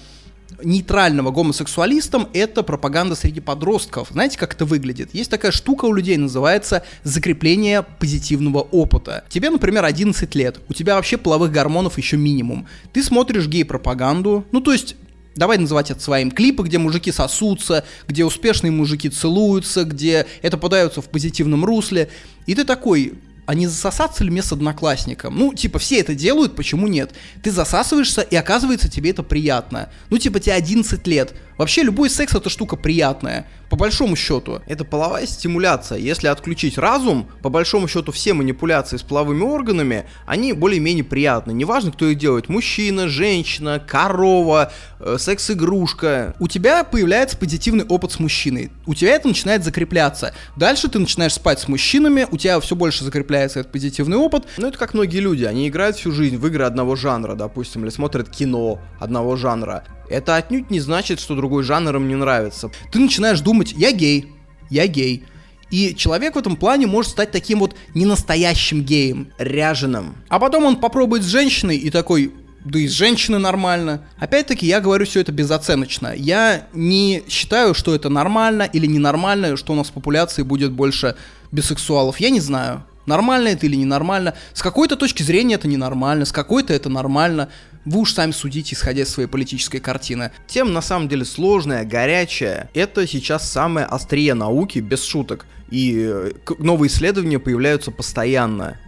нейтрального 0.62 1.30
гомосексуалистам 1.30 2.28
это 2.32 2.62
пропаганда 2.62 3.14
среди 3.14 3.40
подростков. 3.40 4.08
Знаете, 4.10 4.38
как 4.38 4.54
это 4.54 4.64
выглядит? 4.64 5.14
Есть 5.14 5.30
такая 5.30 5.52
штука 5.52 5.86
у 5.86 5.92
людей, 5.92 6.16
называется 6.16 6.84
закрепление 7.02 7.82
позитивного 7.82 8.60
опыта. 8.60 9.24
Тебе, 9.28 9.50
например, 9.50 9.84
11 9.84 10.34
лет, 10.34 10.60
у 10.68 10.74
тебя 10.74 10.96
вообще 10.96 11.16
половых 11.16 11.52
гормонов 11.52 11.98
еще 11.98 12.16
минимум. 12.16 12.66
Ты 12.92 13.02
смотришь 13.02 13.46
гей-пропаганду, 13.46 14.44
ну 14.52 14.60
то 14.60 14.72
есть 14.72 14.96
Давай 15.34 15.56
называть 15.56 15.90
это 15.90 16.00
своим 16.00 16.30
клипы, 16.30 16.62
где 16.62 16.78
мужики 16.78 17.10
сосутся, 17.10 17.84
где 18.06 18.24
успешные 18.24 18.70
мужики 18.70 19.08
целуются, 19.08 19.84
где 19.84 20.26
это 20.42 20.58
подается 20.58 21.00
в 21.00 21.08
позитивном 21.08 21.64
русле. 21.64 22.10
И 22.44 22.54
ты 22.54 22.64
такой, 22.64 23.14
а 23.44 23.54
не 23.54 23.66
засосаться 23.66 24.22
ли 24.22 24.30
мне 24.30 24.42
с 24.42 24.52
одноклассником? 24.52 25.36
Ну, 25.36 25.52
типа, 25.52 25.78
все 25.78 25.98
это 25.98 26.14
делают, 26.14 26.54
почему 26.54 26.86
нет? 26.86 27.12
Ты 27.42 27.50
засасываешься, 27.50 28.20
и 28.20 28.36
оказывается, 28.36 28.88
тебе 28.88 29.10
это 29.10 29.22
приятно. 29.22 29.90
Ну, 30.10 30.18
типа, 30.18 30.40
тебе 30.40 30.54
11 30.54 31.06
лет. 31.06 31.34
Вообще, 31.58 31.82
любой 31.82 32.08
секс 32.08 32.34
это 32.34 32.48
штука 32.48 32.76
приятная, 32.76 33.46
по 33.72 33.76
большому 33.76 34.16
счету. 34.16 34.60
Это 34.66 34.84
половая 34.84 35.24
стимуляция. 35.24 35.96
Если 35.96 36.26
отключить 36.26 36.76
разум, 36.76 37.26
по 37.40 37.48
большому 37.48 37.88
счету, 37.88 38.12
все 38.12 38.34
манипуляции 38.34 38.98
с 38.98 39.02
половыми 39.02 39.44
органами, 39.44 40.04
они 40.26 40.52
более-менее 40.52 41.04
приятны. 41.04 41.52
Неважно, 41.52 41.90
кто 41.90 42.06
их 42.06 42.18
делает. 42.18 42.50
Мужчина, 42.50 43.08
женщина, 43.08 43.80
корова, 43.80 44.70
э, 45.00 45.16
секс-игрушка. 45.18 46.36
У 46.38 46.48
тебя 46.48 46.84
появляется 46.84 47.38
позитивный 47.38 47.86
опыт 47.86 48.12
с 48.12 48.18
мужчиной. 48.18 48.70
У 48.84 48.92
тебя 48.92 49.12
это 49.12 49.28
начинает 49.28 49.64
закрепляться. 49.64 50.34
Дальше 50.54 50.88
ты 50.88 50.98
начинаешь 50.98 51.32
спать 51.32 51.58
с 51.58 51.66
мужчинами, 51.66 52.26
у 52.30 52.36
тебя 52.36 52.60
все 52.60 52.76
больше 52.76 53.04
закрепляется 53.04 53.60
этот 53.60 53.72
позитивный 53.72 54.18
опыт. 54.18 54.44
Ну, 54.58 54.68
это 54.68 54.76
как 54.76 54.92
многие 54.92 55.20
люди. 55.20 55.44
Они 55.44 55.66
играют 55.66 55.96
всю 55.96 56.12
жизнь 56.12 56.36
в 56.36 56.46
игры 56.46 56.64
одного 56.64 56.94
жанра, 56.94 57.36
допустим, 57.36 57.84
или 57.84 57.90
смотрят 57.90 58.28
кино 58.28 58.80
одного 59.00 59.34
жанра 59.36 59.82
это 60.12 60.36
отнюдь 60.36 60.70
не 60.70 60.80
значит, 60.80 61.20
что 61.20 61.34
другой 61.34 61.62
жанр 61.62 61.96
им 61.96 62.08
не 62.08 62.16
нравится. 62.16 62.70
Ты 62.90 62.98
начинаешь 62.98 63.40
думать, 63.40 63.72
я 63.72 63.92
гей, 63.92 64.32
я 64.70 64.86
гей. 64.86 65.24
И 65.70 65.94
человек 65.94 66.34
в 66.34 66.38
этом 66.38 66.56
плане 66.56 66.86
может 66.86 67.12
стать 67.12 67.30
таким 67.30 67.60
вот 67.60 67.74
ненастоящим 67.94 68.82
геем, 68.82 69.32
ряженым. 69.38 70.16
А 70.28 70.38
потом 70.38 70.64
он 70.66 70.76
попробует 70.76 71.22
с 71.22 71.26
женщиной 71.26 71.78
и 71.78 71.90
такой, 71.90 72.32
да 72.64 72.78
и 72.78 72.86
с 72.86 72.92
женщины 72.92 73.38
нормально. 73.38 74.04
Опять-таки, 74.18 74.66
я 74.66 74.80
говорю 74.80 75.06
все 75.06 75.20
это 75.20 75.32
безоценочно. 75.32 76.12
Я 76.14 76.66
не 76.74 77.22
считаю, 77.28 77.74
что 77.74 77.94
это 77.94 78.10
нормально 78.10 78.68
или 78.70 78.86
ненормально, 78.86 79.56
что 79.56 79.72
у 79.72 79.76
нас 79.76 79.88
в 79.88 79.92
популяции 79.92 80.42
будет 80.42 80.72
больше 80.72 81.16
бисексуалов. 81.50 82.20
Я 82.20 82.30
не 82.30 82.40
знаю. 82.40 82.84
Нормально 83.06 83.48
это 83.48 83.66
или 83.66 83.76
ненормально. 83.76 84.34
С 84.52 84.62
какой-то 84.62 84.96
точки 84.96 85.22
зрения 85.22 85.56
это 85.56 85.66
ненормально, 85.66 86.24
с 86.24 86.32
какой-то 86.32 86.72
это 86.72 86.88
нормально. 86.88 87.48
Вы 87.84 88.00
уж 88.00 88.12
сами 88.12 88.30
судите, 88.30 88.74
исходя 88.74 89.02
из 89.02 89.08
своей 89.08 89.28
политической 89.28 89.80
картины. 89.80 90.30
Тем 90.46 90.72
на 90.72 90.80
самом 90.80 91.08
деле 91.08 91.24
сложная, 91.24 91.84
горячая. 91.84 92.70
Это 92.74 93.06
сейчас 93.06 93.50
самое 93.50 93.86
острие 93.86 94.34
науки, 94.34 94.78
без 94.78 95.02
шуток. 95.04 95.46
И 95.70 95.96
э, 95.98 96.32
новые 96.58 96.88
исследования 96.88 97.40
появляются 97.40 97.90
постоянно. 97.90 98.78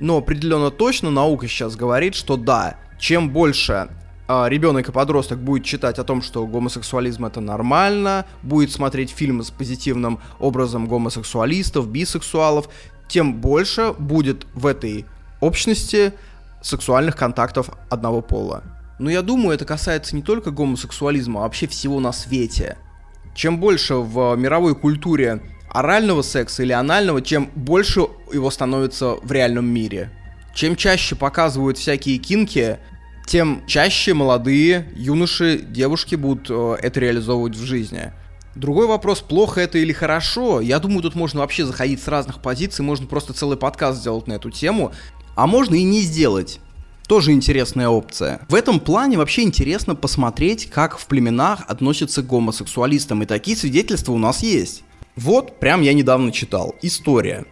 Но 0.00 0.16
определенно 0.16 0.70
точно 0.70 1.10
наука 1.10 1.46
сейчас 1.46 1.76
говорит, 1.76 2.14
что 2.14 2.36
да, 2.36 2.76
чем 2.98 3.30
больше 3.30 3.90
а, 4.32 4.48
ребенок 4.48 4.88
и 4.88 4.92
подросток 4.92 5.40
будет 5.40 5.64
читать 5.64 5.98
о 5.98 6.04
том, 6.04 6.22
что 6.22 6.46
гомосексуализм 6.46 7.26
это 7.26 7.40
нормально, 7.40 8.26
будет 8.42 8.70
смотреть 8.70 9.10
фильмы 9.10 9.42
с 9.42 9.50
позитивным 9.50 10.20
образом 10.38 10.86
гомосексуалистов, 10.86 11.88
бисексуалов, 11.88 12.68
тем 13.08 13.40
больше 13.40 13.92
будет 13.98 14.46
в 14.54 14.66
этой 14.66 15.04
общности 15.40 16.14
сексуальных 16.62 17.16
контактов 17.16 17.70
одного 17.88 18.20
пола. 18.20 18.62
Но 18.98 19.10
я 19.10 19.22
думаю, 19.22 19.54
это 19.54 19.64
касается 19.64 20.14
не 20.14 20.22
только 20.22 20.50
гомосексуализма, 20.50 21.40
а 21.40 21.42
вообще 21.44 21.66
всего 21.66 22.00
на 22.00 22.12
свете. 22.12 22.76
Чем 23.34 23.58
больше 23.58 23.94
в 23.94 24.36
мировой 24.36 24.74
культуре 24.74 25.40
орального 25.70 26.22
секса 26.22 26.62
или 26.62 26.72
анального, 26.72 27.22
чем 27.22 27.50
больше 27.54 28.00
его 28.32 28.50
становится 28.50 29.14
в 29.14 29.32
реальном 29.32 29.66
мире. 29.66 30.10
Чем 30.54 30.76
чаще 30.76 31.14
показывают 31.14 31.78
всякие 31.78 32.18
кинки, 32.18 32.78
тем 33.26 33.62
чаще 33.66 34.12
молодые 34.12 34.92
юноши, 34.96 35.58
девушки 35.58 36.16
будут 36.16 36.50
э, 36.50 36.76
это 36.82 37.00
реализовывать 37.00 37.54
в 37.54 37.64
жизни. 37.64 38.12
Другой 38.56 38.88
вопрос, 38.88 39.20
плохо 39.20 39.60
это 39.60 39.78
или 39.78 39.92
хорошо. 39.92 40.60
Я 40.60 40.80
думаю, 40.80 41.02
тут 41.02 41.14
можно 41.14 41.40
вообще 41.40 41.64
заходить 41.64 42.02
с 42.02 42.08
разных 42.08 42.42
позиций, 42.42 42.84
можно 42.84 43.06
просто 43.06 43.32
целый 43.32 43.56
подкаст 43.56 44.00
сделать 44.00 44.26
на 44.26 44.32
эту 44.32 44.50
тему. 44.50 44.92
А 45.40 45.46
можно 45.46 45.74
и 45.74 45.84
не 45.84 46.02
сделать. 46.02 46.60
Тоже 47.08 47.32
интересная 47.32 47.88
опция. 47.88 48.42
В 48.50 48.54
этом 48.54 48.78
плане 48.78 49.16
вообще 49.16 49.40
интересно 49.40 49.94
посмотреть, 49.94 50.68
как 50.68 50.98
в 50.98 51.06
племенах 51.06 51.60
относятся 51.66 52.20
к 52.20 52.26
гомосексуалистам, 52.26 53.22
и 53.22 53.24
такие 53.24 53.56
свидетельства 53.56 54.12
у 54.12 54.18
нас 54.18 54.42
есть. 54.42 54.84
Вот, 55.16 55.58
прям 55.58 55.80
я 55.80 55.94
недавно 55.94 56.30
читал. 56.30 56.74
История. 56.82 57.46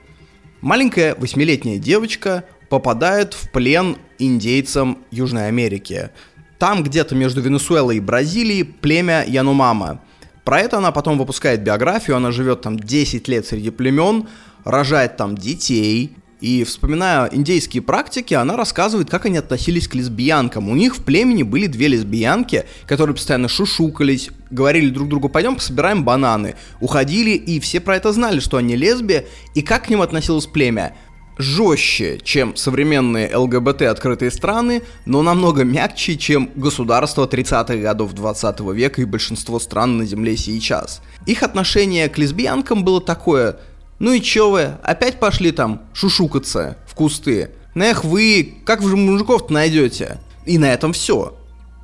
Маленькая 0.61 1.15
восьмилетняя 1.15 1.79
девочка 1.79 2.45
попадает 2.69 3.33
в 3.33 3.51
плен 3.53 3.97
индейцам 4.19 4.99
Южной 5.11 5.49
Америки. 5.49 6.11
Там 6.59 6.83
где-то 6.83 7.15
между 7.15 7.41
Венесуэлой 7.41 7.97
и 7.97 8.01
Бразилией 8.01 8.65
племя 8.65 9.25
Янумама. 9.27 10.03
Про 10.45 10.61
это 10.61 10.77
она 10.77 10.93
потом 10.93 11.17
выпускает 11.17 11.63
биографию, 11.63 12.19
она 12.19 12.33
живет 12.33 12.61
там 12.61 12.79
10 12.79 13.29
лет 13.29 13.47
среди 13.47 13.71
племен, 13.71 14.29
рожает 14.65 15.17
там 15.17 15.39
детей, 15.39 16.19
и 16.41 16.63
вспоминая 16.65 17.29
индейские 17.33 17.83
практики, 17.83 18.35
она 18.35 18.57
рассказывает, 18.57 19.11
как 19.11 19.27
они 19.27 19.39
относились 19.39 19.89
к 19.89 19.95
лесбиянкам. 19.95 20.69
У 20.69 20.77
них 20.77 20.97
в 20.97 21.05
племени 21.05 21.43
были 21.43 21.67
две 21.67 21.89
лесбиянки, 21.89 22.65
которые 22.87 23.17
постоянно 23.17 23.49
шушукались, 23.49 24.31
говорили 24.51 24.91
друг 24.91 25.09
другу, 25.09 25.29
пойдем 25.29 25.57
пособираем 25.57 26.05
бананы. 26.05 26.55
Уходили, 26.81 27.31
и 27.31 27.59
все 27.59 27.81
про 27.81 27.97
это 27.97 28.13
знали, 28.13 28.39
что 28.39 28.57
они 28.57 28.77
лесби, 28.77 29.27
и 29.55 29.63
как 29.63 29.87
к 29.87 29.89
ним 29.91 30.01
относилось 30.01 30.47
племя. 30.47 30.95
Жестче, 31.39 32.19
чем 32.25 32.57
современные 32.57 33.37
ЛГБТ 33.37 33.83
открытые 33.83 34.33
страны, 34.33 34.83
но 35.07 35.23
намного 35.23 35.63
мягче, 35.63 36.17
чем 36.17 36.51
государство 36.57 37.29
30-х 37.29 37.77
годов 37.77 38.13
20 38.13 38.61
века 38.75 39.03
и 39.03 39.05
большинство 39.05 39.61
стран 39.61 39.99
на 39.99 40.05
Земле 40.05 40.37
сейчас. 40.37 41.01
Их 41.27 41.45
отношение 41.45 42.09
к 42.09 42.19
лесбиянкам 42.19 42.85
было 42.85 43.01
такое– 43.01 43.57
ну 43.99 44.13
и 44.13 44.21
чё 44.21 44.51
вы, 44.51 44.77
опять 44.83 45.19
пошли 45.19 45.51
там 45.53 45.83
шушукаться 45.93 46.79
в 46.87 46.95
кусты? 46.95 47.51
Нэх, 47.75 48.05
вы 48.05 48.57
как 48.65 48.81
вы 48.81 48.91
же 48.91 48.97
мужиков-то 48.97 49.53
найдете? 49.53 50.19
И 50.47 50.59
на 50.59 50.73
этом 50.73 50.93
все. 50.93 51.35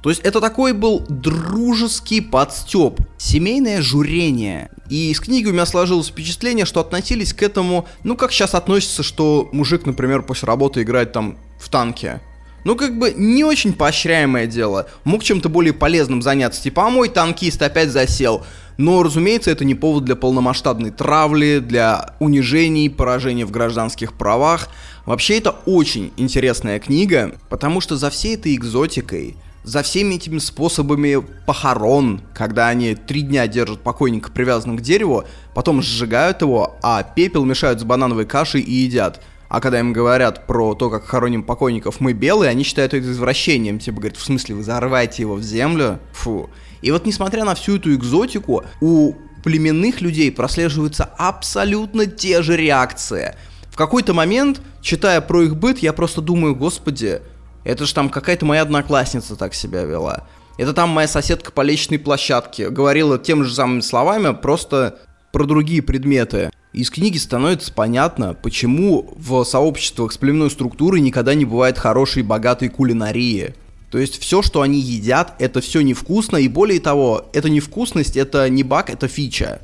То 0.03 0.11
есть 0.11 0.21
это 0.23 0.41
такой 0.41 0.75
был 0.75 1.05
дружеский 1.09 2.21
подстеп, 2.21 3.01
семейное 3.17 3.81
журение. 3.81 4.71
И 4.91 5.11
из 5.11 5.19
книги 5.19 5.47
у 5.49 5.53
меня 5.53 5.65
сложилось 5.65 6.09
впечатление, 6.09 6.67
что 6.67 6.81
относились 6.81 7.33
к 7.33 7.43
этому, 7.43 7.89
ну 8.03 8.15
как 8.17 8.31
сейчас 8.31 8.55
относится, 8.55 9.03
что 9.03 9.49
мужик, 9.53 9.87
например, 9.87 10.23
после 10.23 10.47
работы 10.47 10.83
играет 10.83 11.13
там 11.13 11.39
в 11.59 11.71
танке. 11.71 12.21
Ну, 12.65 12.77
как 12.77 12.99
бы 12.99 13.13
не 13.15 13.45
очень 13.45 13.75
поощряемое 13.75 14.47
дело. 14.47 14.89
Мог 15.05 15.23
чем-то 15.23 15.49
более 15.49 15.75
полезным 15.75 16.23
заняться. 16.23 16.63
Типа, 16.63 16.87
а 16.87 16.91
мой 16.91 17.11
танкист 17.11 17.61
опять 17.63 17.91
засел. 17.91 18.45
Но, 18.79 19.03
разумеется, 19.03 19.51
это 19.51 19.65
не 19.65 19.75
повод 19.75 20.05
для 20.05 20.17
полномасштабной 20.17 20.91
травли, 20.91 21.59
для 21.61 22.15
унижений, 22.19 22.91
поражения 22.91 23.45
в 23.45 23.51
гражданских 23.51 24.15
правах. 24.15 24.69
Вообще, 25.05 25.39
это 25.39 25.55
очень 25.67 26.13
интересная 26.17 26.81
книга, 26.81 27.37
потому 27.51 27.81
что 27.81 27.97
за 27.97 28.11
всей 28.11 28.35
этой 28.35 28.55
экзотикой, 28.55 29.37
за 29.63 29.83
всеми 29.83 30.17
этими 30.17 30.39
способами 30.39 31.25
похорон, 31.47 32.23
когда 32.35 32.69
они 32.69 32.95
три 32.95 33.21
дня 33.21 33.47
держат 33.47 33.81
покойника 33.81 34.33
привязанным 34.33 34.79
к 34.79 34.83
дереву, 34.83 35.25
потом 35.55 35.81
сжигают 35.81 36.43
его, 36.43 36.77
а 36.83 37.03
пепел 37.03 37.45
мешают 37.45 37.81
с 37.81 37.85
банановой 37.85 38.25
кашей 38.25 38.63
и 38.63 38.73
едят– 38.73 39.21
а 39.49 39.61
когда 39.61 39.81
им 39.81 39.93
говорят 39.93 40.47
про 40.47 40.75
то, 40.75 40.91
как 40.91 41.07
хороним 41.07 41.43
покойников, 41.43 42.01
мы 42.01 42.13
белые, 42.13 42.51
они 42.51 42.65
считают 42.65 42.95
это 42.95 43.11
извращением. 43.11 43.79
Типа, 43.79 43.99
говорят, 43.99 44.17
в 44.17 44.25
смысле, 44.25 44.57
вы 44.57 44.63
зарываете 44.63 45.23
его 45.23 45.35
в 45.35 45.43
землю? 45.43 46.01
Фу. 46.13 46.51
И 46.83 46.91
вот 46.91 47.07
несмотря 47.07 47.45
на 47.45 47.55
всю 47.55 47.77
эту 47.77 47.95
экзотику, 47.95 48.65
у 48.81 49.15
племенных 49.43 50.01
людей 50.01 50.33
прослеживаются 50.33 51.05
абсолютно 51.17 52.07
те 52.07 52.43
же 52.43 52.57
реакции. 52.57 53.37
В 53.69 53.77
какой-то 53.77 54.15
момент, 54.15 54.61
читая 54.81 55.21
про 55.21 55.43
их 55.43 55.57
быт, 55.57 55.79
я 55.79 55.93
просто 55.93 56.21
думаю, 56.21 56.55
господи, 56.55 57.21
это 57.65 57.87
же 57.87 57.95
там 57.95 58.09
какая-то 58.09 58.47
моя 58.47 58.63
одноклассница 58.63 59.37
так 59.37 59.55
себя 59.55 59.85
вела. 59.85 60.27
Это 60.57 60.73
там 60.73 60.91
моя 60.91 61.09
соседка 61.09 61.51
по 61.51 61.63
личной 61.63 61.99
площадке 61.99 62.71
говорила 62.71 63.19
тем 63.19 63.45
же 63.45 63.53
самыми 63.53 63.81
словами, 63.81 64.33
просто 64.33 64.99
про 65.33 65.45
другие 65.45 65.83
предметы. 65.83 66.51
Из 66.75 66.91
книги 66.91 67.19
становится 67.19 67.73
понятно, 67.73 68.35
почему 68.35 69.15
в 69.17 69.45
сообществах 69.45 70.11
с 70.11 70.19
племенной 70.19 70.51
структурой 70.51 71.01
никогда 71.01 71.33
не 71.35 71.45
бывает 71.45 71.79
хорошей 71.79 72.21
и 72.21 72.25
богатой 72.25 72.69
кулинарии. 72.69 73.55
То 73.93 73.99
есть 73.99 74.21
все, 74.21 74.43
что 74.43 74.61
они 74.61 74.81
едят, 74.81 75.37
это 75.39 75.61
все 75.61 75.83
невкусно, 75.83 76.37
и 76.37 76.49
более 76.49 76.81
того, 76.81 77.27
это 77.33 77.49
невкусность, 77.49 78.17
это 78.17 78.49
не 78.49 78.65
баг, 78.65 78.91
это 78.91 79.07
фича. 79.07 79.61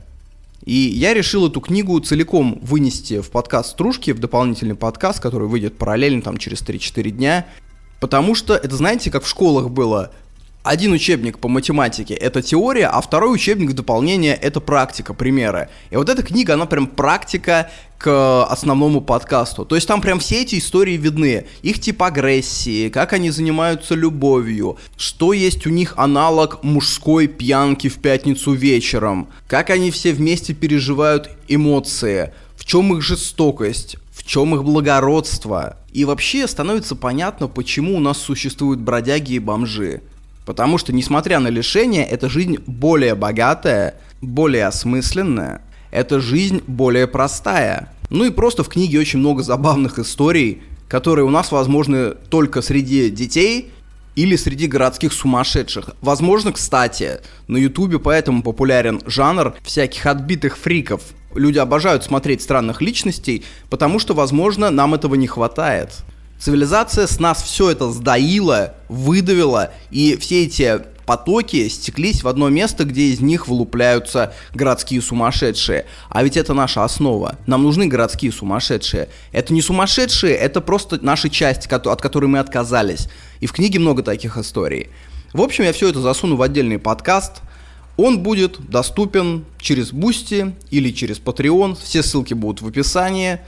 И 0.64 0.72
я 0.72 1.12
решил 1.12 1.48
эту 1.48 1.60
книгу 1.60 1.98
целиком 1.98 2.60
вынести 2.62 3.20
в 3.20 3.30
подкаст 3.30 3.70
Стружки, 3.70 4.12
в 4.12 4.20
дополнительный 4.20 4.76
подкаст, 4.76 5.18
который 5.18 5.48
выйдет 5.48 5.76
параллельно 5.76 6.22
там 6.22 6.36
через 6.36 6.62
3-4 6.62 7.10
дня. 7.10 7.46
Потому 7.98 8.36
что 8.36 8.54
это, 8.54 8.76
знаете, 8.76 9.10
как 9.10 9.24
в 9.24 9.28
школах 9.28 9.68
было 9.68 10.12
один 10.62 10.92
учебник 10.92 11.38
по 11.38 11.48
математике— 11.48 12.14
это 12.14 12.42
теория, 12.42 12.86
а 12.86 13.00
второй 13.00 13.34
учебник 13.34 13.70
в 13.70 13.74
дополнение— 13.74 14.34
это 14.42 14.60
практика, 14.60 15.14
примеры. 15.14 15.68
И 15.90 15.96
вот 15.96 16.08
эта 16.08 16.22
книга, 16.22 16.54
она 16.54 16.66
прям 16.66 16.86
практика 16.86 17.70
к 17.96 18.44
основному 18.44 19.00
подкасту. 19.00 19.64
То 19.64 19.74
есть 19.74 19.86
там 19.88 20.00
прям 20.00 20.20
все 20.20 20.42
эти 20.42 20.58
истории 20.58 20.96
видны. 20.96 21.46
Их 21.62 21.80
тип 21.80 22.02
агрессии, 22.02 22.88
как 22.88 23.12
они 23.12 23.30
занимаются 23.30 23.94
любовью, 23.94 24.78
что 24.96 25.32
есть 25.32 25.66
у 25.66 25.70
них 25.70 25.94
аналог 25.96 26.62
мужской 26.62 27.26
пьянки 27.26 27.88
в 27.88 27.98
пятницу 27.98 28.52
вечером, 28.52 29.28
как 29.46 29.70
они 29.70 29.90
все 29.90 30.12
вместе 30.12 30.54
переживают 30.54 31.30
эмоции, 31.48 32.32
в 32.56 32.64
чем 32.66 32.94
их 32.94 33.02
жестокость, 33.02 33.96
в 34.12 34.26
чем 34.26 34.54
их 34.54 34.64
благородство. 34.64 35.78
И 35.92 36.04
вообще 36.04 36.46
становится 36.46 36.96
понятно, 36.96 37.48
почему 37.48 37.96
у 37.96 38.00
нас 38.00 38.18
существуют 38.18 38.80
бродяги 38.80 39.34
и 39.34 39.38
бомжи. 39.38 40.02
Потому 40.50 40.78
что, 40.78 40.92
несмотря 40.92 41.38
на 41.38 41.46
лишение, 41.46 42.04
эта 42.04 42.28
жизнь 42.28 42.56
более 42.66 43.14
богатая, 43.14 43.94
более 44.20 44.66
осмысленная, 44.66 45.60
эта 45.92 46.18
жизнь 46.18 46.60
более 46.66 47.06
простая. 47.06 47.92
Ну 48.08 48.24
и 48.24 48.30
просто 48.30 48.64
в 48.64 48.68
книге 48.68 48.98
очень 48.98 49.20
много 49.20 49.44
забавных 49.44 50.00
историй, 50.00 50.60
которые 50.88 51.24
у 51.24 51.30
нас 51.30 51.52
возможны 51.52 52.14
только 52.30 52.62
среди 52.62 53.10
детей 53.10 53.70
или 54.16 54.34
среди 54.34 54.66
городских 54.66 55.12
сумасшедших. 55.12 55.90
Возможно, 56.00 56.50
кстати, 56.50 57.20
на 57.46 57.56
ютубе 57.56 58.00
поэтому 58.00 58.42
популярен 58.42 59.00
жанр 59.06 59.54
всяких 59.62 60.04
отбитых 60.04 60.58
фриков. 60.58 61.02
Люди 61.32 61.58
обожают 61.58 62.02
смотреть 62.02 62.42
странных 62.42 62.82
личностей, 62.82 63.44
потому 63.68 64.00
что, 64.00 64.14
возможно, 64.14 64.70
нам 64.70 64.94
этого 64.94 65.14
не 65.14 65.28
хватает. 65.28 66.02
Цивилизация 66.40 67.06
с 67.06 67.20
нас 67.20 67.42
все 67.42 67.70
это 67.70 67.90
сдаила, 67.90 68.72
выдавила, 68.88 69.72
и 69.90 70.16
все 70.16 70.44
эти 70.44 70.80
потоки 71.04 71.68
стеклись 71.68 72.22
в 72.22 72.28
одно 72.28 72.48
место, 72.48 72.84
где 72.84 73.08
из 73.08 73.20
них 73.20 73.46
вылупляются 73.46 74.32
городские 74.54 75.02
сумасшедшие. 75.02 75.84
А 76.08 76.22
ведь 76.22 76.38
это 76.38 76.54
наша 76.54 76.82
основа. 76.82 77.36
Нам 77.46 77.62
нужны 77.64 77.88
городские 77.88 78.32
сумасшедшие. 78.32 79.10
Это 79.32 79.52
не 79.52 79.60
сумасшедшие, 79.60 80.34
это 80.34 80.62
просто 80.62 80.98
наша 81.02 81.28
часть, 81.28 81.66
от 81.66 82.00
которой 82.00 82.26
мы 82.26 82.38
отказались. 82.38 83.08
И 83.40 83.46
в 83.46 83.52
книге 83.52 83.78
много 83.78 84.02
таких 84.02 84.38
историй. 84.38 84.88
В 85.34 85.42
общем, 85.42 85.64
я 85.64 85.74
все 85.74 85.90
это 85.90 86.00
засуну 86.00 86.36
в 86.36 86.42
отдельный 86.42 86.78
подкаст. 86.78 87.42
Он 87.98 88.20
будет 88.20 88.70
доступен 88.70 89.44
через 89.58 89.92
Boosty 89.92 90.54
или 90.70 90.90
через 90.90 91.18
Patreon. 91.18 91.76
Все 91.82 92.02
ссылки 92.02 92.32
будут 92.32 92.62
в 92.62 92.66
описании. 92.66 93.40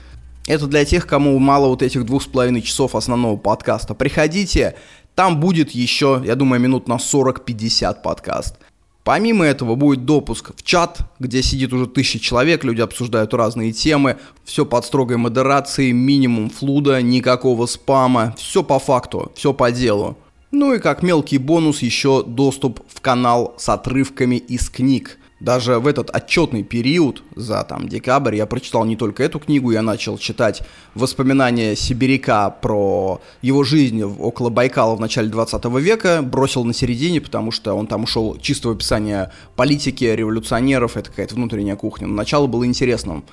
Это 0.45 0.67
для 0.67 0.83
тех, 0.83 1.07
кому 1.07 1.37
мало 1.39 1.67
вот 1.67 1.81
этих 1.81 2.05
двух 2.05 2.23
с 2.23 2.27
половиной 2.27 2.61
часов 2.61 2.95
основного 2.95 3.37
подкаста. 3.37 3.93
Приходите, 3.93 4.75
там 5.15 5.39
будет 5.39 5.71
еще, 5.71 6.21
я 6.25 6.35
думаю, 6.35 6.59
минут 6.59 6.87
на 6.87 6.95
40-50 6.95 8.01
подкаст. 8.01 8.57
Помимо 9.05 9.45
этого 9.45 9.75
будет 9.75 10.05
допуск 10.05 10.51
в 10.55 10.63
чат, 10.63 10.99
где 11.19 11.43
сидит 11.43 11.73
уже 11.73 11.87
тысячи 11.87 12.19
человек, 12.19 12.63
люди 12.63 12.81
обсуждают 12.81 13.33
разные 13.33 13.73
темы, 13.73 14.17
все 14.45 14.65
под 14.65 14.85
строгой 14.85 15.17
модерацией, 15.17 15.91
минимум 15.91 16.49
флуда, 16.49 17.01
никакого 17.01 17.65
спама, 17.65 18.33
все 18.37 18.63
по 18.63 18.79
факту, 18.79 19.31
все 19.35 19.53
по 19.53 19.71
делу. 19.71 20.17
Ну 20.51 20.73
и 20.73 20.79
как 20.79 21.03
мелкий 21.03 21.37
бонус 21.37 21.81
еще 21.81 22.23
доступ 22.23 22.81
в 22.87 23.01
канал 23.01 23.55
с 23.57 23.67
отрывками 23.69 24.35
из 24.35 24.69
книг. 24.69 25.17
Даже 25.43 25.79
в 25.79 25.87
этот 25.87 26.09
отчетный 26.15 26.63
период, 26.63 27.21
за 27.35 27.65
там 27.65 27.89
декабрь, 27.89 28.37
я 28.37 28.45
прочитал 28.45 28.85
не 28.85 28.95
только 28.95 29.23
эту 29.23 29.39
книгу, 29.39 29.71
я 29.71 29.81
начал 29.81 30.17
читать 30.17 30.61
воспоминания 30.95 31.75
Сибиряка 31.75 32.49
про 32.49 33.19
его 33.41 33.65
жизнь 33.65 34.01
около 34.01 34.49
Байкала 34.49 34.95
в 34.95 35.01
начале 35.01 35.27
20 35.27 35.65
века, 35.81 36.21
бросил 36.21 36.63
на 36.63 36.73
середине, 36.73 37.19
потому 37.19 37.51
что 37.51 37.73
он 37.73 37.87
там 37.87 38.03
ушел 38.03 38.37
чисто 38.39 38.69
в 38.69 38.71
описание 38.71 39.33
политики, 39.57 40.05
революционеров, 40.05 40.95
это 40.95 41.09
какая-то 41.09 41.35
внутренняя 41.35 41.75
кухня. 41.75 42.07
Но 42.07 42.13
начало 42.13 42.47
было 42.47 42.65
интересным. 42.65 43.25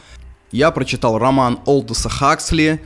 Я 0.50 0.72
прочитал 0.72 1.16
роман 1.16 1.60
Олдоса 1.64 2.08
Хаксли 2.08 2.80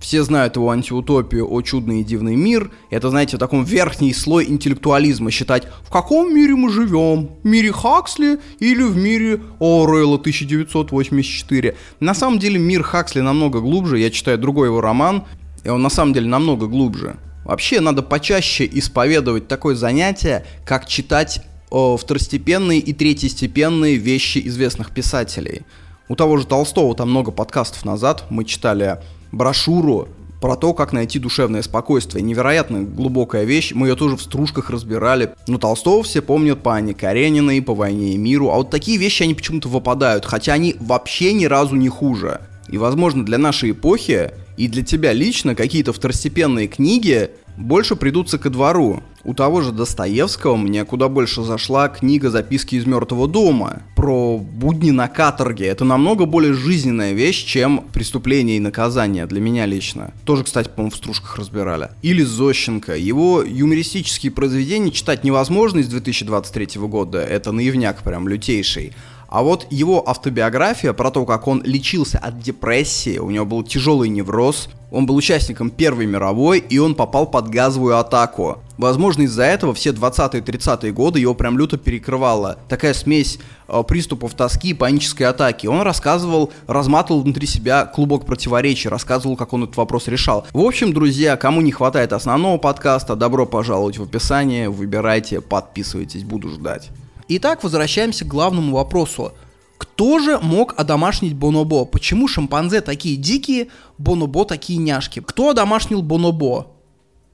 все 0.00 0.22
знают 0.22 0.56
его 0.56 0.70
антиутопию 0.70 1.50
«О 1.50 1.60
чудный 1.62 2.00
и 2.00 2.04
дивный 2.04 2.36
мир». 2.36 2.70
Это, 2.90 3.10
знаете, 3.10 3.36
в 3.36 3.40
таком 3.40 3.64
верхний 3.64 4.12
слой 4.14 4.46
интеллектуализма 4.48 5.30
считать, 5.30 5.66
в 5.82 5.90
каком 5.90 6.34
мире 6.34 6.54
мы 6.54 6.70
живем, 6.70 7.30
в 7.42 7.46
мире 7.46 7.72
Хаксли 7.72 8.38
или 8.60 8.82
в 8.82 8.96
мире 8.96 9.40
Оруэлла 9.58 10.16
1984. 10.16 11.76
На 12.00 12.14
самом 12.14 12.38
деле 12.38 12.58
мир 12.58 12.82
Хаксли 12.82 13.20
намного 13.20 13.60
глубже, 13.60 13.98
я 13.98 14.10
читаю 14.10 14.38
другой 14.38 14.68
его 14.68 14.80
роман, 14.80 15.24
и 15.64 15.68
он 15.68 15.82
на 15.82 15.90
самом 15.90 16.12
деле 16.12 16.28
намного 16.28 16.66
глубже. 16.66 17.16
Вообще 17.44 17.80
надо 17.80 18.02
почаще 18.02 18.68
исповедовать 18.70 19.48
такое 19.48 19.74
занятие, 19.74 20.44
как 20.64 20.86
читать 20.86 21.42
о, 21.70 21.96
второстепенные 21.96 22.78
и 22.78 22.92
третьестепенные 22.92 23.96
вещи 23.96 24.40
известных 24.44 24.90
писателей. 24.90 25.62
У 26.08 26.16
того 26.16 26.36
же 26.36 26.46
Толстого 26.46 26.94
там 26.94 27.10
много 27.10 27.30
подкастов 27.30 27.84
назад 27.84 28.24
мы 28.30 28.44
читали 28.44 28.98
брошюру 29.32 30.08
про 30.40 30.56
то, 30.56 30.72
как 30.74 30.92
найти 30.92 31.18
душевное 31.18 31.62
спокойствие. 31.62 32.22
Невероятно 32.22 32.82
глубокая 32.82 33.44
вещь. 33.44 33.72
Мы 33.74 33.88
ее 33.88 33.96
тоже 33.96 34.16
в 34.16 34.22
стружках 34.22 34.70
разбирали. 34.70 35.30
Но 35.46 35.58
Толстого 35.58 36.02
все 36.02 36.22
помнят 36.22 36.62
по 36.62 36.76
Анне 36.76 36.94
Карениной, 36.94 37.60
по 37.62 37.74
«Войне 37.74 38.14
и 38.14 38.18
миру». 38.18 38.50
А 38.50 38.56
вот 38.56 38.70
такие 38.70 38.98
вещи, 38.98 39.24
они 39.24 39.34
почему-то 39.34 39.68
выпадают. 39.68 40.24
Хотя 40.24 40.52
они 40.52 40.76
вообще 40.78 41.32
ни 41.32 41.46
разу 41.46 41.74
не 41.74 41.88
хуже. 41.88 42.40
И, 42.68 42.78
возможно, 42.78 43.24
для 43.24 43.38
нашей 43.38 43.72
эпохи 43.72 44.30
и 44.56 44.68
для 44.68 44.84
тебя 44.84 45.12
лично 45.12 45.54
какие-то 45.54 45.92
второстепенные 45.92 46.68
книги 46.68 47.30
больше 47.56 47.96
придутся 47.96 48.38
ко 48.38 48.50
двору. 48.50 49.02
У 49.28 49.34
того 49.34 49.60
же 49.60 49.72
Достоевского 49.72 50.56
мне 50.56 50.86
куда 50.86 51.10
больше 51.10 51.42
зашла 51.42 51.90
книга 51.90 52.30
«Записки 52.30 52.76
из 52.76 52.86
мертвого 52.86 53.28
дома» 53.28 53.82
про 53.94 54.38
будни 54.38 54.90
на 54.90 55.06
каторге. 55.06 55.66
Это 55.66 55.84
намного 55.84 56.24
более 56.24 56.54
жизненная 56.54 57.12
вещь, 57.12 57.44
чем 57.44 57.84
«Преступление 57.92 58.56
и 58.56 58.60
наказание» 58.60 59.26
для 59.26 59.42
меня 59.42 59.66
лично. 59.66 60.14
Тоже, 60.24 60.44
кстати, 60.44 60.70
по-моему, 60.74 60.92
в 60.92 60.96
стружках 60.96 61.36
разбирали. 61.36 61.90
Или 62.00 62.22
Зощенко. 62.22 62.96
Его 62.96 63.42
юмористические 63.46 64.32
произведения 64.32 64.90
читать 64.90 65.24
невозможно 65.24 65.80
из 65.80 65.88
2023 65.88 66.80
года. 66.86 67.18
Это 67.18 67.52
наивняк 67.52 68.02
прям 68.02 68.28
лютейший. 68.28 68.94
А 69.28 69.42
вот 69.42 69.66
его 69.70 70.08
автобиография 70.08 70.94
про 70.94 71.10
то, 71.10 71.26
как 71.26 71.46
он 71.48 71.62
лечился 71.62 72.18
от 72.18 72.40
депрессии, 72.40 73.18
у 73.18 73.30
него 73.30 73.44
был 73.44 73.62
тяжелый 73.62 74.08
невроз, 74.08 74.70
он 74.90 75.04
был 75.04 75.16
участником 75.16 75.68
Первой 75.68 76.06
мировой, 76.06 76.60
и 76.60 76.78
он 76.78 76.94
попал 76.94 77.26
под 77.26 77.50
газовую 77.50 77.98
атаку. 77.98 78.62
Возможно, 78.78 79.22
из-за 79.22 79.42
этого 79.42 79.74
все 79.74 79.90
20-е 79.90 80.40
30-е 80.40 80.92
годы 80.92 81.20
его 81.20 81.34
прям 81.34 81.58
люто 81.58 81.76
перекрывала. 81.76 82.58
Такая 82.68 82.94
смесь 82.94 83.38
э, 83.68 83.82
приступов 83.86 84.32
тоски 84.32 84.70
и 84.70 84.74
панической 84.74 85.26
атаки. 85.26 85.66
Он 85.66 85.82
рассказывал, 85.82 86.50
разматывал 86.66 87.20
внутри 87.20 87.46
себя 87.46 87.84
клубок 87.84 88.24
противоречий, 88.24 88.88
рассказывал, 88.88 89.36
как 89.36 89.52
он 89.52 89.64
этот 89.64 89.76
вопрос 89.76 90.08
решал. 90.08 90.46
В 90.52 90.60
общем, 90.60 90.94
друзья, 90.94 91.36
кому 91.36 91.60
не 91.60 91.72
хватает 91.72 92.14
основного 92.14 92.56
подкаста, 92.56 93.14
добро 93.14 93.44
пожаловать 93.44 93.98
в 93.98 94.02
описание, 94.04 94.70
выбирайте, 94.70 95.42
подписывайтесь, 95.42 96.24
буду 96.24 96.48
ждать. 96.48 96.90
Итак, 97.30 97.62
возвращаемся 97.62 98.24
к 98.24 98.28
главному 98.28 98.74
вопросу. 98.74 99.32
Кто 99.76 100.18
же 100.18 100.38
мог 100.38 100.72
одомашнить 100.78 101.34
Бонобо? 101.34 101.84
Почему 101.84 102.26
шимпанзе 102.26 102.80
такие 102.80 103.16
дикие, 103.16 103.68
Бонобо 103.98 104.46
такие 104.46 104.78
няшки? 104.78 105.20
Кто 105.20 105.50
одомашнил 105.50 106.00
Бонобо? 106.00 106.68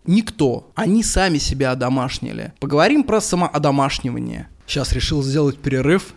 Никто. 0.04 0.68
Они 0.74 1.04
сами 1.04 1.38
себя 1.38 1.70
одомашнили. 1.70 2.52
Поговорим 2.58 3.04
про 3.04 3.20
самоодомашнивание. 3.20 4.48
Сейчас 4.66 4.92
решил 4.92 5.22
сделать 5.22 5.58
перерыв, 5.58 6.12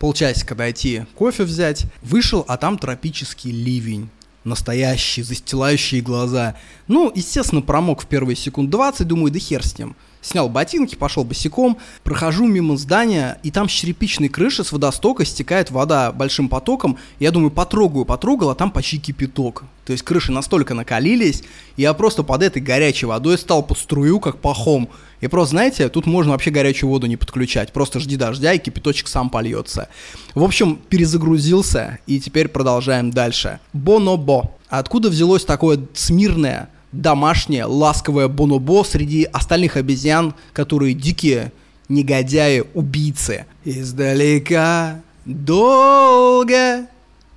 полчасика 0.00 0.56
дойти, 0.56 1.04
кофе 1.14 1.44
взять. 1.44 1.86
Вышел, 2.02 2.44
а 2.48 2.56
там 2.56 2.78
тропический 2.78 3.52
ливень. 3.52 4.10
Настоящий, 4.42 5.22
застилающие 5.22 6.00
глаза. 6.00 6.56
Ну, 6.88 7.12
естественно, 7.14 7.62
промок 7.62 8.02
в 8.02 8.06
первые 8.06 8.36
секунд 8.36 8.70
20, 8.70 9.06
думаю, 9.06 9.30
да 9.30 9.38
хер 9.38 9.64
с 9.64 9.78
ним. 9.78 9.94
Снял 10.22 10.50
ботинки, 10.50 10.96
пошел 10.96 11.24
босиком, 11.24 11.78
прохожу 12.04 12.46
мимо 12.46 12.76
здания, 12.76 13.38
и 13.42 13.50
там 13.50 13.68
с 13.68 13.72
черепичной 13.72 14.28
крыши 14.28 14.62
с 14.62 14.70
водостока 14.70 15.24
стекает 15.24 15.70
вода 15.70 16.12
большим 16.12 16.50
потоком. 16.50 16.98
Я 17.18 17.30
думаю, 17.30 17.50
потрогаю, 17.50 18.04
потрогал, 18.04 18.50
а 18.50 18.54
там 18.54 18.70
почти 18.70 18.98
кипяток. 18.98 19.64
То 19.86 19.92
есть 19.92 20.04
крыши 20.04 20.30
настолько 20.30 20.74
накалились, 20.74 21.42
я 21.76 21.94
просто 21.94 22.22
под 22.22 22.42
этой 22.42 22.60
горячей 22.60 23.06
водой 23.06 23.38
стал 23.38 23.62
под 23.62 23.78
струю, 23.78 24.20
как 24.20 24.38
пахом. 24.38 24.90
И 25.22 25.26
просто, 25.26 25.50
знаете, 25.50 25.88
тут 25.88 26.06
можно 26.06 26.32
вообще 26.32 26.50
горячую 26.50 26.90
воду 26.90 27.06
не 27.06 27.16
подключать. 27.16 27.72
Просто 27.72 27.98
жди 27.98 28.16
дождя, 28.16 28.52
и 28.52 28.58
кипяточек 28.58 29.08
сам 29.08 29.30
польется. 29.30 29.88
В 30.34 30.44
общем, 30.44 30.78
перезагрузился, 30.88 31.98
и 32.06 32.20
теперь 32.20 32.48
продолжаем 32.48 33.10
дальше. 33.10 33.58
Бонобо. 33.72 34.52
Откуда 34.68 35.08
взялось 35.08 35.44
такое 35.44 35.80
смирное, 35.94 36.68
домашнее, 36.92 37.64
ласковое 37.64 38.28
бонобо 38.28 38.84
среди 38.84 39.24
остальных 39.24 39.76
обезьян, 39.76 40.34
которые 40.52 40.94
дикие, 40.94 41.52
негодяи, 41.88 42.64
убийцы? 42.74 43.46
Издалека 43.64 45.00
долго 45.24 46.86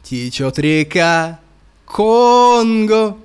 течет 0.03 0.59
река 0.59 1.39
Конго. 1.85 3.17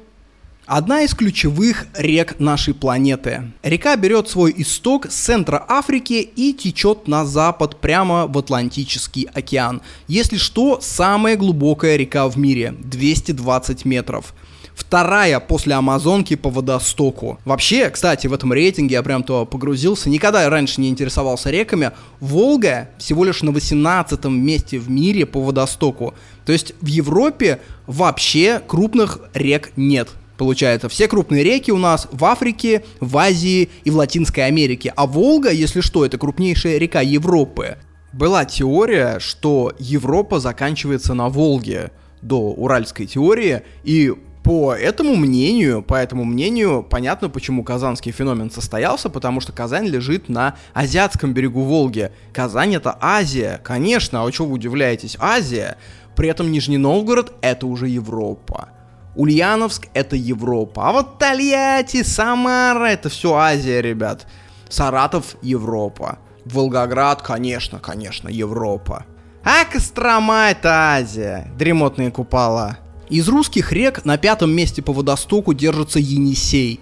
Одна 0.66 1.00
из 1.00 1.14
ключевых 1.14 1.86
рек 1.96 2.38
нашей 2.38 2.74
планеты. 2.74 3.52
Река 3.62 3.96
берет 3.96 4.28
свой 4.28 4.52
исток 4.58 5.10
с 5.10 5.14
центра 5.14 5.64
Африки 5.66 6.20
и 6.36 6.52
течет 6.52 7.08
на 7.08 7.24
запад 7.24 7.80
прямо 7.80 8.26
в 8.26 8.36
Атлантический 8.36 9.26
океан. 9.32 9.80
Если 10.08 10.36
что, 10.36 10.78
самая 10.82 11.38
глубокая 11.38 11.96
река 11.96 12.28
в 12.28 12.36
мире, 12.36 12.74
220 12.78 13.86
метров 13.86 14.34
вторая 14.78 15.40
после 15.40 15.74
Амазонки 15.74 16.36
по 16.36 16.50
водостоку. 16.50 17.38
Вообще, 17.44 17.90
кстати, 17.90 18.28
в 18.28 18.32
этом 18.32 18.52
рейтинге 18.52 18.94
я 18.94 19.02
прям 19.02 19.24
то 19.24 19.44
погрузился. 19.44 20.08
Никогда 20.08 20.48
раньше 20.48 20.80
не 20.80 20.88
интересовался 20.88 21.50
реками. 21.50 21.90
Волга 22.20 22.90
всего 22.98 23.24
лишь 23.24 23.42
на 23.42 23.50
18 23.50 24.24
месте 24.26 24.78
в 24.78 24.88
мире 24.88 25.26
по 25.26 25.42
водостоку. 25.42 26.14
То 26.46 26.52
есть 26.52 26.74
в 26.80 26.86
Европе 26.86 27.60
вообще 27.86 28.62
крупных 28.66 29.18
рек 29.34 29.72
нет. 29.76 30.08
Получается, 30.36 30.88
все 30.88 31.08
крупные 31.08 31.42
реки 31.42 31.72
у 31.72 31.78
нас 31.78 32.06
в 32.12 32.24
Африке, 32.24 32.84
в 33.00 33.18
Азии 33.18 33.70
и 33.82 33.90
в 33.90 33.96
Латинской 33.96 34.46
Америке. 34.46 34.92
А 34.94 35.06
Волга, 35.06 35.50
если 35.50 35.80
что, 35.80 36.06
это 36.06 36.16
крупнейшая 36.16 36.78
река 36.78 37.00
Европы. 37.00 37.78
Была 38.12 38.44
теория, 38.44 39.18
что 39.18 39.72
Европа 39.80 40.38
заканчивается 40.38 41.14
на 41.14 41.28
Волге 41.28 41.90
до 42.22 42.52
уральской 42.52 43.06
теории, 43.06 43.62
и 43.82 44.14
по 44.48 44.74
этому 44.74 45.14
мнению, 45.14 45.82
по 45.82 45.96
этому 45.96 46.24
мнению, 46.24 46.82
понятно, 46.82 47.28
почему 47.28 47.62
казанский 47.62 48.12
феномен 48.12 48.50
состоялся, 48.50 49.10
потому 49.10 49.42
что 49.42 49.52
Казань 49.52 49.84
лежит 49.84 50.30
на 50.30 50.54
азиатском 50.72 51.34
берегу 51.34 51.64
Волги. 51.64 52.12
Казань 52.32 52.74
это 52.74 52.96
Азия, 52.98 53.60
конечно, 53.62 54.24
а 54.24 54.32
что 54.32 54.46
вы 54.46 54.54
удивляетесь, 54.54 55.18
Азия. 55.20 55.76
При 56.16 56.30
этом 56.30 56.50
Нижний 56.50 56.78
Новгород 56.78 57.34
это 57.42 57.66
уже 57.66 57.88
Европа. 57.88 58.70
Ульяновск 59.16 59.88
это 59.92 60.16
Европа. 60.16 60.88
А 60.88 60.92
вот 60.92 61.18
Тольятти, 61.18 62.02
Самара 62.02 62.86
это 62.86 63.10
все 63.10 63.34
Азия, 63.34 63.82
ребят. 63.82 64.26
Саратов 64.70 65.36
Европа. 65.42 66.20
Волгоград, 66.46 67.20
конечно, 67.20 67.80
конечно, 67.80 68.30
Европа. 68.30 69.04
А 69.44 69.66
Кострома 69.70 70.48
это 70.52 70.94
Азия. 70.94 71.52
Дремотные 71.58 72.10
купола. 72.10 72.78
Из 73.10 73.26
русских 73.28 73.72
рек 73.72 74.04
на 74.04 74.18
пятом 74.18 74.50
месте 74.50 74.82
по 74.82 74.92
водостоку 74.92 75.54
держится 75.54 75.98
Енисей. 75.98 76.80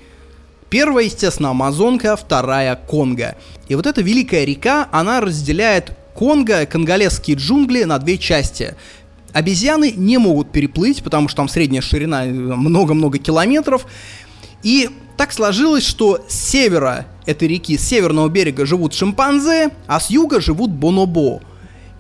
Первая, 0.69 1.05
естественно, 1.05 1.51
Амазонка, 1.51 2.17
вторая 2.17 2.75
Конго. 2.75 3.37
И 3.69 3.77
вот 3.77 3.87
эта 3.87 4.03
великая 4.03 4.45
река, 4.45 4.89
она 4.91 5.21
разделяет 5.21 5.93
Конго, 6.15 6.67
конголезские 6.67 7.37
джунгли 7.37 7.85
на 7.85 7.99
две 7.99 8.19
части. 8.19 8.75
Обезьяны 9.33 9.93
не 9.97 10.19
могут 10.19 10.51
переплыть, 10.51 11.05
потому 11.05 11.29
что 11.29 11.37
там 11.37 11.49
средняя 11.49 11.83
ширина 11.83 12.25
много-много 12.25 13.19
километров. 13.19 13.87
И 14.65 14.91
так 15.17 15.33
сложилось, 15.33 15.87
что 15.87 16.25
с 16.29 16.35
севера 16.35 17.07
этой 17.27 17.47
реки, 17.47 17.79
с 17.79 17.87
северного 17.87 18.29
берега 18.29 18.67
живут 18.67 18.95
шимпанзе, 18.95 19.71
а 19.87 20.01
с 20.01 20.11
юга 20.11 20.41
живут 20.41 20.73
бонобо. 20.73 21.41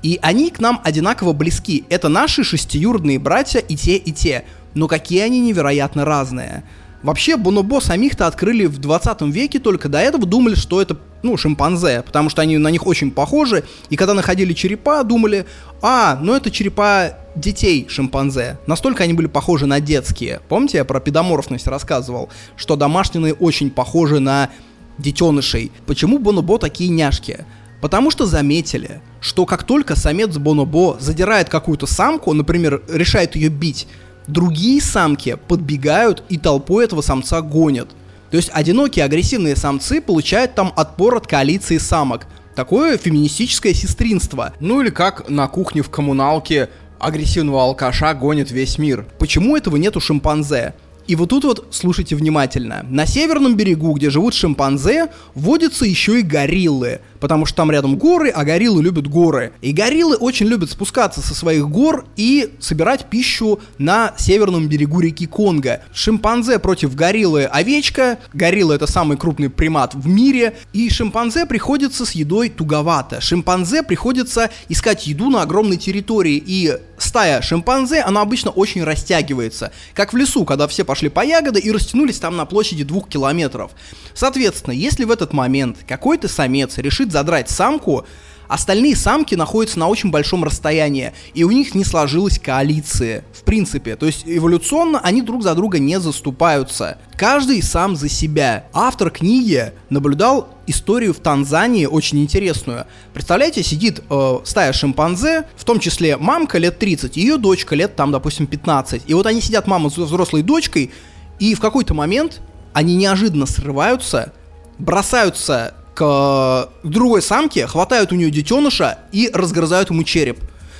И 0.06 0.20
они 0.22 0.50
к 0.52 0.60
нам 0.60 0.80
одинаково 0.84 1.32
близки. 1.32 1.82
Это 1.88 2.08
наши 2.08 2.44
шестиюродные 2.44 3.18
братья 3.18 3.58
и 3.58 3.74
те, 3.74 3.96
и 3.96 4.12
те. 4.12 4.44
Но 4.74 4.86
какие 4.86 5.18
они 5.18 5.40
невероятно 5.40 6.04
разные. 6.04 6.62
Вообще, 7.02 7.36
бонобо 7.36 7.80
самих-то 7.80 8.28
открыли 8.28 8.66
в 8.66 8.78
20 8.78 9.22
веке, 9.22 9.58
только 9.58 9.88
до 9.88 9.98
этого 9.98 10.24
думали, 10.24 10.54
что 10.54 10.80
это, 10.80 10.96
ну, 11.24 11.36
шимпанзе, 11.36 12.04
потому 12.06 12.30
что 12.30 12.40
они 12.40 12.56
на 12.56 12.68
них 12.68 12.86
очень 12.86 13.10
похожи, 13.10 13.64
и 13.90 13.96
когда 13.96 14.14
находили 14.14 14.52
черепа, 14.52 15.02
думали, 15.02 15.44
а, 15.82 16.20
ну 16.22 16.34
это 16.34 16.52
черепа 16.52 17.14
детей 17.34 17.86
шимпанзе. 17.88 18.60
Настолько 18.68 19.02
они 19.02 19.12
были 19.12 19.26
похожи 19.26 19.66
на 19.66 19.80
детские. 19.80 20.40
Помните, 20.48 20.78
я 20.78 20.84
про 20.84 21.00
педоморфность 21.00 21.66
рассказывал, 21.66 22.28
что 22.54 22.76
домашние 22.76 23.34
очень 23.34 23.70
похожи 23.70 24.20
на 24.20 24.50
детенышей. 24.98 25.72
Почему 25.84 26.20
бонобо 26.20 26.60
такие 26.60 26.90
няшки? 26.90 27.44
Потому 27.80 28.10
что 28.10 28.26
заметили, 28.26 29.00
что 29.20 29.44
как 29.46 29.64
только 29.64 29.96
самец 29.96 30.36
бонобо 30.38 30.96
задирает 30.98 31.48
какую-то 31.48 31.86
самку, 31.86 32.32
например, 32.32 32.82
решает 32.88 33.36
ее 33.36 33.48
бить, 33.48 33.86
другие 34.26 34.80
самки 34.80 35.36
подбегают 35.48 36.24
и 36.28 36.38
толпой 36.38 36.84
этого 36.84 37.00
самца 37.00 37.42
гонят. 37.42 37.88
То 38.30 38.36
есть 38.36 38.50
одинокие 38.52 39.04
агрессивные 39.04 39.56
самцы 39.56 40.00
получают 40.00 40.54
там 40.54 40.72
отпор 40.76 41.16
от 41.16 41.26
коалиции 41.26 41.78
самок. 41.78 42.26
Такое 42.54 42.96
феминистическое 42.96 43.74
сестринство. 43.74 44.54
Ну 44.60 44.80
или 44.80 44.90
как 44.90 45.28
на 45.28 45.46
кухне 45.46 45.82
в 45.82 45.90
коммуналке 45.90 46.70
агрессивного 46.98 47.62
алкаша 47.62 48.14
гонит 48.14 48.50
весь 48.50 48.78
мир. 48.78 49.06
Почему 49.18 49.56
этого 49.56 49.76
нет 49.76 49.96
у 49.96 50.00
шимпанзе? 50.00 50.74
И 51.06 51.14
вот 51.14 51.28
тут 51.28 51.44
вот 51.44 51.68
слушайте 51.70 52.16
внимательно. 52.16 52.84
На 52.88 53.06
северном 53.06 53.56
берегу, 53.56 53.92
где 53.92 54.10
живут 54.10 54.34
шимпанзе, 54.34 55.08
водятся 55.34 55.84
еще 55.84 56.18
и 56.18 56.22
гориллы. 56.22 57.00
Потому 57.20 57.46
что 57.46 57.56
там 57.56 57.70
рядом 57.70 57.96
горы, 57.96 58.30
а 58.30 58.44
гориллы 58.44 58.82
любят 58.82 59.06
горы. 59.08 59.52
И 59.60 59.72
гориллы 59.72 60.16
очень 60.16 60.46
любят 60.46 60.70
спускаться 60.70 61.20
со 61.20 61.34
своих 61.34 61.68
гор 61.68 62.06
и 62.16 62.54
собирать 62.60 63.06
пищу 63.06 63.60
на 63.78 64.14
северном 64.18 64.68
берегу 64.68 65.00
реки 65.00 65.26
Конго. 65.26 65.82
Шимпанзе 65.92 66.58
против 66.58 66.94
гориллы 66.94 67.44
овечка. 67.44 68.18
Горилла 68.32 68.74
это 68.74 68.86
самый 68.86 69.16
крупный 69.16 69.50
примат 69.50 69.94
в 69.94 70.06
мире. 70.06 70.56
И 70.72 70.88
шимпанзе 70.90 71.46
приходится 71.46 72.04
с 72.04 72.12
едой 72.12 72.48
туговато. 72.48 73.20
Шимпанзе 73.20 73.82
приходится 73.82 74.50
искать 74.68 75.06
еду 75.06 75.30
на 75.30 75.42
огромной 75.42 75.76
территории. 75.76 76.42
И 76.44 76.78
стая 76.98 77.42
шимпанзе, 77.42 78.00
она 78.00 78.20
обычно 78.20 78.50
очень 78.50 78.84
растягивается. 78.84 79.72
Как 79.94 80.12
в 80.12 80.16
лесу, 80.16 80.44
когда 80.44 80.66
все 80.68 80.84
пошли 80.84 81.08
по 81.08 81.24
ягоды 81.24 81.60
и 81.60 81.70
растянулись 81.70 82.18
там 82.18 82.36
на 82.36 82.44
площади 82.46 82.84
двух 82.84 83.08
километров. 83.08 83.72
Соответственно, 84.14 84.72
если 84.72 85.04
в 85.04 85.10
этот 85.10 85.32
момент 85.32 85.78
какой-то 85.86 86.28
самец 86.28 86.78
решит 86.78 87.05
задрать 87.12 87.50
самку, 87.50 88.04
Остальные 88.48 88.94
самки 88.96 89.34
находятся 89.34 89.78
на 89.78 89.88
очень 89.88 90.10
большом 90.10 90.44
расстоянии, 90.44 91.12
и 91.34 91.44
у 91.44 91.50
них 91.50 91.74
не 91.74 91.84
сложилась 91.84 92.38
коалиция, 92.38 93.24
в 93.32 93.42
принципе. 93.42 93.96
То 93.96 94.06
есть 94.06 94.22
эволюционно 94.24 95.00
они 95.00 95.22
друг 95.22 95.42
за 95.42 95.54
друга 95.54 95.78
не 95.78 95.98
заступаются. 95.98 96.98
Каждый 97.16 97.62
сам 97.62 97.96
за 97.96 98.08
себя. 98.08 98.66
Автор 98.72 99.10
книги 99.10 99.72
наблюдал 99.90 100.48
историю 100.66 101.12
в 101.12 101.18
Танзании 101.18 101.86
очень 101.86 102.22
интересную. 102.22 102.86
Представляете, 103.12 103.62
сидит 103.62 104.02
э, 104.08 104.38
стая 104.44 104.72
шимпанзе, 104.72 105.46
в 105.56 105.64
том 105.64 105.80
числе 105.80 106.16
мамка 106.16 106.58
лет 106.58 106.78
30, 106.78 107.16
ее 107.16 107.38
дочка 107.38 107.74
лет 107.74 107.96
там, 107.96 108.12
допустим, 108.12 108.46
15. 108.46 109.02
И 109.06 109.14
вот 109.14 109.26
они 109.26 109.40
сидят, 109.40 109.66
мама 109.66 109.90
с 109.90 109.96
взрослой 109.96 110.42
дочкой, 110.42 110.92
и 111.38 111.54
в 111.54 111.60
какой-то 111.60 111.94
момент 111.94 112.40
они 112.72 112.94
неожиданно 112.96 113.46
срываются, 113.46 114.32
бросаются 114.78 115.74
к 115.96 116.68
другой 116.82 117.22
самке, 117.22 117.66
хватают 117.66 118.12
у 118.12 118.16
нее 118.16 118.30
детеныша 118.30 118.98
и 119.12 119.30
разгрызают 119.32 119.88
ему 119.88 120.04
череп. 120.04 120.38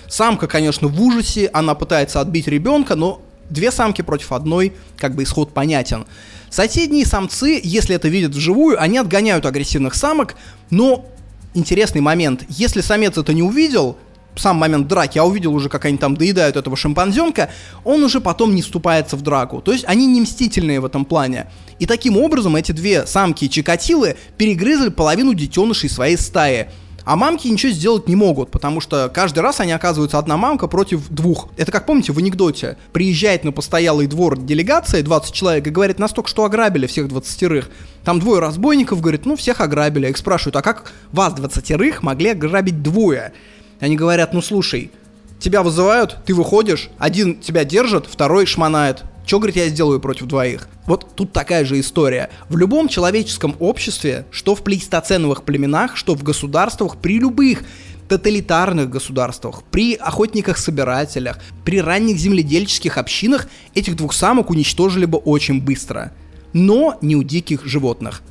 Самка, 0.08 0.46
конечно, 0.46 0.88
в 0.88 1.02
ужасе, 1.02 1.48
она 1.54 1.74
пытается 1.74 2.20
отбить 2.20 2.46
ребенка, 2.46 2.96
но 2.96 3.22
две 3.48 3.72
самки 3.72 4.02
против 4.02 4.32
одной, 4.32 4.74
как 4.98 5.14
бы 5.14 5.22
исход 5.22 5.54
понятен. 5.54 6.06
Соседние 6.50 7.06
самцы, 7.06 7.58
если 7.64 7.96
это 7.96 8.08
видят 8.08 8.32
вживую, 8.32 8.80
они 8.80 8.98
отгоняют 8.98 9.46
агрессивных 9.46 9.94
самок, 9.94 10.36
но 10.68 11.06
интересный 11.54 12.02
момент, 12.02 12.44
если 12.50 12.82
самец 12.82 13.16
это 13.16 13.32
не 13.32 13.42
увидел, 13.42 13.96
сам 14.36 14.56
момент 14.56 14.88
драки, 14.88 15.18
а 15.18 15.24
увидел 15.24 15.54
уже, 15.54 15.68
как 15.68 15.84
они 15.84 15.98
там 15.98 16.16
доедают 16.16 16.56
этого 16.56 16.76
шимпанзенка, 16.76 17.50
он 17.84 18.02
уже 18.02 18.20
потом 18.20 18.54
не 18.54 18.62
вступается 18.62 19.16
в 19.16 19.22
драку. 19.22 19.60
То 19.60 19.72
есть 19.72 19.84
они 19.86 20.06
не 20.06 20.20
мстительные 20.20 20.80
в 20.80 20.84
этом 20.84 21.04
плане. 21.04 21.46
И 21.78 21.86
таким 21.86 22.16
образом 22.16 22.56
эти 22.56 22.72
две 22.72 23.06
самки 23.06 23.48
Чикатилы 23.48 24.16
перегрызли 24.38 24.88
половину 24.88 25.34
детенышей 25.34 25.88
своей 25.88 26.16
стаи. 26.16 26.68
А 27.06 27.14
мамки 27.14 27.46
ничего 27.46 27.70
сделать 27.70 28.08
не 28.08 28.16
могут, 28.16 28.50
потому 28.50 28.80
что 28.80 29.08
каждый 29.14 29.38
раз 29.38 29.60
они 29.60 29.70
оказываются 29.70 30.18
одна 30.18 30.36
мамка 30.36 30.66
против 30.66 31.08
двух. 31.08 31.48
Это 31.56 31.70
как 31.70 31.86
помните 31.86 32.12
в 32.12 32.18
анекдоте. 32.18 32.78
Приезжает 32.92 33.44
на 33.44 33.52
постоялый 33.52 34.08
двор 34.08 34.36
делегация, 34.36 35.04
20 35.04 35.32
человек, 35.32 35.68
и 35.68 35.70
говорит, 35.70 36.00
нас 36.00 36.12
только 36.12 36.28
что 36.28 36.44
ограбили 36.44 36.88
всех 36.88 37.06
20 37.06 37.64
Там 38.04 38.18
двое 38.18 38.40
разбойников, 38.40 39.00
говорит, 39.00 39.24
ну 39.24 39.36
всех 39.36 39.60
ограбили. 39.60 40.10
Их 40.10 40.16
спрашивают, 40.16 40.56
а 40.56 40.62
как 40.62 40.92
вас 41.12 41.32
20 41.34 42.02
могли 42.02 42.30
ограбить 42.30 42.82
двое? 42.82 43.32
Они 43.80 43.96
говорят, 43.96 44.32
ну 44.32 44.40
слушай, 44.40 44.90
тебя 45.38 45.62
вызывают, 45.62 46.18
ты 46.24 46.34
выходишь, 46.34 46.90
один 46.98 47.38
тебя 47.40 47.64
держит, 47.64 48.06
второй 48.06 48.46
шманает. 48.46 49.04
Что, 49.26 49.38
говорит, 49.38 49.56
я 49.56 49.68
сделаю 49.68 50.00
против 50.00 50.26
двоих? 50.26 50.68
Вот 50.86 51.16
тут 51.16 51.32
такая 51.32 51.64
же 51.64 51.80
история. 51.80 52.30
В 52.48 52.56
любом 52.56 52.88
человеческом 52.88 53.56
обществе, 53.58 54.24
что 54.30 54.54
в 54.54 54.62
плейстоценовых 54.62 55.42
племенах, 55.42 55.96
что 55.96 56.14
в 56.14 56.22
государствах, 56.22 56.96
при 56.98 57.18
любых 57.18 57.64
тоталитарных 58.08 58.88
государствах, 58.88 59.64
при 59.64 59.94
охотниках-собирателях, 59.94 61.40
при 61.64 61.80
ранних 61.80 62.18
земледельческих 62.18 62.98
общинах 62.98 63.48
этих 63.74 63.96
двух 63.96 64.12
самок 64.12 64.50
уничтожили 64.50 65.06
бы 65.06 65.18
очень 65.18 65.60
быстро. 65.60 66.12
Но 66.52 66.96
не 67.02 67.16
у 67.16 67.24
диких 67.24 67.64
животных. 67.64 68.22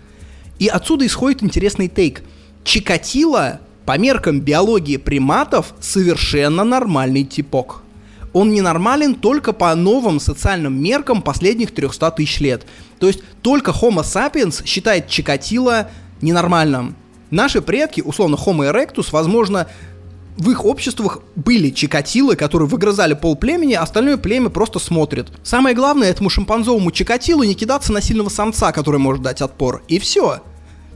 И 0.59 0.67
отсюда 0.67 1.05
исходит 1.05 1.43
интересный 1.43 1.89
тейк. 1.89 2.23
Чикатило 2.63 3.59
по 3.85 3.97
меркам 3.97 4.41
биологии 4.41 4.97
приматов 4.97 5.73
совершенно 5.79 6.63
нормальный 6.63 7.23
типок 7.23 7.81
он 8.35 8.51
ненормален 8.51 9.15
только 9.15 9.53
по 9.53 9.73
новым 9.75 10.19
социальным 10.19 10.83
меркам 10.83 11.21
последних 11.21 11.73
300 11.73 12.11
тысяч 12.11 12.41
лет. 12.41 12.67
То 12.99 13.07
есть 13.07 13.21
только 13.41 13.71
Homo 13.71 14.01
sapiens 14.01 14.65
считает 14.65 15.07
Чикатило 15.07 15.89
ненормальным. 16.19 16.97
Наши 17.31 17.61
предки, 17.61 18.01
условно 18.01 18.35
Homo 18.35 18.69
erectus, 18.69 19.07
возможно, 19.11 19.67
в 20.35 20.51
их 20.51 20.65
обществах 20.65 21.19
были 21.37 21.69
чикатилы, 21.69 22.35
которые 22.35 22.67
выгрызали 22.67 23.13
пол 23.13 23.37
племени, 23.37 23.73
а 23.73 23.83
остальное 23.83 24.17
племя 24.17 24.49
просто 24.49 24.79
смотрит. 24.79 25.27
Самое 25.41 25.73
главное 25.73 26.09
этому 26.09 26.29
шимпанзовому 26.29 26.91
чикатилу 26.91 27.43
не 27.43 27.55
кидаться 27.55 27.93
на 27.93 28.01
сильного 28.01 28.27
самца, 28.27 28.73
который 28.73 28.99
может 28.99 29.21
дать 29.21 29.41
отпор. 29.41 29.81
И 29.87 29.97
все. 29.97 30.41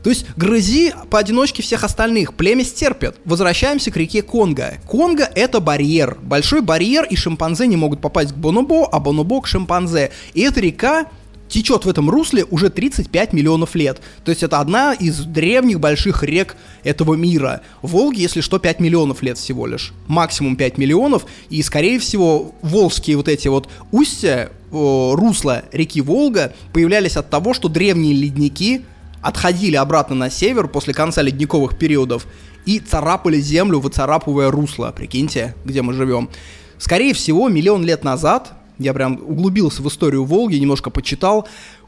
То 0.02 0.10
есть 0.10 0.26
грызи 0.36 0.94
поодиночке 1.10 1.62
всех 1.62 1.84
остальных, 1.84 2.34
племя 2.34 2.64
стерпит. 2.64 3.16
Возвращаемся 3.24 3.90
к 3.90 3.96
реке 3.96 4.22
Конго. 4.22 4.74
Конго 4.86 5.24
это 5.34 5.60
барьер, 5.60 6.18
большой 6.22 6.62
барьер, 6.62 7.04
и 7.04 7.16
шимпанзе 7.16 7.66
не 7.66 7.76
могут 7.76 8.00
попасть 8.00 8.32
к 8.32 8.36
Бонобо, 8.36 8.86
а 8.86 8.98
Бонобо 9.00 9.40
к 9.40 9.46
шимпанзе. 9.46 10.10
И 10.34 10.40
эта 10.40 10.60
река 10.60 11.06
течет 11.48 11.84
в 11.84 11.88
этом 11.88 12.08
русле 12.08 12.44
уже 12.44 12.70
35 12.70 13.32
миллионов 13.32 13.74
лет. 13.74 14.00
То 14.24 14.30
есть 14.30 14.42
это 14.42 14.60
одна 14.60 14.94
из 14.94 15.18
древних 15.24 15.80
больших 15.80 16.22
рек 16.22 16.56
этого 16.84 17.14
мира. 17.14 17.62
Волги, 17.82 18.20
если 18.20 18.40
что, 18.40 18.58
5 18.58 18.80
миллионов 18.80 19.22
лет 19.22 19.36
всего 19.36 19.66
лишь. 19.66 19.92
Максимум 20.06 20.56
5 20.56 20.78
миллионов. 20.78 21.26
И, 21.48 21.60
скорее 21.62 21.98
всего, 21.98 22.54
волжские 22.62 23.16
вот 23.16 23.28
эти 23.28 23.48
вот 23.48 23.68
устья, 23.90 24.50
русла 24.70 25.64
реки 25.72 26.00
Волга 26.00 26.52
появлялись 26.72 27.16
от 27.16 27.28
того, 27.28 27.52
что 27.54 27.68
древние 27.68 28.14
ледники 28.14 28.82
отходили 29.22 29.76
обратно 29.76 30.14
на 30.14 30.30
север 30.30 30.68
после 30.68 30.94
конца 30.94 31.22
ледниковых 31.22 31.78
периодов 31.78 32.26
и 32.66 32.78
царапали 32.78 33.40
землю, 33.40 33.80
выцарапывая 33.80 34.50
русло, 34.50 34.92
прикиньте, 34.94 35.54
где 35.64 35.82
мы 35.82 35.92
живем. 35.94 36.30
Скорее 36.78 37.14
всего, 37.14 37.48
миллион 37.48 37.84
лет 37.84 38.04
назад, 38.04 38.52
я 38.78 38.94
прям 38.94 39.20
углубился 39.26 39.82
в 39.82 39.88
историю 39.88 40.24
Волги, 40.24 40.56
немножко 40.56 40.90
почитал, 40.90 41.46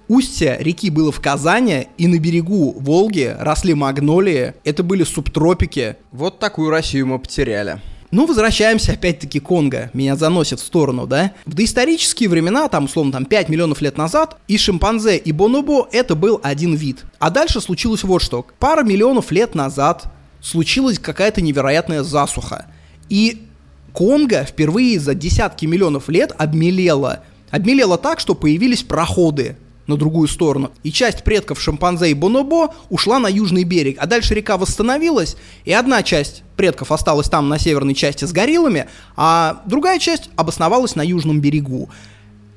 устье 0.08 0.56
реки 0.60 0.90
было 0.90 1.12
в 1.12 1.20
Казани, 1.20 1.88
и 1.96 2.06
на 2.06 2.18
берегу 2.18 2.76
Волги 2.78 3.34
росли 3.38 3.74
магнолии, 3.74 4.54
это 4.64 4.82
были 4.82 5.04
субтропики. 5.04 5.96
Вот 6.10 6.38
такую 6.38 6.70
Россию 6.70 7.06
мы 7.06 7.18
потеряли. 7.18 7.80
Ну, 8.12 8.26
возвращаемся 8.26 8.92
опять-таки 8.92 9.40
Конго. 9.40 9.90
Меня 9.94 10.16
заносит 10.16 10.60
в 10.60 10.66
сторону, 10.66 11.06
да? 11.06 11.32
В 11.46 11.54
доисторические 11.54 12.28
времена, 12.28 12.68
там, 12.68 12.84
условно, 12.84 13.10
там 13.10 13.24
5 13.24 13.48
миллионов 13.48 13.80
лет 13.80 13.96
назад, 13.96 14.36
и 14.48 14.58
шимпанзе, 14.58 15.16
и 15.16 15.32
бонобо 15.32 15.88
это 15.92 16.14
был 16.14 16.38
один 16.42 16.74
вид. 16.74 17.06
А 17.18 17.30
дальше 17.30 17.62
случилось 17.62 18.04
вот 18.04 18.20
что. 18.20 18.46
Пара 18.58 18.82
миллионов 18.82 19.32
лет 19.32 19.54
назад 19.54 20.04
случилась 20.42 20.98
какая-то 20.98 21.40
невероятная 21.40 22.02
засуха. 22.02 22.66
И 23.08 23.46
Конго 23.94 24.44
впервые 24.44 25.00
за 25.00 25.14
десятки 25.14 25.64
миллионов 25.64 26.10
лет 26.10 26.34
обмелела. 26.36 27.24
Обмелела 27.50 27.96
так, 27.96 28.20
что 28.20 28.34
появились 28.34 28.82
проходы 28.82 29.56
на 29.86 29.96
другую 29.96 30.28
сторону. 30.28 30.70
И 30.82 30.92
часть 30.92 31.24
предков 31.24 31.60
шимпанзе 31.60 32.10
и 32.10 32.14
бонобо 32.14 32.74
ушла 32.88 33.18
на 33.18 33.26
южный 33.26 33.64
берег, 33.64 33.96
а 33.98 34.06
дальше 34.06 34.34
река 34.34 34.56
восстановилась, 34.56 35.36
и 35.64 35.72
одна 35.72 36.02
часть 36.02 36.42
предков 36.56 36.92
осталась 36.92 37.28
там 37.28 37.48
на 37.48 37.58
северной 37.58 37.94
части 37.94 38.24
с 38.24 38.32
гориллами, 38.32 38.86
а 39.16 39.62
другая 39.66 39.98
часть 39.98 40.30
обосновалась 40.36 40.94
на 40.94 41.02
южном 41.02 41.40
берегу. 41.40 41.90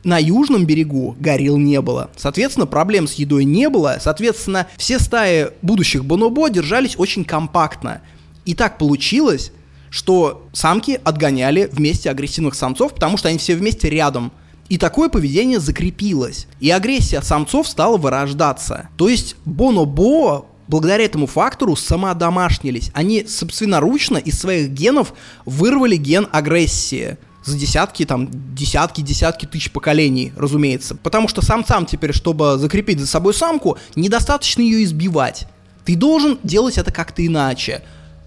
На 0.04 0.20
южном 0.20 0.66
берегу 0.66 1.16
горилл 1.20 1.58
не 1.58 1.82
было. 1.82 2.12
Соответственно, 2.16 2.68
проблем 2.68 3.08
с 3.08 3.14
едой 3.14 3.44
не 3.44 3.70
было. 3.70 3.98
Соответственно, 4.00 4.68
все 4.78 5.00
стаи 5.00 5.48
будущих 5.64 6.06
бонобо 6.06 6.48
держались 6.50 6.96
очень 6.96 7.26
компактно. 7.26 8.02
И 8.46 8.54
так 8.54 8.78
получилось, 8.78 9.52
что 9.90 10.48
самки 10.54 11.00
отгоняли 11.04 11.68
вместе 11.72 12.12
агрессивных 12.12 12.54
самцов, 12.54 12.94
потому 12.94 13.18
что 13.18 13.30
они 13.30 13.40
все 13.40 13.56
вместе 13.56 13.90
рядом– 13.90 14.32
и 14.70 14.78
такое 14.78 15.10
поведение 15.10 15.60
закрепилось. 15.60 16.48
И 16.60 16.70
агрессия 16.72 17.22
самцов 17.22 17.68
стала 17.68 17.98
вырождаться. 17.98 18.90
То 18.98 19.10
есть 19.10 19.36
бонобо 19.46 20.46
благодаря 20.68 21.04
этому 21.04 21.28
фактору 21.28 21.76
самоодомашнились. 21.76 22.90
Они 22.94 23.26
собственноручно 23.28 24.18
из 24.18 24.40
своих 24.40 24.70
генов 24.70 25.14
вырвали 25.46 25.96
ген 25.96 26.28
агрессии 26.32 27.18
за 27.44 27.58
десятки, 27.58 28.06
там, 28.06 28.28
десятки, 28.56 29.02
десятки 29.02 29.46
тысяч 29.46 29.72
поколений, 29.72 30.34
разумеется. 30.36 30.96
Потому 30.96 31.28
что 31.28 31.46
самцам 31.46 31.86
теперь, 31.86 32.14
чтобы 32.14 32.58
закрепить 32.58 33.00
за 33.00 33.06
собой 33.06 33.36
самку, 33.36 33.78
недостаточно 33.96 34.62
ее 34.62 34.84
избивать. 34.84 35.48
Ты 35.86 35.96
должен 35.96 36.40
делать 36.42 36.80
это 36.80 36.92
как-то 36.92 37.26
иначе. 37.26 37.84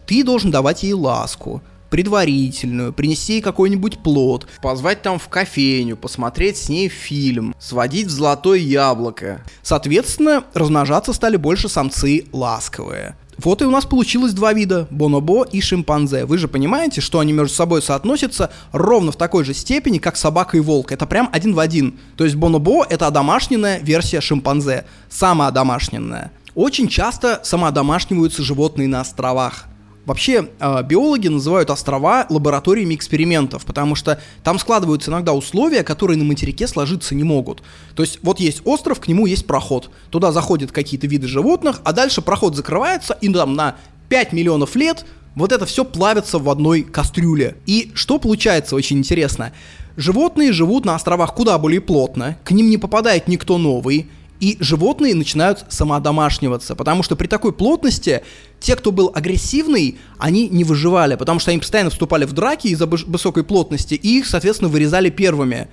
Ты 0.07 0.23
должен 0.23 0.53
давать 0.53 0.85
ей 0.85 0.93
ласку 0.93 1.63
предварительную, 1.91 2.93
принести 2.93 3.35
ей 3.35 3.43
какой-нибудь 3.43 3.99
плод, 3.99 4.47
позвать 4.63 5.03
там 5.03 5.19
в 5.19 5.29
кофейню, 5.29 5.97
посмотреть 5.97 6.57
с 6.57 6.69
ней 6.69 6.89
фильм, 6.89 7.55
сводить 7.59 8.07
в 8.07 8.11
золотое 8.11 8.59
яблоко. 8.59 9.43
Соответственно, 9.63 10.45
размножаться 10.55 11.13
стали 11.13 11.37
больше 11.37 11.69
самцы 11.69 12.27
ласковые. 12.33 13.17
Вот 13.39 13.63
и 13.63 13.65
у 13.65 13.71
нас 13.71 13.87
получилось 13.87 14.33
два 14.33 14.53
вида– 14.53 14.89
бонобо 14.91 15.45
и 15.45 15.61
шимпанзе. 15.61 16.25
Вы 16.25 16.39
же 16.39 16.49
понимаете, 16.49 17.01
что 17.01 17.21
они 17.21 17.33
между 17.33 17.55
собой 17.55 17.83
соотносятся 17.83 18.51
ровно 18.73 19.13
в 19.13 19.17
такой 19.17 19.45
же 19.45 19.55
степени, 19.55 19.99
как 19.99 20.17
собака 20.17 20.57
и 20.57 20.61
волк. 20.61 20.91
Это 20.91 21.07
прям 21.07 21.29
один 21.33 21.55
в 21.55 21.61
один. 21.61 21.99
То 22.17 22.25
есть 22.25 22.35
бонобо– 22.35 22.85
это 22.91 23.07
одомашненная 23.07 23.79
версия 23.79 24.21
шимпанзе, 24.21 24.87
самоодомашненная. 25.09 26.33
Очень 26.57 26.89
часто 26.89 27.41
самоодомашниваются 27.45 28.43
животные 28.43 28.89
на 28.89 29.03
островах. 29.03 29.67
Вообще, 30.09 30.49
э, 30.59 30.83
биологи 30.85 31.29
называют 31.29 31.69
острова 31.69 32.25
лабораториями 32.31 32.95
экспериментов, 32.95 33.67
потому 33.67 33.95
что 33.95 34.19
там 34.43 34.59
складываются 34.59 35.11
иногда 35.11 35.35
условия, 35.35 35.83
которые 35.83 36.17
на 36.17 36.25
материке 36.25 36.67
сложиться 36.67 37.15
не 37.15 37.25
могут. 37.25 37.63
То 37.95 38.03
есть 38.03 38.19
вот 38.23 38.41
есть 38.41 38.63
остров, 38.65 39.01
к 39.01 39.07
нему 39.07 39.27
есть 39.27 39.47
проход. 39.47 39.91
Туда 40.09 40.33
заходят 40.33 40.73
какие-то 40.73 41.07
виды 41.07 41.29
животных, 41.29 41.83
а 41.85 41.93
дальше 41.93 42.23
проход 42.23 42.57
закрывается, 42.57 43.19
и 43.21 43.31
там 43.31 43.55
на 43.55 43.77
5 44.09 44.33
миллионов 44.33 44.77
лет 44.77 45.05
вот 45.35 45.53
это 45.53 45.67
все 45.67 45.85
плавится 45.85 46.39
в 46.39 46.49
одной 46.49 46.85
кастрюле. 46.85 47.59
И 47.67 47.91
что 47.93 48.19
получается 48.19 48.77
очень 48.77 48.97
интересно? 48.97 49.53
Животные 49.99 50.53
живут 50.53 50.87
на 50.87 50.95
островах 50.95 51.35
куда 51.35 51.59
более 51.59 51.83
плотно, 51.83 52.39
к 52.45 52.53
ним 52.53 52.71
не 52.71 52.79
попадает 52.79 53.29
никто 53.29 53.59
новый, 53.59 54.09
и 54.41 54.57
животные 54.61 55.15
начинают 55.15 55.65
самоодомашниваться, 55.69 56.77
потому 56.77 57.03
что 57.03 57.17
при 57.17 57.27
такой 57.27 57.53
плотности 57.53 58.23
те, 58.61 58.77
кто 58.77 58.93
был 58.93 59.11
агрессивный, 59.15 59.99
они 60.19 60.49
не 60.49 60.65
выживали, 60.65 61.15
потому 61.15 61.41
что 61.41 61.51
они 61.51 61.61
постоянно 61.61 61.91
вступали 61.91 62.25
в 62.25 62.33
драки 62.33 62.69
из-за 62.69 62.87
высокой 62.87 63.45
плотности, 63.45 63.95
и 63.95 64.19
их, 64.19 64.27
соответственно, 64.27 64.69
вырезали 64.69 65.11
первыми. 65.11 65.69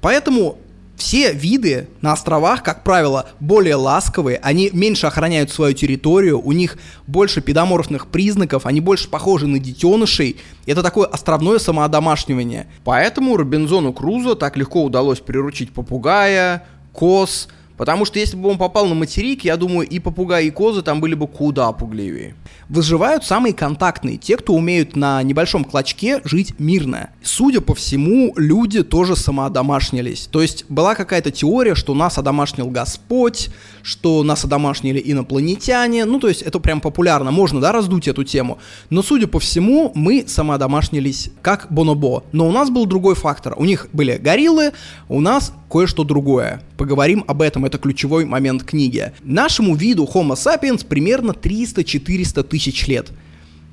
Поэтому 0.00 0.58
все 0.96 1.32
виды 1.32 1.88
на 2.00 2.12
островах, 2.12 2.62
как 2.62 2.84
правило, 2.84 3.28
более 3.40 3.74
ласковые, 3.74 4.38
они 4.42 4.70
меньше 4.72 5.06
охраняют 5.06 5.50
свою 5.50 5.74
территорию, 5.74 6.40
у 6.40 6.52
них 6.52 6.78
больше 7.06 7.40
педоморфных 7.40 8.06
признаков, 8.08 8.66
они 8.66 8.80
больше 8.80 9.08
похожи 9.08 9.46
на 9.46 9.58
детенышей. 9.58 10.36
Это 10.66 10.82
такое 10.82 11.06
островное 11.06 11.58
самоодомашнивание. 11.58 12.68
Поэтому 12.84 13.36
Робинзону 13.36 13.92
Крузо 13.92 14.34
так 14.36 14.56
легко 14.56 14.84
удалось 14.84 15.20
приручить 15.20 15.72
попугая, 15.72 16.64
коз, 16.92 17.48
Потому 17.76 18.04
что 18.04 18.18
если 18.18 18.36
бы 18.36 18.48
он 18.48 18.58
попал 18.58 18.86
на 18.86 18.94
материк, 18.94 19.44
я 19.44 19.56
думаю, 19.56 19.88
и 19.88 19.98
попугаи, 19.98 20.46
и 20.46 20.50
козы 20.50 20.82
там 20.82 21.00
были 21.00 21.14
бы 21.14 21.26
куда 21.26 21.72
пугливее. 21.72 22.34
Выживают 22.68 23.24
самые 23.24 23.52
контактные, 23.52 24.16
те, 24.16 24.36
кто 24.36 24.54
умеют 24.54 24.96
на 24.96 25.22
небольшом 25.22 25.64
клочке 25.64 26.20
жить 26.24 26.58
мирно. 26.58 27.10
Судя 27.22 27.60
по 27.60 27.74
всему, 27.74 28.32
люди 28.36 28.82
тоже 28.82 29.16
самоодомашнились. 29.16 30.28
То 30.30 30.40
есть 30.40 30.64
была 30.68 30.94
какая-то 30.94 31.30
теория, 31.30 31.74
что 31.74 31.94
нас 31.94 32.16
одомашнил 32.16 32.70
Господь, 32.70 33.50
что 33.84 34.22
нас 34.22 34.44
одомашнили 34.44 35.00
инопланетяне. 35.04 36.06
Ну, 36.06 36.18
то 36.18 36.28
есть 36.28 36.42
это 36.42 36.58
прям 36.58 36.80
популярно, 36.80 37.30
можно, 37.30 37.60
да, 37.60 37.70
раздуть 37.70 38.08
эту 38.08 38.24
тему. 38.24 38.58
Но, 38.90 39.02
судя 39.02 39.28
по 39.28 39.38
всему, 39.38 39.92
мы 39.94 40.24
самоодомашнились 40.26 41.30
как 41.42 41.66
бонобо. 41.70 42.24
Но 42.32 42.48
у 42.48 42.52
нас 42.52 42.70
был 42.70 42.86
другой 42.86 43.14
фактор. 43.14 43.54
У 43.58 43.64
них 43.64 43.88
были 43.92 44.16
гориллы, 44.16 44.72
у 45.08 45.20
нас 45.20 45.52
кое-что 45.70 46.02
другое. 46.02 46.62
Поговорим 46.78 47.24
об 47.26 47.42
этом, 47.42 47.66
это 47.66 47.78
ключевой 47.78 48.24
момент 48.24 48.64
книги. 48.64 49.12
Нашему 49.22 49.76
виду 49.76 50.08
Homo 50.12 50.34
sapiens 50.34 50.84
примерно 50.86 51.32
300-400 51.32 52.42
тысяч 52.42 52.86
лет. 52.86 53.10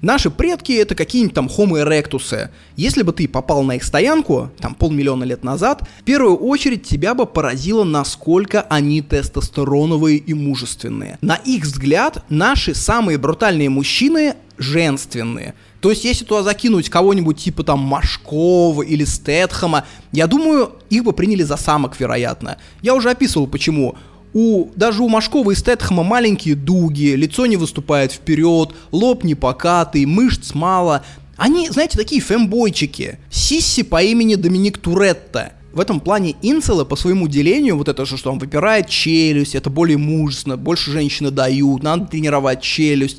Наши 0.02 0.32
предки 0.32 0.72
это 0.72 0.96
какие-нибудь 0.96 1.36
там 1.36 1.48
Homo 1.48 1.84
erectus. 1.84 2.50
Если 2.76 3.04
бы 3.04 3.14
ты 3.14 3.28
попал 3.28 3.64
на 3.64 3.76
их 3.76 3.84
стоянку, 3.84 4.50
там 4.60 4.74
полмиллиона 4.74 5.24
лет 5.24 5.44
назад, 5.44 5.88
в 6.00 6.04
первую 6.04 6.38
очередь 6.38 6.84
тебя 6.84 7.14
бы 7.14 7.28
поразило, 7.28 7.84
насколько 7.84 8.62
они 8.64 9.02
тестостероновые 9.02 10.18
и 10.18 10.34
мужественные. 10.34 11.20
На 11.22 11.36
их 11.36 11.64
взгляд, 11.64 12.24
наши 12.30 12.74
самые 12.74 13.20
брутальные 13.20 13.70
мужчины 13.70 14.36
женственные. 14.58 15.54
То 15.82 15.90
есть, 15.90 16.06
если 16.06 16.26
туда 16.26 16.44
закинуть 16.44 16.90
кого-нибудь 16.90 17.38
типа 17.38 17.64
там 17.64 17.80
Машкова 17.80 18.84
или 18.84 19.04
Стэтхэма, 19.04 19.86
я 20.12 20.28
думаю, 20.28 20.74
их 20.92 21.04
бы 21.04 21.12
приняли 21.12 21.42
за 21.42 21.58
самок, 21.58 22.00
вероятно. 22.00 22.58
Я 22.82 22.94
уже 22.94 23.10
описывал, 23.10 23.48
почему. 23.48 23.96
У, 24.34 24.70
даже 24.76 25.04
у 25.04 25.10
Машкова 25.10 25.52
и 25.52 25.56
Стэтхэма 25.56 26.04
маленькие 26.04 26.56
дуги, 26.56 27.16
лицо 27.16 27.46
не 27.46 27.58
выступает 27.58 28.12
вперед, 28.14 28.70
лоб 28.92 29.24
не 29.24 29.36
покатый, 29.36 30.06
мышц 30.06 30.54
мало. 30.54 31.04
Они, 31.36 31.70
знаете, 31.70 31.98
такие 31.98 32.22
фембойчики. 32.22 33.20
Сисси 33.30 33.84
по 33.84 34.02
имени 34.02 34.36
Доминик 34.36 34.78
Туретто. 34.78 35.54
В 35.74 35.80
этом 35.80 36.02
плане 36.02 36.36
инцелы 36.42 36.86
по 36.86 36.98
своему 36.98 37.30
делению, 37.30 37.78
вот 37.78 37.88
это 37.88 38.06
же, 38.06 38.18
что 38.18 38.32
он 38.32 38.40
выпирает 38.40 38.90
челюсть, 38.90 39.56
это 39.56 39.70
более 39.70 39.98
мужественно, 39.98 40.58
больше 40.58 40.92
женщины 40.92 41.32
дают, 41.32 41.82
надо 41.82 42.06
тренировать 42.06 42.62
челюсть. 42.62 43.18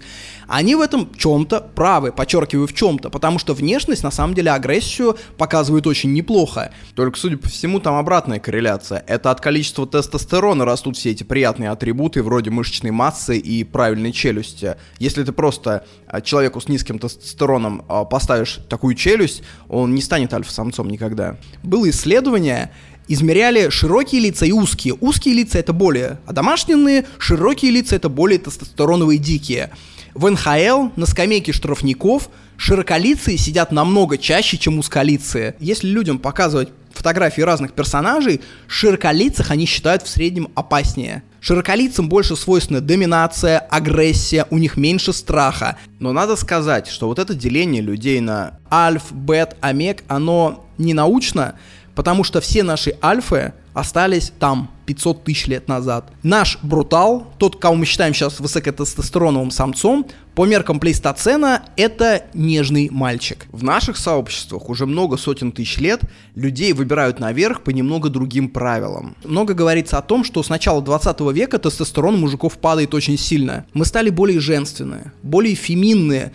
Они 0.53 0.75
в 0.75 0.83
этом 0.83 1.11
чем-то 1.17 1.63
правы, 1.75 2.13
подчеркиваю, 2.13 2.67
в 2.67 2.75
чем-то, 2.75 3.09
потому 3.09 3.39
что 3.39 3.55
внешность 3.55 4.03
на 4.03 4.11
самом 4.11 4.35
деле 4.35 4.51
агрессию 4.51 5.17
показывает 5.39 5.87
очень 5.87 6.13
неплохо. 6.13 6.73
Только, 6.95 7.19
судя 7.19 7.39
по 7.39 7.49
всему, 7.49 7.81
там 7.81 7.95
обратная 7.95 8.39
корреляция. 8.39 9.03
Это 9.07 9.31
от 9.31 9.41
количества 9.41 9.87
тестостерона 9.87 10.67
растут 10.67 10.99
все 10.99 11.13
эти 11.13 11.23
приятные 11.23 11.71
атрибуты, 11.71 12.23
вроде 12.23 12.51
мышечной 12.51 12.91
массы 12.91 13.39
и 13.39 13.65
правильной 13.65 14.13
челюсти. 14.13 14.77
Если 14.99 15.25
ты 15.25 15.33
просто 15.33 15.87
а, 16.07 16.21
человеку 16.21 16.61
с 16.61 16.69
низким 16.69 16.99
тестостероном 16.99 17.87
а, 17.89 18.05
поставишь 18.05 18.61
такую 18.69 18.95
челюсть, 18.95 19.43
он 19.71 19.95
не 19.95 20.03
станет 20.03 20.35
альфа-самцом 20.35 20.91
никогда. 20.91 21.39
Было 21.63 21.89
исследование, 21.89 22.73
измеряли 23.09 23.71
широкие 23.71 24.21
лица 24.21 24.45
и 24.45 24.53
узкие. 24.53 24.99
Узкие 25.01 25.35
лица 25.35 25.59
это 25.59 25.73
более 25.73 26.19
одомашненные, 26.27 27.07
широкие 27.17 27.71
лица 27.71 27.97
это 27.97 28.11
более 28.11 28.39
тестостероновые 28.39 29.19
дикие. 29.19 29.71
В 30.15 30.29
НХЛ 30.29 30.91
на 30.97 31.07
скамейке 31.07 31.53
штрафников 31.53 32.29
широколицые 32.59 33.39
сидят 33.39 33.73
намного 33.73 34.19
чаще, 34.19 34.59
чем 34.59 34.79
узколицые. 34.79 35.57
Если 35.59 35.89
людям 35.89 36.19
показывать 36.19 36.69
фотографии 36.93 37.41
разных 37.41 37.73
персонажей, 37.73 38.43
широколицых 38.67 39.51
они 39.51 39.65
считают 39.65 40.03
в 40.03 40.09
среднем 40.09 40.49
опаснее. 40.55 41.23
Широколицам 41.41 42.11
больше 42.11 42.37
свойственна 42.37 42.83
доминация, 42.83 43.59
агрессия, 43.59 44.47
у 44.51 44.59
них 44.59 44.77
меньше 44.77 45.15
страха. 45.15 45.79
Но 45.99 46.13
надо 46.13 46.37
сказать, 46.37 46.89
что 46.89 47.09
вот 47.09 47.19
это 47.19 47.35
деление 47.35 47.81
людей 47.83 48.21
на 48.21 48.59
альф, 48.71 49.13
бет, 49.13 49.57
омег, 49.61 50.05
оно 50.09 50.67
не 50.77 50.93
научно, 50.95 51.55
потому 51.95 52.25
что 52.25 52.41
все 52.41 52.63
наши 52.63 52.95
альфы 53.03 53.53
остались 53.75 54.33
там 54.39 54.71
500 54.87 55.25
тысяч 55.25 55.47
лет 55.47 55.69
назад. 55.69 56.11
Наш 56.23 56.59
брутал, 56.63 57.33
тот, 57.39 57.57
кого 57.57 57.77
мы 57.77 57.87
считаем 57.87 58.13
сейчас 58.13 58.41
высокотестостероновым 58.41 59.51
самцом, 59.51 60.07
по 60.35 60.47
меркам 60.47 60.81
плейстоцена 60.81 61.63
это 61.77 62.25
нежный 62.35 62.89
мальчик. 62.91 63.47
В 63.53 63.63
наших 63.63 63.97
сообществах 63.97 64.69
уже 64.69 64.87
много 64.87 65.17
сотен 65.17 65.53
тысяч 65.53 65.79
лет 65.79 66.03
людей 66.35 66.73
выбирают 66.73 67.21
наверх 67.21 67.63
по 67.63 67.71
немного 67.71 68.09
другим 68.09 68.49
правилам. 68.49 69.17
Много 69.25 69.55
говорится 69.55 69.99
о 69.99 70.03
том, 70.03 70.25
что 70.25 70.43
с 70.43 70.49
начала 70.49 70.83
20 70.83 71.21
века 71.33 71.59
тестостерон 71.59 72.19
мужиков 72.19 72.59
падает 72.59 72.95
очень 72.95 73.19
сильно. 73.19 73.67
Мы 73.73 73.85
стали 73.85 74.11
более 74.11 74.41
женственные, 74.41 75.13
более 75.23 75.55
феминные, 75.55 76.33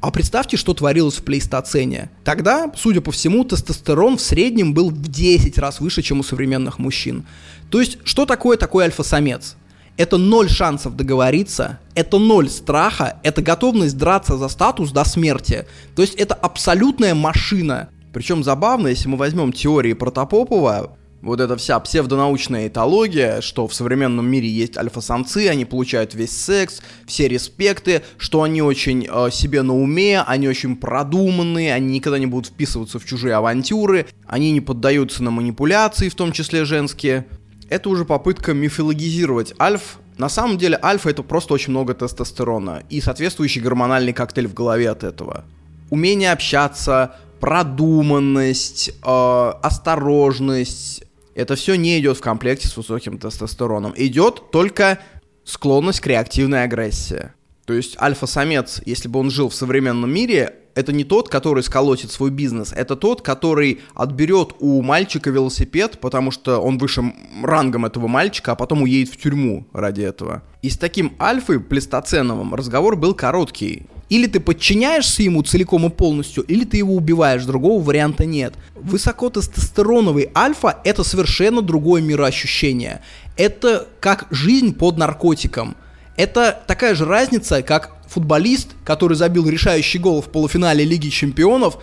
а 0.00 0.10
представьте, 0.10 0.56
что 0.56 0.74
творилось 0.74 1.16
в 1.16 1.22
плейстоцене. 1.22 2.10
Тогда, 2.24 2.70
судя 2.76 3.00
по 3.00 3.12
всему, 3.12 3.44
тестостерон 3.44 4.16
в 4.16 4.20
среднем 4.20 4.74
был 4.74 4.90
в 4.90 5.08
10 5.08 5.58
раз 5.58 5.80
выше, 5.80 6.02
чем 6.02 6.20
у 6.20 6.22
современных 6.22 6.78
мужчин. 6.78 7.26
То 7.70 7.80
есть, 7.80 7.98
что 8.04 8.26
такое 8.26 8.56
такой 8.56 8.84
альфа-самец? 8.84 9.56
Это 9.96 10.18
ноль 10.18 10.50
шансов 10.50 10.94
договориться, 10.94 11.78
это 11.94 12.18
ноль 12.18 12.50
страха, 12.50 13.18
это 13.22 13.40
готовность 13.40 13.96
драться 13.96 14.36
за 14.36 14.48
статус 14.48 14.90
до 14.90 15.04
смерти. 15.04 15.66
То 15.94 16.02
есть 16.02 16.14
это 16.16 16.34
абсолютная 16.34 17.14
машина. 17.14 17.88
Причем 18.12 18.44
забавно, 18.44 18.88
если 18.88 19.08
мы 19.08 19.16
возьмем 19.16 19.52
теории 19.52 19.94
Протопопова, 19.94 20.96
вот 21.26 21.40
эта 21.40 21.56
вся 21.56 21.78
псевдонаучная 21.80 22.68
этология, 22.68 23.40
что 23.40 23.66
в 23.66 23.74
современном 23.74 24.26
мире 24.26 24.48
есть 24.48 24.78
альфа-самцы, 24.78 25.48
они 25.48 25.64
получают 25.64 26.14
весь 26.14 26.30
секс, 26.30 26.80
все 27.04 27.26
респекты, 27.26 28.02
что 28.16 28.42
они 28.42 28.62
очень 28.62 29.06
э, 29.10 29.30
себе 29.32 29.62
на 29.62 29.74
уме, 29.74 30.22
они 30.22 30.48
очень 30.48 30.76
продуманные, 30.76 31.74
они 31.74 31.94
никогда 31.94 32.18
не 32.18 32.26
будут 32.26 32.52
вписываться 32.52 32.98
в 32.98 33.04
чужие 33.04 33.34
авантюры, 33.34 34.06
они 34.26 34.52
не 34.52 34.60
поддаются 34.60 35.22
на 35.24 35.30
манипуляции, 35.32 36.08
в 36.08 36.14
том 36.14 36.30
числе 36.32 36.64
женские. 36.64 37.26
Это 37.68 37.88
уже 37.88 38.04
попытка 38.04 38.54
мифологизировать 38.54 39.52
альф. 39.60 39.98
На 40.18 40.28
самом 40.28 40.56
деле 40.56 40.78
альфа 40.82 41.10
это 41.10 41.24
просто 41.24 41.54
очень 41.54 41.72
много 41.72 41.94
тестостерона 41.94 42.84
и 42.88 43.00
соответствующий 43.00 43.60
гормональный 43.60 44.12
коктейль 44.12 44.46
в 44.46 44.54
голове 44.54 44.88
от 44.88 45.02
этого. 45.02 45.44
Умение 45.90 46.32
общаться, 46.32 47.16
продуманность, 47.40 48.90
э, 49.04 49.52
осторожность, 49.62 51.02
это 51.36 51.54
все 51.54 51.76
не 51.76 51.98
идет 52.00 52.16
в 52.16 52.20
комплекте 52.20 52.66
с 52.66 52.76
высоким 52.76 53.18
тестостероном. 53.18 53.92
Идет 53.96 54.50
только 54.50 54.98
склонность 55.44 56.00
к 56.00 56.06
реактивной 56.06 56.64
агрессии. 56.64 57.30
То 57.66 57.74
есть 57.74 58.00
альфа-самец, 58.00 58.80
если 58.86 59.08
бы 59.08 59.20
он 59.20 59.30
жил 59.30 59.50
в 59.50 59.54
современном 59.54 60.12
мире, 60.12 60.54
это 60.74 60.92
не 60.92 61.04
тот, 61.04 61.28
который 61.28 61.62
сколотит 61.62 62.10
свой 62.10 62.30
бизнес, 62.30 62.72
это 62.72 62.96
тот, 62.96 63.22
который 63.22 63.80
отберет 63.94 64.54
у 64.60 64.82
мальчика 64.82 65.30
велосипед, 65.30 65.98
потому 66.00 66.30
что 66.30 66.58
он 66.60 66.78
выше 66.78 67.02
рангом 67.42 67.84
этого 67.86 68.08
мальчика, 68.08 68.52
а 68.52 68.56
потом 68.56 68.82
уедет 68.82 69.12
в 69.12 69.16
тюрьму 69.16 69.66
ради 69.72 70.02
этого. 70.02 70.42
И 70.62 70.70
с 70.70 70.78
таким 70.78 71.16
альфой 71.20 71.60
плестоценовым 71.60 72.54
разговор 72.54 72.96
был 72.96 73.14
короткий. 73.14 73.86
Или 74.08 74.28
ты 74.28 74.38
подчиняешься 74.38 75.22
ему 75.22 75.42
целиком 75.42 75.86
и 75.86 75.90
полностью, 75.90 76.44
или 76.44 76.64
ты 76.64 76.76
его 76.76 76.94
убиваешь, 76.94 77.44
другого 77.44 77.82
варианта 77.82 78.24
нет. 78.24 78.54
Высокотестостероновый 78.76 80.30
альфа– 80.34 80.78
это 80.84 81.02
совершенно 81.02 81.60
другое 81.60 82.02
мироощущение. 82.02 83.02
Это 83.36 83.88
как 84.00 84.28
жизнь 84.30 84.74
под 84.74 84.96
наркотиком. 84.96 85.76
Это 86.16 86.62
такая 86.66 86.94
же 86.94 87.04
разница, 87.04 87.62
как 87.62 87.96
футболист, 88.08 88.70
который 88.84 89.14
забил 89.14 89.48
решающий 89.48 89.98
гол 89.98 90.22
в 90.22 90.28
полуфинале 90.28 90.84
Лиги 90.84 91.08
Чемпионов, 91.08 91.78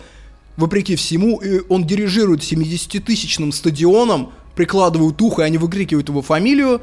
вопреки 0.56 0.96
всему, 0.96 1.38
и 1.40 1.60
он 1.68 1.86
дирижирует 1.86 2.40
70-тысячным 2.40 3.52
стадионом, 3.52 4.32
прикладывают 4.56 5.20
ухо, 5.20 5.42
и 5.42 5.44
они 5.44 5.58
выкрикивают 5.58 6.08
его 6.08 6.22
фамилию, 6.22 6.80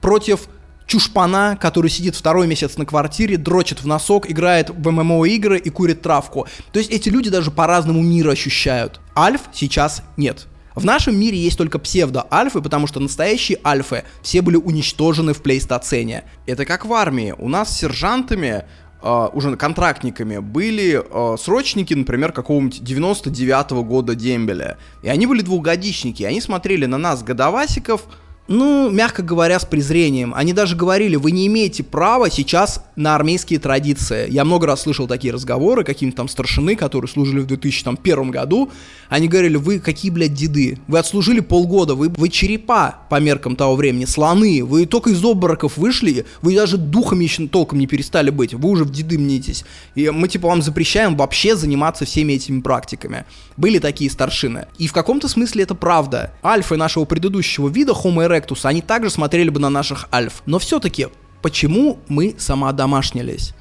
против 0.00 0.48
чушпана, 0.88 1.56
который 1.60 1.90
сидит 1.90 2.16
второй 2.16 2.48
месяц 2.48 2.76
на 2.76 2.84
квартире, 2.84 3.36
дрочит 3.36 3.82
в 3.82 3.86
носок, 3.86 4.28
играет 4.28 4.70
в 4.70 4.90
ММО-игры 4.90 5.58
и 5.58 5.70
курит 5.70 6.02
травку. 6.02 6.48
То 6.72 6.80
есть 6.80 6.90
эти 6.90 7.08
люди 7.10 7.30
даже 7.30 7.52
по-разному 7.52 8.02
мир 8.02 8.28
ощущают. 8.28 9.00
Альф 9.16 9.42
сейчас 9.52 10.02
нет. 10.16 10.48
В 10.74 10.84
нашем 10.84 11.18
мире 11.18 11.36
есть 11.36 11.58
только 11.58 11.78
псевдо-альфы, 11.78 12.62
потому 12.62 12.86
что 12.86 13.00
настоящие 13.00 13.58
альфы 13.64 14.04
все 14.22 14.42
были 14.42 14.56
уничтожены 14.56 15.34
в 15.34 15.42
плейстоцене. 15.42 16.24
Это 16.46 16.64
как 16.64 16.86
в 16.86 16.92
армии. 16.92 17.34
У 17.38 17.48
нас 17.48 17.70
с 17.70 17.78
сержантами 17.78 18.64
Uh, 19.00 19.30
уже 19.32 19.56
контрактниками 19.56 20.38
были 20.38 21.00
uh, 21.00 21.38
срочники, 21.38 21.94
например, 21.94 22.32
какого-нибудь 22.32 22.80
99-го 22.80 23.84
года 23.84 24.16
дембеля. 24.16 24.76
И 25.04 25.08
они 25.08 25.28
были 25.28 25.42
двухгодичники, 25.42 26.24
и 26.24 26.26
они 26.26 26.40
смотрели 26.40 26.84
на 26.84 26.98
нас, 26.98 27.22
годовасиков, 27.22 28.08
ну, 28.48 28.88
мягко 28.90 29.22
говоря, 29.22 29.60
с 29.60 29.66
презрением. 29.66 30.32
Они 30.34 30.54
даже 30.54 30.74
говорили, 30.74 31.16
вы 31.16 31.32
не 31.32 31.46
имеете 31.46 31.82
права 31.82 32.30
сейчас 32.30 32.82
на 32.96 33.14
армейские 33.14 33.58
традиции. 33.58 34.26
Я 34.30 34.46
много 34.46 34.66
раз 34.66 34.82
слышал 34.82 35.06
такие 35.06 35.34
разговоры, 35.34 35.84
какие-то 35.84 36.16
там 36.16 36.28
старшины, 36.28 36.74
которые 36.74 37.10
служили 37.10 37.40
в 37.40 37.46
2001 37.46 38.30
году. 38.30 38.70
Они 39.10 39.28
говорили, 39.28 39.56
вы 39.56 39.80
какие, 39.80 40.10
блядь, 40.10 40.32
деды? 40.32 40.78
Вы 40.88 40.98
отслужили 40.98 41.40
полгода, 41.40 41.94
вы, 41.94 42.08
вы 42.08 42.30
черепа 42.30 43.00
по 43.10 43.20
меркам 43.20 43.54
того 43.54 43.76
времени, 43.76 44.06
слоны. 44.06 44.64
Вы 44.64 44.86
только 44.86 45.10
из 45.10 45.22
обмороков 45.22 45.76
вышли, 45.76 46.24
вы 46.40 46.54
даже 46.54 46.78
духами 46.78 47.24
еще 47.24 47.46
толком 47.48 47.78
не 47.78 47.86
перестали 47.86 48.30
быть. 48.30 48.54
Вы 48.54 48.70
уже 48.70 48.84
в 48.84 48.90
деды 48.90 49.18
мнитесь. 49.18 49.64
И 49.94 50.08
мы, 50.08 50.26
типа, 50.26 50.48
вам 50.48 50.62
запрещаем 50.62 51.16
вообще 51.16 51.54
заниматься 51.54 52.06
всеми 52.06 52.32
этими 52.32 52.60
практиками. 52.60 53.26
Были 53.58 53.78
такие 53.78 54.10
старшины. 54.10 54.68
И 54.78 54.86
в 54.86 54.94
каком-то 54.94 55.28
смысле 55.28 55.64
это 55.64 55.74
правда. 55.74 56.32
Альфы 56.42 56.76
нашего 56.76 57.04
предыдущего 57.04 57.68
вида, 57.68 57.92
Homo 57.92 58.26
erectus, 58.26 58.37
Erectus, 58.38 58.64
они 58.64 58.82
также 58.82 59.10
смотрели 59.10 59.50
бы 59.50 59.60
на 59.60 59.70
наших 59.70 60.08
альф. 60.12 60.42
Но 60.46 60.58
все-таки, 60.58 61.08
почему 61.42 61.98
мы 62.08 62.34
самоодомашнились? 62.38 63.54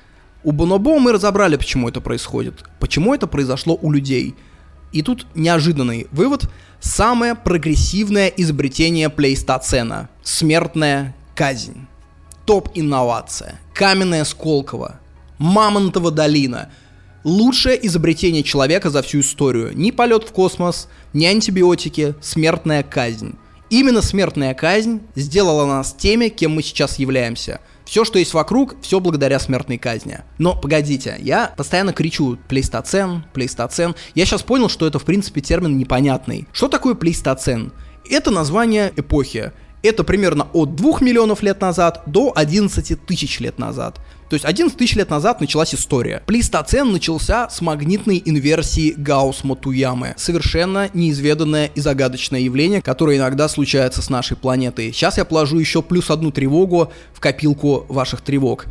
У 0.43 0.51
Бонобо 0.51 0.99
мы 0.99 1.11
разобрали, 1.11 1.57
почему 1.57 1.89
это 1.89 1.99
происходит. 1.99 2.63
Почему 2.79 3.13
это 3.13 3.27
произошло 3.27 3.77
у 3.81 3.91
людей. 3.91 4.35
И 4.93 5.01
тут 5.01 5.27
неожиданный 5.35 6.07
вывод. 6.11 6.49
Самое 6.79 7.35
прогрессивное 7.35 8.27
изобретение 8.27 9.09
плейстоцена. 9.09 10.09
Смертная 10.23 11.15
казнь. 11.35 11.87
Топ-инновация. 12.45 13.59
Каменная 13.73 14.23
Сколково. 14.23 14.99
Мамонтова 15.37 16.11
долина. 16.11 16.69
Лучшее 17.23 17.85
изобретение 17.85 18.43
человека 18.43 18.89
за 18.89 19.01
всю 19.01 19.19
историю. 19.19 19.77
Ни 19.77 19.91
полет 19.91 20.23
в 20.23 20.31
космос, 20.31 20.87
ни 21.13 21.25
антибиотики, 21.25 22.15
смертная 22.21 22.83
казнь. 22.83 23.35
Именно 23.69 24.01
смертная 24.01 24.53
казнь 24.53 25.01
сделала 25.15 25.65
нас 25.65 25.93
теми, 25.93 26.29
кем 26.29 26.51
мы 26.51 26.63
сейчас 26.63 26.99
являемся. 26.99 27.59
Все, 27.83 28.05
что 28.05 28.17
есть 28.17 28.33
вокруг, 28.33 28.75
все 28.81 29.01
благодаря 29.01 29.39
смертной 29.39 29.77
казни. 29.77 30.19
Но 30.37 30.55
погодите, 30.55 31.17
я 31.19 31.53
постоянно 31.57 31.91
кричу 31.91 32.37
плейстоцен, 32.47 33.25
плейстоцен. 33.33 33.95
Я 34.15 34.25
сейчас 34.25 34.41
понял, 34.41 34.69
что 34.69 34.87
это 34.87 34.99
в 34.99 35.03
принципе 35.03 35.41
термин 35.41 35.77
непонятный. 35.77 36.47
Что 36.53 36.69
такое 36.69 36.95
плейстоцен? 36.95 37.73
Это 38.09 38.31
название 38.31 38.93
эпохи. 38.95 39.51
Это 39.83 40.03
примерно 40.05 40.47
от 40.53 40.75
2 40.75 40.99
миллионов 41.01 41.41
лет 41.41 41.59
назад 41.61 42.03
до 42.05 42.31
11 42.35 43.05
тысяч 43.05 43.39
лет 43.41 43.59
назад. 43.59 43.99
То 44.29 44.33
есть 44.33 44.45
11 44.45 44.77
тысяч 44.77 44.95
лет 44.95 45.09
назад 45.09 45.39
началась 45.39 45.73
история. 45.73 46.21
Плейстоцен 46.25 46.91
начался 46.91 47.49
с 47.49 47.61
магнитной 47.61 48.21
инверсии 48.25 48.93
Гаусс-Матуямы. 48.97 50.13
Совершенно 50.17 50.89
неизведанное 50.93 51.67
и 51.67 51.79
загадочное 51.79 52.41
явление, 52.41 52.81
которое 52.81 53.17
иногда 53.17 53.47
случается 53.47 54.01
с 54.01 54.09
нашей 54.09 54.35
планетой. 54.35 54.91
Сейчас 54.91 55.17
я 55.17 55.25
положу 55.25 55.59
еще 55.59 55.81
плюс 55.81 56.11
одну 56.11 56.31
тревогу 56.31 56.91
в 57.13 57.19
копилку 57.19 57.85
ваших 57.87 58.21
тревог. 58.21 58.65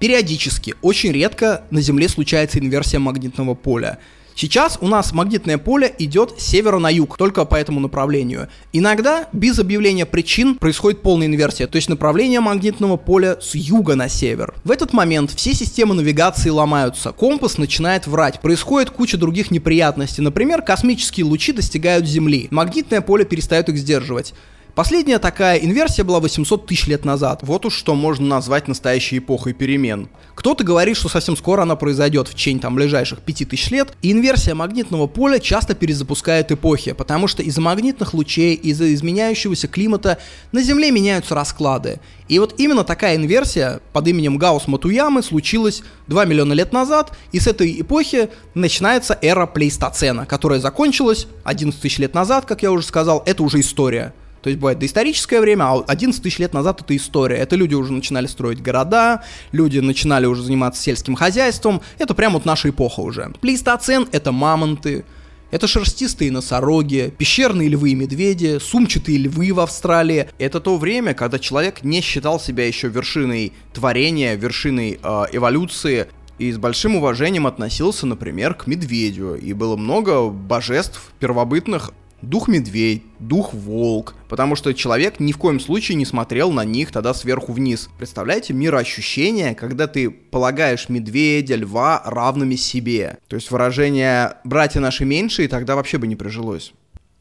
Периодически, 0.00 0.74
очень 0.82 1.12
редко 1.12 1.64
на 1.70 1.80
Земле 1.80 2.08
случается 2.08 2.58
инверсия 2.58 2.98
магнитного 2.98 3.54
поля. 3.54 3.98
Сейчас 4.34 4.78
у 4.80 4.88
нас 4.88 5.12
магнитное 5.12 5.58
поле 5.58 5.94
идет 5.98 6.40
с 6.40 6.44
севера 6.46 6.78
на 6.78 6.88
юг, 6.88 7.16
только 7.16 7.44
по 7.44 7.56
этому 7.56 7.80
направлению. 7.80 8.48
Иногда 8.72 9.28
без 9.32 9.58
объявления 9.58 10.06
причин 10.06 10.54
происходит 10.54 11.02
полная 11.02 11.26
инверсия, 11.26 11.66
то 11.66 11.76
есть 11.76 11.88
направление 11.88 12.40
магнитного 12.40 12.96
поля 12.96 13.38
с 13.40 13.54
юга 13.54 13.94
на 13.94 14.08
север. 14.08 14.54
В 14.64 14.70
этот 14.70 14.92
момент 14.92 15.32
все 15.32 15.54
системы 15.54 15.94
навигации 15.94 16.50
ломаются, 16.50 17.12
компас 17.12 17.58
начинает 17.58 18.06
врать, 18.06 18.40
происходит 18.40 18.90
куча 18.90 19.18
других 19.18 19.50
неприятностей, 19.50 20.22
например, 20.22 20.62
космические 20.62 21.26
лучи 21.26 21.52
достигают 21.52 22.06
Земли, 22.06 22.48
магнитное 22.50 23.00
поле 23.00 23.24
перестает 23.24 23.68
их 23.68 23.76
сдерживать. 23.76 24.34
Последняя 24.80 25.18
такая 25.18 25.58
инверсия 25.58 26.06
была 26.06 26.20
800 26.20 26.66
тысяч 26.66 26.86
лет 26.86 27.04
назад. 27.04 27.40
Вот 27.42 27.66
уж 27.66 27.74
что 27.74 27.94
можно 27.94 28.26
назвать 28.26 28.66
настоящей 28.66 29.18
эпохой 29.18 29.52
перемен. 29.52 30.08
Кто-то 30.34 30.64
говорит, 30.64 30.96
что 30.96 31.10
совсем 31.10 31.36
скоро 31.36 31.64
она 31.64 31.76
произойдет 31.76 32.28
в 32.28 32.32
течение 32.32 32.62
там 32.62 32.76
ближайших 32.76 33.20
5000 33.20 33.70
лет. 33.72 33.92
И 34.00 34.10
инверсия 34.10 34.54
магнитного 34.54 35.06
поля 35.06 35.38
часто 35.38 35.74
перезапускает 35.74 36.50
эпохи, 36.50 36.92
потому 36.92 37.28
что 37.28 37.42
из-за 37.42 37.60
магнитных 37.60 38.14
лучей, 38.14 38.54
из-за 38.54 38.94
изменяющегося 38.94 39.68
климата 39.68 40.16
на 40.50 40.62
Земле 40.62 40.90
меняются 40.90 41.34
расклады. 41.34 42.00
И 42.28 42.38
вот 42.38 42.54
именно 42.56 42.82
такая 42.82 43.16
инверсия 43.16 43.82
под 43.92 44.08
именем 44.08 44.38
Гаусс-Матуямы 44.38 45.22
случилась 45.22 45.82
2 46.06 46.24
миллиона 46.24 46.54
лет 46.54 46.72
назад, 46.72 47.14
и 47.32 47.38
с 47.38 47.46
этой 47.46 47.82
эпохи 47.82 48.30
начинается 48.54 49.18
эра 49.20 49.44
плейстоцена, 49.44 50.24
которая 50.24 50.58
закончилась 50.58 51.26
11 51.44 51.78
тысяч 51.78 51.98
лет 51.98 52.14
назад, 52.14 52.46
как 52.46 52.62
я 52.62 52.72
уже 52.72 52.86
сказал, 52.86 53.22
это 53.26 53.42
уже 53.42 53.60
история. 53.60 54.14
То 54.42 54.48
есть 54.48 54.58
бывает 54.60 54.78
доисторическое 54.78 55.40
время, 55.40 55.64
а 55.64 55.84
11 55.86 56.22
тысяч 56.22 56.38
лет 56.38 56.54
назад 56.54 56.80
это 56.80 56.96
история. 56.96 57.36
Это 57.36 57.56
люди 57.56 57.74
уже 57.74 57.92
начинали 57.92 58.26
строить 58.26 58.62
города, 58.62 59.22
люди 59.52 59.78
начинали 59.78 60.26
уже 60.26 60.42
заниматься 60.42 60.82
сельским 60.82 61.14
хозяйством. 61.14 61.82
Это 61.98 62.14
прям 62.14 62.32
вот 62.32 62.44
наша 62.44 62.70
эпоха 62.70 63.00
уже. 63.00 63.32
Плейстоцен— 63.40 64.08
это 64.12 64.32
мамонты, 64.32 65.04
это 65.50 65.66
шерстистые 65.66 66.30
носороги, 66.30 67.12
пещерные 67.18 67.68
львы 67.68 67.90
и 67.90 67.94
медведи, 67.94 68.58
сумчатые 68.60 69.18
львы 69.18 69.52
в 69.52 69.60
Австралии. 69.60 70.28
Это 70.38 70.60
то 70.60 70.76
время, 70.78 71.12
когда 71.12 71.38
человек 71.38 71.82
не 71.82 72.00
считал 72.00 72.38
себя 72.38 72.66
еще 72.66 72.88
вершиной 72.88 73.52
творения, 73.72 74.36
вершиной 74.36 75.00
э, 75.02 75.24
эволюции, 75.32 76.06
и 76.38 76.50
с 76.52 76.56
большим 76.56 76.96
уважением 76.96 77.46
относился, 77.46 78.06
например, 78.06 78.54
к 78.54 78.66
медведю. 78.66 79.34
И 79.34 79.52
было 79.52 79.76
много 79.76 80.30
божеств 80.30 81.12
первобытных, 81.18 81.92
дух 82.22 82.48
медведь, 82.48 83.02
дух 83.18 83.54
волк, 83.54 84.14
потому 84.28 84.56
что 84.56 84.74
человек 84.74 85.20
ни 85.20 85.32
в 85.32 85.38
коем 85.38 85.60
случае 85.60 85.96
не 85.96 86.04
смотрел 86.04 86.52
на 86.52 86.64
них 86.64 86.92
тогда 86.92 87.14
сверху 87.14 87.52
вниз. 87.52 87.88
Представляете 87.98 88.52
мироощущение, 88.52 89.54
когда 89.54 89.86
ты 89.86 90.10
полагаешь 90.10 90.88
медведя, 90.88 91.56
льва 91.56 92.02
равными 92.04 92.56
себе. 92.56 93.18
То 93.28 93.36
есть 93.36 93.50
выражение 93.50 94.34
«братья 94.44 94.80
наши 94.80 95.04
меньшие» 95.04 95.48
тогда 95.48 95.76
вообще 95.76 95.98
бы 95.98 96.06
не 96.06 96.16
прижилось. 96.16 96.72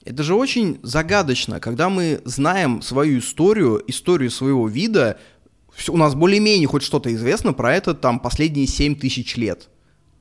Это 0.06 0.24
же 0.24 0.34
очень 0.34 0.80
загадочно, 0.82 1.60
когда 1.60 1.90
мы 1.90 2.22
знаем 2.24 2.82
свою 2.82 3.20
историю, 3.20 3.84
историю 3.88 4.32
своего 4.32 4.68
вида, 4.68 5.20
у 5.88 5.98
нас 5.98 6.16
более-менее 6.16 6.68
хоть 6.68 6.84
что-то 6.84 7.14
известно 7.14 7.54
про 7.54 7.76
это 7.76 7.94
там 7.94 8.20
последние 8.20 8.68
7 8.68 8.96
тысяч 8.96 9.36
лет. 9.36 9.70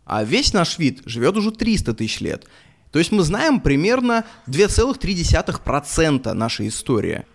А 0.05 0.25
весь 0.25 0.53
наш 0.53 0.79
вид 0.79 1.03
живет 1.05 1.37
уже 1.37 1.51
300 1.53 1.95
тысяч 1.95 2.21
лет. 2.21 2.47
То 2.93 2.99
есть 2.99 3.13
мы 3.13 3.23
знаем 3.23 3.61
примерно 3.61 4.25
2,3% 4.47 6.33
нашей 6.33 6.69
истории. 6.69 7.27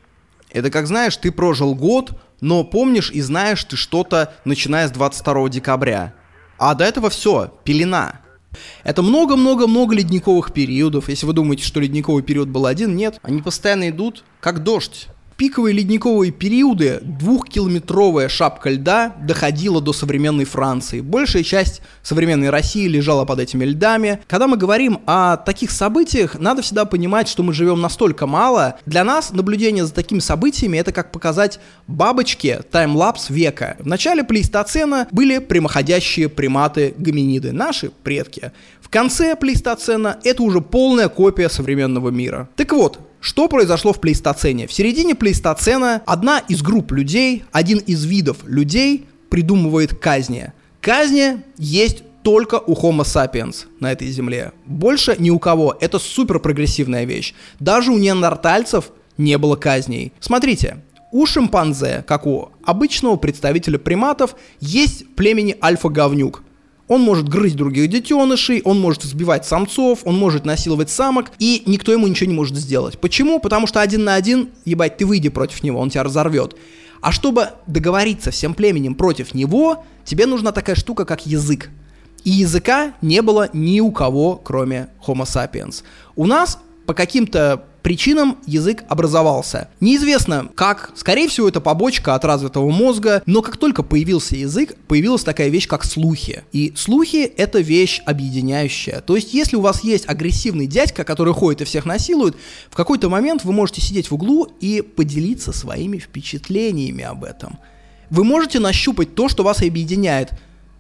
Это 0.50 0.70
как 0.70 0.88
знаешь, 0.88 1.18
ты 1.18 1.32
прожил 1.32 1.76
год, 1.76 2.20
но 2.42 2.64
помнишь 2.64 3.12
и 3.12 3.22
знаешь 3.22 3.64
ты 3.64 3.76
что-то, 3.76 4.34
начиная 4.46 4.88
с 4.88 4.92
22 4.92 5.50
декабря. 5.50 6.14
А 6.58 6.76
до 6.76 6.86
этого 6.86 7.10
все, 7.10 7.54
пелена. 7.64 8.20
Это 8.84 9.02
много-много-много 9.02 9.96
ледниковых 9.96 10.54
периодов. 10.54 11.10
Если 11.10 11.26
вы 11.26 11.34
думаете, 11.34 11.64
что 11.64 11.80
ледниковый 11.80 12.24
период 12.24 12.50
был 12.50 12.68
один, 12.68 12.96
нет. 12.96 13.20
Они 13.24 13.42
постоянно 13.42 13.90
идут, 13.90 14.24
как 14.40 14.64
дождь 14.64 15.08
пиковые 15.38 15.74
ледниковые 15.74 16.32
периоды 16.32 17.00
двухкилометровая 17.02 18.30
шапка 18.30 18.70
льда 18.70 19.16
доходила 19.22 19.82
до 19.82 19.94
современной 19.94 20.46
Франции. 20.46 21.02
Большая 21.02 21.44
часть 21.44 21.82
современной 22.02 22.50
России 22.50 22.88
лежала 22.88 23.26
под 23.26 23.40
этими 23.40 23.66
льдами. 23.66 24.20
Когда 24.28 24.48
мы 24.48 24.58
говорим 24.58 25.00
о 25.06 25.38
таких 25.38 25.72
событиях, 25.72 26.40
надо 26.40 26.62
всегда 26.62 26.86
понимать, 26.86 27.28
что 27.28 27.44
мы 27.44 27.54
живем 27.54 27.82
настолько 27.82 28.28
мало. 28.28 28.78
Для 28.86 29.04
нас 29.04 29.32
наблюдение 29.32 29.86
за 29.86 29.94
такими 29.94 30.20
событиями 30.20 30.78
это 30.78 30.92
как 30.92 31.12
показать 31.12 31.60
бабочке 31.88 32.62
таймлапс 32.72 33.30
века. 33.30 33.78
В 33.80 33.88
начале 33.88 34.24
плейстоцена 34.24 35.08
были 35.12 35.40
прямоходящие 35.40 36.30
приматы 36.30 36.94
гоминиды, 36.98 37.52
наши 37.52 37.90
предки. 37.90 38.52
В 38.82 38.90
конце 38.90 39.36
плейстоцена 39.36 40.20
это 40.24 40.44
уже 40.44 40.62
полная 40.62 41.10
копия 41.10 41.50
современного 41.50 42.10
мира. 42.10 42.50
Так 42.56 42.74
вот, 42.74 43.00
что 43.24 43.48
произошло 43.48 43.94
в 43.94 44.02
плейстоцене? 44.02 44.68
В 44.68 44.74
середине 44.74 45.16
плейстоцена 45.16 46.02
одна 46.06 46.40
из 46.40 46.62
групп 46.62 46.92
людей, 46.92 47.46
один 47.54 47.78
из 47.78 48.04
видов 48.04 48.40
людей 48.44 49.08
придумывает 49.30 49.98
казни. 49.98 50.52
Казни 50.82 51.38
есть 51.58 52.04
только 52.22 52.56
у 52.60 52.74
Homo 52.74 53.04
sapiens 53.04 53.68
на 53.80 53.94
этой 53.94 54.10
земле. 54.10 54.52
Больше 54.66 55.16
ни 55.20 55.30
у 55.30 55.40
кого. 55.40 55.74
Это 55.80 56.00
супер 56.00 56.40
прогрессивная 56.40 57.06
вещь. 57.06 57.34
Даже 57.62 57.94
у 57.94 57.98
неандертальцев 57.98 58.92
не 59.18 59.38
было 59.38 59.56
казней. 59.56 60.12
Смотрите, 60.20 60.84
у 61.14 61.26
шимпанзе, 61.26 62.04
как 62.06 62.28
у 62.28 62.50
обычного 62.66 63.16
представителя 63.16 63.80
приматов, 63.80 64.36
есть 64.60 65.16
племени 65.16 65.56
альфа-говнюк. 65.64 66.44
Он 66.94 67.02
может 67.02 67.28
грызть 67.28 67.56
других 67.56 67.90
детенышей, 67.90 68.62
он 68.64 68.80
может 68.80 69.02
сбивать 69.02 69.48
самцов, 69.48 70.02
он 70.04 70.16
может 70.16 70.46
насиловать 70.46 70.92
самок, 70.92 71.32
и 71.40 71.64
никто 71.66 71.92
ему 71.92 72.06
ничего 72.06 72.30
не 72.30 72.36
может 72.36 72.56
сделать. 72.56 73.00
Почему? 73.00 73.40
Потому 73.40 73.66
что 73.66 73.82
один 73.82 74.04
на 74.04 74.14
один, 74.14 74.50
ебать, 74.64 74.98
ты 74.98 75.08
выйди 75.08 75.30
против 75.30 75.64
него, 75.64 75.80
он 75.80 75.90
тебя 75.90 76.04
разорвет. 76.04 76.56
А 77.02 77.12
чтобы 77.12 77.50
договориться 77.66 78.30
всем 78.30 78.54
племенем 78.54 78.94
против 78.94 79.34
него, 79.34 79.84
тебе 80.06 80.28
нужна 80.28 80.52
такая 80.52 80.76
штука, 80.76 81.04
как 81.04 81.26
язык. 81.26 81.72
И 82.26 82.30
языка 82.30 82.94
не 83.02 83.24
было 83.24 83.50
ни 83.54 83.80
у 83.80 83.92
кого, 83.92 84.36
кроме 84.36 84.90
Homo 85.08 85.24
sapiens. 85.24 85.82
У 86.16 86.28
нас 86.28 86.60
по 86.86 86.94
каким-то 86.94 87.64
причинам 87.84 88.38
язык 88.48 88.84
образовался. 88.88 89.68
Неизвестно 89.80 90.50
как, 90.56 90.92
скорее 90.96 91.28
всего 91.28 91.50
это 91.50 91.62
побочка 91.62 92.16
от 92.16 92.26
развитого 92.26 92.70
мозга, 92.72 93.22
но 93.26 93.42
как 93.42 93.58
только 93.58 93.84
появился 93.84 94.36
язык, 94.36 94.76
появилась 94.88 95.24
такая 95.24 95.50
вещь, 95.50 95.68
как 95.68 95.84
слухи. 95.84 96.44
И 96.54 96.74
слухи— 96.76 97.18
это 97.38 97.60
вещь 97.60 98.02
объединяющая. 98.06 99.02
То 99.02 99.16
есть 99.16 99.34
если 99.34 99.58
у 99.58 99.62
вас 99.62 99.84
есть 99.84 100.08
агрессивный 100.08 100.66
дядька, 100.66 101.04
который 101.04 101.34
ходит 101.34 101.62
и 101.62 101.66
всех 101.66 101.86
насилует, 101.86 102.36
в 102.72 102.76
какой-то 102.76 103.10
момент 103.10 103.44
вы 103.44 103.52
можете 103.52 103.82
сидеть 103.82 104.10
в 104.10 104.16
углу 104.16 104.48
и 104.62 104.82
поделиться 104.82 105.52
своими 105.52 105.98
впечатлениями 105.98 107.04
об 107.04 107.26
этом. 107.26 107.60
Вы 108.10 108.24
можете 108.24 108.60
нащупать 108.60 109.14
то, 109.14 109.28
что 109.28 109.44
вас 109.44 109.62
объединяет. 109.62 110.32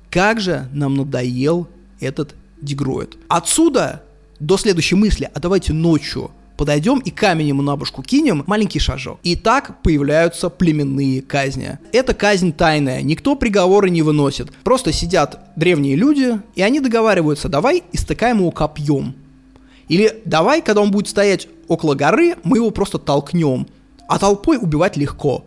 Как 0.09 0.39
же 0.39 0.69
нам 0.71 0.95
надоел 0.95 1.67
этот 1.99 2.35
дегроид. 2.61 3.17
Отсюда 3.27 4.03
до 4.39 4.57
следующей 4.57 4.95
мысли, 4.95 5.29
а 5.33 5.39
давайте 5.39 5.73
ночью 5.73 6.31
подойдем 6.57 6.99
и 6.99 7.09
камень 7.09 7.47
ему 7.49 7.61
на 7.61 7.75
башку 7.75 8.01
кинем, 8.01 8.43
маленький 8.47 8.79
шажок. 8.79 9.19
И 9.23 9.35
так 9.35 9.81
появляются 9.81 10.49
племенные 10.49 11.21
казни. 11.21 11.79
Это 11.91 12.13
казнь 12.13 12.53
тайная, 12.53 13.01
никто 13.01 13.35
приговоры 13.35 13.89
не 13.89 14.01
выносит. 14.01 14.51
Просто 14.63 14.91
сидят 14.91 15.41
древние 15.55 15.95
люди, 15.95 16.39
и 16.55 16.61
они 16.61 16.79
договариваются, 16.79 17.49
давай 17.49 17.83
истыкаем 17.91 18.39
его 18.39 18.51
копьем. 18.51 19.15
Или 19.87 20.21
давай, 20.25 20.61
когда 20.61 20.81
он 20.81 20.91
будет 20.91 21.09
стоять 21.09 21.47
около 21.67 21.95
горы, 21.95 22.35
мы 22.43 22.57
его 22.57 22.71
просто 22.71 22.97
толкнем. 22.97 23.67
А 24.07 24.19
толпой 24.19 24.57
убивать 24.57 24.97
легко. 24.97 25.45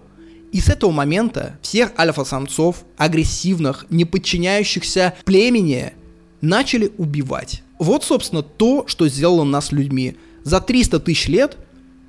И 0.52 0.60
с 0.60 0.68
этого 0.68 0.90
момента 0.90 1.58
всех 1.62 1.92
альфа-самцов, 1.98 2.84
агрессивных, 2.96 3.86
не 3.90 4.04
подчиняющихся 4.04 5.14
племени, 5.24 5.92
начали 6.40 6.92
убивать. 6.98 7.62
Вот, 7.78 8.04
собственно, 8.04 8.42
то, 8.42 8.86
что 8.86 9.08
сделало 9.08 9.44
нас 9.44 9.72
людьми 9.72 10.16
за 10.44 10.60
300 10.60 11.00
тысяч 11.00 11.28
лет 11.28 11.56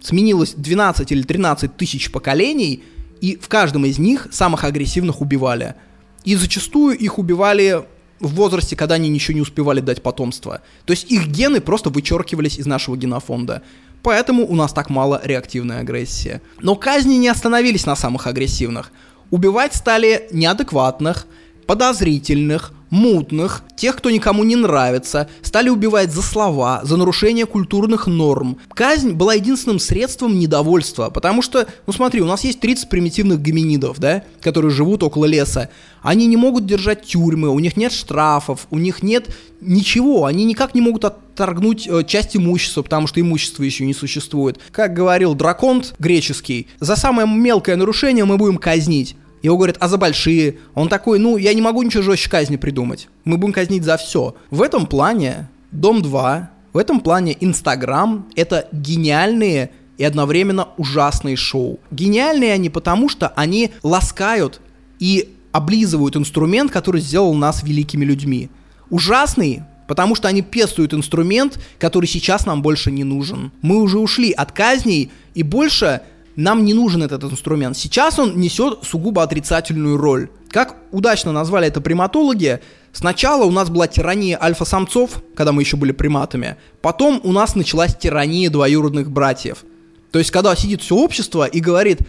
сменилось 0.01 0.53
12 0.55 1.11
или 1.11 1.23
13 1.23 1.75
тысяч 1.75 2.11
поколений, 2.11 2.83
и 3.19 3.35
в 3.35 3.47
каждом 3.47 3.85
из 3.85 3.97
них 3.97 4.27
самых 4.31 4.63
агрессивных 4.63 5.21
убивали. 5.21 5.75
И 6.23 6.35
зачастую 6.35 6.97
их 6.97 7.17
убивали 7.17 7.83
в 8.19 8.35
возрасте, 8.35 8.75
когда 8.75 8.95
они 8.95 9.09
ничего 9.09 9.35
не 9.35 9.41
успевали 9.41 9.79
дать 9.79 10.01
потомство. 10.01 10.61
То 10.85 10.91
есть 10.91 11.11
их 11.11 11.27
гены 11.27 11.61
просто 11.61 11.89
вычеркивались 11.89 12.57
из 12.57 12.65
нашего 12.65 12.95
генофонда. 12.95 13.63
Поэтому 14.03 14.47
у 14.47 14.55
нас 14.55 14.73
так 14.73 14.89
мало 14.89 15.19
реактивной 15.23 15.79
агрессии. 15.79 16.41
Но 16.61 16.75
казни 16.75 17.15
не 17.15 17.27
остановились 17.27 17.85
на 17.85 17.95
самых 17.95 18.27
агрессивных. 18.27 18.91
Убивать 19.31 19.75
стали 19.75 20.27
неадекватных, 20.31 21.27
подозрительных, 21.65 22.71
мутных, 22.89 23.63
тех, 23.75 23.95
кто 23.95 24.09
никому 24.09 24.43
не 24.43 24.55
нравится, 24.55 25.29
стали 25.41 25.69
убивать 25.69 26.11
за 26.11 26.21
слова, 26.21 26.81
за 26.83 26.97
нарушение 26.97 27.45
культурных 27.45 28.07
норм. 28.07 28.57
Казнь 28.73 29.11
была 29.11 29.35
единственным 29.35 29.79
средством 29.79 30.39
недовольства, 30.39 31.09
потому 31.09 31.41
что, 31.41 31.67
ну 31.85 31.93
смотри, 31.93 32.21
у 32.21 32.25
нас 32.25 32.43
есть 32.43 32.59
30 32.59 32.89
примитивных 32.89 33.41
гоминидов, 33.41 33.99
да, 33.99 34.23
которые 34.41 34.71
живут 34.71 35.03
около 35.03 35.25
леса. 35.25 35.69
Они 36.01 36.27
не 36.27 36.37
могут 36.37 36.65
держать 36.65 37.03
тюрьмы, 37.03 37.49
у 37.49 37.59
них 37.59 37.75
нет 37.75 37.91
штрафов, 37.91 38.67
у 38.69 38.77
них 38.77 39.03
нет 39.03 39.29
ничего, 39.61 40.25
они 40.25 40.45
никак 40.45 40.75
не 40.75 40.81
могут 40.81 41.05
отторгнуть 41.05 41.87
э, 41.87 42.03
часть 42.05 42.37
имущества, 42.37 42.83
потому 42.83 43.07
что 43.07 43.19
имущество 43.19 43.63
еще 43.63 43.85
не 43.85 43.93
существует. 43.93 44.59
Как 44.71 44.93
говорил 44.93 45.35
Драконт 45.35 45.95
греческий, 45.99 46.67
за 46.79 46.95
самое 46.95 47.27
мелкое 47.27 47.75
нарушение 47.75 48.25
мы 48.25 48.37
будем 48.37 48.57
казнить. 48.57 49.15
Его 49.41 49.57
говорят, 49.57 49.77
а 49.79 49.87
за 49.87 49.97
большие? 49.97 50.57
Он 50.73 50.89
такой, 50.89 51.19
ну, 51.19 51.37
я 51.37 51.53
не 51.53 51.61
могу 51.61 51.83
ничего 51.83 52.03
жестче 52.03 52.29
казни 52.29 52.55
придумать. 52.55 53.07
Мы 53.23 53.37
будем 53.37 53.53
казнить 53.53 53.83
за 53.83 53.97
все. 53.97 54.35
В 54.49 54.61
этом 54.61 54.85
плане 54.85 55.49
Дом 55.71 56.01
2, 56.01 56.49
в 56.73 56.77
этом 56.77 56.99
плане 56.99 57.35
Инстаграм— 57.39 58.27
это 58.35 58.67
гениальные 58.71 59.71
и 59.97 60.03
одновременно 60.03 60.69
ужасные 60.77 61.35
шоу. 61.35 61.79
Гениальные 61.91 62.53
они 62.53 62.69
потому, 62.69 63.09
что 63.09 63.29
они 63.29 63.71
ласкают 63.83 64.61
и 64.99 65.33
облизывают 65.51 66.15
инструмент, 66.15 66.71
который 66.71 67.01
сделал 67.01 67.33
нас 67.33 67.63
великими 67.63 68.05
людьми. 68.05 68.49
Ужасный, 68.89 69.63
потому 69.87 70.15
что 70.15 70.27
они 70.27 70.41
пестуют 70.41 70.93
инструмент, 70.93 71.59
который 71.79 72.05
сейчас 72.05 72.45
нам 72.45 72.61
больше 72.61 72.91
не 72.91 73.03
нужен. 73.03 73.51
Мы 73.61 73.81
уже 73.81 73.97
ушли 73.97 74.31
от 74.31 74.51
казней, 74.51 75.11
и 75.33 75.43
больше 75.43 76.01
нам 76.37 76.63
не 76.63 76.73
нужен 76.73 77.03
этот 77.03 77.23
инструмент. 77.23 77.75
Сейчас 77.75 78.19
он 78.19 78.39
несет 78.39 78.83
сугубо 78.83 79.23
отрицательную 79.23 79.97
роль. 79.97 80.29
Как 80.49 80.77
удачно 80.91 81.31
назвали 81.33 81.67
это 81.67 81.81
приматологи, 81.81 82.61
сначала 82.93 83.43
у 83.43 83.51
нас 83.51 83.69
была 83.69 83.87
тирания 83.87 84.41
альфа-самцов, 84.41 85.23
когда 85.35 85.51
мы 85.51 85.63
еще 85.63 85.77
были 85.77 85.91
приматами, 85.91 86.55
потом 86.81 87.19
у 87.23 87.31
нас 87.31 87.55
началась 87.55 87.95
тирания 87.95 88.49
двоюродных 88.51 89.11
братьев. 89.11 89.65
То 90.11 90.19
есть, 90.19 90.31
когда 90.31 90.55
сидит 90.55 90.81
все 90.81 90.95
общество 90.95 91.45
и 91.45 91.59
говорит, 91.59 91.99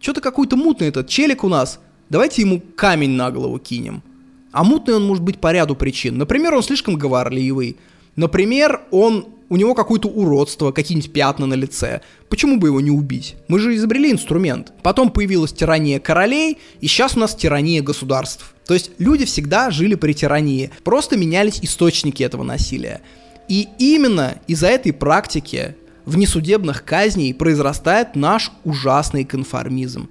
что-то 0.00 0.20
какой-то 0.20 0.56
мутный 0.56 0.88
этот 0.88 1.08
челик 1.08 1.44
у 1.44 1.48
нас, 1.48 1.78
давайте 2.10 2.42
ему 2.42 2.60
камень 2.74 3.10
на 3.10 3.30
голову 3.30 3.58
кинем. 3.58 4.02
А 4.50 4.64
мутный 4.64 4.96
он 4.96 5.04
может 5.04 5.22
быть 5.22 5.38
по 5.38 5.52
ряду 5.52 5.76
причин. 5.76 6.18
Например, 6.18 6.54
он 6.54 6.62
слишком 6.62 6.96
говорливый. 6.96 7.76
Например, 8.16 8.82
он 8.90 9.28
у 9.48 9.56
него 9.56 9.74
какое-то 9.74 10.08
уродство, 10.08 10.72
какие-нибудь 10.72 11.12
пятна 11.12 11.46
на 11.46 11.54
лице. 11.54 12.00
Почему 12.28 12.58
бы 12.58 12.68
его 12.68 12.80
не 12.80 12.90
убить? 12.90 13.36
Мы 13.48 13.58
же 13.60 13.74
изобрели 13.76 14.10
инструмент. 14.10 14.72
Потом 14.82 15.10
появилась 15.10 15.52
тирания 15.52 16.00
королей, 16.00 16.58
и 16.80 16.88
сейчас 16.88 17.16
у 17.16 17.20
нас 17.20 17.34
тирания 17.34 17.82
государств. 17.82 18.54
То 18.66 18.74
есть 18.74 18.90
люди 18.98 19.24
всегда 19.24 19.70
жили 19.70 19.94
при 19.94 20.12
тирании, 20.12 20.70
просто 20.82 21.16
менялись 21.16 21.60
источники 21.62 22.22
этого 22.22 22.42
насилия. 22.42 23.00
И 23.48 23.68
именно 23.78 24.38
из-за 24.48 24.66
этой 24.66 24.92
практики 24.92 25.76
внесудебных 26.04 26.84
казней 26.84 27.32
произрастает 27.32 28.16
наш 28.16 28.50
ужасный 28.64 29.24
конформизм. 29.24 30.08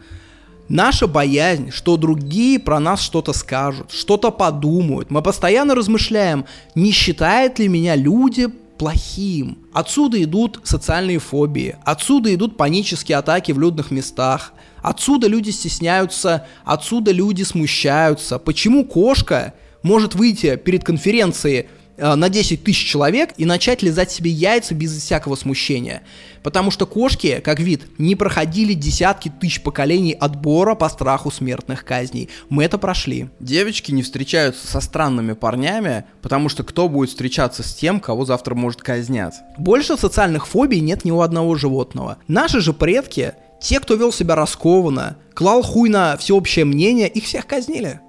Наша 0.68 1.06
боязнь, 1.08 1.70
что 1.70 1.96
другие 1.96 2.60
про 2.60 2.80
нас 2.80 3.02
что-то 3.02 3.34
скажут, 3.34 3.92
что-то 3.92 4.32
подумают. 4.32 5.12
Мы 5.12 5.22
постоянно 5.22 5.76
размышляем, 5.76 6.46
не 6.74 6.92
считают 6.92 7.60
ли 7.60 7.68
меня 7.68 7.96
люди 7.96 8.48
плохим. 8.78 9.60
Отсюда 9.74 10.22
идут 10.24 10.60
социальные 10.64 11.20
фобии, 11.20 11.76
отсюда 11.84 12.34
идут 12.34 12.58
панические 12.58 13.18
атаки 13.18 13.52
в 13.52 13.60
людных 13.60 13.92
местах, 13.92 14.54
отсюда 14.82 15.28
люди 15.28 15.52
стесняются, 15.52 16.48
отсюда 16.64 17.12
люди 17.12 17.44
смущаются. 17.44 18.40
Почему 18.40 18.86
кошка 18.86 19.54
может 19.84 20.16
выйти 20.16 20.56
перед 20.56 20.84
конференцией 20.84 21.68
на 21.98 22.30
10 22.30 22.64
тысяч 22.64 22.90
человек 22.90 23.32
и 23.38 23.46
начать 23.46 23.82
лизать 23.82 24.12
себе 24.12 24.32
яйца 24.32 24.76
без 24.76 24.96
всякого 24.98 25.36
смущения. 25.36 26.04
Потому 26.44 26.70
что 26.70 26.86
кошки, 26.86 27.42
как 27.44 27.60
вид, 27.60 27.88
не 27.98 28.16
проходили 28.16 28.74
десятки 28.74 29.30
тысяч 29.30 29.62
поколений 29.62 30.14
отбора 30.14 30.76
по 30.76 30.90
страху 30.90 31.32
смертных 31.32 31.84
казней. 31.84 32.30
Мы 32.50 32.64
это 32.64 32.78
прошли. 32.78 33.30
Девочки 33.40 33.92
не 33.92 34.04
встречаются 34.04 34.68
со 34.68 34.80
странными 34.80 35.34
парнями, 35.34 36.06
потому 36.22 36.50
что 36.50 36.64
кто 36.64 36.88
будет 36.88 37.10
встречаться 37.10 37.64
с 37.64 37.74
тем, 37.74 38.00
кого 38.00 38.26
завтра 38.26 38.56
может 38.56 38.82
казнят? 38.82 39.34
Больше 39.58 39.98
социальных 39.98 40.48
фобий 40.48 40.82
нет 40.82 41.06
ни 41.06 41.12
у 41.12 41.22
одного 41.22 41.56
животного. 41.56 42.18
Наши 42.28 42.60
же 42.60 42.74
предки, 42.74 43.34
те, 43.62 43.80
кто 43.80 43.96
вел 43.96 44.12
себя 44.12 44.36
раскованно, 44.36 45.18
клал 45.34 45.64
хуй 45.64 45.90
на 45.90 46.18
всеобщее 46.18 46.66
мнение, 46.66 47.08
их 47.08 47.24
всех 47.24 47.48
казнили. 47.48 48.02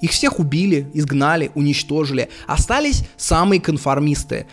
Их 0.00 0.10
всех 0.12 0.38
убили, 0.38 0.90
изгнали, 0.94 1.50
уничтожили. 1.54 2.28
Остались 2.46 3.04
самые 3.16 3.60
конформисты. 3.60 4.46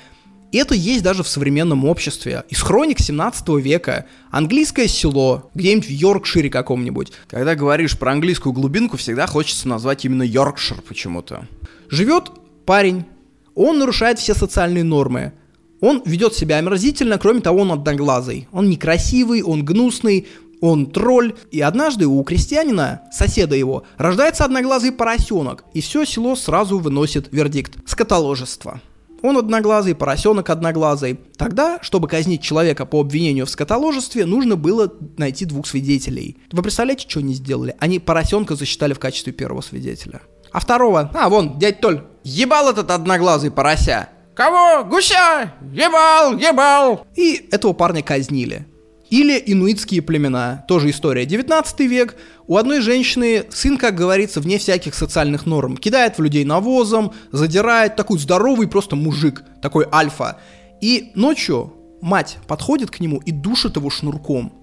Это 0.51 0.73
есть 0.73 1.03
даже 1.03 1.23
в 1.23 1.27
современном 1.27 1.85
обществе. 1.85 2.43
Из 2.49 2.61
хроник 2.61 2.99
17 2.99 3.49
века. 3.61 4.05
Английское 4.31 4.87
село, 4.87 5.49
где-нибудь 5.53 5.87
в 5.87 5.91
Йоркшире 5.91 6.49
каком-нибудь. 6.49 7.11
Когда 7.27 7.55
говоришь 7.55 7.97
про 7.97 8.13
английскую 8.13 8.53
глубинку, 8.53 8.97
всегда 8.97 9.27
хочется 9.27 9.67
назвать 9.67 10.05
именно 10.05 10.23
Йоркшир 10.23 10.81
почему-то. 10.81 11.45
Живет 11.89 12.31
парень. 12.65 13.05
Он 13.53 13.79
нарушает 13.79 14.19
все 14.19 14.33
социальные 14.33 14.83
нормы. 14.83 15.33
Он 15.81 16.01
ведет 16.05 16.33
себя 16.33 16.57
омерзительно, 16.57 17.17
кроме 17.17 17.41
того, 17.41 17.59
он 17.59 17.71
одноглазый. 17.71 18.47
Он 18.51 18.69
некрасивый, 18.69 19.43
он 19.43 19.65
гнусный, 19.65 20.27
он 20.61 20.87
тролль, 20.87 21.35
и 21.51 21.61
однажды 21.61 22.07
у 22.07 22.23
крестьянина, 22.23 23.01
соседа 23.11 23.55
его, 23.55 23.83
рождается 23.97 24.45
одноглазый 24.45 24.91
поросенок, 24.91 25.65
и 25.73 25.81
все 25.81 26.05
село 26.05 26.35
сразу 26.35 26.79
выносит 26.79 27.27
вердикт– 27.31 27.73
скотоложество. 27.85 28.81
Он 29.21 29.37
одноглазый, 29.37 29.95
поросенок 29.95 30.49
одноглазый. 30.51 31.19
Тогда, 31.37 31.79
чтобы 31.81 32.07
казнить 32.07 32.43
человека 32.43 32.85
по 32.85 32.99
обвинению 32.99 33.47
в 33.47 33.49
скотоложестве, 33.49 34.25
нужно 34.25 34.55
было 34.55 34.93
найти 35.17 35.45
двух 35.45 35.65
свидетелей. 35.65 36.37
Вы 36.51 36.61
представляете, 36.61 37.09
что 37.09 37.21
они 37.21 37.33
сделали? 37.33 37.75
Они 37.79 37.97
поросенка 37.97 38.55
засчитали 38.55 38.93
в 38.93 38.99
качестве 38.99 39.33
первого 39.33 39.61
свидетеля. 39.61 40.21
А 40.51 40.59
второго, 40.59 41.11
а 41.13 41.29
вон, 41.29 41.57
дядь 41.57 41.81
Толь, 41.81 42.03
ебал 42.23 42.69
этот 42.69 42.91
одноглазый 42.91 43.49
порося. 43.49 44.09
Кого? 44.35 44.83
Гуся! 44.83 45.53
Ебал, 45.73 46.37
ебал! 46.37 47.07
И 47.15 47.47
этого 47.51 47.73
парня 47.73 48.03
казнили. 48.03 48.67
Или 49.09 49.41
инуитские 49.45 50.01
племена, 50.01 50.65
тоже 50.67 50.89
история. 50.89 51.25
19 51.25 51.79
век, 51.81 52.15
у 52.47 52.57
одной 52.57 52.81
женщины 52.81 53.45
сын, 53.49 53.77
как 53.77 53.95
говорится, 53.95 54.41
вне 54.41 54.57
всяких 54.57 54.95
социальных 54.95 55.45
норм. 55.45 55.77
Кидает 55.77 56.17
в 56.17 56.23
людей 56.23 56.43
навозом, 56.43 57.11
задирает, 57.31 57.95
такой 57.95 58.17
здоровый 58.17 58.67
просто 58.67 58.95
мужик, 58.95 59.43
такой 59.61 59.85
альфа. 59.91 60.39
И 60.81 61.11
ночью 61.15 61.73
мать 62.01 62.37
подходит 62.47 62.89
к 62.89 62.99
нему 62.99 63.21
и 63.25 63.31
душит 63.31 63.75
его 63.75 63.89
шнурком. 63.89 64.53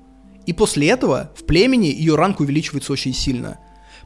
И 0.44 0.52
после 0.52 0.88
этого 0.88 1.30
в 1.36 1.44
племени 1.44 1.86
ее 1.86 2.16
ранг 2.16 2.40
увеличивается 2.40 2.92
очень 2.92 3.14
сильно. 3.14 3.58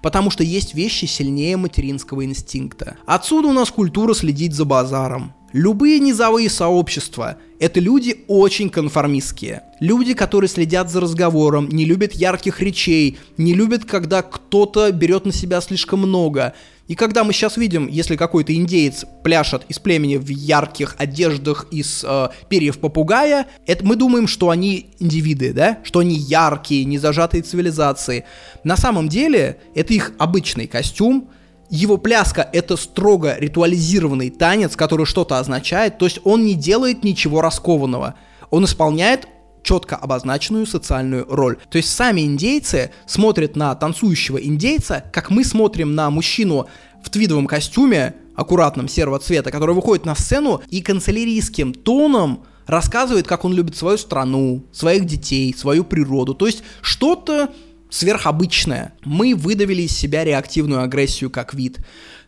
Потому 0.02 0.30
что 0.30 0.44
есть 0.44 0.74
вещи 0.74 1.06
сильнее 1.06 1.56
материнского 1.56 2.24
инстинкта. 2.24 2.96
Отсюда 3.06 3.48
у 3.48 3.52
нас 3.52 3.70
культура 3.70 4.12
следить 4.12 4.52
за 4.52 4.66
базаром. 4.66 5.32
Любые 5.52 6.00
низовые 6.00 6.50
сообщества– 6.50 7.38
это 7.60 7.78
люди 7.78 8.24
очень 8.26 8.68
конформистские. 8.68 9.62
Люди, 9.78 10.12
которые 10.12 10.48
следят 10.48 10.90
за 10.90 11.00
разговором, 11.00 11.68
не 11.68 11.84
любят 11.84 12.12
ярких 12.12 12.60
речей, 12.60 13.18
не 13.36 13.54
любят, 13.54 13.84
когда 13.84 14.22
кто-то 14.22 14.90
берет 14.90 15.24
на 15.24 15.32
себя 15.32 15.60
слишком 15.60 16.00
много. 16.00 16.54
И 16.88 16.94
когда 16.94 17.24
мы 17.24 17.32
сейчас 17.32 17.56
видим, 17.56 17.86
если 17.86 18.16
какой-то 18.16 18.54
индеец 18.54 19.04
пляшет 19.22 19.62
из 19.68 19.78
племени 19.78 20.16
в 20.16 20.28
ярких 20.28 20.96
одеждах 20.98 21.66
из 21.70 22.04
э, 22.06 22.28
перьев 22.48 22.78
попугая, 22.78 23.46
это 23.66 23.84
мы 23.84 23.96
думаем, 23.96 24.26
что 24.26 24.50
они 24.50 24.90
индивиды, 24.98 25.52
да? 25.52 25.78
Что 25.84 26.00
они 26.00 26.16
яркие, 26.16 26.84
не 26.84 26.98
зажатые 26.98 27.42
цивилизации. 27.42 28.24
На 28.64 28.76
самом 28.76 29.08
деле, 29.08 29.58
это 29.74 29.94
их 29.94 30.12
обычный 30.18 30.66
костюм, 30.66 31.30
его 31.70 31.96
пляска— 31.98 32.48
это 32.52 32.76
строго 32.76 33.36
ритуализированный 33.38 34.30
танец, 34.30 34.76
который 34.76 35.06
что-то 35.06 35.38
означает, 35.38 35.98
то 35.98 36.06
есть 36.06 36.20
он 36.24 36.44
не 36.44 36.54
делает 36.54 37.04
ничего 37.04 37.40
раскованного. 37.40 38.14
Он 38.50 38.64
исполняет 38.64 39.26
четко 39.62 39.96
обозначенную 39.96 40.66
социальную 40.66 41.26
роль. 41.28 41.58
То 41.68 41.78
есть 41.78 41.94
сами 41.94 42.20
индейцы 42.20 42.92
смотрят 43.06 43.56
на 43.56 43.74
танцующего 43.74 44.38
индейца, 44.38 45.04
как 45.12 45.30
мы 45.30 45.44
смотрим 45.44 45.94
на 45.94 46.08
мужчину 46.10 46.66
в 47.02 47.10
твидовом 47.10 47.46
костюме, 47.46 48.14
аккуратном 48.36 48.88
серого 48.88 49.18
цвета, 49.18 49.50
который 49.50 49.74
выходит 49.74 50.04
на 50.04 50.14
сцену 50.14 50.62
и 50.68 50.82
канцелярийским 50.82 51.72
тоном 51.72 52.44
рассказывает, 52.66 53.26
как 53.26 53.44
он 53.44 53.54
любит 53.54 53.76
свою 53.76 53.96
страну, 53.96 54.64
своих 54.72 55.06
детей, 55.06 55.54
свою 55.56 55.84
природу. 55.84 56.34
То 56.34 56.46
есть 56.46 56.62
что-то 56.82 57.50
сверхобычное. 57.96 58.92
Мы 59.04 59.34
выдавили 59.34 59.82
из 59.82 59.96
себя 59.96 60.24
реактивную 60.24 60.82
агрессию 60.82 61.30
как 61.30 61.54
вид. 61.54 61.78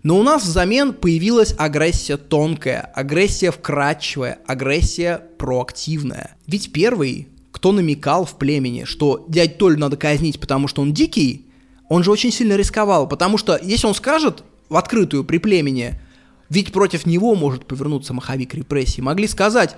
Но 0.02 0.18
у 0.18 0.22
нас 0.22 0.44
взамен 0.44 0.92
появилась 0.94 1.54
агрессия 1.58 2.16
тонкая, 2.16 2.80
агрессия 2.94 3.50
вкрадчивая, 3.50 4.38
агрессия 4.46 5.20
проактивная. 5.38 6.36
Ведь 6.46 6.72
первый, 6.72 7.28
кто 7.52 7.72
намекал 7.72 8.24
в 8.24 8.38
племени, 8.38 8.84
что 8.84 9.26
дядь 9.28 9.58
Толь 9.58 9.78
надо 9.78 9.96
казнить, 9.96 10.40
потому 10.40 10.68
что 10.68 10.82
он 10.82 10.94
дикий, 10.94 11.46
он 11.88 12.02
же 12.02 12.10
очень 12.10 12.32
сильно 12.32 12.54
рисковал, 12.54 13.08
потому 13.08 13.36
что 13.36 13.58
если 13.62 13.86
он 13.86 13.94
скажет 13.94 14.44
в 14.68 14.76
открытую 14.76 15.24
при 15.24 15.38
племени, 15.38 16.00
ведь 16.48 16.72
против 16.72 17.04
него 17.04 17.34
может 17.34 17.66
повернуться 17.66 18.14
маховик 18.14 18.54
репрессий, 18.54 19.02
могли 19.02 19.26
сказать, 19.26 19.76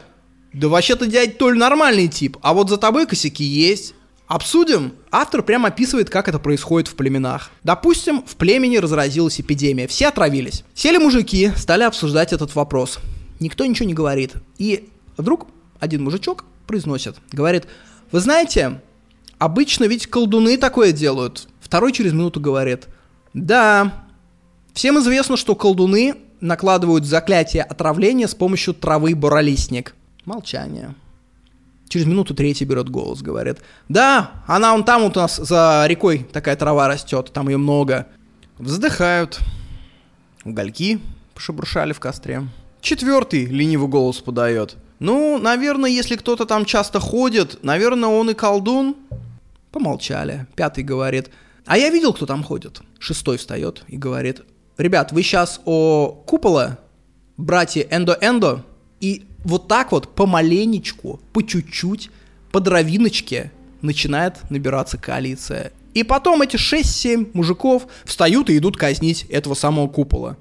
да 0.52 0.68
вообще-то 0.68 1.06
дядь 1.06 1.38
Толь 1.38 1.56
нормальный 1.56 2.08
тип, 2.08 2.36
а 2.42 2.54
вот 2.54 2.68
за 2.68 2.76
тобой 2.76 3.06
косяки 3.06 3.44
есть. 3.44 3.94
Обсудим. 4.30 4.92
Автор 5.10 5.42
прямо 5.42 5.70
описывает, 5.70 6.08
как 6.08 6.28
это 6.28 6.38
происходит 6.38 6.86
в 6.86 6.94
племенах. 6.94 7.50
Допустим, 7.64 8.22
в 8.24 8.36
племени 8.36 8.76
разразилась 8.76 9.40
эпидемия, 9.40 9.88
все 9.88 10.06
отравились. 10.06 10.62
Сели 10.72 10.98
мужики, 10.98 11.50
стали 11.56 11.82
обсуждать 11.82 12.32
этот 12.32 12.54
вопрос. 12.54 13.00
Никто 13.40 13.66
ничего 13.66 13.88
не 13.88 13.94
говорит. 13.94 14.34
И 14.56 14.88
вдруг 15.16 15.48
один 15.80 16.04
мужичок 16.04 16.44
произносит, 16.68 17.16
говорит, 17.32 17.66
вы 18.12 18.20
знаете, 18.20 18.80
обычно 19.38 19.86
ведь 19.86 20.06
колдуны 20.06 20.56
такое 20.58 20.92
делают. 20.92 21.48
Второй 21.60 21.90
через 21.90 22.12
минуту 22.12 22.38
говорит, 22.38 22.86
да, 23.34 24.06
всем 24.74 25.00
известно, 25.00 25.36
что 25.36 25.56
колдуны 25.56 26.14
накладывают 26.40 27.04
заклятие 27.04 27.64
отравления 27.64 28.28
с 28.28 28.36
помощью 28.36 28.74
травы 28.74 29.16
боролистник. 29.16 29.96
Молчание. 30.24 30.94
Через 31.90 32.06
минуту 32.06 32.34
третий 32.34 32.64
берет 32.64 32.88
голос, 32.88 33.20
говорит, 33.20 33.58
да, 33.88 34.30
она 34.46 34.74
он 34.74 34.84
там 34.84 35.02
вот 35.02 35.16
у 35.16 35.20
нас 35.20 35.36
за 35.36 35.84
рекой 35.88 36.20
такая 36.32 36.54
трава 36.54 36.86
растет, 36.86 37.32
там 37.32 37.48
ее 37.48 37.56
много. 37.56 38.06
Вздыхают. 38.58 39.40
Угольки 40.44 41.00
пошебуршали 41.34 41.92
в 41.92 41.98
костре. 41.98 42.46
Четвертый 42.80 43.46
ленивый 43.46 43.88
голос 43.88 44.18
подает. 44.18 44.76
Ну, 45.00 45.38
наверное, 45.38 45.90
если 45.90 46.14
кто-то 46.14 46.46
там 46.46 46.64
часто 46.64 47.00
ходит, 47.00 47.64
наверное, 47.64 48.08
он 48.08 48.30
и 48.30 48.34
колдун. 48.34 48.94
Помолчали. 49.72 50.46
Пятый 50.54 50.84
говорит, 50.84 51.30
а 51.66 51.76
я 51.76 51.90
видел, 51.90 52.12
кто 52.12 52.24
там 52.24 52.44
ходит. 52.44 52.82
Шестой 53.00 53.36
встает 53.36 53.82
и 53.88 53.96
говорит, 53.96 54.42
ребят, 54.78 55.10
вы 55.10 55.24
сейчас 55.24 55.60
о 55.64 56.22
куполе, 56.24 56.76
братья 57.36 57.82
Эндо-Эндо, 57.82 58.60
и 59.00 59.24
вот 59.44 59.68
так 59.68 59.92
вот 59.92 60.14
помаленечку, 60.14 61.20
по 61.32 61.42
чуть-чуть, 61.42 62.10
по 62.52 62.60
дровиночке 62.60 63.52
начинает 63.80 64.50
набираться 64.50 64.98
коалиция. 64.98 65.72
И 65.94 66.04
потом 66.04 66.42
эти 66.42 66.56
6-7 66.56 67.30
мужиков 67.32 67.86
встают 68.04 68.50
и 68.50 68.58
идут 68.58 68.76
казнить 68.76 69.24
этого 69.24 69.54
самого 69.54 69.88
купола. 69.88 70.36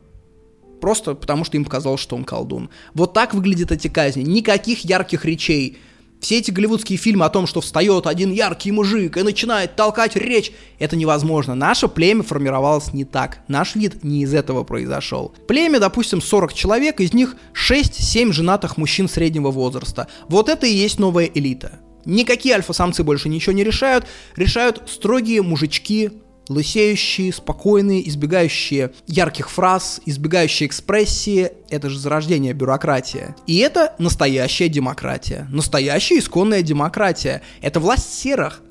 Просто 0.81 1.15
потому, 1.15 1.44
что 1.44 1.57
им 1.57 1.65
показалось, 1.65 1.99
что 1.99 2.15
он 2.15 2.23
колдун. 2.23 2.69
Вот 2.94 3.14
так 3.14 3.34
выглядят 3.34 3.72
эти 3.72 3.88
казни. 3.88 4.22
Никаких 4.22 4.86
ярких 4.86 5.26
речей. 5.26 5.77
Все 6.20 6.40
эти 6.40 6.52
голливудские 6.52 6.98
фильмы 6.98 7.26
о 7.26 7.30
том, 7.30 7.48
что 7.48 7.62
встает 7.62 8.06
один 8.06 8.32
яркий 8.32 8.72
мужик 8.72 9.16
и 9.16 9.24
начинает 9.24 9.76
толкать 9.76 10.16
речь, 10.18 10.52
это 10.78 10.98
невозможно. 10.98 11.56
Наше 11.56 11.88
племя 11.88 12.24
формировалось 12.24 12.94
не 12.94 13.06
так. 13.06 13.40
Наш 13.48 13.76
вид 13.76 14.04
не 14.04 14.24
из 14.24 14.34
этого 14.34 14.64
произошел. 14.64 15.34
Племя, 15.48 15.80
допустим, 15.80 16.22
40 16.22 16.54
человек, 16.54 17.00
из 17.00 17.14
них 17.14 17.36
6-7 17.54 18.34
женатых 18.34 18.78
мужчин 18.78 19.08
среднего 19.08 19.50
возраста. 19.50 20.08
Вот 20.28 20.50
это 20.50 20.68
и 20.68 20.74
есть 20.74 21.00
новая 21.00 21.26
элита. 21.26 21.80
Никакие 22.04 22.56
альфа-самцы 22.56 23.04
больше 23.04 23.30
ничего 23.30 23.54
не 23.54 23.64
решают, 23.64 24.06
решают 24.36 24.84
строгие 24.88 25.41
мужички 25.41 26.12
лысеющие, 26.50 27.32
спокойные, 27.32 28.08
избегающие 28.10 28.92
ярких 29.08 29.50
фраз, 29.50 30.02
избегающие 30.06 30.68
экспрессии. 30.68 31.52
Это 31.70 31.90
же 31.90 31.98
зарождение 31.98 32.54
бюрократии. 32.54 33.36
И 33.48 33.58
это 33.60 33.96
настоящая 34.00 34.68
демократия. 34.68 35.48
Настоящая 35.52 36.20
исконная 36.20 36.64
демократия. 36.64 37.42
Это 37.62 37.80
власть 37.80 38.14
серых. 38.14 38.62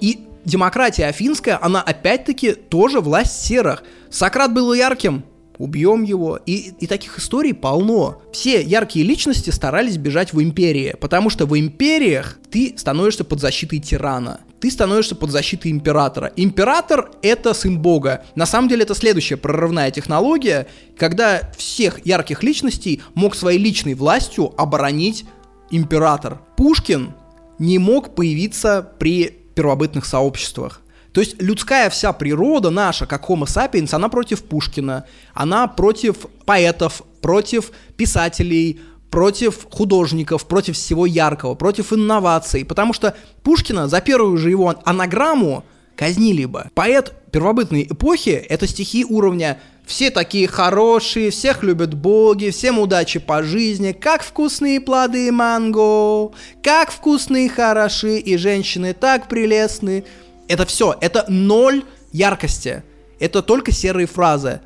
И 0.00 0.26
демократия 0.44 1.06
афинская, 1.06 1.58
она 1.62 1.80
опять-таки 1.82 2.54
тоже 2.54 3.00
власть 3.00 3.44
серых. 3.44 3.84
Сократ 4.10 4.52
был 4.52 4.72
ярким, 4.72 5.24
убьем 5.58 6.02
его. 6.02 6.38
И, 6.46 6.72
и 6.78 6.86
таких 6.86 7.18
историй 7.18 7.54
полно. 7.54 8.22
Все 8.32 8.62
яркие 8.62 9.04
личности 9.04 9.50
старались 9.50 9.96
бежать 9.96 10.32
в 10.32 10.42
империи, 10.42 10.94
потому 11.00 11.30
что 11.30 11.46
в 11.46 11.58
империях 11.58 12.38
ты 12.50 12.74
становишься 12.76 13.24
под 13.24 13.40
защитой 13.40 13.78
тирана. 13.78 14.40
Ты 14.60 14.70
становишься 14.70 15.16
под 15.16 15.30
защитой 15.30 15.72
императора. 15.72 16.32
Император— 16.36 17.10
это 17.22 17.52
сын 17.52 17.78
бога. 17.78 18.24
На 18.36 18.46
самом 18.46 18.68
деле 18.68 18.84
это 18.84 18.94
следующая 18.94 19.36
прорывная 19.36 19.90
технология, 19.90 20.68
когда 20.96 21.50
всех 21.58 22.06
ярких 22.06 22.42
личностей 22.44 23.02
мог 23.14 23.34
своей 23.34 23.58
личной 23.58 23.94
властью 23.94 24.54
оборонить 24.56 25.24
император. 25.72 26.40
Пушкин 26.56 27.12
не 27.58 27.78
мог 27.78 28.14
появиться 28.14 28.88
при 28.98 29.42
первобытных 29.54 30.04
сообществах. 30.04 30.80
То 31.12 31.20
есть 31.20 31.40
людская 31.40 31.90
вся 31.90 32.12
природа 32.12 32.70
наша, 32.70 33.06
как 33.06 33.28
Homo 33.28 33.44
sapiens, 33.44 33.94
она 33.94 34.08
против 34.08 34.42
Пушкина, 34.44 35.04
она 35.34 35.66
против 35.66 36.26
поэтов, 36.46 37.02
против 37.20 37.70
писателей, 37.96 38.80
против 39.10 39.66
художников, 39.70 40.46
против 40.46 40.76
всего 40.76 41.04
яркого, 41.04 41.54
против 41.54 41.92
инноваций, 41.92 42.64
потому 42.64 42.94
что 42.94 43.14
Пушкина 43.42 43.86
за 43.86 44.00
первую 44.00 44.38
же 44.38 44.48
его 44.50 44.74
анаграмму 44.84 45.64
казнили 45.96 46.46
бы. 46.46 46.70
Поэт 46.74 47.12
первобытной 47.30 47.86
эпохи— 47.90 48.30
это 48.48 48.66
стихи 48.66 49.04
уровня 49.04 49.60
«Все 49.86 50.10
такие 50.10 50.46
хорошие, 50.48 51.30
всех 51.30 51.62
любят 51.62 51.92
боги, 51.92 52.50
всем 52.50 52.78
удачи 52.78 53.18
по 53.18 53.42
жизни, 53.42 53.92
как 53.92 54.22
вкусные 54.22 54.80
плоды 54.80 55.30
манго, 55.30 56.30
как 56.62 56.90
вкусные 56.90 57.50
хороши, 57.50 58.16
и 58.18 58.38
женщины 58.38 58.94
так 58.94 59.28
прелестны». 59.28 60.04
Это 60.52 60.66
все, 60.66 60.94
это 61.00 61.24
ноль 61.28 61.82
яркости. 62.12 62.82
Это 63.18 63.40
только 63.40 63.72
серые 63.72 64.06
фразы. 64.06 64.60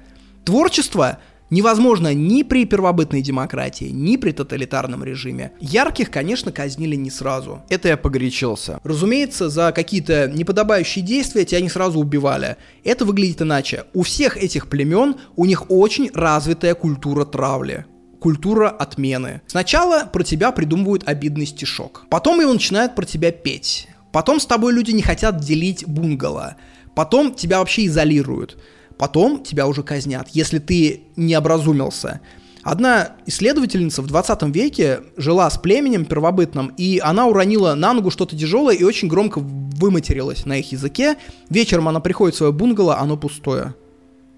Творчество 0.45 1.21
невозможно 1.49 2.13
ни 2.13 2.43
при 2.43 2.65
первобытной 2.65 3.23
демократии, 3.23 3.91
ни 3.93 4.17
при 4.17 4.33
тоталитарном 4.33 5.05
режиме. 5.05 5.53
Ярких, 5.61 6.11
конечно, 6.11 6.51
казнили 6.51 6.97
не 6.97 7.09
сразу. 7.09 7.63
Это 7.69 7.87
я 7.87 7.97
погорячился. 7.97 8.81
Разумеется, 8.83 9.49
за 9.49 9.71
какие-то 9.71 10.27
неподобающие 10.27 11.05
действия 11.05 11.45
тебя 11.45 11.61
не 11.61 11.69
сразу 11.69 12.01
убивали. 12.01 12.57
Это 12.83 13.05
выглядит 13.05 13.43
иначе. 13.43 13.85
У 13.95 14.03
всех 14.03 14.37
этих 14.37 14.69
племен 14.69 15.15
у 15.37 15.45
них 15.45 15.71
очень 15.71 16.11
развитая 16.13 16.75
культура 16.75 17.25
травли 17.25 17.87
культура 18.19 18.71
отмены. 18.71 19.43
Сначала 19.47 20.05
про 20.05 20.25
тебя 20.25 20.51
придумывают 20.51 21.05
обидный 21.07 21.47
стишок. 21.47 22.07
Потом 22.11 22.41
его 22.41 22.53
начинают 22.53 22.97
про 22.97 23.05
тебя 23.05 23.31
петь. 23.31 23.89
Потом 24.17 24.41
с 24.41 24.47
тобой 24.47 24.73
люди 24.73 24.93
не 24.93 25.03
хотят 25.03 25.41
делить 25.41 25.87
бунгало. 25.87 26.57
Потом 26.95 27.35
тебя 27.35 27.59
вообще 27.59 27.85
изолируют. 27.85 28.57
Потом 28.97 29.43
тебя 29.43 29.67
уже 29.67 29.83
казнят, 29.83 30.31
если 30.33 30.59
ты 30.59 31.03
не 31.17 31.35
образумился. 31.35 32.23
Одна 32.63 33.11
исследовательница 33.27 34.01
в 34.01 34.07
20 34.07 34.45
веке 34.45 35.01
жила 35.19 35.51
с 35.51 35.59
племенем 35.59 36.07
первобытным, 36.07 36.73
и 36.79 36.99
она 37.05 37.27
уронила 37.27 37.75
на 37.75 37.93
ногу 37.93 38.11
что-то 38.11 38.35
тяжелое 38.39 38.75
и 38.75 38.85
очень 38.85 39.09
громко 39.09 39.39
выматерилась 39.39 40.47
на 40.47 40.61
их 40.61 40.73
языке. 40.73 41.17
Вечером 41.51 41.87
она 41.87 42.01
приходит 42.01 42.37
в 42.37 42.39
свое 42.39 42.55
бунгало, 42.55 42.97
оно 42.97 43.19
пустое. 43.19 43.75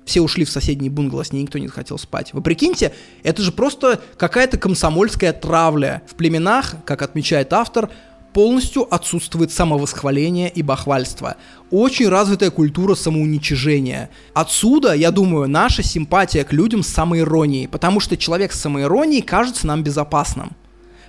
Все 0.05 0.23
ушли 0.23 0.45
в 0.45 0.51
соседний 0.51 0.91
бунгало, 0.91 1.23
с 1.23 1.31
ней 1.31 1.43
никто 1.43 1.57
не 1.59 1.69
захотел 1.69 1.99
спать. 1.99 2.33
Вы 2.33 2.43
прикиньте, 2.43 2.93
это 3.23 3.43
же 3.43 3.53
просто 3.53 4.01
какая-то 4.17 4.59
комсомольская 4.59 5.33
травля. 5.33 6.03
В 6.09 6.17
племенах, 6.17 6.75
как 6.85 7.03
отмечает 7.03 7.53
автор, 7.53 7.91
полностью 8.39 8.87
отсутствует 8.95 9.51
самовосхваление 9.51 10.49
и 10.49 10.63
бахвальство. 10.63 11.35
Очень 11.73 12.09
развитая 12.09 12.53
культура 12.53 12.95
самоуничижения. 12.95 14.11
Отсюда, 14.33 14.93
я 14.93 15.11
думаю, 15.11 15.49
наша 15.49 15.83
симпатия 15.83 16.45
к 16.45 16.53
людям 16.53 16.85
с 16.85 16.87
самоиронией, 16.87 17.67
потому 17.67 17.99
что 17.99 18.17
человек 18.17 18.53
с 18.53 18.61
самоиронией 18.61 19.23
кажется 19.23 19.67
нам 19.67 19.83
безопасным. 19.83 20.53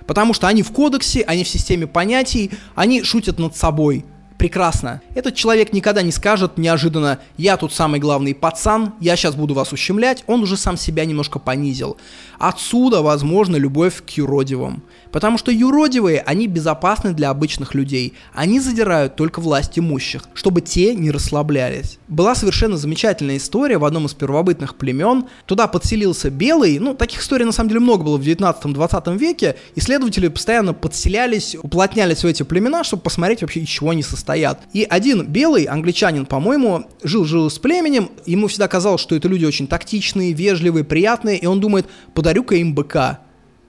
Потому 0.08 0.34
что 0.34 0.48
они 0.48 0.64
в 0.64 0.72
кодексе, 0.72 1.22
они 1.22 1.44
в 1.44 1.48
системе 1.48 1.86
понятий, 1.86 2.50
они 2.74 3.04
шутят 3.04 3.38
над 3.38 3.54
собой– 3.54 4.04
прекрасно. 4.40 5.02
Этот 5.14 5.34
человек 5.34 5.74
никогда 5.74 6.00
не 6.00 6.10
скажет 6.10 6.56
неожиданно 6.56 7.18
«я 7.36 7.58
тут 7.58 7.74
самый 7.74 8.00
главный 8.00 8.34
пацан, 8.34 8.94
я 8.98 9.14
сейчас 9.14 9.34
буду 9.34 9.52
вас 9.52 9.70
ущемлять», 9.70 10.24
он 10.26 10.42
уже 10.42 10.56
сам 10.56 10.78
себя 10.78 11.04
немножко 11.04 11.38
понизил. 11.38 11.98
Отсюда, 12.38 13.02
возможно, 13.02 13.56
любовь 13.56 14.02
к 14.02 14.08
юродивым. 14.12 14.82
Потому 15.12 15.38
что 15.38 15.50
юродивые, 15.50 16.20
они 16.20 16.46
безопасны 16.46 17.12
для 17.12 17.30
обычных 17.30 17.74
людей. 17.74 18.14
Они 18.32 18.60
задирают 18.60 19.16
только 19.16 19.40
власть 19.40 19.78
имущих, 19.78 20.24
чтобы 20.34 20.60
те 20.60 20.94
не 20.94 21.10
расслаблялись. 21.10 21.98
Была 22.08 22.34
совершенно 22.34 22.76
замечательная 22.76 23.36
история 23.36 23.78
в 23.78 23.84
одном 23.84 24.06
из 24.06 24.14
первобытных 24.14 24.76
племен. 24.76 25.26
Туда 25.46 25.66
подселился 25.66 26.30
белый, 26.30 26.78
ну, 26.78 26.94
таких 26.94 27.22
историй 27.22 27.44
на 27.44 27.52
самом 27.52 27.68
деле 27.68 27.80
много 27.80 28.04
было 28.04 28.16
в 28.16 28.22
19-20 28.22 29.18
веке. 29.18 29.56
Исследователи 29.74 30.28
постоянно 30.28 30.74
подселялись, 30.74 31.56
уплотнялись 31.60 32.22
в 32.22 32.26
эти 32.26 32.42
племена, 32.42 32.84
чтобы 32.84 33.02
посмотреть 33.02 33.42
вообще, 33.42 33.60
из 33.60 33.68
чего 33.68 33.90
они 33.90 34.02
состоят. 34.02 34.60
И 34.72 34.86
один 34.88 35.26
белый, 35.26 35.64
англичанин, 35.64 36.26
по-моему, 36.26 36.88
жил-жил 37.02 37.50
с 37.50 37.58
племенем, 37.58 38.10
ему 38.26 38.48
всегда 38.48 38.68
казалось, 38.68 39.00
что 39.00 39.14
это 39.14 39.28
люди 39.28 39.44
очень 39.44 39.66
тактичные, 39.66 40.32
вежливые, 40.32 40.84
приятные, 40.84 41.38
и 41.38 41.46
он 41.46 41.60
думает, 41.60 41.86
подарю-ка 42.14 42.56
им 42.56 42.74
быка. 42.74 43.20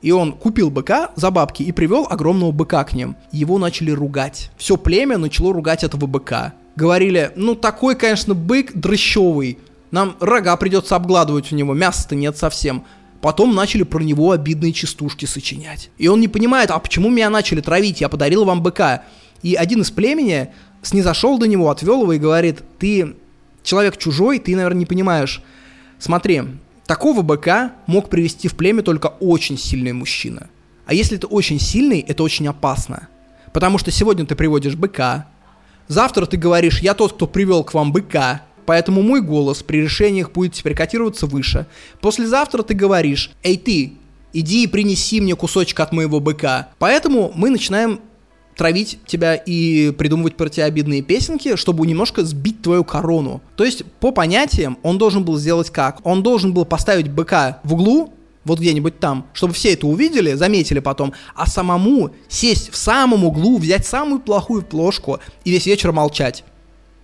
И 0.01 0.11
он 0.11 0.33
купил 0.33 0.69
быка 0.69 1.11
за 1.15 1.29
бабки 1.29 1.63
и 1.63 1.71
привел 1.71 2.07
огромного 2.09 2.51
быка 2.51 2.83
к 2.83 2.93
ним. 2.93 3.15
Его 3.31 3.57
начали 3.59 3.91
ругать. 3.91 4.51
Все 4.57 4.77
племя 4.77 5.17
начало 5.17 5.53
ругать 5.53 5.83
этого 5.83 6.07
быка. 6.07 6.53
Говорили, 6.75 7.31
ну 7.35 7.55
такой, 7.55 7.95
конечно, 7.95 8.33
бык 8.33 8.71
дрыщевый. 8.73 9.59
Нам 9.91 10.15
рога 10.19 10.55
придется 10.55 10.95
обгладывать 10.95 11.51
у 11.51 11.55
него, 11.55 11.73
мяса-то 11.73 12.15
нет 12.15 12.37
совсем. 12.37 12.85
Потом 13.21 13.53
начали 13.53 13.83
про 13.83 14.01
него 14.01 14.31
обидные 14.31 14.73
частушки 14.73 15.25
сочинять. 15.25 15.91
И 15.97 16.07
он 16.07 16.19
не 16.19 16.27
понимает, 16.27 16.71
а 16.71 16.79
почему 16.79 17.09
меня 17.09 17.29
начали 17.29 17.61
травить, 17.61 18.01
я 18.01 18.09
подарил 18.09 18.45
вам 18.45 18.63
быка. 18.63 19.03
И 19.43 19.53
один 19.53 19.81
из 19.81 19.91
племени 19.91 20.49
снизошел 20.81 21.37
до 21.37 21.47
него, 21.47 21.69
отвел 21.69 22.01
его 22.01 22.13
и 22.13 22.19
говорит, 22.19 22.63
ты 22.79 23.15
человек 23.63 23.97
чужой, 23.97 24.39
ты, 24.39 24.55
наверное, 24.55 24.79
не 24.79 24.85
понимаешь. 24.87 25.43
Смотри, 25.99 26.41
Такого 26.85 27.21
быка 27.21 27.73
мог 27.85 28.09
привести 28.09 28.47
в 28.47 28.55
племя 28.55 28.81
только 28.81 29.07
очень 29.07 29.57
сильный 29.57 29.93
мужчина. 29.93 30.49
А 30.85 30.93
если 30.93 31.17
ты 31.17 31.27
очень 31.27 31.59
сильный, 31.59 31.99
это 31.99 32.23
очень 32.23 32.47
опасно. 32.47 33.07
Потому 33.53 33.77
что 33.77 33.91
сегодня 33.91 34.25
ты 34.25 34.35
приводишь 34.35 34.75
быка, 34.75 35.27
завтра 35.87 36.25
ты 36.25 36.37
говоришь, 36.37 36.79
я 36.79 36.93
тот, 36.93 37.13
кто 37.13 37.27
привел 37.27 37.63
к 37.63 37.73
вам 37.73 37.91
быка, 37.91 38.43
поэтому 38.65 39.01
мой 39.01 39.21
голос 39.21 39.63
при 39.63 39.81
решениях 39.81 40.31
будет 40.31 40.53
теперь 40.53 40.75
котироваться 40.75 41.27
выше. 41.27 41.67
Послезавтра 42.01 42.63
ты 42.63 42.73
говоришь, 42.73 43.31
эй 43.43 43.57
ты, 43.57 43.93
иди 44.33 44.63
и 44.63 44.67
принеси 44.67 45.21
мне 45.21 45.35
кусочек 45.35 45.79
от 45.79 45.91
моего 45.91 46.19
быка. 46.19 46.69
Поэтому 46.79 47.31
мы 47.35 47.49
начинаем 47.49 47.99
травить 48.55 48.99
тебя 49.05 49.35
и 49.35 49.91
придумывать 49.91 50.35
про 50.35 50.49
тебя 50.49 50.65
обидные 50.65 51.01
песенки, 51.01 51.55
чтобы 51.55 51.85
немножко 51.87 52.23
сбить 52.23 52.61
твою 52.61 52.83
корону. 52.83 53.41
То 53.55 53.63
есть, 53.63 53.85
по 53.99 54.11
понятиям, 54.11 54.77
он 54.83 54.97
должен 54.97 55.23
был 55.23 55.37
сделать 55.37 55.69
как? 55.69 56.05
Он 56.05 56.23
должен 56.23 56.53
был 56.53 56.65
поставить 56.65 57.09
быка 57.09 57.59
в 57.63 57.73
углу, 57.73 58.13
вот 58.43 58.59
где-нибудь 58.59 58.99
там, 58.99 59.27
чтобы 59.33 59.53
все 59.53 59.73
это 59.73 59.87
увидели, 59.87 60.33
заметили 60.33 60.79
потом, 60.79 61.13
а 61.35 61.45
самому 61.45 62.11
сесть 62.27 62.71
в 62.71 62.75
самом 62.75 63.23
углу, 63.23 63.57
взять 63.57 63.85
самую 63.85 64.19
плохую 64.19 64.63
плошку 64.63 65.19
и 65.45 65.51
весь 65.51 65.65
вечер 65.65 65.91
молчать. 65.91 66.43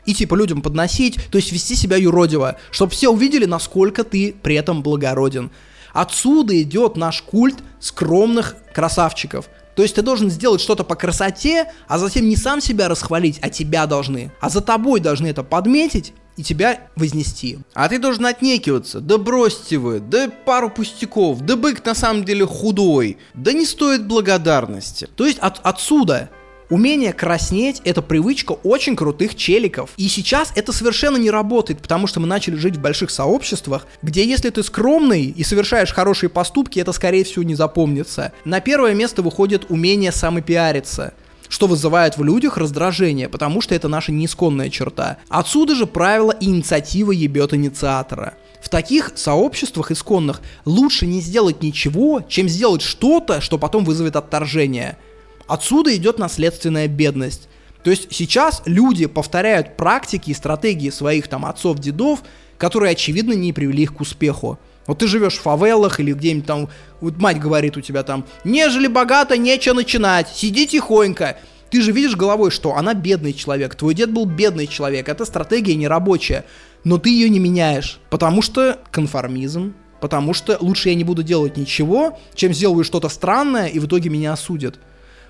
И 0.06 0.14
типа 0.14 0.36
людям 0.36 0.62
подносить, 0.62 1.20
то 1.32 1.38
есть 1.38 1.52
вести 1.52 1.76
себя 1.76 1.98
юродиво, 1.98 2.58
чтобы 2.72 2.94
все 2.94 3.10
увидели, 3.10 3.46
насколько 3.46 4.04
ты 4.04 4.34
при 4.42 4.56
этом 4.56 4.82
благороден. 4.82 5.52
Отсюда 5.94 6.60
идет 6.62 6.96
наш 6.96 7.22
культ 7.22 7.58
скромных 7.80 8.56
красавчиков. 8.74 9.50
То 9.78 9.84
есть 9.84 9.94
ты 9.94 10.02
должен 10.02 10.32
сделать 10.32 10.60
что-то 10.60 10.84
по 10.84 10.96
красоте, 10.96 11.72
а 11.88 12.00
затем 12.00 12.28
не 12.28 12.36
сам 12.36 12.62
себя 12.62 12.90
расхвалить, 12.90 13.38
а 13.44 13.50
тебя 13.52 13.86
должны. 13.86 14.32
А 14.42 14.50
за 14.50 14.62
тобой 14.62 15.00
должны 15.00 15.28
это 15.28 15.44
подметить 15.44 16.14
и 16.36 16.42
тебя 16.42 16.88
вознести. 16.96 17.60
А 17.76 17.88
ты 17.88 18.00
должен 18.00 18.26
отнекиваться. 18.26 19.02
Да 19.02 19.20
бросьте 19.20 19.78
вы, 19.78 20.00
да 20.00 20.32
пару 20.46 20.72
пустяков, 20.72 21.42
да 21.42 21.56
бык 21.56 21.86
на 21.86 21.94
самом 21.94 22.26
деле 22.26 22.48
худой, 22.48 23.20
да 23.36 23.54
не 23.54 23.68
стоит 23.68 24.08
благодарности. 24.08 25.08
То 25.16 25.28
есть 25.28 25.38
от, 25.38 25.60
отсюда 25.62 26.32
Умение 26.70 27.14
краснеть— 27.14 27.82
это 27.86 28.02
привычка 28.02 28.52
очень 28.52 28.98
крутых 28.98 29.36
челиков. 29.36 29.92
И 29.96 30.10
сейчас 30.10 30.52
это 30.56 30.74
совершенно 30.74 31.16
не 31.16 31.32
работает, 31.32 31.82
потому 31.82 32.08
что 32.08 32.20
мы 32.20 32.28
начали 32.28 32.56
жить 32.56 32.76
в 32.76 32.82
больших 32.82 33.10
сообществах, 33.10 33.88
где 34.02 34.26
если 34.26 34.50
ты 34.50 34.62
скромный 34.64 35.26
и 35.26 35.44
совершаешь 35.44 35.94
хорошие 35.94 36.30
поступки, 36.30 36.80
это 36.80 36.92
скорее 36.92 37.24
всего 37.24 37.44
не 37.44 37.56
запомнится. 37.56 38.34
На 38.44 38.60
первое 38.60 38.94
место 38.94 39.22
выходит 39.22 39.68
умение 39.70 40.12
самопиариться 40.12 41.14
что 41.50 41.68
вызывает 41.68 42.18
в 42.18 42.24
людях 42.26 42.58
раздражение, 42.58 43.30
потому 43.30 43.62
что 43.62 43.74
это 43.74 43.88
наша 43.88 44.12
неисконная 44.12 44.70
черта. 44.70 45.16
Отсюда 45.30 45.76
же 45.76 45.86
правило 45.86 46.36
инициатива 46.42 47.14
ебет 47.14 47.54
инициатора. 47.54 48.34
В 48.62 48.68
таких 48.68 49.14
сообществах 49.16 49.92
исконных 49.92 50.42
лучше 50.66 51.06
не 51.06 51.22
сделать 51.22 51.64
ничего, 51.64 52.22
чем 52.28 52.50
сделать 52.50 52.82
что-то, 52.82 53.40
что 53.40 53.58
потом 53.58 53.86
вызовет 53.86 54.18
отторжение. 54.18 54.98
Отсюда 55.48 55.96
идет 55.96 56.20
наследственная 56.20 56.88
бедность. 56.88 57.48
То 57.84 57.90
есть 57.90 58.08
сейчас 58.12 58.62
люди 58.66 59.06
повторяют 59.06 59.78
практики 59.78 60.32
и 60.32 60.34
стратегии 60.34 60.90
своих 60.90 61.28
там 61.28 61.46
отцов, 61.46 61.80
дедов, 61.80 62.24
которые, 62.58 62.92
очевидно, 62.92 63.34
не 63.34 63.54
привели 63.54 63.84
их 63.84 63.96
к 63.96 64.02
успеху. 64.02 64.60
Вот 64.88 65.00
ты 65.00 65.08
живешь 65.08 65.36
в 65.36 65.42
фавелах 65.42 66.00
или 66.00 66.14
где-нибудь 66.14 66.46
там, 66.46 66.70
вот 67.02 67.18
мать 67.18 67.40
говорит 67.40 67.78
у 67.78 67.82
тебя 67.82 68.04
там, 68.04 68.26
нежели 68.44 68.88
богато, 68.88 69.38
нечего 69.38 69.76
начинать, 69.76 70.30
сиди 70.30 70.66
тихонько. 70.66 71.38
Ты 71.70 71.82
же 71.82 71.92
видишь 71.92 72.16
головой, 72.16 72.50
что 72.52 72.76
она 72.76 72.94
бедный 72.94 73.34
человек, 73.34 73.76
твой 73.76 73.94
дед 73.94 74.12
был 74.12 74.26
бедный 74.26 74.68
человек, 74.68 75.10
эта 75.10 75.26
стратегия 75.26 75.76
не 75.76 75.88
рабочая, 75.88 76.46
но 76.86 76.98
ты 76.98 77.10
ее 77.10 77.30
не 77.30 77.40
меняешь, 77.40 78.00
потому 78.10 78.42
что 78.42 78.80
конформизм, 78.90 79.74
потому 80.00 80.34
что 80.34 80.58
лучше 80.62 80.90
я 80.90 80.96
не 80.96 81.04
буду 81.04 81.24
делать 81.24 81.58
ничего, 81.58 82.18
чем 82.36 82.54
сделаю 82.54 82.86
что-то 82.86 83.10
странное 83.10 83.68
и 83.68 83.80
в 83.80 83.88
итоге 83.88 84.10
меня 84.10 84.32
осудят. 84.32 84.80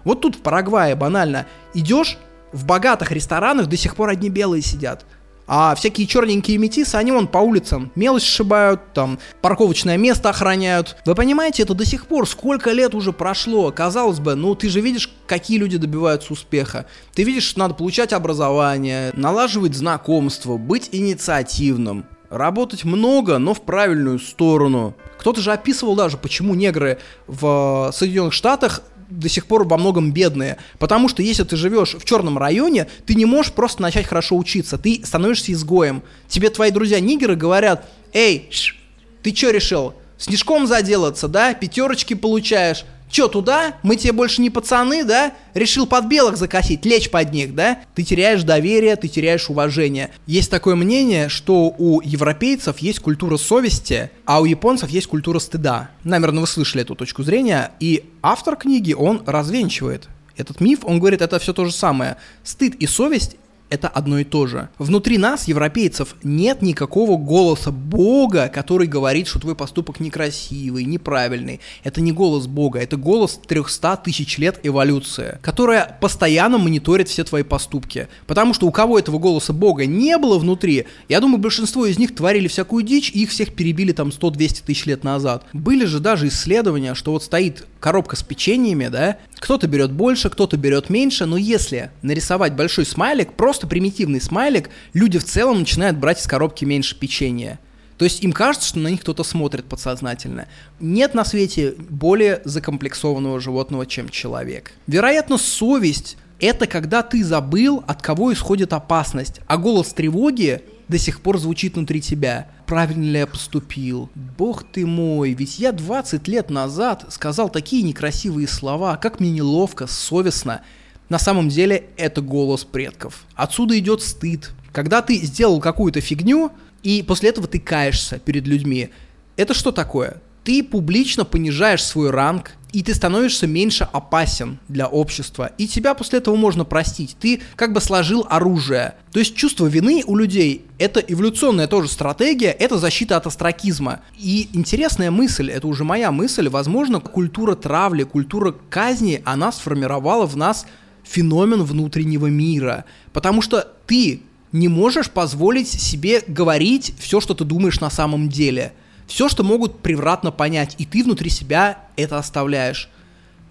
Вот 0.07 0.21
тут 0.21 0.35
в 0.35 0.39
Парагвае 0.39 0.95
банально 0.95 1.47
идешь, 1.73 2.17
в 2.53 2.65
богатых 2.65 3.11
ресторанах 3.11 3.67
до 3.67 3.75
сих 3.75 3.97
пор 3.97 4.07
одни 4.07 4.29
белые 4.29 4.61
сидят. 4.61 5.05
А 5.47 5.75
всякие 5.75 6.07
черненькие 6.07 6.57
метисы, 6.57 6.95
они 6.95 7.11
вон 7.11 7.27
по 7.27 7.39
улицам 7.39 7.91
мелочь 7.93 8.23
сшибают, 8.23 8.93
там 8.93 9.19
парковочное 9.41 9.97
место 9.97 10.29
охраняют. 10.29 10.95
Вы 11.05 11.13
понимаете, 11.13 11.63
это 11.63 11.73
до 11.73 11.83
сих 11.83 12.05
пор 12.05 12.25
сколько 12.25 12.71
лет 12.71 12.95
уже 12.95 13.11
прошло. 13.11 13.69
Казалось 13.73 14.21
бы, 14.21 14.35
ну 14.35 14.55
ты 14.55 14.69
же 14.69 14.79
видишь, 14.79 15.11
какие 15.25 15.57
люди 15.57 15.77
добиваются 15.77 16.31
успеха. 16.31 16.85
Ты 17.13 17.23
видишь, 17.23 17.43
что 17.43 17.59
надо 17.59 17.73
получать 17.73 18.13
образование, 18.13 19.11
налаживать 19.13 19.75
знакомство, 19.75 20.55
быть 20.55 20.87
инициативным. 20.93 22.05
Работать 22.29 22.85
много, 22.85 23.39
но 23.39 23.53
в 23.53 23.61
правильную 23.61 24.19
сторону. 24.19 24.95
Кто-то 25.17 25.41
же 25.41 25.51
описывал 25.51 25.95
даже, 25.97 26.15
почему 26.15 26.55
негры 26.55 26.99
в 27.27 27.91
Соединенных 27.93 28.31
Штатах 28.31 28.81
до 29.09 29.29
сих 29.29 29.45
пор 29.45 29.65
во 29.67 29.77
многом 29.77 30.11
бедные. 30.11 30.57
Потому 30.79 31.09
что 31.09 31.21
если 31.21 31.43
ты 31.43 31.55
живешь 31.55 31.95
в 31.95 32.05
черном 32.05 32.37
районе, 32.37 32.87
ты 33.05 33.15
не 33.15 33.25
можешь 33.25 33.51
просто 33.51 33.81
начать 33.81 34.05
хорошо 34.05 34.37
учиться. 34.37 34.77
Ты 34.77 35.01
становишься 35.03 35.51
изгоем. 35.51 36.03
Тебе 36.27 36.49
твои 36.49 36.71
друзья-нигеры 36.71 37.35
говорят, 37.35 37.89
эй, 38.13 38.47
ш, 38.51 38.75
ты 39.23 39.35
что 39.35 39.51
решил? 39.51 39.93
Снежком 40.17 40.67
заделаться, 40.67 41.27
да? 41.27 41.53
Пятерочки 41.53 42.13
получаешь. 42.13 42.85
Чё, 43.09 43.27
туда? 43.27 43.75
Мы 43.83 43.95
тебе 43.95 44.11
больше 44.11 44.41
не 44.41 44.49
пацаны, 44.49 45.03
да? 45.03 45.33
Решил 45.53 45.87
под 45.87 46.05
белых 46.05 46.37
закосить, 46.37 46.85
лечь 46.85 47.09
под 47.09 47.31
них, 47.31 47.55
да? 47.55 47.79
Ты 47.95 48.03
теряешь 48.03 48.43
доверие, 48.43 48.95
ты 48.95 49.07
теряешь 49.07 49.49
уважение. 49.49 50.11
Есть 50.25 50.51
такое 50.51 50.75
мнение, 50.75 51.29
что 51.29 51.73
у 51.77 52.01
европейцев 52.01 52.79
есть 52.79 52.99
культура 52.99 53.37
совести, 53.37 54.11
а 54.25 54.41
у 54.41 54.45
японцев 54.45 54.89
есть 54.89 55.07
культура 55.07 55.39
стыда. 55.39 55.89
Наверное, 56.03 56.41
вы 56.41 56.47
слышали 56.47 56.83
эту 56.83 56.95
точку 56.95 57.23
зрения. 57.23 57.71
И 57.79 58.03
автор 58.21 58.55
книги, 58.55 58.93
он 58.93 59.23
развенчивает 59.25 60.09
этот 60.35 60.61
миф, 60.61 60.79
он 60.83 60.99
говорит, 60.99 61.21
это 61.21 61.39
все 61.39 61.53
то 61.53 61.65
же 61.65 61.71
самое. 61.71 62.17
Стыд 62.43 62.75
и 62.75 62.87
совесть 62.87 63.37
это 63.69 63.87
одно 63.87 64.19
и 64.19 64.23
то 64.23 64.47
же. 64.47 64.69
Внутри 64.77 65.17
нас, 65.17 65.47
европейцев, 65.47 66.15
нет 66.23 66.61
никакого 66.61 67.17
голоса 67.17 67.71
Бога, 67.71 68.49
который 68.53 68.87
говорит, 68.87 69.27
что 69.27 69.39
твой 69.39 69.55
поступок 69.55 69.99
некрасивый, 69.99 70.85
неправильный. 70.85 71.59
Это 71.83 72.01
не 72.01 72.11
голос 72.11 72.47
Бога, 72.47 72.79
это 72.79 72.97
голос 72.97 73.39
300 73.47 73.97
тысяч 73.97 74.37
лет 74.37 74.59
эволюции, 74.63 75.39
которая 75.41 75.97
постоянно 75.99 76.57
мониторит 76.57 77.09
все 77.09 77.23
твои 77.23 77.43
поступки. 77.43 78.07
Потому 78.25 78.53
что 78.53 78.67
у 78.67 78.71
кого 78.71 78.99
этого 78.99 79.19
голоса 79.19 79.53
Бога 79.53 79.85
не 79.85 80.17
было 80.17 80.37
внутри, 80.37 80.85
я 81.09 81.19
думаю, 81.19 81.39
большинство 81.39 81.85
из 81.85 81.97
них 81.97 82.15
творили 82.15 82.47
всякую 82.47 82.83
дичь, 82.83 83.11
и 83.11 83.23
их 83.23 83.31
всех 83.31 83.53
перебили 83.53 83.91
там 83.91 84.09
100-200 84.09 84.63
тысяч 84.65 84.85
лет 84.85 85.03
назад. 85.03 85.45
Были 85.53 85.85
же 85.85 85.99
даже 85.99 86.27
исследования, 86.27 86.95
что 86.95 87.11
вот 87.11 87.23
стоит 87.23 87.65
коробка 87.79 88.15
с 88.15 88.23
печеньями, 88.23 88.87
да, 88.87 89.17
кто-то 89.39 89.67
берет 89.67 89.91
больше, 89.91 90.29
кто-то 90.29 90.57
берет 90.57 90.89
меньше, 90.89 91.25
но 91.25 91.37
если 91.37 91.91
нарисовать 92.01 92.53
большой 92.53 92.85
смайлик, 92.85 93.33
просто 93.33 93.67
примитивный 93.67 94.21
смайлик, 94.21 94.69
люди 94.93 95.19
в 95.19 95.23
целом 95.23 95.59
начинают 95.59 95.97
брать 95.97 96.21
из 96.21 96.27
коробки 96.27 96.65
меньше 96.65 96.97
печенья. 96.97 97.59
То 97.97 98.05
есть 98.05 98.23
им 98.23 98.31
кажется, 98.31 98.67
что 98.67 98.79
на 98.79 98.89
них 98.89 99.01
кто-то 99.01 99.23
смотрит 99.23 99.65
подсознательно. 99.65 100.47
Нет 100.79 101.13
на 101.13 101.25
свете 101.25 101.73
более 101.89 102.41
закомплексованного 102.45 103.39
животного, 103.39 103.85
чем 103.85 104.09
человек. 104.09 104.71
Вероятно, 104.85 105.37
совесть— 105.37 106.17
это 106.39 106.67
когда 106.67 107.01
ты 107.01 107.23
забыл, 107.23 107.83
от 107.87 108.01
кого 108.01 108.31
исходит 108.33 108.73
опасность, 108.73 109.41
а 109.47 109.57
голос 109.57 109.93
тревоги 109.93 110.61
до 110.87 110.97
сих 110.97 111.21
пор 111.21 111.37
звучит 111.37 111.75
внутри 111.75 112.01
тебя. 112.01 112.49
Правильно 112.65 113.03
ли 113.03 113.19
я 113.19 113.27
поступил? 113.27 114.09
Бог 114.15 114.63
ты 114.63 114.85
мой, 114.85 115.33
ведь 115.33 115.59
я 115.59 115.71
20 115.71 116.27
лет 116.27 116.49
назад 116.49 117.05
сказал 117.09 117.49
такие 117.49 117.83
некрасивые 117.83 118.47
слова, 118.47 118.97
как 118.97 119.19
мне 119.19 119.31
неловко, 119.31 119.87
совестно. 119.87 120.61
На 121.09 121.19
самом 121.19 121.49
деле 121.49 121.89
это 121.97 122.21
голос 122.21 122.63
предков. 122.63 123.25
Отсюда 123.35 123.77
идет 123.77 124.01
стыд. 124.01 124.51
Когда 124.71 125.01
ты 125.01 125.17
сделал 125.17 125.59
какую-то 125.59 126.01
фигню, 126.01 126.51
и 126.83 127.03
после 127.03 127.29
этого 127.29 127.47
ты 127.47 127.59
каешься 127.59 128.19
перед 128.19 128.45
людьми, 128.47 128.89
это 129.35 129.53
что 129.53 129.71
такое? 129.71 130.21
Ты 130.43 130.63
публично 130.63 131.25
понижаешь 131.25 131.83
свой 131.83 132.09
ранг, 132.09 132.53
и 132.77 132.83
ты 132.83 132.93
становишься 132.93 133.47
меньше 133.47 133.87
опасен 133.91 134.59
для 134.67 134.85
общества. 134.85 135.49
И 135.57 135.67
тебя 135.67 135.95
после 135.95 136.19
этого 136.19 136.35
можно 136.35 136.63
простить. 136.63 137.17
Ты 137.19 137.41
как 137.55 137.73
бы 137.73 137.81
сложил 137.81 138.27
оружие. 138.29 138.93
То 139.11 139.17
есть 139.17 139.35
чувство 139.35 139.65
вины 139.65 140.03
у 140.05 140.15
людей— 140.15 140.63
это 140.77 140.99
эволюционная 140.99 141.65
тоже 141.65 141.87
стратегия, 141.87 142.51
это 142.51 142.77
защита 142.77 143.17
от 143.17 143.25
астракизма. 143.25 144.01
И 144.15 144.49
интересная 144.53 145.09
мысль, 145.09 145.49
это 145.49 145.65
уже 145.65 145.85
моя 145.85 146.11
мысль, 146.11 146.49
возможно, 146.49 146.99
культура 146.99 147.55
травли, 147.55 148.03
культура 148.03 148.53
казни, 148.69 149.23
она 149.25 149.51
сформировала 149.51 150.27
в 150.27 150.37
нас 150.37 150.67
феномен 151.03 151.63
внутреннего 151.63 152.27
мира. 152.27 152.85
Потому 153.11 153.41
что 153.41 153.67
ты 153.87 154.21
не 154.51 154.67
можешь 154.67 155.09
позволить 155.09 155.67
себе 155.67 156.21
говорить 156.27 156.93
все, 156.99 157.21
что 157.21 157.33
ты 157.33 157.43
думаешь 157.43 157.79
на 157.79 157.89
самом 157.89 158.29
деле— 158.29 158.73
все, 159.07 159.29
что 159.29 159.43
могут 159.43 159.79
превратно 159.79 160.31
понять, 160.31 160.75
и 160.77 160.85
ты 160.85 161.03
внутри 161.03 161.29
себя 161.29 161.79
это 161.95 162.17
оставляешь. 162.17 162.89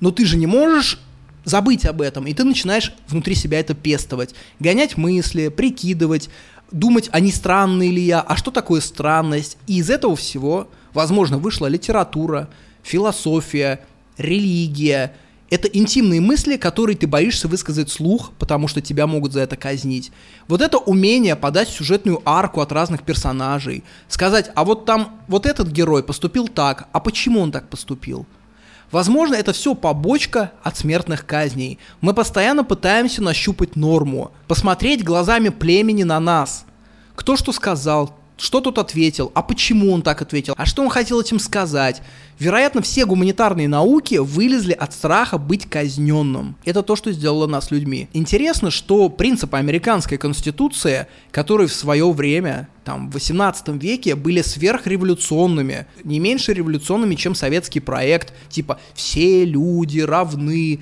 Но 0.01 0.11
ты 0.11 0.25
же 0.27 0.37
не 0.37 0.47
можешь 0.47 1.01
забыть 1.45 1.87
об 1.87 2.03
этом, 2.03 2.27
и 2.27 2.35
ты 2.35 2.45
начинаешь 2.45 2.93
внутри 3.09 3.35
себя 3.35 3.59
это 3.61 3.75
пестовать, 3.75 4.35
гонять 4.61 4.97
мысли, 4.97 5.49
прикидывать, 5.49 6.29
думать, 6.71 7.09
а 7.13 7.21
не 7.21 7.33
странный 7.33 7.91
ли 7.91 8.03
я, 8.03 8.21
а 8.21 8.37
что 8.37 8.51
такое 8.51 8.81
странность. 8.81 9.57
И 9.67 9.79
из 9.79 9.89
этого 9.89 10.15
всего, 10.17 10.69
возможно, 10.93 11.39
вышла 11.39 11.67
литература, 11.67 12.49
философия, 12.83 13.81
религия– 14.19 15.15
это 15.49 15.69
интимные 15.69 16.21
мысли, 16.21 16.57
которые 16.57 16.97
ты 16.97 17.07
боишься 17.07 17.47
высказать 17.49 17.91
слух, 17.91 18.33
потому 18.39 18.67
что 18.67 18.81
тебя 18.81 19.07
могут 19.07 19.33
за 19.33 19.41
это 19.41 19.57
казнить. 19.57 20.11
Вот 20.49 20.61
это 20.61 20.79
умение 20.79 21.37
подать 21.37 21.69
сюжетную 21.69 22.21
арку 22.25 22.61
от 22.61 22.73
разных 22.73 23.03
персонажей, 23.03 23.85
сказать, 24.09 24.51
а 24.55 24.65
вот 24.65 24.85
там 24.87 25.21
вот 25.29 25.47
этот 25.47 25.69
герой 25.69 26.03
поступил 26.03 26.49
так, 26.49 26.89
а 26.93 27.01
почему 27.01 27.41
он 27.41 27.53
так 27.53 27.69
поступил? 27.69 28.27
Возможно, 28.91 29.35
это 29.35 29.53
все 29.53 29.75
побочка 29.75 30.53
от 30.63 30.77
смертных 30.77 31.27
казней. 31.27 31.79
Мы 32.01 32.15
постоянно 32.15 32.63
пытаемся 32.63 33.23
нащупать 33.23 33.75
норму, 33.75 34.31
посмотреть 34.47 35.05
глазами 35.05 35.49
племени 35.49 36.05
на 36.05 36.21
нас. 36.21 36.65
Кто 37.17 37.37
что 37.37 37.53
сказал, 37.53 38.17
что 38.37 38.61
тут 38.61 38.79
ответил, 38.79 39.31
а 39.35 39.43
почему 39.43 39.93
он 39.93 40.03
так 40.03 40.21
ответил, 40.23 40.55
а 40.57 40.67
что 40.67 40.83
он 40.83 40.91
хотел 40.91 41.21
этим 41.21 41.39
сказать. 41.39 42.03
Вероятно, 42.39 42.83
все 42.83 43.07
гуманитарные 43.07 43.67
науки 43.67 44.17
вылезли 44.17 44.73
от 44.73 44.93
страха 44.93 45.39
быть 45.39 45.69
казненным. 45.69 46.57
Это 46.65 46.83
то, 46.83 46.97
что 46.97 47.13
сделало 47.13 47.47
нас 47.47 47.71
людьми. 47.71 48.09
Интересно, 48.13 48.71
что 48.71 49.09
принципы 49.09 49.57
американской 49.57 50.19
конституции, 50.19 51.07
которые 51.31 51.69
в 51.69 51.73
свое 51.73 52.11
время, 52.13 52.69
там, 52.85 53.11
в 53.11 53.15
18 53.15 53.69
веке 53.81 54.15
были 54.15 54.43
сверхреволюционными, 54.43 55.87
не 56.05 56.19
меньше 56.19 56.53
революционными, 56.53 57.15
чем 57.15 57.35
советский 57.35 57.81
проект, 57.81 58.35
типа 58.51 58.79
«все 58.95 59.45
люди 59.45 60.01
равны», 60.01 60.81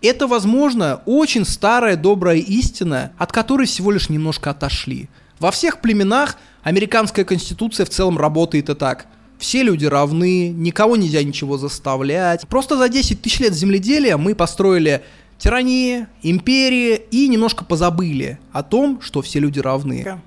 это, 0.00 0.26
возможно, 0.26 1.00
очень 1.06 1.46
старая 1.46 1.96
добрая 1.96 2.36
истина, 2.36 3.12
от 3.16 3.32
которой 3.32 3.66
всего 3.66 3.90
лишь 3.90 4.10
немножко 4.10 4.50
отошли. 4.50 5.08
Во 5.44 5.50
всех 5.50 5.82
племенах 5.82 6.38
американская 6.62 7.22
конституция 7.26 7.84
в 7.84 7.90
целом 7.90 8.16
работает 8.16 8.70
и 8.70 8.74
так. 8.74 9.06
Все 9.36 9.62
люди 9.62 9.84
равны, 9.84 10.48
никого 10.48 10.96
нельзя 10.96 11.22
ничего 11.22 11.58
заставлять. 11.58 12.48
Просто 12.48 12.78
за 12.78 12.88
10 12.88 13.20
тысяч 13.20 13.40
лет 13.40 13.52
земледелия 13.52 14.16
мы 14.16 14.34
построили 14.34 15.04
тирании, 15.36 16.06
империи 16.22 16.98
и 17.10 17.28
немножко 17.28 17.62
позабыли 17.62 18.38
о 18.52 18.62
том, 18.62 19.02
что 19.02 19.20
все 19.20 19.38
люди 19.38 19.58
равны. 19.58 20.18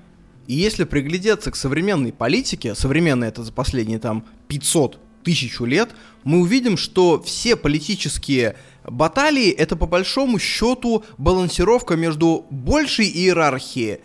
И 0.46 0.54
если 0.54 0.84
приглядеться 0.84 1.50
к 1.50 1.56
современной 1.56 2.12
политике, 2.12 2.76
современной 2.76 3.26
это 3.26 3.42
за 3.42 3.50
последние 3.52 3.98
там 3.98 4.24
500 4.46 5.00
тысячу 5.24 5.64
лет, 5.64 5.96
мы 6.22 6.38
увидим, 6.38 6.76
что 6.76 7.20
все 7.20 7.56
политические 7.56 8.54
баталии 8.84 9.50
это 9.50 9.74
по 9.74 9.88
большому 9.88 10.38
счету 10.38 11.02
балансировка 11.18 11.96
между 11.96 12.46
большей 12.50 13.08
иерархией 13.08 13.98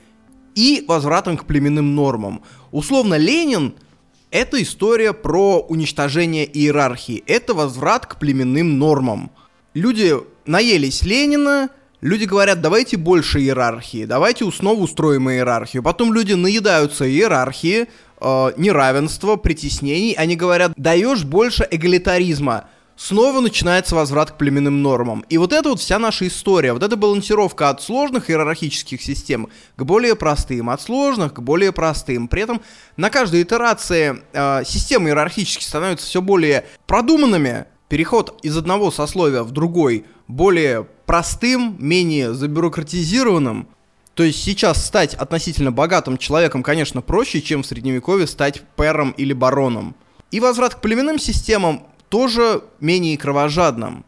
и 0.55 0.83
возвратом 0.87 1.37
к 1.37 1.45
племенным 1.45 1.95
нормам. 1.95 2.43
Условно, 2.71 3.15
Ленин— 3.15 3.73
это 4.31 4.61
история 4.61 5.13
про 5.13 5.59
уничтожение 5.59 6.45
иерархии, 6.45 7.23
это 7.27 7.53
возврат 7.53 8.05
к 8.05 8.17
племенным 8.17 8.79
нормам. 8.79 9.31
Люди 9.73 10.15
наелись 10.45 11.03
Ленина, 11.03 11.69
люди 12.01 12.25
говорят, 12.25 12.61
давайте 12.61 12.97
больше 12.97 13.39
иерархии, 13.39 14.05
давайте 14.05 14.49
снова 14.51 14.81
устроим 14.81 15.29
иерархию. 15.29 15.83
Потом 15.83 16.13
люди 16.13 16.33
наедаются 16.33 17.09
иерархии, 17.09 17.87
э, 18.19 18.51
неравенства, 18.57 19.35
притеснений, 19.35 20.13
они 20.13 20.35
говорят, 20.35 20.73
даешь 20.77 21.23
больше 21.23 21.67
эгалитаризма 21.69 22.67
снова 22.95 23.39
начинается 23.39 23.95
возврат 23.95 24.31
к 24.31 24.37
племенным 24.37 24.81
нормам. 24.81 25.25
И 25.29 25.37
вот 25.37 25.53
это 25.53 25.69
вот 25.69 25.79
вся 25.79 25.99
наша 25.99 26.27
история, 26.27 26.73
вот 26.73 26.83
эта 26.83 26.95
балансировка 26.95 27.69
от 27.69 27.81
сложных 27.81 28.29
иерархических 28.29 29.01
систем 29.01 29.49
к 29.75 29.83
более 29.83 30.15
простым, 30.15 30.69
от 30.69 30.81
сложных 30.81 31.33
к 31.33 31.39
более 31.39 31.71
простым. 31.71 32.27
При 32.27 32.43
этом 32.43 32.61
на 32.97 33.09
каждой 33.09 33.43
итерации 33.43 34.21
э, 34.33 34.63
системы 34.65 35.09
иерархически 35.09 35.63
становятся 35.63 36.05
все 36.05 36.21
более 36.21 36.65
продуманными, 36.87 37.65
переход 37.89 38.39
из 38.43 38.57
одного 38.57 38.91
сословия 38.91 39.43
в 39.43 39.51
другой 39.51 40.05
более 40.27 40.87
простым, 41.05 41.75
менее 41.79 42.33
забюрократизированным, 42.33 43.67
то 44.13 44.23
есть 44.23 44.43
сейчас 44.43 44.85
стать 44.85 45.15
относительно 45.15 45.71
богатым 45.71 46.17
человеком, 46.17 46.61
конечно, 46.61 47.01
проще, 47.01 47.41
чем 47.41 47.63
в 47.63 47.65
средневековье 47.65 48.27
стать 48.27 48.61
пером 48.77 49.11
или 49.11 49.33
бароном. 49.33 49.95
И 50.31 50.39
возврат 50.39 50.75
к 50.75 50.81
племенным 50.81 51.19
системам 51.19 51.87
тоже 52.13 52.61
менее 52.79 53.17
кровожадным. 53.17 54.05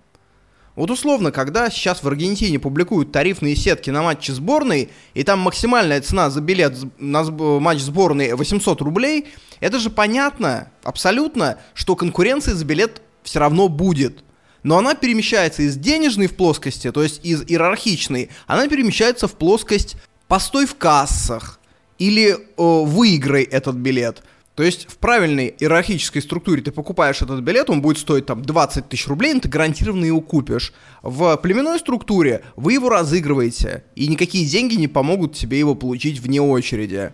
Вот 0.75 0.91
условно, 0.91 1.31
когда 1.31 1.71
сейчас 1.71 2.03
в 2.03 2.07
Аргентине 2.07 2.59
публикуют 2.59 3.11
тарифные 3.11 3.55
сетки 3.55 3.89
на 3.89 4.03
матчи 4.03 4.29
сборной, 4.29 4.91
и 5.15 5.23
там 5.23 5.39
максимальная 5.39 6.01
цена 6.01 6.29
за 6.29 6.39
билет 6.39 6.77
на 6.99 7.23
матч 7.23 7.79
сборной 7.79 8.35
800 8.35 8.79
рублей, 8.81 9.25
это 9.59 9.79
же 9.79 9.89
понятно, 9.89 10.69
абсолютно, 10.83 11.57
что 11.73 11.95
конкуренция 11.95 12.53
за 12.53 12.63
билет 12.63 13.01
все 13.23 13.39
равно 13.39 13.69
будет. 13.69 14.23
Но 14.61 14.77
она 14.77 14.93
перемещается 14.93 15.63
из 15.63 15.75
денежной 15.75 16.27
в 16.27 16.35
плоскости, 16.35 16.91
то 16.91 17.01
есть 17.01 17.25
из 17.25 17.41
иерархичной, 17.41 18.29
она 18.45 18.67
перемещается 18.67 19.27
в 19.27 19.33
плоскость 19.33 19.95
постой 20.27 20.67
в 20.67 20.75
кассах 20.75 21.59
или 21.97 22.33
э, 22.33 22.37
выиграй 22.55 23.41
этот 23.41 23.77
билет– 23.77 24.21
то 24.55 24.63
есть 24.63 24.89
в 24.89 24.97
правильной 24.97 25.53
иерархической 25.59 26.21
структуре 26.21 26.61
ты 26.61 26.71
покупаешь 26.71 27.21
этот 27.21 27.41
билет, 27.41 27.69
он 27.69 27.81
будет 27.81 27.97
стоить 27.97 28.25
там 28.25 28.41
20 28.41 28.87
тысяч 28.87 29.07
рублей, 29.07 29.33
но 29.33 29.41
ты 29.41 29.49
гарантированно 29.49 30.05
его 30.05 30.21
купишь. 30.21 30.73
В 31.01 31.35
племенной 31.37 31.77
структуре 31.77 32.41
вы 32.55 32.73
его 32.73 32.89
разыгрываете, 32.89 33.83
и 33.95 34.07
никакие 34.07 34.45
деньги 34.45 34.75
не 34.75 34.87
помогут 34.87 35.33
тебе 35.33 35.59
его 35.59 35.75
получить 35.75 36.19
вне 36.19 36.41
очереди. 36.41 37.11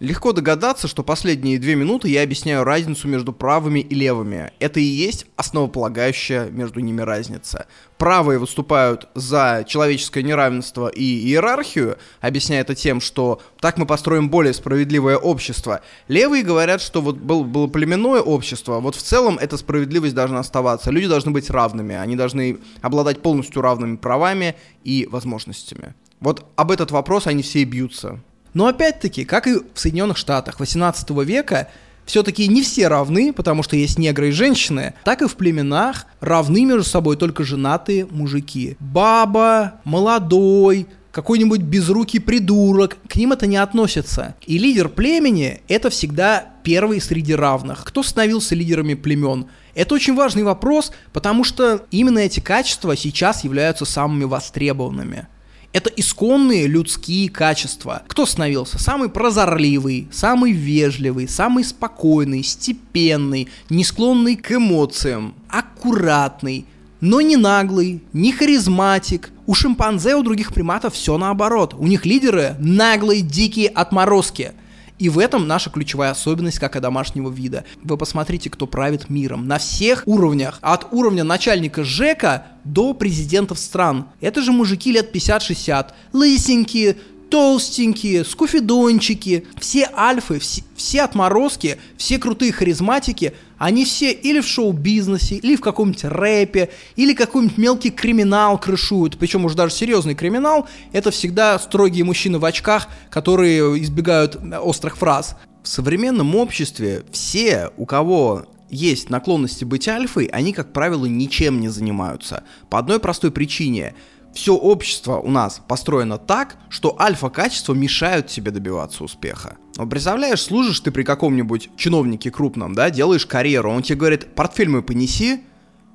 Легко 0.00 0.32
догадаться, 0.32 0.86
что 0.86 1.02
последние 1.02 1.58
две 1.58 1.74
минуты 1.74 2.08
я 2.08 2.22
объясняю 2.22 2.62
разницу 2.62 3.08
между 3.08 3.32
правыми 3.32 3.80
и 3.80 3.96
левыми. 3.96 4.52
Это 4.60 4.78
и 4.78 4.84
есть 4.84 5.26
основополагающая 5.34 6.50
между 6.50 6.78
ними 6.78 7.00
разница. 7.00 7.66
Правые 7.96 8.38
выступают 8.38 9.08
за 9.16 9.64
человеческое 9.66 10.22
неравенство 10.22 10.86
и 10.86 11.02
иерархию, 11.02 11.98
объясняя 12.20 12.60
это 12.60 12.76
тем, 12.76 13.00
что 13.00 13.42
так 13.58 13.76
мы 13.76 13.86
построим 13.86 14.30
более 14.30 14.54
справедливое 14.54 15.16
общество. 15.16 15.80
Левые 16.06 16.44
говорят, 16.44 16.80
что 16.80 17.02
вот 17.02 17.16
был, 17.16 17.42
было 17.42 17.66
племенное 17.66 18.20
общество, 18.20 18.78
вот 18.78 18.94
в 18.94 19.02
целом 19.02 19.36
эта 19.36 19.56
справедливость 19.56 20.14
должна 20.14 20.38
оставаться. 20.38 20.92
Люди 20.92 21.08
должны 21.08 21.32
быть 21.32 21.50
равными, 21.50 21.96
они 21.96 22.14
должны 22.14 22.58
обладать 22.82 23.20
полностью 23.20 23.62
равными 23.62 23.96
правами 23.96 24.54
и 24.84 25.08
возможностями. 25.10 25.94
Вот 26.20 26.46
об 26.54 26.70
этот 26.70 26.92
вопрос 26.92 27.26
они 27.26 27.42
все 27.42 27.60
и 27.60 27.64
бьются. 27.64 28.20
Но 28.54 28.66
опять-таки, 28.66 29.24
как 29.24 29.46
и 29.46 29.54
в 29.54 29.78
Соединенных 29.78 30.16
Штатах 30.16 30.60
18 30.60 31.10
века, 31.24 31.68
все-таки 32.08 32.48
не 32.48 32.62
все 32.62 32.88
равны, 32.88 33.32
потому 33.32 33.62
что 33.62 33.76
есть 33.76 33.98
негры 33.98 34.28
и 34.28 34.32
женщины, 34.32 34.94
так 35.04 35.20
и 35.22 35.28
в 35.28 35.36
племенах 35.36 36.06
равны 36.20 36.64
между 36.64 36.84
собой 36.84 37.16
только 37.16 37.44
женатые 37.44 38.06
мужики. 38.06 38.76
Баба, 38.80 39.74
молодой, 39.84 40.86
какой-нибудь 41.12 41.60
безрукий 41.60 42.20
придурок, 42.20 42.96
к 43.08 43.16
ним 43.16 43.32
это 43.32 43.46
не 43.46 43.56
относится. 43.56 44.36
И 44.46 44.56
лидер 44.56 44.88
племени— 44.88 45.60
это 45.68 45.90
всегда 45.90 46.46
первый 46.62 47.00
среди 47.00 47.34
равных. 47.34 47.84
Кто 47.84 48.02
становился 48.02 48.54
лидерами 48.54 48.94
племен? 48.94 49.46
Это 49.74 49.94
очень 49.94 50.14
важный 50.14 50.44
вопрос, 50.44 50.92
потому 51.12 51.44
что 51.44 51.86
именно 51.90 52.20
эти 52.20 52.40
качества 52.40 52.96
сейчас 52.96 53.44
являются 53.44 53.84
самыми 53.84 54.24
востребованными. 54.24 55.26
Это 55.72 55.90
исконные 55.90 56.66
людские 56.66 57.28
качества. 57.28 58.02
Кто 58.08 58.24
становился? 58.24 58.78
Самый 58.78 59.10
прозорливый, 59.10 60.08
самый 60.10 60.52
вежливый, 60.52 61.28
самый 61.28 61.62
спокойный, 61.62 62.42
степенный, 62.42 63.48
не 63.68 63.84
склонный 63.84 64.36
к 64.36 64.50
эмоциям, 64.50 65.34
аккуратный, 65.48 66.64
но 67.00 67.20
не 67.20 67.36
наглый, 67.36 68.02
не 68.12 68.32
харизматик. 68.32 69.30
У 69.46 69.54
шимпанзе, 69.54 70.16
у 70.16 70.22
других 70.22 70.54
приматов 70.54 70.94
все 70.94 71.18
наоборот. 71.18 71.74
У 71.78 71.86
них 71.86 72.06
лидеры 72.06 72.56
наглые, 72.58 73.20
дикие 73.22 73.68
отморозки– 73.68 74.52
и 74.98 75.08
в 75.08 75.18
этом 75.18 75.46
наша 75.46 75.70
ключевая 75.70 76.10
особенность 76.10 76.58
как 76.58 76.76
и 76.76 76.80
домашнего 76.80 77.30
вида. 77.30 77.64
Вы 77.82 77.96
посмотрите, 77.96 78.50
кто 78.50 78.66
правит 78.66 79.08
миром. 79.08 79.46
На 79.46 79.58
всех 79.58 80.02
уровнях. 80.06 80.58
От 80.60 80.92
уровня 80.92 81.24
начальника 81.24 81.84
ЖЭКа 81.84 82.46
до 82.64 82.94
президентов 82.94 83.58
стран. 83.58 84.06
Это 84.20 84.42
же 84.42 84.52
мужики 84.52 84.92
лет 84.92 85.14
50-60. 85.14 85.92
Лысенькие, 86.12 86.96
толстенькие, 87.30 88.24
скуфидончики, 88.24 89.46
все 89.58 89.88
альфы, 89.94 90.38
все, 90.38 90.62
все 90.76 91.02
отморозки, 91.02 91.78
все 91.96 92.18
крутые 92.18 92.52
харизматики, 92.52 93.34
они 93.58 93.84
все 93.84 94.12
или 94.12 94.40
в 94.40 94.46
шоу-бизнесе, 94.46 95.36
или 95.36 95.56
в 95.56 95.60
каком-нибудь 95.60 96.04
рэпе, 96.04 96.70
или 96.96 97.12
какой-нибудь 97.12 97.58
мелкий 97.58 97.90
криминал 97.90 98.58
крышуют. 98.58 99.18
Причем 99.18 99.44
уже 99.44 99.56
даже 99.56 99.74
серьезный 99.74 100.14
криминал, 100.14 100.66
это 100.92 101.10
всегда 101.10 101.58
строгие 101.58 102.04
мужчины 102.04 102.38
в 102.38 102.44
очках, 102.44 102.88
которые 103.10 103.82
избегают 103.82 104.38
острых 104.62 104.96
фраз. 104.96 105.36
В 105.62 105.68
современном 105.68 106.34
обществе 106.36 107.04
все, 107.12 107.70
у 107.76 107.84
кого 107.84 108.46
есть 108.70 109.10
наклонности 109.10 109.64
быть 109.64 109.88
альфой, 109.88 110.26
они, 110.26 110.52
как 110.52 110.72
правило, 110.72 111.06
ничем 111.06 111.60
не 111.60 111.68
занимаются. 111.68 112.44
По 112.70 112.78
одной 112.78 113.00
простой 113.00 113.30
причине– 113.30 113.94
все 114.34 114.54
общество 114.54 115.18
у 115.18 115.30
нас 115.30 115.60
построено 115.66 116.18
так, 116.18 116.56
что 116.68 116.96
альфа-качества 117.00 117.74
мешают 117.74 118.28
тебе 118.28 118.50
добиваться 118.50 119.04
успеха. 119.04 119.56
Но 119.76 119.86
представляешь, 119.86 120.42
служишь 120.42 120.80
ты 120.80 120.90
при 120.90 121.02
каком-нибудь 121.02 121.70
чиновнике 121.76 122.30
крупном, 122.30 122.74
да, 122.74 122.90
делаешь 122.90 123.26
карьеру, 123.26 123.70
он 123.70 123.82
тебе 123.82 123.98
говорит, 123.98 124.34
портфель 124.34 124.68
мой 124.68 124.82
понеси, 124.82 125.40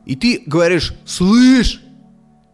и 0.05 0.15
ты 0.15 0.43
говоришь, 0.45 0.93
слышь, 1.05 1.81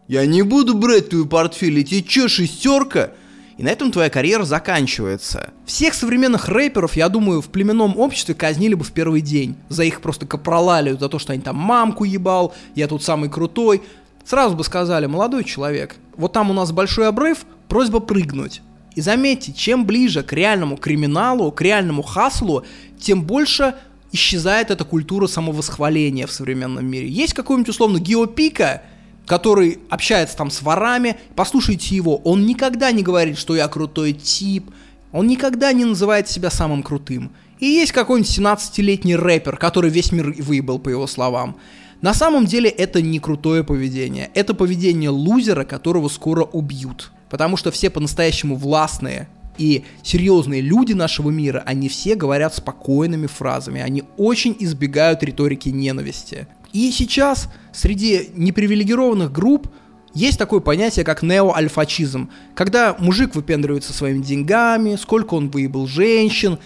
я 0.08 0.26
не 0.26 0.42
буду 0.42 0.74
брать 0.74 1.10
твой 1.10 1.26
портфель, 1.26 1.78
и 1.78 1.84
тебе 1.84 2.02
чё, 2.02 2.28
шестерка? 2.28 3.12
И 3.58 3.62
на 3.62 3.68
этом 3.68 3.92
твоя 3.92 4.08
карьера 4.08 4.44
заканчивается. 4.44 5.52
Всех 5.66 5.92
современных 5.92 6.48
рэперов, 6.48 6.96
я 6.96 7.10
думаю, 7.10 7.42
в 7.42 7.48
племенном 7.48 7.98
обществе 7.98 8.34
казнили 8.34 8.72
бы 8.72 8.84
в 8.84 8.92
первый 8.92 9.20
день. 9.20 9.54
За 9.68 9.84
их 9.84 10.00
просто 10.00 10.24
капролалию, 10.24 10.98
за 10.98 11.10
то, 11.10 11.18
что 11.18 11.34
они 11.34 11.42
там 11.42 11.56
мамку 11.56 12.04
ебал, 12.04 12.54
я 12.74 12.88
тут 12.88 13.04
самый 13.04 13.28
крутой. 13.28 13.82
Сразу 14.24 14.56
бы 14.56 14.64
сказали, 14.64 15.06
молодой 15.06 15.44
человек, 15.44 15.96
вот 16.16 16.32
там 16.32 16.50
у 16.50 16.54
нас 16.54 16.72
большой 16.72 17.08
обрыв, 17.08 17.44
просьба 17.68 18.00
прыгнуть. 18.00 18.62
И 18.94 19.00
заметьте, 19.00 19.52
чем 19.52 19.86
ближе 19.86 20.22
к 20.22 20.32
реальному 20.32 20.76
криминалу, 20.76 21.50
к 21.52 21.62
реальному 21.62 22.02
хаслу, 22.02 22.64
тем 22.98 23.22
больше 23.22 23.74
исчезает 24.12 24.70
эта 24.70 24.84
культура 24.84 25.26
самовосхваления 25.26 26.26
в 26.26 26.32
современном 26.32 26.86
мире. 26.86 27.08
Есть 27.08 27.34
какой-нибудь 27.34 27.70
условно 27.70 27.98
геопика, 27.98 28.82
который 29.26 29.78
общается 29.90 30.36
там 30.36 30.50
с 30.50 30.62
ворами, 30.62 31.16
послушайте 31.36 31.94
его, 31.94 32.16
он 32.18 32.46
никогда 32.46 32.90
не 32.90 33.02
говорит, 33.02 33.38
что 33.38 33.54
я 33.54 33.68
крутой 33.68 34.12
тип, 34.12 34.70
он 35.12 35.28
никогда 35.28 35.72
не 35.72 35.84
называет 35.84 36.28
себя 36.28 36.50
самым 36.50 36.82
крутым. 36.82 37.32
И 37.60 37.66
есть 37.66 37.92
какой-нибудь 37.92 38.38
17-летний 38.38 39.16
рэпер, 39.16 39.56
который 39.56 39.90
весь 39.90 40.12
мир 40.12 40.34
выебал, 40.38 40.78
по 40.78 40.88
его 40.88 41.06
словам. 41.06 41.56
На 42.00 42.14
самом 42.14 42.46
деле 42.46 42.70
это 42.70 43.02
не 43.02 43.20
крутое 43.20 43.62
поведение. 43.62 44.30
Это 44.34 44.54
поведение 44.54 45.10
лузера, 45.10 45.64
которого 45.64 46.08
скоро 46.08 46.44
убьют. 46.44 47.12
Потому 47.28 47.56
что 47.56 47.70
все 47.70 47.90
по-настоящему 47.90 48.56
властные 48.56 49.28
и 49.58 49.84
серьезные 50.02 50.62
люди 50.62 50.94
нашего 50.94 51.30
мира, 51.30 51.62
они 51.66 51.88
все 51.88 52.14
говорят 52.14 52.54
спокойными 52.54 53.26
фразами. 53.26 53.82
Они 53.82 54.04
очень 54.16 54.56
избегают 54.58 55.22
риторики 55.22 55.68
ненависти. 55.68 56.48
И 56.72 56.90
сейчас 56.90 57.48
среди 57.72 58.30
непривилегированных 58.34 59.30
групп 59.30 59.68
есть 60.14 60.38
такое 60.38 60.60
понятие, 60.60 61.04
как 61.04 61.22
неоальфачизм, 61.22 62.30
когда 62.54 62.96
мужик 62.98 63.34
выпендривается 63.34 63.92
своими 63.92 64.22
деньгами, 64.22 64.96
сколько 64.96 65.34
он 65.34 65.50
выебал 65.50 65.86
женщин, 65.86 66.58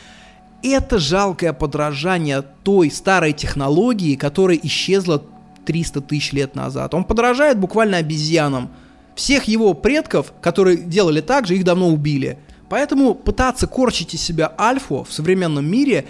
это 0.69 0.99
жалкое 0.99 1.53
подражание 1.53 2.43
той 2.63 2.91
старой 2.91 3.33
технологии, 3.33 4.17
которая 4.17 4.59
исчезла 4.63 5.23
300 5.65 6.01
тысяч 6.03 6.33
лет 6.33 6.55
назад. 6.55 6.95
Он 6.95 7.05
подражает 7.05 7.59
буквально 7.59 7.99
обезьянам. 7.99 8.71
Всех 9.15 9.45
его 9.45 9.75
предков, 9.75 10.33
которые 10.41 10.77
делали 10.77 11.21
так 11.21 11.47
же, 11.47 11.57
их 11.57 11.65
давно 11.65 11.89
убили. 11.89 12.39
Поэтому 12.69 13.15
пытаться 13.15 13.67
корчить 13.67 14.15
из 14.15 14.23
себя 14.23 14.53
альфу 14.59 15.07
в 15.09 15.13
современном 15.13 15.67
мире 15.67 16.07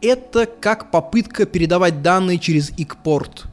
это 0.00 0.46
как 0.46 0.90
попытка 0.90 1.44
передавать 1.44 2.02
данные 2.02 2.38
через 2.38 2.72
икпорт. 2.76 3.44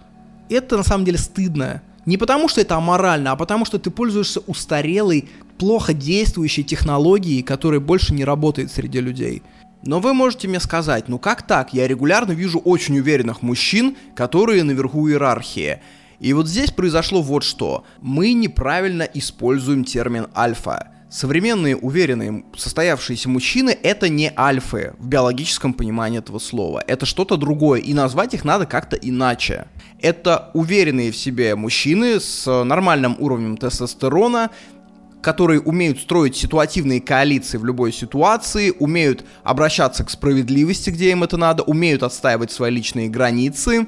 Это 0.49 0.77
на 0.77 0.83
самом 0.83 1.05
деле 1.05 1.17
стыдно. 1.17 1.81
Не 2.05 2.17
потому, 2.17 2.47
что 2.47 2.61
это 2.61 2.75
аморально, 2.75 3.31
а 3.31 3.35
потому, 3.35 3.65
что 3.65 3.79
ты 3.79 3.89
пользуешься 3.89 4.41
устарелой, 4.41 5.27
плохо 5.57 5.93
действующей 5.93 6.63
технологией, 6.63 7.41
которая 7.41 7.79
больше 7.79 8.13
не 8.13 8.23
работает 8.23 8.71
среди 8.71 8.99
людей. 8.99 9.41
Но 9.85 9.99
вы 9.99 10.13
можете 10.13 10.47
мне 10.47 10.59
сказать, 10.59 11.07
ну 11.07 11.19
как 11.19 11.45
так? 11.45 11.73
Я 11.73 11.87
регулярно 11.87 12.31
вижу 12.31 12.59
очень 12.59 12.97
уверенных 12.99 13.43
мужчин, 13.43 13.95
которые 14.15 14.63
наверху 14.63 15.07
иерархии. 15.07 15.79
И 16.19 16.33
вот 16.33 16.47
здесь 16.47 16.71
произошло 16.71 17.21
вот 17.21 17.43
что. 17.43 17.85
Мы 18.01 18.33
неправильно 18.33 19.03
используем 19.03 19.83
термин 19.83 20.27
альфа. 20.35 20.91
Современные 21.07 21.77
уверенные 21.77 22.43
состоявшиеся 22.57 23.29
мужчины 23.29 23.77
это 23.83 24.09
не 24.09 24.33
альфы 24.35 24.95
в 24.97 25.07
биологическом 25.07 25.73
понимании 25.73 26.19
этого 26.19 26.39
слова. 26.39 26.83
Это 26.87 27.05
что-то 27.05 27.37
другое, 27.37 27.79
и 27.79 27.93
назвать 27.93 28.33
их 28.33 28.43
надо 28.43 28.65
как-то 28.65 28.95
иначе. 28.95 29.67
Это 30.01 30.49
уверенные 30.53 31.11
в 31.11 31.17
себе 31.17 31.55
мужчины 31.55 32.19
с 32.19 32.63
нормальным 32.63 33.15
уровнем 33.19 33.55
тестостерона, 33.55 34.49
которые 35.25 35.59
умеют 35.59 35.99
строить 35.99 36.35
ситуативные 36.35 37.01
коалиции 37.01 37.57
в 37.57 37.65
любой 37.65 37.91
ситуации, 37.91 38.71
умеют 38.77 39.25
обращаться 39.43 40.03
к 40.03 40.11
справедливости, 40.11 40.91
где 40.91 41.09
им 41.09 41.23
это 41.23 41.35
надо, 41.35 41.63
умеют 41.63 42.03
отстаивать 42.03 42.51
свои 42.51 42.69
личные 42.69 43.09
границы. 43.09 43.87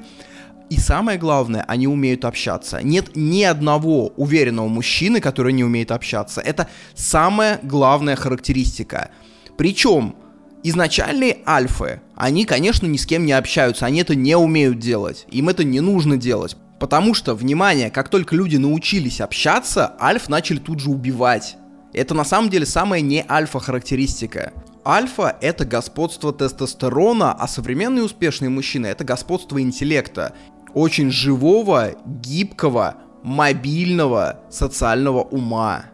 И 0.68 0.80
самое 0.80 1.16
главное, 1.16 1.64
они 1.68 1.86
умеют 1.86 2.24
общаться. 2.24 2.80
Нет 2.82 3.14
ни 3.14 3.44
одного 3.44 4.08
уверенного 4.16 4.66
мужчины, 4.66 5.20
который 5.20 5.52
не 5.52 5.62
умеет 5.62 5.92
общаться. 5.92 6.40
Это 6.40 6.66
самая 6.96 7.60
главная 7.62 8.16
характеристика. 8.16 9.10
Причем 9.56 10.16
изначальные 10.64 11.38
альфы, 11.46 12.00
они, 12.16 12.46
конечно, 12.46 12.88
ни 12.88 12.96
с 12.96 13.06
кем 13.06 13.24
не 13.24 13.32
общаются, 13.32 13.86
они 13.86 14.00
это 14.00 14.16
не 14.16 14.36
умеют 14.36 14.80
делать. 14.80 15.24
Им 15.30 15.48
это 15.48 15.62
не 15.62 15.78
нужно 15.78 16.16
делать. 16.16 16.56
Потому 16.78 17.14
что, 17.14 17.34
внимание, 17.34 17.90
как 17.90 18.08
только 18.08 18.36
люди 18.36 18.56
научились 18.56 19.20
общаться, 19.20 19.96
альф 20.00 20.28
начали 20.28 20.58
тут 20.58 20.80
же 20.80 20.90
убивать. 20.90 21.56
Это 21.92 22.14
на 22.14 22.24
самом 22.24 22.50
деле 22.50 22.66
самая 22.66 23.00
не 23.00 23.24
альфа 23.28 23.58
характеристика. 23.58 24.52
Альфа— 24.86 25.36
это 25.40 25.64
господство 25.64 26.32
тестостерона, 26.32 27.32
а 27.32 27.48
современные 27.48 28.04
успешные 28.04 28.48
мужчины— 28.48 28.86
это 28.88 29.04
господство 29.04 29.60
интеллекта. 29.60 30.34
Очень 30.74 31.10
живого, 31.10 31.94
гибкого, 32.06 32.96
мобильного, 33.22 34.40
социального 34.50 35.22
ума. 35.22 35.86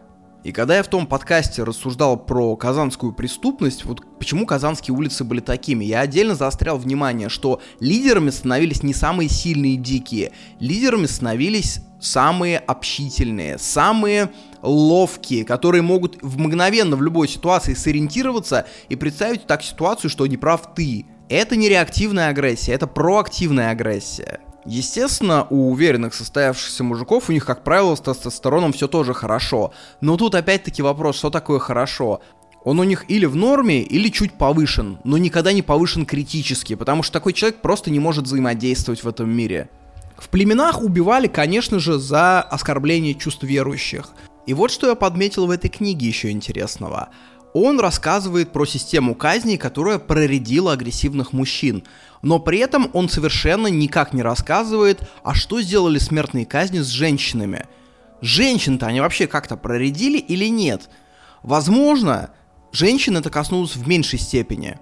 И 0.45 0.51
когда 0.51 0.77
я 0.77 0.83
в 0.83 0.87
том 0.87 1.07
подкасте 1.07 1.63
рассуждал 1.63 2.17
про 2.17 2.55
казанскую 2.55 3.13
преступность, 3.13 3.83
вот 3.83 4.03
почему 4.19 4.45
казанские 4.45 4.95
улицы 4.95 5.23
были 5.23 5.39
такими, 5.39 5.83
я 5.83 6.01
отдельно 6.01 6.35
заострял 6.35 6.77
внимание, 6.77 7.29
что 7.29 7.63
лидерами 7.79 8.29
становились 8.29 8.83
не 8.83 8.93
самые 8.93 9.27
сильные 9.27 9.75
дикие, 9.75 10.33
лидерами 10.59 11.07
становились 11.07 11.79
самые 11.99 12.59
общительные, 12.59 13.57
самые 13.57 14.29
ловкие, 14.61 15.45
которые 15.45 15.81
могут 15.81 16.21
в 16.21 16.37
мгновенно 16.37 16.95
в 16.95 17.01
любой 17.01 17.27
ситуации 17.27 17.73
сориентироваться 17.73 18.67
и 18.87 18.95
представить 18.95 19.47
так 19.47 19.63
ситуацию, 19.63 20.11
что 20.11 20.27
не 20.27 20.37
прав 20.37 20.75
ты. 20.75 21.07
Это 21.27 21.55
не 21.55 21.69
реактивная 21.69 22.29
агрессия, 22.29 22.73
это 22.73 22.85
проактивная 22.85 23.71
агрессия. 23.71 24.41
Естественно, 24.65 25.45
у 25.51 25.71
уверенных 25.71 26.15
состоявшихся 26.15 26.83
мужиков 26.83 27.29
у 27.29 27.31
них, 27.31 27.45
как 27.45 27.63
правило, 27.63 27.95
с 27.95 28.01
тестостероном 28.01 28.73
все 28.73 28.87
тоже 28.87 29.13
хорошо. 29.13 29.71
Но 30.01 30.17
тут 30.17 30.33
опять-таки 30.33 30.81
вопрос, 30.81 31.17
что 31.17 31.29
такое 31.29 31.59
хорошо? 31.59 32.21
Он 32.63 32.79
у 32.79 32.83
них 32.83 33.05
или 33.07 33.25
в 33.25 33.35
норме, 33.35 33.83
или 33.83 34.09
чуть 34.09 34.33
повышен, 34.33 34.97
но 35.03 35.19
никогда 35.19 35.53
не 35.53 35.61
повышен 35.61 36.03
критически, 36.07 36.73
потому 36.73 37.03
что 37.03 37.13
такой 37.13 37.33
человек 37.33 37.61
просто 37.61 37.91
не 37.91 37.99
может 37.99 38.23
взаимодействовать 38.23 39.03
в 39.03 39.07
этом 39.07 39.29
мире. 39.29 39.69
В 40.17 40.29
племенах 40.29 40.81
убивали, 40.81 41.27
конечно 41.27 41.77
же, 41.77 41.99
за 41.99 42.41
оскорбление 42.41 43.13
чувств 43.13 43.43
верующих. 43.43 44.09
И 44.47 44.55
вот 44.55 44.71
что 44.71 44.87
я 44.87 44.95
подметил 44.95 45.45
в 45.45 45.51
этой 45.51 45.69
книге 45.69 46.07
еще 46.07 46.31
интересного. 46.31 47.09
Он 47.53 47.79
рассказывает 47.79 48.51
про 48.51 48.65
систему 48.65 49.15
казни, 49.15 49.55
которая 49.57 49.99
проредила 49.99 50.73
агрессивных 50.73 51.33
мужчин 51.33 51.83
но 52.25 52.39
при 52.39 52.57
этом 52.57 52.89
он 52.93 53.07
совершенно 53.07 53.67
никак 53.67 54.11
не 54.11 54.23
рассказывает, 54.23 54.99
а 55.23 55.35
что 55.35 55.61
сделали 55.61 55.99
смертные 55.99 56.47
казни 56.47 56.79
с 56.79 56.87
женщинами. 56.87 57.67
Женщин-то 58.19 58.87
они 58.87 58.99
вообще 58.99 59.27
как-то 59.27 59.55
проредили 59.55 60.17
или 60.17 60.45
нет? 60.45 60.89
Возможно, 61.43 62.31
женщин 62.71 63.15
это 63.15 63.29
коснулось 63.29 63.75
в 63.75 63.87
меньшей 63.87 64.17
степени. 64.17 64.79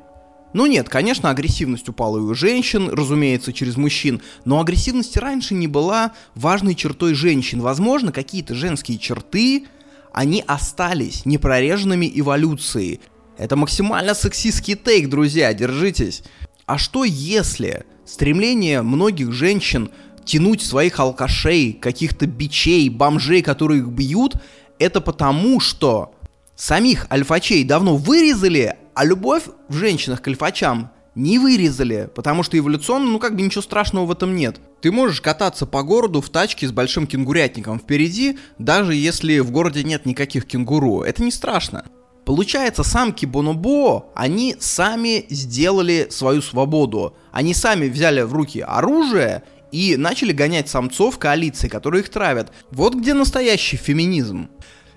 Ну 0.54 0.68
нет, 0.68 0.88
конечно, 0.88 1.30
агрессивность 1.30 1.90
упала 1.90 2.18
и 2.18 2.22
у 2.22 2.34
женщин, 2.34 2.88
разумеется, 2.88 3.52
через 3.52 3.76
мужчин, 3.76 4.22
но 4.46 4.62
агрессивность 4.62 5.18
раньше 5.18 5.54
не 5.54 5.68
была 5.68 6.14
важной 6.36 6.76
чертой 6.76 7.14
женщин. 7.14 7.60
Возможно, 7.60 8.14
какие-то 8.14 8.56
женские 8.56 8.98
черты, 8.98 9.68
они 10.14 10.46
остались 10.48 11.26
непрореженными 11.26 12.10
эволюцией. 12.16 13.02
Это 13.38 13.58
максимально 13.58 14.14
сексистский 14.14 14.76
тейк, 14.76 15.10
друзья, 15.10 15.54
держитесь. 15.54 16.24
А 16.66 16.78
что 16.78 17.04
если 17.04 17.86
стремление 18.06 18.82
многих 18.82 19.32
женщин 19.32 19.92
тянуть 20.24 20.62
своих 20.62 21.00
алкашей, 21.00 21.74
каких-то 21.74 22.26
бичей, 22.26 22.88
бомжей, 22.90 23.42
которые 23.42 23.82
их 23.82 23.88
бьют, 23.88 24.36
это 24.80 25.02
потому, 25.02 25.60
что 25.60 26.16
самих 26.56 27.08
альфачей 27.12 27.64
давно 27.64 27.98
вырезали, 27.98 28.78
а 28.94 29.04
любовь 29.06 29.44
в 29.68 29.76
женщинах 29.76 30.22
к 30.22 30.28
альфачам 30.28 30.92
не 31.16 31.38
вырезали, 31.38 32.10
потому 32.16 32.42
что 32.44 32.58
эволюционно, 32.58 33.12
ну 33.12 33.20
как 33.20 33.36
бы 33.36 33.42
ничего 33.42 33.62
страшного 33.62 34.06
в 34.06 34.12
этом 34.12 34.36
нет. 34.36 34.60
Ты 34.82 34.92
можешь 34.92 35.22
кататься 35.22 35.66
по 35.66 35.84
городу 35.84 36.22
в 36.22 36.30
тачке 36.30 36.68
с 36.68 36.72
большим 36.72 37.08
кенгурятником 37.08 37.80
впереди, 37.80 38.40
даже 38.58 38.96
если 38.96 39.40
в 39.40 39.52
городе 39.52 39.84
нет 39.84 40.06
никаких 40.06 40.46
кенгуру. 40.46 41.02
Это 41.02 41.24
не 41.24 41.32
страшно. 41.32 41.86
Получается, 42.26 42.84
самки 42.84 43.26
Бонобо, 43.26 44.06
они 44.16 44.56
сами 44.60 45.26
сделали 45.30 46.08
свою 46.10 46.42
свободу. 46.42 47.16
Они 47.32 47.54
сами 47.54 47.90
взяли 47.90 48.22
в 48.22 48.34
руки 48.34 48.62
оружие 48.62 49.44
и 49.72 49.98
начали 49.98 50.32
гонять 50.32 50.70
самцов 50.70 51.18
коалиции, 51.18 51.68
которые 51.68 52.04
их 52.04 52.10
травят. 52.10 52.54
Вот 52.72 52.96
где 52.96 53.14
настоящий 53.14 53.76
феминизм. 53.76 54.50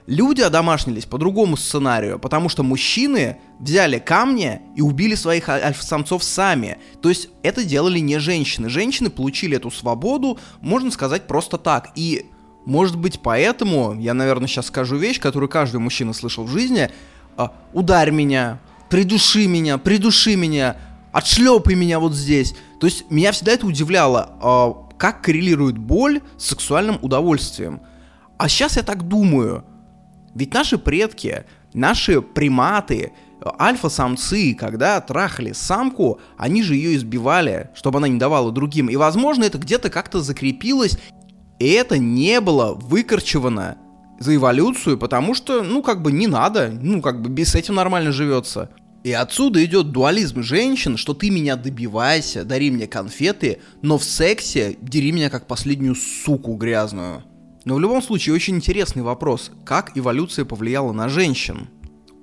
Люди 0.06 0.40
одомашнились 0.40 1.04
по 1.04 1.18
другому 1.18 1.56
сценарию, 1.56 2.20
потому 2.20 2.48
что 2.48 2.62
мужчины 2.62 3.38
взяли 3.58 3.98
камни 3.98 4.60
и 4.76 4.80
убили 4.80 5.16
своих 5.16 5.48
альфа-самцов 5.48 6.22
сами. 6.22 6.78
То 7.02 7.08
есть 7.08 7.28
это 7.42 7.64
делали 7.64 7.98
не 7.98 8.18
женщины. 8.18 8.68
Женщины 8.68 9.10
получили 9.10 9.56
эту 9.56 9.72
свободу, 9.72 10.38
можно 10.60 10.92
сказать, 10.92 11.26
просто 11.26 11.58
так. 11.58 11.90
И 11.96 12.26
может 12.66 12.96
быть 12.96 13.18
поэтому, 13.20 13.98
я, 13.98 14.14
наверное, 14.14 14.46
сейчас 14.46 14.66
скажу 14.66 14.96
вещь, 14.96 15.18
которую 15.20 15.48
каждый 15.48 15.80
мужчина 15.80 16.12
слышал 16.12 16.44
в 16.44 16.50
жизни, 16.50 16.88
а, 16.88 16.92
ударь 17.72 18.10
меня, 18.10 18.58
придуши 18.88 19.46
меня, 19.46 19.78
придуши 19.78 20.36
меня, 20.36 20.76
отшлепай 21.12 21.74
меня 21.74 21.98
вот 21.98 22.14
здесь. 22.14 22.54
То 22.80 22.86
есть 22.86 23.10
меня 23.10 23.32
всегда 23.32 23.52
это 23.52 23.66
удивляло, 23.66 24.36
а, 24.40 24.72
как 24.98 25.22
коррелирует 25.22 25.78
боль 25.78 26.20
с 26.36 26.46
сексуальным 26.46 26.98
удовольствием. 27.02 27.80
А 28.38 28.48
сейчас 28.48 28.76
я 28.76 28.82
так 28.82 29.08
думаю, 29.08 29.64
ведь 30.34 30.52
наши 30.52 30.78
предки, 30.78 31.44
наши 31.72 32.20
приматы, 32.20 33.12
альфа-самцы, 33.58 34.54
когда 34.54 35.00
трахали 35.00 35.52
самку, 35.52 36.20
они 36.36 36.62
же 36.62 36.74
ее 36.74 36.96
избивали, 36.96 37.70
чтобы 37.74 37.98
она 37.98 38.08
не 38.08 38.18
давала 38.18 38.52
другим. 38.52 38.88
И, 38.88 38.96
возможно, 38.96 39.44
это 39.44 39.58
где-то 39.58 39.90
как-то 39.90 40.20
закрепилось, 40.20 40.98
и 41.58 41.68
это 41.68 41.98
не 41.98 42.40
было 42.40 42.74
выкорчевано 42.74 43.78
за 44.18 44.34
эволюцию, 44.34 44.98
потому 44.98 45.34
что, 45.34 45.62
ну, 45.62 45.82
как 45.82 46.02
бы 46.02 46.12
не 46.12 46.26
надо, 46.26 46.70
ну, 46.70 47.02
как 47.02 47.20
бы 47.20 47.28
без 47.28 47.54
этим 47.54 47.74
нормально 47.74 48.12
живется. 48.12 48.70
И 49.04 49.12
отсюда 49.12 49.64
идет 49.64 49.92
дуализм 49.92 50.42
женщин, 50.42 50.96
что 50.96 51.14
ты 51.14 51.30
меня 51.30 51.56
добивайся, 51.56 52.44
дари 52.44 52.70
мне 52.70 52.88
конфеты, 52.88 53.60
но 53.80 53.98
в 53.98 54.04
сексе 54.04 54.76
дери 54.80 55.12
меня 55.12 55.30
как 55.30 55.46
последнюю 55.46 55.94
суку 55.94 56.54
грязную. 56.56 57.22
Но 57.64 57.76
в 57.76 57.80
любом 57.80 58.02
случае 58.02 58.34
очень 58.34 58.56
интересный 58.56 59.02
вопрос, 59.02 59.52
как 59.64 59.96
эволюция 59.96 60.44
повлияла 60.44 60.92
на 60.92 61.08
женщин. 61.08 61.68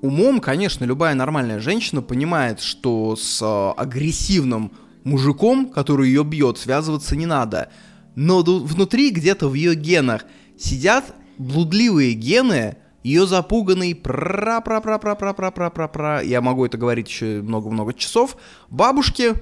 Умом, 0.01 0.41
конечно, 0.41 0.83
любая 0.83 1.15
нормальная 1.15 1.59
женщина 1.59 2.01
понимает, 2.01 2.59
что 2.59 3.15
с 3.15 3.41
э, 3.41 3.79
агрессивным 3.79 4.73
мужиком, 5.05 5.69
который 5.69 6.09
ее 6.09 6.25
бьет, 6.25 6.57
связываться 6.57 7.15
не 7.15 7.25
надо. 7.25 7.69
Но 8.15 8.43
внутри, 8.43 9.11
где-то 9.11 9.47
в 9.47 9.53
ее 9.53 9.75
генах, 9.75 10.25
сидят 10.57 11.15
блудливые 11.37 12.13
гены, 12.13 12.77
ее 13.03 13.27
запуганный 13.27 13.93
пра 13.95 14.61
пра 14.61 14.79
пра 14.79 14.97
пра 14.97 15.15
пра 15.15 15.33
пра 15.33 15.51
пра 15.51 15.69
пра 15.69 15.87
пра 15.87 16.21
я 16.21 16.39
могу 16.39 16.65
это 16.65 16.77
говорить 16.77 17.09
еще 17.09 17.41
много-много 17.41 17.93
часов, 17.93 18.37
бабушки, 18.69 19.33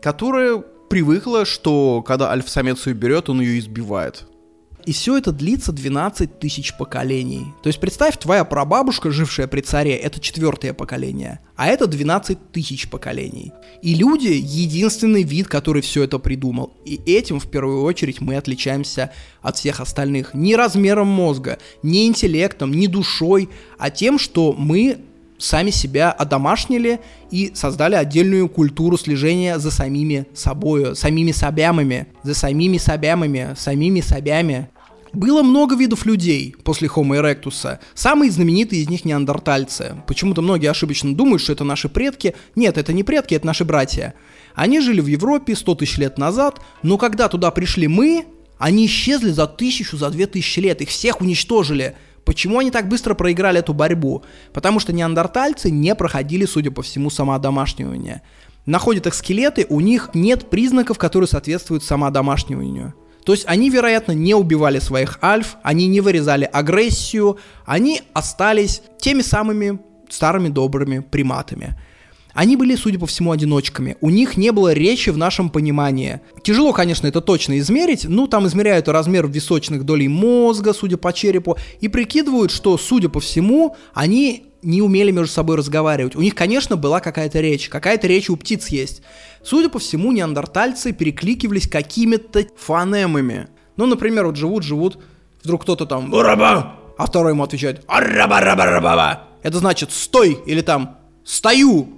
которая 0.00 0.58
привыкла, 0.58 1.44
что 1.44 2.02
когда 2.06 2.30
альфа-самец 2.30 2.86
ее 2.86 2.94
берет, 2.94 3.28
он 3.28 3.40
ее 3.40 3.58
избивает. 3.58 4.27
И 4.88 4.92
все 4.92 5.18
это 5.18 5.32
длится 5.32 5.70
12 5.70 6.38
тысяч 6.38 6.74
поколений. 6.74 7.48
То 7.62 7.66
есть 7.66 7.78
представь, 7.78 8.16
твоя 8.16 8.42
прабабушка, 8.46 9.10
жившая 9.10 9.46
при 9.46 9.60
царе, 9.60 9.94
это 9.94 10.18
четвертое 10.18 10.72
поколение, 10.72 11.40
а 11.56 11.66
это 11.66 11.86
12 11.86 12.52
тысяч 12.52 12.88
поколений. 12.88 13.52
И 13.82 13.94
люди— 13.94 14.28
единственный 14.42 15.24
вид, 15.24 15.46
который 15.46 15.82
все 15.82 16.04
это 16.04 16.18
придумал. 16.18 16.72
И 16.86 16.98
этим, 17.04 17.38
в 17.38 17.50
первую 17.50 17.82
очередь, 17.82 18.22
мы 18.22 18.36
отличаемся 18.36 19.12
от 19.42 19.58
всех 19.58 19.80
остальных. 19.80 20.32
Не 20.32 20.56
размером 20.56 21.08
мозга, 21.08 21.58
не 21.82 22.06
интеллектом, 22.06 22.72
не 22.72 22.88
душой, 22.88 23.50
а 23.76 23.90
тем, 23.90 24.18
что 24.18 24.54
мы 24.56 25.00
сами 25.38 25.70
себя 25.70 26.10
одомашнили 26.10 27.00
и 27.30 27.52
создали 27.54 27.94
отдельную 27.94 28.48
культуру 28.48 28.98
слежения 28.98 29.58
за 29.58 29.70
самими 29.70 30.26
собою, 30.34 30.94
самими 30.94 31.32
собямами, 31.32 32.08
за 32.22 32.34
самими 32.34 32.78
собямами, 32.78 33.54
самими 33.56 34.00
собями. 34.00 34.68
Было 35.12 35.42
много 35.42 35.74
видов 35.74 36.06
людей 36.06 36.54
после 36.64 36.88
Homo 36.88 37.20
erectus. 37.20 37.78
Самые 37.94 38.30
знаменитые 38.30 38.82
из 38.82 38.88
них 38.88 39.04
неандертальцы. 39.04 40.02
Почему-то 40.06 40.42
многие 40.42 40.70
ошибочно 40.70 41.14
думают, 41.14 41.42
что 41.42 41.52
это 41.52 41.64
наши 41.64 41.88
предки. 41.88 42.34
Нет, 42.54 42.78
это 42.78 42.92
не 42.92 43.02
предки, 43.02 43.34
это 43.34 43.46
наши 43.46 43.64
братья. 43.64 44.14
Они 44.54 44.80
жили 44.80 45.00
в 45.00 45.06
Европе 45.06 45.54
100 45.54 45.74
тысяч 45.76 45.98
лет 45.98 46.18
назад, 46.18 46.60
но 46.82 46.98
когда 46.98 47.28
туда 47.28 47.50
пришли 47.50 47.88
мы, 47.88 48.26
они 48.58 48.86
исчезли 48.86 49.30
за 49.30 49.46
тысячу, 49.46 49.96
за 49.96 50.10
две 50.10 50.26
тысячи 50.26 50.60
лет. 50.60 50.80
Их 50.82 50.88
всех 50.88 51.20
уничтожили. 51.20 51.96
Почему 52.24 52.58
они 52.58 52.70
так 52.70 52.88
быстро 52.88 53.14
проиграли 53.14 53.60
эту 53.60 53.72
борьбу? 53.72 54.22
Потому 54.52 54.80
что 54.80 54.92
неандертальцы 54.92 55.70
не 55.70 55.94
проходили, 55.94 56.44
судя 56.44 56.70
по 56.70 56.82
всему, 56.82 57.08
самоодомашнивание. 57.08 58.22
Находят 58.66 59.06
их 59.06 59.14
скелеты, 59.14 59.64
у 59.70 59.80
них 59.80 60.10
нет 60.12 60.50
признаков, 60.50 60.98
которые 60.98 61.26
соответствуют 61.26 61.84
самоодомашниванию. 61.84 62.94
То 63.28 63.34
есть 63.34 63.44
они, 63.46 63.68
вероятно, 63.68 64.12
не 64.12 64.34
убивали 64.34 64.78
своих 64.78 65.18
альф, 65.22 65.58
они 65.62 65.86
не 65.86 66.00
вырезали 66.00 66.48
агрессию, 66.50 67.36
они 67.66 68.00
остались 68.14 68.80
теми 68.98 69.20
самыми 69.20 69.80
старыми 70.08 70.48
добрыми 70.48 71.00
приматами. 71.00 71.78
Они 72.32 72.56
были, 72.56 72.74
судя 72.74 72.98
по 72.98 73.04
всему, 73.04 73.30
одиночками. 73.30 73.98
У 74.00 74.08
них 74.08 74.38
не 74.38 74.50
было 74.50 74.72
речи 74.72 75.10
в 75.10 75.18
нашем 75.18 75.50
понимании. 75.50 76.22
Тяжело, 76.42 76.72
конечно, 76.72 77.06
это 77.06 77.20
точно 77.20 77.58
измерить. 77.58 78.06
Ну, 78.06 78.28
там 78.28 78.46
измеряют 78.46 78.88
размер 78.88 79.28
височных 79.28 79.84
долей 79.84 80.08
мозга, 80.08 80.72
судя 80.72 80.96
по 80.96 81.12
черепу, 81.12 81.58
и 81.82 81.88
прикидывают, 81.88 82.50
что, 82.50 82.78
судя 82.78 83.10
по 83.10 83.20
всему, 83.20 83.76
они 83.92 84.47
не 84.62 84.82
умели 84.82 85.10
между 85.10 85.32
собой 85.32 85.56
разговаривать. 85.56 86.16
У 86.16 86.20
них, 86.20 86.34
конечно, 86.34 86.76
была 86.76 87.00
какая-то 87.00 87.40
речь. 87.40 87.68
Какая-то 87.68 88.06
речь 88.06 88.28
у 88.30 88.36
птиц 88.36 88.68
есть. 88.68 89.02
Судя 89.42 89.68
по 89.68 89.78
всему, 89.78 90.12
неандертальцы 90.12 90.92
перекликивались 90.92 91.68
какими-то 91.68 92.46
фонемами. 92.56 93.48
Ну, 93.76 93.86
например, 93.86 94.26
вот 94.26 94.36
живут-живут, 94.36 94.98
вдруг 95.42 95.62
кто-то 95.62 95.86
там 95.86 96.10
«Бураба! 96.10 96.74
а 96.98 97.06
второй 97.06 97.32
ему 97.32 97.44
отвечает 97.44 97.84
«Арраба-раба-раба-ба». 97.86 99.22
Это 99.42 99.58
значит 99.58 99.92
«стой» 99.92 100.38
или 100.46 100.60
там 100.60 100.98
«стою». 101.24 101.88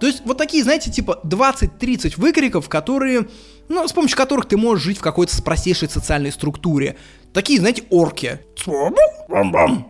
То 0.00 0.06
есть 0.06 0.22
вот 0.26 0.36
такие, 0.36 0.62
знаете, 0.62 0.92
типа 0.92 1.20
20-30 1.24 2.20
выкриков, 2.20 2.68
которые, 2.68 3.28
ну, 3.68 3.88
с 3.88 3.92
помощью 3.92 4.18
которых 4.18 4.46
ты 4.46 4.58
можешь 4.58 4.84
жить 4.84 4.98
в 4.98 5.00
какой-то 5.00 5.42
простейшей 5.42 5.88
социальной 5.88 6.30
структуре. 6.30 6.96
Такие, 7.34 7.58
знаете, 7.58 7.82
орки. 7.90 8.38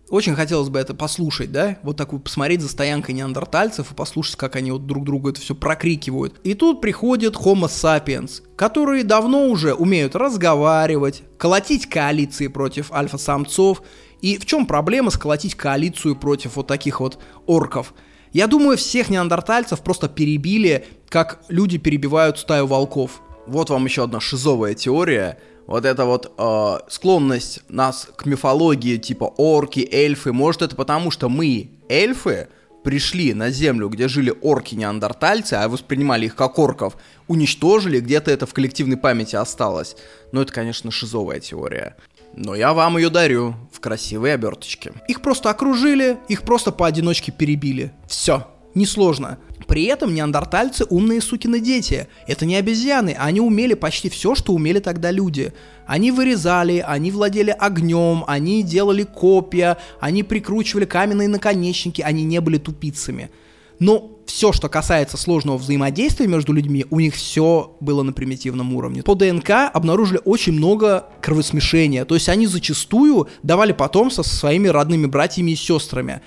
Очень 0.08 0.34
хотелось 0.34 0.70
бы 0.70 0.78
это 0.78 0.94
послушать, 0.94 1.52
да? 1.52 1.76
Вот 1.82 1.98
такую 1.98 2.20
посмотреть 2.20 2.62
за 2.62 2.68
стоянкой 2.68 3.14
неандертальцев 3.14 3.92
и 3.92 3.94
послушать, 3.94 4.36
как 4.36 4.56
они 4.56 4.72
вот 4.72 4.86
друг 4.86 5.04
другу 5.04 5.28
это 5.28 5.42
все 5.42 5.54
прокрикивают. 5.54 6.40
И 6.42 6.54
тут 6.54 6.80
приходит 6.80 7.34
Homo 7.34 7.66
sapiens, 7.66 8.40
которые 8.56 9.04
давно 9.04 9.48
уже 9.48 9.74
умеют 9.74 10.16
разговаривать, 10.16 11.22
колотить 11.36 11.86
коалиции 11.86 12.48
против 12.48 12.90
альфа-самцов. 12.90 13.82
И 14.22 14.38
в 14.38 14.46
чем 14.46 14.64
проблема 14.64 15.10
сколотить 15.10 15.54
коалицию 15.54 16.16
против 16.16 16.56
вот 16.56 16.66
таких 16.66 17.00
вот 17.00 17.18
орков? 17.44 17.92
Я 18.32 18.46
думаю, 18.46 18.78
всех 18.78 19.10
неандертальцев 19.10 19.80
просто 19.82 20.08
перебили, 20.08 20.86
как 21.10 21.42
люди 21.48 21.76
перебивают 21.76 22.38
стаю 22.38 22.66
волков. 22.66 23.20
Вот 23.46 23.68
вам 23.68 23.84
еще 23.84 24.04
одна 24.04 24.18
шизовая 24.18 24.72
теория. 24.72 25.38
Вот 25.66 25.84
эта 25.84 26.04
вот 26.04 26.32
э, 26.36 26.78
склонность 26.88 27.60
нас 27.68 28.08
к 28.16 28.26
мифологии 28.26 28.96
типа 28.98 29.24
орки, 29.36 29.88
эльфы, 29.90 30.32
может 30.32 30.62
это 30.62 30.76
потому, 30.76 31.10
что 31.10 31.28
мы, 31.28 31.70
эльфы, 31.88 32.48
пришли 32.82 33.32
на 33.32 33.50
землю, 33.50 33.88
где 33.88 34.08
жили 34.08 34.32
орки-неандертальцы, 34.42 35.54
а 35.54 35.68
воспринимали 35.68 36.26
их 36.26 36.36
как 36.36 36.58
орков, 36.58 36.96
уничтожили, 37.26 37.98
где-то 37.98 38.30
это 38.30 38.46
в 38.46 38.52
коллективной 38.52 38.98
памяти 38.98 39.36
осталось. 39.36 39.96
Но 40.32 40.42
это, 40.42 40.52
конечно, 40.52 40.90
шизовая 40.90 41.40
теория. 41.40 41.96
Но 42.36 42.54
я 42.54 42.74
вам 42.74 42.98
ее 42.98 43.10
дарю 43.10 43.54
в 43.72 43.80
красивой 43.80 44.34
оберточке. 44.34 44.92
Их 45.08 45.22
просто 45.22 45.50
окружили, 45.50 46.18
их 46.28 46.42
просто 46.42 46.72
поодиночке 46.72 47.32
перебили. 47.32 47.92
Все, 48.06 48.46
несложно. 48.74 49.38
При 49.66 49.84
этом 49.84 50.14
неандертальцы 50.14 50.84
умные 50.88 51.20
сукины 51.20 51.60
дети. 51.60 52.08
Это 52.26 52.46
не 52.46 52.56
обезьяны, 52.56 53.16
они 53.18 53.40
умели 53.40 53.74
почти 53.74 54.08
все, 54.08 54.34
что 54.34 54.52
умели 54.52 54.78
тогда 54.78 55.10
люди. 55.10 55.52
Они 55.86 56.10
вырезали, 56.10 56.84
они 56.86 57.10
владели 57.10 57.50
огнем, 57.50 58.24
они 58.26 58.62
делали 58.62 59.04
копья, 59.04 59.78
они 60.00 60.22
прикручивали 60.22 60.84
каменные 60.84 61.28
наконечники, 61.28 62.00
они 62.02 62.24
не 62.24 62.40
были 62.40 62.58
тупицами. 62.58 63.30
Но 63.78 64.14
все, 64.26 64.52
что 64.52 64.68
касается 64.68 65.16
сложного 65.16 65.58
взаимодействия 65.58 66.26
между 66.26 66.52
людьми, 66.52 66.86
у 66.90 67.00
них 67.00 67.14
все 67.14 67.76
было 67.80 68.02
на 68.02 68.12
примитивном 68.12 68.74
уровне. 68.74 69.02
По 69.02 69.14
ДНК 69.14 69.70
обнаружили 69.72 70.20
очень 70.24 70.52
много 70.52 71.08
кровосмешения, 71.20 72.04
то 72.04 72.14
есть 72.14 72.28
они 72.28 72.46
зачастую 72.46 73.28
давали 73.42 73.72
потомство 73.72 74.22
со 74.22 74.34
своими 74.34 74.68
родными 74.68 75.06
братьями 75.06 75.52
и 75.52 75.56
сестрами. 75.56 76.20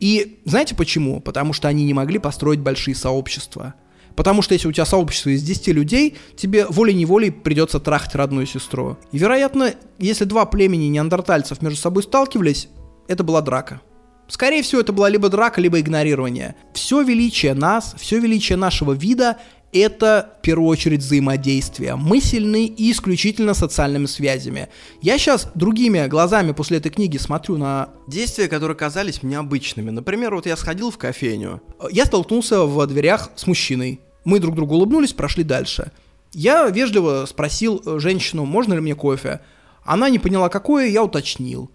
И 0.00 0.40
знаете 0.44 0.74
почему? 0.74 1.20
Потому 1.20 1.52
что 1.52 1.68
они 1.68 1.84
не 1.84 1.94
могли 1.94 2.18
построить 2.18 2.60
большие 2.60 2.94
сообщества. 2.94 3.74
Потому 4.14 4.42
что 4.42 4.54
если 4.54 4.66
у 4.68 4.72
тебя 4.72 4.84
сообщество 4.84 5.30
из 5.30 5.42
10 5.42 5.68
людей, 5.68 6.16
тебе 6.36 6.66
волей-неволей 6.66 7.30
придется 7.30 7.78
трахать 7.78 8.14
родную 8.14 8.46
сестру. 8.46 8.96
И, 9.12 9.18
вероятно, 9.18 9.74
если 9.98 10.24
два 10.24 10.44
племени 10.44 10.86
неандертальцев 10.86 11.62
между 11.62 11.78
собой 11.78 12.02
сталкивались, 12.02 12.68
это 13.06 13.22
была 13.22 13.42
драка. 13.42 13.80
Скорее 14.26 14.62
всего, 14.62 14.80
это 14.80 14.92
была 14.92 15.08
либо 15.08 15.28
драка, 15.28 15.60
либо 15.60 15.80
игнорирование. 15.80 16.56
Все 16.74 17.02
величие 17.02 17.54
нас, 17.54 17.94
все 17.98 18.18
величие 18.18 18.56
нашего 18.58 18.92
вида— 18.92 19.38
это, 19.72 20.34
в 20.38 20.42
первую 20.42 20.68
очередь, 20.68 21.00
взаимодействие. 21.00 21.96
Мы 21.96 22.20
сильны 22.20 22.72
исключительно 22.76 23.54
социальными 23.54 24.06
связями. 24.06 24.68
Я 25.02 25.18
сейчас 25.18 25.48
другими 25.54 26.06
глазами 26.06 26.52
после 26.52 26.78
этой 26.78 26.90
книги 26.90 27.16
смотрю 27.18 27.58
на... 27.58 27.90
Действия, 28.06 28.48
которые 28.48 28.76
казались 28.76 29.22
мне 29.22 29.38
обычными. 29.38 29.90
Например, 29.90 30.34
вот 30.34 30.46
я 30.46 30.56
сходил 30.56 30.90
в 30.90 30.98
кофейню. 30.98 31.60
Я 31.90 32.06
столкнулся 32.06 32.62
в 32.62 32.86
дверях 32.86 33.30
с 33.36 33.46
мужчиной. 33.46 34.00
Мы 34.24 34.40
друг 34.40 34.54
другу 34.54 34.76
улыбнулись, 34.76 35.12
прошли 35.12 35.44
дальше. 35.44 35.92
Я 36.32 36.68
вежливо 36.68 37.24
спросил 37.26 37.82
женщину, 37.98 38.44
можно 38.44 38.74
ли 38.74 38.80
мне 38.80 38.94
кофе. 38.94 39.40
Она 39.84 40.10
не 40.10 40.18
поняла, 40.18 40.48
какое, 40.48 40.88
я 40.88 41.02
уточнил. 41.02 41.70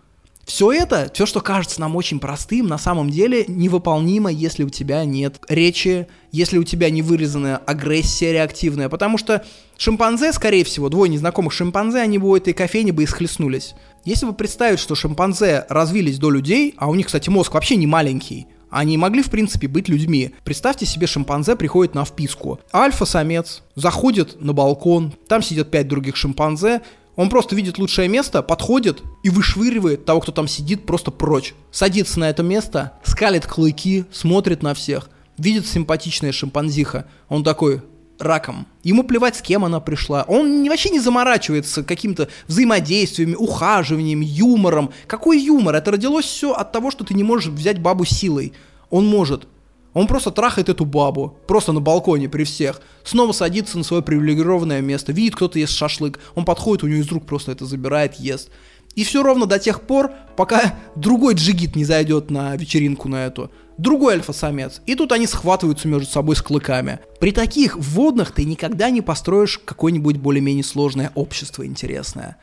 Все 0.45 0.73
это, 0.73 1.09
все, 1.13 1.25
что 1.25 1.39
кажется 1.39 1.79
нам 1.79 1.95
очень 1.95 2.19
простым, 2.19 2.67
на 2.67 2.77
самом 2.77 3.09
деле 3.09 3.45
невыполнимо, 3.47 4.29
если 4.29 4.63
у 4.63 4.69
тебя 4.69 5.05
нет 5.05 5.39
речи, 5.47 6.07
если 6.31 6.57
у 6.57 6.63
тебя 6.63 6.89
не 6.89 7.01
вырезанная 7.01 7.57
агрессия 7.57 8.33
реактивная, 8.33 8.89
потому 8.89 9.17
что 9.17 9.45
шимпанзе, 9.77 10.33
скорее 10.33 10.65
всего, 10.65 10.89
двое 10.89 11.09
незнакомых 11.09 11.53
шимпанзе, 11.53 11.99
они 11.99 12.17
бы 12.17 12.29
у 12.29 12.35
этой 12.35 12.53
кофейни 12.53 12.91
бы 12.91 13.03
и 13.03 13.07
схлестнулись. 13.07 13.73
Если 14.03 14.25
вы 14.25 14.33
представить, 14.33 14.79
что 14.79 14.95
шимпанзе 14.95 15.65
развились 15.69 16.19
до 16.19 16.29
людей, 16.29 16.75
а 16.77 16.89
у 16.89 16.95
них, 16.95 17.05
кстати, 17.05 17.29
мозг 17.29 17.53
вообще 17.53 17.77
не 17.77 17.87
маленький, 17.87 18.47
они 18.69 18.97
могли, 18.97 19.21
в 19.21 19.29
принципе, 19.29 19.67
быть 19.67 19.87
людьми. 19.87 20.31
Представьте 20.43 20.85
себе, 20.85 21.07
шимпанзе 21.07 21.55
приходит 21.55 21.93
на 21.93 22.03
вписку. 22.05 22.59
Альфа-самец 22.73 23.61
заходит 23.75 24.41
на 24.41 24.51
балкон, 24.51 25.13
там 25.27 25.41
сидят 25.43 25.69
пять 25.69 25.87
других 25.87 26.15
шимпанзе, 26.17 26.81
он 27.15 27.29
просто 27.29 27.55
видит 27.55 27.77
лучшее 27.77 28.07
место, 28.07 28.41
подходит 28.41 29.01
и 29.23 29.29
вышвыривает 29.29 30.05
того, 30.05 30.19
кто 30.19 30.31
там 30.31 30.47
сидит, 30.47 30.85
просто 30.85 31.11
прочь. 31.11 31.53
Садится 31.71 32.19
на 32.19 32.29
это 32.29 32.43
место, 32.43 32.93
скалит 33.03 33.45
клыки, 33.45 34.05
смотрит 34.11 34.63
на 34.63 34.73
всех, 34.73 35.09
видит 35.37 35.67
симпатичная 35.67 36.31
шимпанзиха. 36.31 37.05
Он 37.29 37.43
такой, 37.43 37.81
раком. 38.19 38.67
Ему 38.83 39.03
плевать, 39.03 39.35
с 39.35 39.41
кем 39.41 39.65
она 39.65 39.79
пришла. 39.79 40.23
Он 40.27 40.67
вообще 40.67 40.89
не 40.89 40.99
заморачивается 40.99 41.83
каким-то 41.83 42.29
взаимодействиями, 42.47 43.35
ухаживанием, 43.35 44.21
юмором. 44.21 44.91
Какой 45.07 45.39
юмор? 45.39 45.75
Это 45.75 45.91
родилось 45.91 46.25
все 46.25 46.53
от 46.53 46.71
того, 46.71 46.91
что 46.91 47.03
ты 47.03 47.13
не 47.13 47.23
можешь 47.23 47.51
взять 47.51 47.79
бабу 47.79 48.05
силой. 48.05 48.53
Он 48.89 49.05
может. 49.05 49.47
Он 49.93 50.07
просто 50.07 50.31
трахает 50.31 50.69
эту 50.69 50.85
бабу, 50.85 51.37
просто 51.47 51.71
на 51.71 51.79
балконе 51.79 52.27
при 52.27 52.43
всех. 52.43 52.81
Снова 53.03 53.31
садится 53.31 53.77
на 53.77 53.83
свое 53.83 54.01
привилегированное 54.01 54.81
место, 54.81 55.11
видит, 55.11 55.35
кто-то 55.35 55.59
ест 55.59 55.73
шашлык. 55.73 56.19
Он 56.35 56.45
подходит, 56.45 56.83
у 56.83 56.87
него 56.87 57.01
из 57.01 57.11
рук 57.11 57.25
просто 57.25 57.51
это 57.51 57.65
забирает, 57.65 58.15
ест. 58.15 58.49
И 58.95 59.03
все 59.03 59.23
ровно 59.23 59.45
до 59.45 59.59
тех 59.59 59.81
пор, 59.81 60.11
пока 60.35 60.75
другой 60.95 61.33
джигит 61.33 61.75
не 61.75 61.83
зайдет 61.83 62.29
на 62.29 62.55
вечеринку 62.55 63.09
на 63.09 63.25
эту. 63.25 63.51
Другой 63.77 64.13
альфа-самец. 64.15 64.81
И 64.85 64.93
тут 64.93 65.11
они 65.11 65.25
схватываются 65.25 65.87
между 65.87 66.07
собой 66.07 66.35
с 66.35 66.43
клыками. 66.43 66.99
При 67.19 67.31
таких 67.31 67.75
вводных 67.75 68.31
ты 68.31 68.45
никогда 68.45 68.91
не 68.91 69.01
построишь 69.01 69.59
какое-нибудь 69.63 70.17
более-менее 70.17 70.63
сложное 70.63 71.11
общество 71.15 71.65
интересное. 71.65 72.37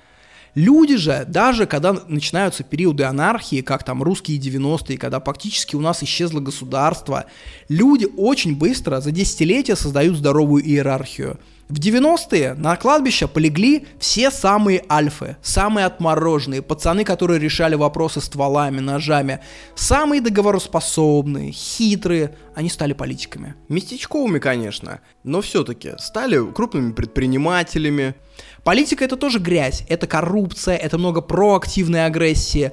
Люди 0.54 0.96
же, 0.96 1.24
даже 1.28 1.66
когда 1.66 1.92
начинаются 1.92 2.64
периоды 2.64 3.04
анархии, 3.04 3.60
как 3.60 3.84
там 3.84 4.02
русские 4.02 4.38
90-е, 4.38 4.98
когда 4.98 5.20
практически 5.20 5.76
у 5.76 5.80
нас 5.80 6.02
исчезло 6.02 6.40
государство, 6.40 7.26
люди 7.68 8.06
очень 8.16 8.56
быстро 8.56 9.00
за 9.00 9.12
десятилетия 9.12 9.76
создают 9.76 10.16
здоровую 10.16 10.64
иерархию. 10.64 11.38
В 11.70 11.74
90-е 11.74 12.54
на 12.54 12.74
кладбище 12.74 13.28
полегли 13.28 13.86
все 14.00 14.32
самые 14.32 14.84
альфы, 14.90 15.36
самые 15.40 15.86
отмороженные, 15.86 16.62
пацаны, 16.62 17.04
которые 17.04 17.38
решали 17.38 17.76
вопросы 17.76 18.20
стволами, 18.20 18.80
ножами, 18.80 19.38
самые 19.76 20.20
договороспособные, 20.20 21.52
хитрые, 21.52 22.36
они 22.56 22.68
стали 22.70 22.92
политиками. 22.92 23.54
Местечковыми, 23.68 24.40
конечно, 24.40 24.98
но 25.22 25.40
все-таки 25.42 25.92
стали 25.98 26.44
крупными 26.52 26.90
предпринимателями. 26.90 28.16
Политика 28.64 29.04
это 29.04 29.16
тоже 29.16 29.38
грязь, 29.38 29.84
это 29.88 30.06
коррупция, 30.06 30.76
это 30.76 30.98
много 30.98 31.20
проактивной 31.20 32.04
агрессии. 32.06 32.72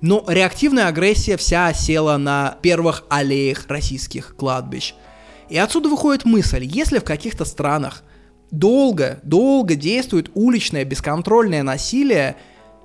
Но 0.00 0.24
реактивная 0.28 0.88
агрессия 0.88 1.36
вся 1.36 1.68
осела 1.68 2.16
на 2.16 2.58
первых 2.62 3.04
аллеях 3.08 3.66
российских 3.68 4.36
кладбищ. 4.36 4.94
И 5.48 5.56
отсюда 5.56 5.88
выходит 5.88 6.24
мысль, 6.24 6.64
если 6.64 6.98
в 6.98 7.04
каких-то 7.04 7.44
странах 7.44 8.02
долго, 8.50 9.20
долго 9.22 9.74
действует 9.74 10.30
уличное 10.34 10.84
бесконтрольное 10.84 11.62
насилие, 11.62 12.36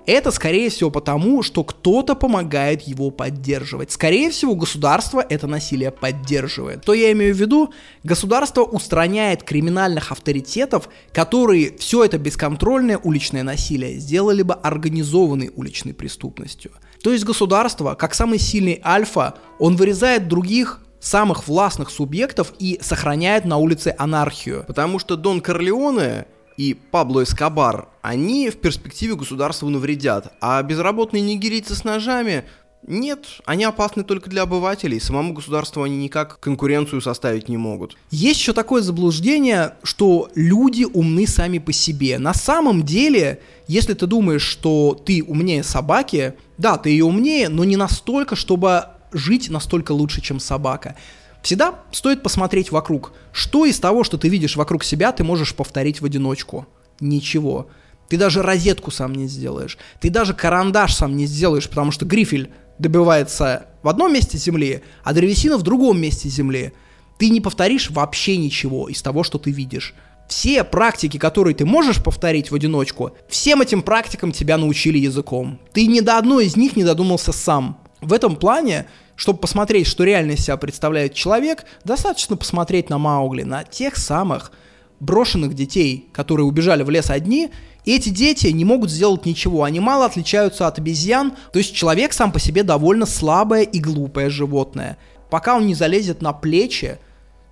это, 0.05 0.31
скорее 0.31 0.69
всего, 0.69 0.89
потому, 0.89 1.43
что 1.43 1.63
кто-то 1.63 2.15
помогает 2.15 2.81
его 2.81 3.11
поддерживать. 3.11 3.91
Скорее 3.91 4.29
всего, 4.31 4.55
государство 4.55 5.25
это 5.27 5.47
насилие 5.47 5.91
поддерживает. 5.91 6.83
То 6.83 6.93
я 6.93 7.11
имею 7.11 7.35
в 7.35 7.37
виду, 7.37 7.73
государство 8.03 8.63
устраняет 8.63 9.43
криминальных 9.43 10.11
авторитетов, 10.11 10.89
которые 11.13 11.77
все 11.77 12.03
это 12.03 12.17
бесконтрольное 12.17 12.97
уличное 12.97 13.43
насилие 13.43 13.99
сделали 13.99 14.41
бы 14.41 14.53
организованной 14.53 15.51
уличной 15.55 15.93
преступностью. 15.93 16.71
То 17.03 17.11
есть 17.11 17.23
государство, 17.23 17.95
как 17.95 18.13
самый 18.13 18.39
сильный 18.39 18.81
альфа, 18.83 19.35
он 19.59 19.75
вырезает 19.75 20.27
других 20.27 20.81
самых 20.99 21.47
властных 21.47 21.89
субъектов 21.89 22.53
и 22.59 22.79
сохраняет 22.81 23.43
на 23.45 23.57
улице 23.57 23.93
анархию. 23.97 24.63
Потому 24.67 24.99
что 24.99 25.17
Дон 25.17 25.41
Корлеоне 25.41 26.27
и 26.61 26.75
Пабло 26.75 27.23
Эскобар, 27.23 27.87
они 28.03 28.51
в 28.51 28.57
перспективе 28.57 29.15
государству 29.15 29.67
навредят, 29.69 30.31
а 30.41 30.61
безработные 30.61 31.23
нигерийцы 31.23 31.73
с 31.73 31.83
ножами 31.83 32.43
Нет, 32.85 33.25
они 33.45 33.63
опасны 33.63 34.03
только 34.03 34.29
для 34.29 34.43
обывателей. 34.43 34.99
Самому 34.99 35.33
государству 35.33 35.83
они 35.83 35.97
никак 35.97 36.39
конкуренцию 36.39 37.01
составить 37.01 37.47
не 37.47 37.57
могут. 37.57 37.95
Есть 38.09 38.39
еще 38.39 38.53
такое 38.53 38.81
заблуждение, 38.81 39.75
что 39.83 40.29
люди 40.35 40.83
умны 40.83 41.27
сами 41.27 41.59
по 41.59 41.71
себе. 41.71 42.17
На 42.17 42.33
самом 42.33 42.83
деле, 42.83 43.39
если 43.67 43.93
ты 43.93 44.07
думаешь, 44.07 44.41
что 44.41 44.99
ты 45.05 45.23
умнее 45.23 45.63
собаки, 45.63 46.33
да, 46.57 46.77
ты 46.77 46.89
ее 46.89 47.05
умнее, 47.05 47.49
но 47.49 47.63
не 47.63 47.77
настолько, 47.77 48.35
чтобы 48.35 48.85
жить 49.11 49.49
настолько 49.49 49.91
лучше, 49.91 50.21
чем 50.21 50.39
собака. 50.39 50.95
Всегда 51.41 51.79
стоит 51.91 52.23
посмотреть 52.23 52.71
вокруг. 52.71 53.13
Что 53.31 53.65
из 53.65 53.79
того, 53.79 54.03
что 54.03 54.17
ты 54.17 54.29
видишь 54.29 54.55
вокруг 54.55 54.83
себя, 54.83 55.11
ты 55.11 55.23
можешь 55.23 55.55
повторить 55.55 56.01
в 56.01 56.05
одиночку? 56.05 56.67
Ничего. 56.99 57.67
Ты 58.09 58.17
даже 58.17 58.41
розетку 58.41 58.91
сам 58.91 59.13
не 59.13 59.27
сделаешь. 59.27 59.77
Ты 59.99 60.09
даже 60.09 60.33
карандаш 60.33 60.93
сам 60.93 61.15
не 61.15 61.25
сделаешь, 61.25 61.69
потому 61.69 61.91
что 61.91 62.05
грифель 62.05 62.51
добивается 62.77 63.67
в 63.83 63.89
одном 63.89 64.13
месте 64.13 64.37
земли, 64.37 64.83
а 65.03 65.13
древесина 65.13 65.57
в 65.57 65.63
другом 65.63 65.99
месте 65.99 66.29
земли. 66.29 66.73
Ты 67.17 67.29
не 67.29 67.41
повторишь 67.41 67.89
вообще 67.89 68.37
ничего 68.37 68.89
из 68.89 69.01
того, 69.01 69.23
что 69.23 69.37
ты 69.37 69.51
видишь. 69.51 69.93
Все 70.27 70.63
практики, 70.63 71.17
которые 71.17 71.53
ты 71.55 71.65
можешь 71.65 72.01
повторить 72.01 72.51
в 72.51 72.55
одиночку, 72.55 73.11
всем 73.27 73.61
этим 73.61 73.81
практикам 73.81 74.31
тебя 74.31 74.57
научили 74.57 74.97
языком. 74.97 75.59
Ты 75.73 75.87
ни 75.87 75.99
до 75.99 76.17
одной 76.17 76.45
из 76.45 76.55
них 76.55 76.75
не 76.75 76.83
додумался 76.83 77.31
сам. 77.31 77.79
В 78.01 78.13
этом 78.13 78.35
плане, 78.35 78.87
чтобы 79.21 79.37
посмотреть, 79.37 79.85
что 79.85 80.03
реально 80.03 80.31
из 80.31 80.45
себя 80.45 80.57
представляет 80.57 81.13
человек, 81.13 81.65
достаточно 81.83 82.35
посмотреть 82.35 82.89
на 82.89 82.97
Маугли, 82.97 83.43
на 83.43 83.63
тех 83.63 83.95
самых 83.95 84.51
брошенных 84.99 85.53
детей, 85.53 86.09
которые 86.11 86.47
убежали 86.47 86.81
в 86.81 86.89
лес 86.89 87.11
одни, 87.11 87.51
и 87.85 87.95
эти 87.95 88.09
дети 88.09 88.47
не 88.47 88.65
могут 88.65 88.89
сделать 88.89 89.27
ничего, 89.27 89.63
они 89.63 89.79
мало 89.79 90.07
отличаются 90.07 90.65
от 90.65 90.79
обезьян, 90.79 91.33
то 91.53 91.59
есть 91.59 91.75
человек 91.75 92.13
сам 92.13 92.31
по 92.31 92.39
себе 92.39 92.63
довольно 92.63 93.05
слабое 93.05 93.61
и 93.61 93.79
глупое 93.79 94.31
животное. 94.31 94.97
Пока 95.29 95.55
он 95.55 95.67
не 95.67 95.75
залезет 95.75 96.23
на 96.23 96.33
плечи, 96.33 96.97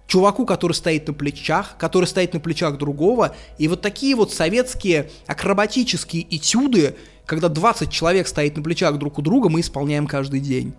чуваку, 0.08 0.48
который 0.48 0.74
стоит 0.74 1.08
на 1.08 1.14
плечах, 1.14 1.76
который 1.78 2.06
стоит 2.06 2.34
на 2.34 2.40
плечах 2.40 2.80
другого, 2.80 3.36
и 3.60 3.68
вот 3.68 3.84
такие 3.84 4.16
вот 4.16 4.34
советские 4.34 5.12
акробатические 5.28 6.36
этюды, 6.36 6.96
когда 7.28 7.48
20 7.48 7.92
человек 7.92 8.28
стоит 8.28 8.58
на 8.58 8.64
плечах 8.64 8.98
друг 8.98 9.20
у 9.20 9.22
друга, 9.22 9.50
мы 9.50 9.60
исполняем 9.60 10.08
каждый 10.08 10.40
день. 10.40 10.74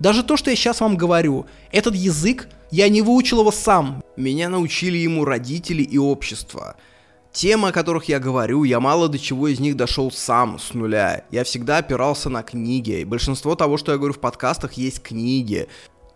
Даже 0.00 0.22
то, 0.22 0.38
что 0.38 0.48
я 0.50 0.56
сейчас 0.56 0.80
вам 0.80 0.96
говорю, 0.96 1.46
этот 1.70 1.94
язык, 1.94 2.48
я 2.70 2.88
не 2.88 3.02
выучил 3.02 3.40
его 3.40 3.52
сам. 3.52 4.02
Меня 4.16 4.48
научили 4.48 4.96
ему 4.96 5.26
родители 5.26 5.82
и 5.82 5.98
общество. 5.98 6.76
Темы, 7.32 7.68
о 7.68 7.72
которых 7.72 8.06
я 8.06 8.18
говорю, 8.18 8.64
я 8.64 8.80
мало 8.80 9.08
до 9.08 9.18
чего 9.18 9.48
из 9.48 9.60
них 9.60 9.76
дошел 9.76 10.10
сам, 10.10 10.58
с 10.58 10.72
нуля. 10.74 11.24
Я 11.30 11.44
всегда 11.44 11.76
опирался 11.76 12.30
на 12.30 12.42
книги, 12.42 13.00
и 13.00 13.04
большинство 13.04 13.54
того, 13.54 13.76
что 13.76 13.92
я 13.92 13.98
говорю 13.98 14.14
в 14.14 14.18
подкастах, 14.18 14.72
есть 14.72 15.02
книги. 15.02 15.68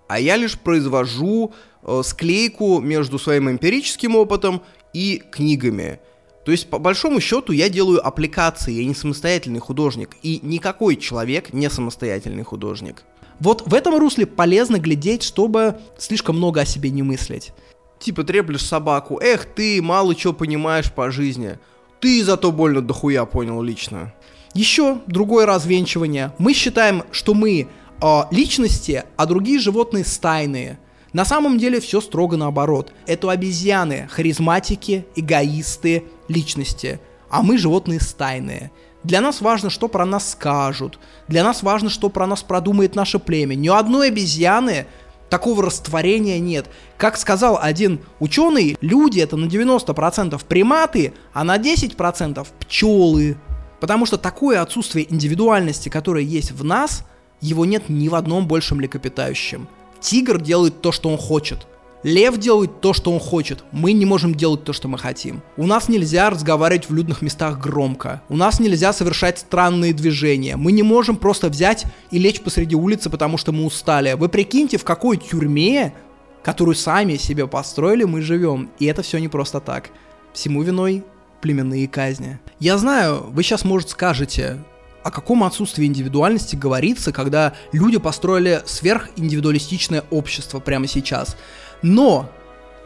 А 0.09 0.19
я 0.19 0.37
лишь 0.37 0.59
произвожу 0.59 1.53
э, 1.83 2.01
склейку 2.05 2.81
между 2.81 3.19
своим 3.19 3.51
эмпирическим 3.51 4.17
опытом 4.17 4.63
и 4.93 5.23
книгами. 5.31 6.01
То 6.45 6.53
есть, 6.53 6.69
по 6.69 6.79
большому 6.79 7.21
счету, 7.21 7.53
я 7.53 7.69
делаю 7.69 8.07
аппликации, 8.07 8.73
я 8.73 8.85
не 8.85 8.95
самостоятельный 8.95 9.61
художник, 9.61 10.17
и 10.23 10.41
никакой 10.43 10.97
человек 10.97 11.53
не 11.53 11.71
самостоятельный 11.71 12.45
художник. 12.45 13.03
Вот 13.41 13.63
в 13.67 13.75
этом 13.75 13.97
русле 13.99 14.27
полезно 14.27 14.79
глядеть, 14.79 15.23
чтобы 15.23 15.79
слишком 15.99 16.37
много 16.37 16.63
о 16.63 16.65
себе 16.65 16.91
не 16.91 17.03
мыслить. 17.03 17.53
Типа 17.99 18.25
треплешь 18.25 18.65
собаку, 18.65 19.19
эх 19.21 19.47
ты, 19.47 19.81
мало 19.83 20.15
чего 20.15 20.33
понимаешь 20.33 20.93
по 20.93 21.11
жизни. 21.11 21.59
Ты 22.01 22.23
зато 22.23 22.53
больно 22.53 22.83
дохуя 22.83 23.25
понял 23.25 23.63
лично. 23.63 24.13
Еще 24.55 24.99
другое 25.07 25.47
развенчивание. 25.47 26.33
Мы 26.39 26.53
считаем, 26.53 27.05
что 27.11 27.35
мы 27.35 27.67
э, 28.01 28.21
личности, 28.31 29.05
а 29.17 29.27
другие 29.27 29.59
животные 29.59 30.05
стайные. 30.05 30.79
На 31.13 31.25
самом 31.25 31.59
деле 31.59 31.81
все 31.81 32.01
строго 32.01 32.37
наоборот. 32.37 32.93
Это 33.07 33.31
обезьяны, 33.31 34.09
харизматики, 34.11 35.07
эгоисты, 35.17 36.05
личности. 36.29 37.01
А 37.31 37.43
мы 37.43 37.57
животные 37.57 38.01
стайные. 38.01 38.71
Для 39.05 39.21
нас 39.21 39.43
важно, 39.43 39.69
что 39.69 39.89
про 39.89 40.07
нас 40.07 40.31
скажут. 40.31 40.99
Для 41.29 41.45
нас 41.45 41.63
важно, 41.63 41.91
что 41.91 42.09
про 42.09 42.27
нас 42.27 42.43
продумает 42.43 42.97
наше 42.97 43.19
племя. 43.19 43.55
Ни 43.55 43.69
одной 43.69 44.09
обезьяны 44.09 44.87
такого 45.29 45.63
растворения 45.63 46.39
нет. 46.39 46.67
Как 46.97 47.19
сказал 47.19 47.59
один 47.61 48.01
ученый, 48.19 48.77
люди 48.81 49.21
это 49.21 49.37
на 49.37 49.45
90% 49.45 50.41
приматы, 50.49 51.13
а 51.35 51.45
на 51.45 51.59
10% 51.59 52.47
пчелы. 52.61 53.37
Потому 53.79 54.07
что 54.07 54.17
такое 54.17 54.63
отсутствие 54.63 55.13
индивидуальности, 55.13 55.91
которое 55.91 56.25
есть 56.25 56.53
в 56.53 56.65
нас, 56.65 57.05
его 57.43 57.67
нет 57.67 57.91
ни 57.91 58.09
в 58.09 58.15
одном 58.15 58.49
большем 58.49 58.79
млекопитающем. 58.79 59.69
Тигр 60.01 60.41
делает 60.41 60.81
то, 60.81 60.93
что 60.93 61.11
он 61.11 61.19
хочет– 61.19 61.67
Лев 62.05 62.37
делает 62.37 62.83
то, 62.83 62.93
что 62.93 63.11
он 63.11 63.19
хочет. 63.19 63.65
Мы 63.73 63.93
не 63.93 64.05
можем 64.05 64.35
делать 64.35 64.63
то, 64.63 64.75
что 64.75 64.89
мы 64.89 64.99
хотим. 64.99 65.43
У 65.57 65.67
нас 65.67 65.89
нельзя 65.89 66.29
разговаривать 66.29 66.89
в 66.89 66.95
людных 66.95 67.23
местах 67.23 67.59
громко. 67.59 68.23
У 68.29 68.37
нас 68.37 68.61
нельзя 68.61 68.93
совершать 68.93 69.39
странные 69.39 69.95
движения. 69.95 70.57
Мы 70.57 70.73
не 70.73 70.83
можем 70.83 71.17
просто 71.17 71.49
взять 71.49 71.87
и 72.11 72.19
лечь 72.19 72.43
посреди 72.43 72.77
улицы, 72.77 73.09
потому 73.09 73.39
что 73.39 73.53
мы 73.53 73.65
устали. 73.65 74.13
Вы 74.13 74.29
прикиньте, 74.29 74.77
в 74.77 74.85
какой 74.85 75.17
тюрьме, 75.17 75.95
которую 76.43 76.75
сами 76.75 77.17
себе 77.17 77.47
построили, 77.47 78.05
мы 78.05 78.21
живем. 78.21 78.71
И 78.79 78.85
это 78.85 79.01
все 79.01 79.19
не 79.19 79.29
просто 79.29 79.61
так. 79.61 79.89
Всему 80.35 80.63
виной 80.63 81.05
племенные 81.41 81.89
казни. 81.89 82.39
Я 82.61 82.77
знаю, 82.77 83.25
вы 83.31 83.43
сейчас, 83.43 83.65
может, 83.65 83.89
скажете, 83.89 84.59
о 85.05 85.11
каком 85.11 85.45
отсутствии 85.45 85.85
индивидуальности 85.85 86.57
говорится, 86.57 87.13
когда 87.13 87.53
люди 87.73 87.99
построили 87.99 88.63
сверхиндивидуалистичное 88.65 90.05
общество 90.11 90.61
прямо 90.61 90.87
сейчас. 90.87 91.37
Но 91.85 92.31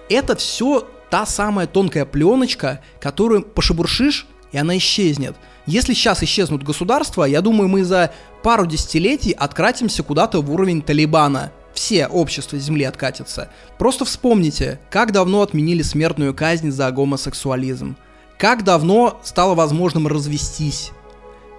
это 0.09 0.35
все 0.35 0.89
та 1.09 1.25
самая 1.25 1.69
тонкая 1.69 2.05
пленочка, 2.05 2.81
которую 3.01 3.45
пошебуршишь, 3.45 4.27
и 4.51 4.59
она 4.59 4.77
исчезнет. 4.77 5.37
Если 5.67 5.95
сейчас 5.95 6.25
исчезнут 6.25 6.65
государства, 6.65 7.23
я 7.23 7.41
думаю, 7.41 7.69
мы 7.69 7.85
за 7.85 8.13
пару 8.43 8.67
десятилетий 8.67 9.31
откатимся 9.31 10.03
куда-то 10.03 10.43
в 10.43 10.51
уровень 10.53 10.83
Талибана. 10.83 11.53
Все 11.73 12.09
общества 12.09 12.59
Земли 12.59 12.83
откатятся. 12.83 13.53
Просто 13.79 14.05
вспомните, 14.05 14.81
как 14.91 15.13
давно 15.13 15.43
отменили 15.43 15.83
смертную 15.83 16.35
казнь 16.35 16.73
за 16.73 16.91
гомосексуализм. 16.91 17.97
Как 18.37 18.65
давно 18.65 19.21
стало 19.23 19.55
возможным 19.55 20.09
развестись. 20.09 20.91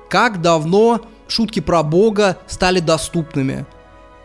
Как 0.10 0.42
давно 0.42 1.06
шутки 1.30 1.62
про 1.62 1.84
Бога 1.84 2.38
стали 2.48 2.82
доступными. 2.82 3.66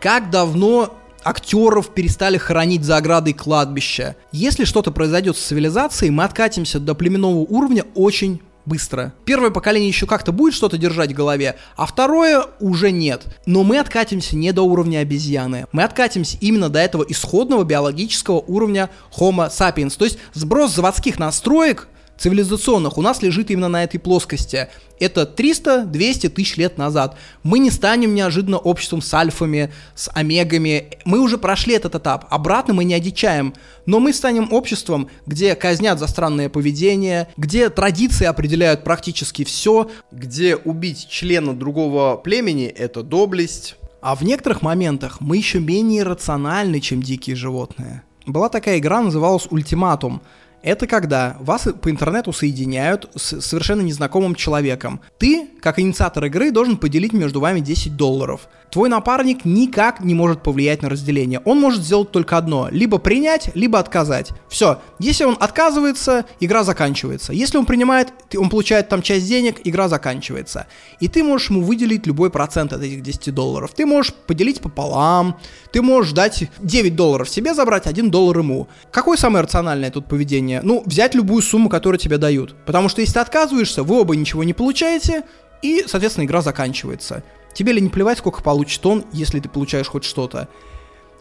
Как 0.01 0.29
давно 0.29 0.93
актеров 1.25 1.93
перестали 1.93 2.37
хоронить 2.37 2.85
за 2.85 2.97
оградой 2.97 3.33
кладбища. 3.33 4.15
Если 4.31 4.63
что-то 4.63 4.91
произойдет 4.91 5.35
с 5.35 5.41
цивилизацией, 5.41 6.11
мы 6.11 6.23
откатимся 6.23 6.79
до 6.79 6.95
племенного 6.95 7.39
уровня 7.39 7.83
очень 7.95 8.41
быстро. 8.65 9.13
Первое 9.25 9.51
поколение 9.51 9.89
еще 9.89 10.05
как-то 10.05 10.31
будет 10.31 10.53
что-то 10.53 10.77
держать 10.77 11.11
в 11.11 11.15
голове, 11.15 11.55
а 11.75 11.85
второе 11.85 12.45
уже 12.59 12.91
нет. 12.91 13.23
Но 13.45 13.63
мы 13.63 13.79
откатимся 13.79 14.35
не 14.35 14.51
до 14.51 14.63
уровня 14.63 14.99
обезьяны. 14.99 15.67
Мы 15.71 15.83
откатимся 15.83 16.37
именно 16.41 16.69
до 16.69 16.79
этого 16.79 17.03
исходного 17.03 17.63
биологического 17.63 18.39
уровня 18.39 18.89
Homo 19.17 19.49
sapiens. 19.49 19.95
То 19.97 20.05
есть 20.05 20.17
сброс 20.33 20.73
заводских 20.73 21.19
настроек 21.19 21.87
цивилизационных 22.17 22.97
у 22.97 23.01
нас 23.01 23.21
лежит 23.21 23.51
именно 23.51 23.67
на 23.67 23.83
этой 23.83 23.99
плоскости. 23.99 24.67
Это 24.99 25.23
300-200 25.23 26.29
тысяч 26.29 26.55
лет 26.57 26.77
назад. 26.77 27.17
Мы 27.43 27.59
не 27.59 27.69
станем 27.69 28.15
неожиданно 28.15 28.57
обществом 28.57 29.01
с 29.01 29.13
альфами, 29.13 29.73
с 29.93 30.09
омегами. 30.13 30.91
Мы 31.03 31.19
уже 31.19 31.37
прошли 31.37 31.75
этот 31.75 31.95
этап. 31.95 32.25
Обратно 32.29 32.73
мы 32.73 32.85
не 32.85 32.93
одичаем. 32.93 33.53
Но 33.85 33.99
мы 33.99 34.13
станем 34.13 34.53
обществом, 34.53 35.09
где 35.25 35.53
казнят 35.55 35.99
за 35.99 36.07
странное 36.07 36.49
поведение, 36.49 37.27
где 37.35 37.69
традиции 37.69 38.25
определяют 38.25 38.83
практически 38.83 39.43
все. 39.43 39.89
Где 40.11 40.55
убить 40.55 41.07
члена 41.09 41.53
другого 41.53 42.15
племени– 42.15 42.65
это 42.67 43.03
доблесть. 43.03 43.75
А 44.01 44.15
в 44.15 44.21
некоторых 44.21 44.61
моментах 44.61 45.19
мы 45.19 45.37
еще 45.37 45.59
менее 45.59 46.03
рациональны, 46.03 46.79
чем 46.79 47.01
дикие 47.01 47.35
животные. 47.35 48.03
Была 48.25 48.49
такая 48.49 48.79
игра, 48.79 49.01
называлась 49.01 49.47
«Ультиматум». 49.49 50.21
Это 50.65 50.87
когда 50.87 51.37
вас 51.39 51.67
по 51.79 51.91
интернету 51.91 52.33
соединяют 52.33 53.07
с 53.15 53.39
совершенно 53.39 53.81
незнакомым 53.81 54.33
человеком. 54.33 54.99
Ты, 55.19 55.47
как 55.61 55.77
инициатор 55.77 56.25
игры, 56.25 56.49
должен 56.49 56.77
поделить 56.77 57.13
между 57.13 57.39
вами 57.39 57.59
10 57.59 57.95
долларов. 57.95 58.47
Твой 58.75 58.89
напарник 58.89 59.45
никак 59.45 60.01
не 60.01 60.13
может 60.13 60.43
повлиять 60.43 60.81
на 60.81 60.89
разделение. 60.89 61.39
Он 61.45 61.61
может 61.61 61.81
сделать 61.81 62.11
только 62.11 62.35
одно. 62.35 62.67
Либо 62.69 62.97
принять, 62.97 63.49
либо 63.55 63.79
отказать. 63.79 64.31
Все. 64.49 64.81
Если 64.99 65.23
он 65.23 65.37
отказывается, 65.39 66.25
игра 66.41 66.65
заканчивается. 66.65 67.31
Если 67.31 67.57
он 67.57 67.65
принимает, 67.65 68.09
он 68.37 68.49
получает 68.49 68.89
там 68.89 69.01
часть 69.01 69.29
денег, 69.29 69.61
игра 69.63 69.87
заканчивается. 69.87 70.67
И 70.99 71.07
ты 71.07 71.23
можешь 71.23 71.51
ему 71.51 71.61
выделить 71.61 72.05
любой 72.05 72.29
процент 72.29 72.73
от 72.73 72.81
этих 72.81 73.01
10 73.01 73.33
долларов. 73.33 73.71
Ты 73.73 73.85
можешь 73.85 74.13
поделить 74.13 74.59
пополам. 74.59 75.39
Ты 75.71 75.81
можешь 75.81 76.11
дать 76.11 76.49
9 76.59 76.95
долларов 76.97 77.29
себе 77.29 77.53
забрать, 77.53 77.87
1 77.87 78.11
доллар 78.11 78.39
ему. 78.39 78.67
Какое 78.91 79.15
самое 79.15 79.43
рациональное 79.43 79.89
тут 79.89 80.09
поведение? 80.09 80.59
Ну, 80.63 80.83
взять 80.85 81.15
любую 81.15 81.41
сумму, 81.43 81.69
которую 81.69 81.97
тебе 81.97 82.17
дают. 82.17 82.53
Потому 82.65 82.89
что 82.89 82.99
если 82.99 83.13
ты 83.13 83.19
отказываешься, 83.21 83.83
вы 83.83 84.01
оба 84.01 84.17
ничего 84.17 84.43
не 84.43 84.51
получаете, 84.51 85.23
и, 85.61 85.85
соответственно, 85.87 86.25
игра 86.25 86.41
заканчивается. 86.41 87.23
Тебе 87.55 87.71
ли 87.71 87.81
не 87.81 87.89
плевать, 87.89 88.19
сколько 88.19 88.43
получит 88.43 88.85
он, 88.85 89.05
если 89.13 89.39
ты 89.39 89.49
получаешь 89.49 89.87
хоть 89.87 90.03
что-то? 90.03 90.49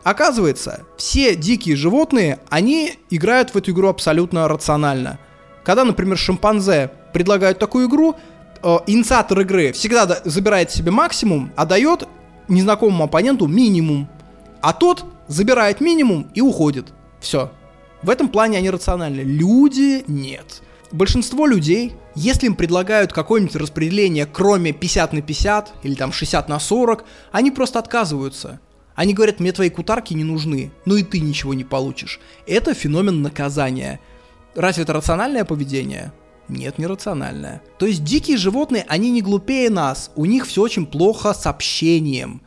Оказывается, 0.03 0.85
все 0.99 1.35
дикие 1.37 1.77
животные, 1.77 2.41
они 2.51 2.99
играют 3.09 3.55
в 3.55 3.57
эту 3.57 3.71
игру 3.71 3.89
абсолютно 3.89 4.49
рационально. 4.49 5.19
Когда, 5.63 5.85
например, 5.85 6.19
шимпанзе 6.19 6.91
предлагают 7.15 7.59
такую 7.59 7.89
игру, 7.89 8.17
э, 8.63 8.77
инициатор 8.89 9.41
игры 9.41 9.73
всегда 9.73 10.21
забирает 10.25 10.73
себе 10.73 10.91
максимум, 10.91 11.53
а 11.57 11.65
дает 11.65 12.07
незнакомому 12.49 13.05
оппоненту 13.05 13.47
минимум. 13.47 14.09
А 14.61 14.73
тот 14.73 15.05
забирает 15.29 15.81
минимум 15.81 16.29
и 16.35 16.41
уходит. 16.41 16.93
Все. 17.21 17.51
В 18.03 18.11
этом 18.11 18.29
плане 18.29 18.59
они 18.59 18.71
рациональны. 18.71 19.21
Люди 19.21 20.05
нет. 20.09 20.63
Большинство 20.95 21.49
людей, 21.49 21.93
если 22.15 22.47
им 22.47 22.55
предлагают 22.55 23.13
какое-нибудь 23.13 23.57
распределение, 23.57 24.27
кроме 24.27 24.73
50 24.73 25.13
на 25.13 25.23
50 25.23 25.75
или 25.83 25.97
там 25.97 26.13
60 26.13 26.49
на 26.49 26.61
40, 26.61 27.05
они 27.33 27.51
просто 27.51 27.81
отказываются. 27.81 28.61
Они 28.95 29.13
говорят, 29.13 29.41
мне 29.41 29.51
твои 29.51 29.71
кутарки 29.71 30.15
не 30.15 30.23
нужны, 30.23 30.71
ну 30.85 30.95
и 30.95 31.03
ты 31.03 31.19
ничего 31.19 31.53
не 31.53 31.65
получишь. 31.65 32.21
Это 32.47 32.75
феномен 32.75 33.23
наказания. 33.23 33.99
Разве 34.55 34.85
это 34.85 34.93
рациональное 34.93 35.45
поведение? 35.45 36.13
Нет, 36.47 36.79
не 36.79 36.87
рациональное. 36.87 37.61
То 37.81 37.87
есть 37.87 38.05
дикие 38.05 38.37
животные, 38.37 38.85
они 38.87 39.11
не 39.11 39.21
глупее 39.21 39.71
нас, 39.71 40.13
у 40.15 40.27
них 40.27 40.47
все 40.47 40.63
очень 40.63 40.87
плохо 40.87 41.35
с 41.35 41.45
общением. 41.49 42.41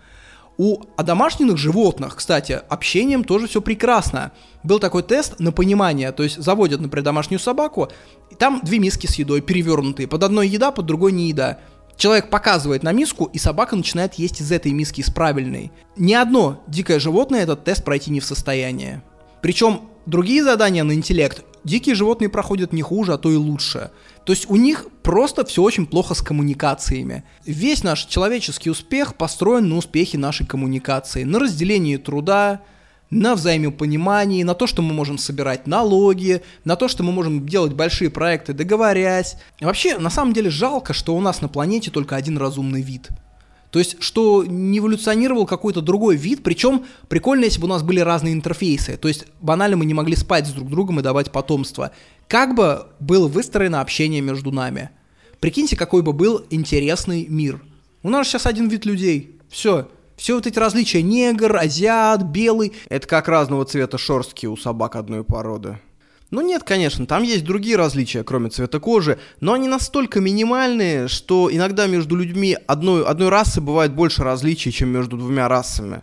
У 0.57 0.81
домашних 0.97 1.55
животных, 1.57 2.15
кстати, 2.15 2.61
общением 2.67 3.23
тоже 3.23 3.47
все 3.47 3.61
прекрасно. 3.61 4.31
Был 4.63 4.79
такой 4.79 5.03
тест 5.03 5.39
на 5.39 5.51
понимание, 5.51 6.11
то 6.11 6.23
есть 6.23 6.41
заводят, 6.41 6.81
например, 6.81 7.05
домашнюю 7.05 7.39
собаку, 7.39 7.89
и 8.31 8.35
там 8.35 8.61
две 8.63 8.79
миски 8.79 9.05
с 9.05 9.15
едой 9.15 9.41
перевернутые, 9.41 10.07
под 10.07 10.23
одной 10.23 10.47
еда, 10.47 10.71
под 10.71 10.87
другой 10.87 11.11
не 11.11 11.27
еда. 11.27 11.59
Человек 11.95 12.29
показывает 12.29 12.81
на 12.81 12.91
миску, 12.91 13.25
и 13.25 13.37
собака 13.37 13.75
начинает 13.75 14.15
есть 14.15 14.41
из 14.41 14.51
этой 14.51 14.71
миски, 14.71 15.01
из 15.01 15.11
правильной. 15.11 15.71
Ни 15.95 16.13
одно 16.13 16.63
дикое 16.67 16.99
животное 16.99 17.43
этот 17.43 17.63
тест 17.63 17.83
пройти 17.83 18.11
не 18.11 18.19
в 18.19 18.25
состоянии. 18.25 19.01
Причем 19.41 19.81
другие 20.07 20.43
задания 20.43 20.83
на 20.83 20.93
интеллект 20.93 21.43
дикие 21.63 21.95
животные 21.95 22.29
проходят 22.29 22.73
не 22.73 22.81
хуже, 22.81 23.13
а 23.13 23.17
то 23.17 23.31
и 23.31 23.35
лучше. 23.35 23.91
То 24.27 24.33
есть 24.33 24.49
у 24.49 24.57
них 24.57 24.87
просто 25.03 25.45
все 25.45 25.63
очень 25.63 25.85
плохо 25.85 26.13
с 26.13 26.21
коммуникациями. 26.21 27.23
Весь 27.45 27.81
наш 27.81 28.03
человеческий 28.03 28.69
успех 28.69 29.15
построен 29.15 29.69
на 29.69 29.77
успехе 29.77 30.17
нашей 30.17 30.45
коммуникации, 30.45 31.23
на 31.23 31.39
разделении 31.39 31.95
труда, 31.95 32.59
на 33.09 33.35
взаимопонимании, 33.35 34.43
на 34.43 34.53
то, 34.53 34.67
что 34.67 34.81
мы 34.81 34.93
можем 34.93 35.17
собирать 35.17 35.65
налоги, 35.65 36.41
на 36.65 36.75
то, 36.75 36.89
что 36.89 37.03
мы 37.03 37.13
можем 37.13 37.47
делать 37.47 37.71
большие 37.71 38.09
проекты, 38.09 38.51
договорясь. 38.51 39.37
Вообще, 39.61 39.97
на 39.97 40.09
самом 40.09 40.33
деле 40.33 40.49
жалко, 40.49 40.91
что 40.91 41.15
у 41.15 41.21
нас 41.21 41.39
на 41.39 41.47
планете 41.47 41.89
только 41.89 42.17
один 42.17 42.37
разумный 42.37 42.81
вид– 42.81 43.07
то 43.71 43.79
есть, 43.79 43.97
что 44.01 44.45
не 44.45 44.79
эволюционировал 44.79 45.45
какой-то 45.45 45.81
другой 45.81 46.15
вид, 46.15 46.43
причем 46.43 46.85
прикольно, 47.09 47.45
если 47.45 47.59
бы 47.59 47.65
у 47.65 47.69
нас 47.69 47.83
были 47.83 47.99
разные 47.99 48.33
интерфейсы. 48.33 48.97
То 48.97 49.07
есть, 49.07 49.25
банально 49.41 49.77
мы 49.77 49.85
не 49.85 49.93
могли 49.93 50.15
спать 50.15 50.47
с 50.47 50.51
друг 50.51 50.69
другом 50.69 50.99
и 50.99 51.03
давать 51.03 51.31
потомство. 51.31 51.91
Как 52.27 52.55
бы 52.55 52.87
было 52.99 53.27
выстроено 53.27 53.81
общение 53.81 54.21
между 54.21 54.51
нами? 54.51 54.89
Прикиньте, 55.39 55.75
какой 55.75 56.01
бы 56.01 56.13
был 56.13 56.45
интересный 56.49 57.27
мир. 57.27 57.61
У 58.03 58.09
нас 58.09 58.27
сейчас 58.27 58.45
один 58.45 58.69
вид 58.69 58.85
людей. 58.85 59.39
Все. 59.49 59.89
Все 60.15 60.33
вот 60.33 60.47
эти 60.47 60.57
различия, 60.57 61.03
негр, 61.03 61.55
азиат, 61.55 62.23
белый. 62.23 62.73
Это 62.89 63.07
как 63.07 63.27
разного 63.27 63.65
цвета 63.65 63.97
шорстки 63.97 64.47
у 64.47 64.57
собак 64.57 64.95
одной 64.95 65.23
породы. 65.23 65.79
Ну 66.29 66.41
нет, 66.41 66.63
конечно, 66.63 67.05
там 67.05 67.23
есть 67.23 67.45
другие 67.45 67.77
различия, 67.77 68.23
кроме 68.23 68.49
цвета 68.49 68.81
кожи, 68.81 69.17
но 69.39 69.53
они 69.53 69.69
настолько 69.69 70.19
минимальные, 70.19 71.07
что 71.07 71.49
иногда 71.49 71.87
между 71.87 72.17
людьми 72.17 72.57
одной, 72.67 73.05
одной 73.05 73.29
расы 73.29 73.61
бывает 73.61 73.93
больше 73.93 74.23
различий, 74.23 74.73
чем 74.73 74.89
между 74.89 75.15
двумя 75.15 75.47
расами. 75.47 76.01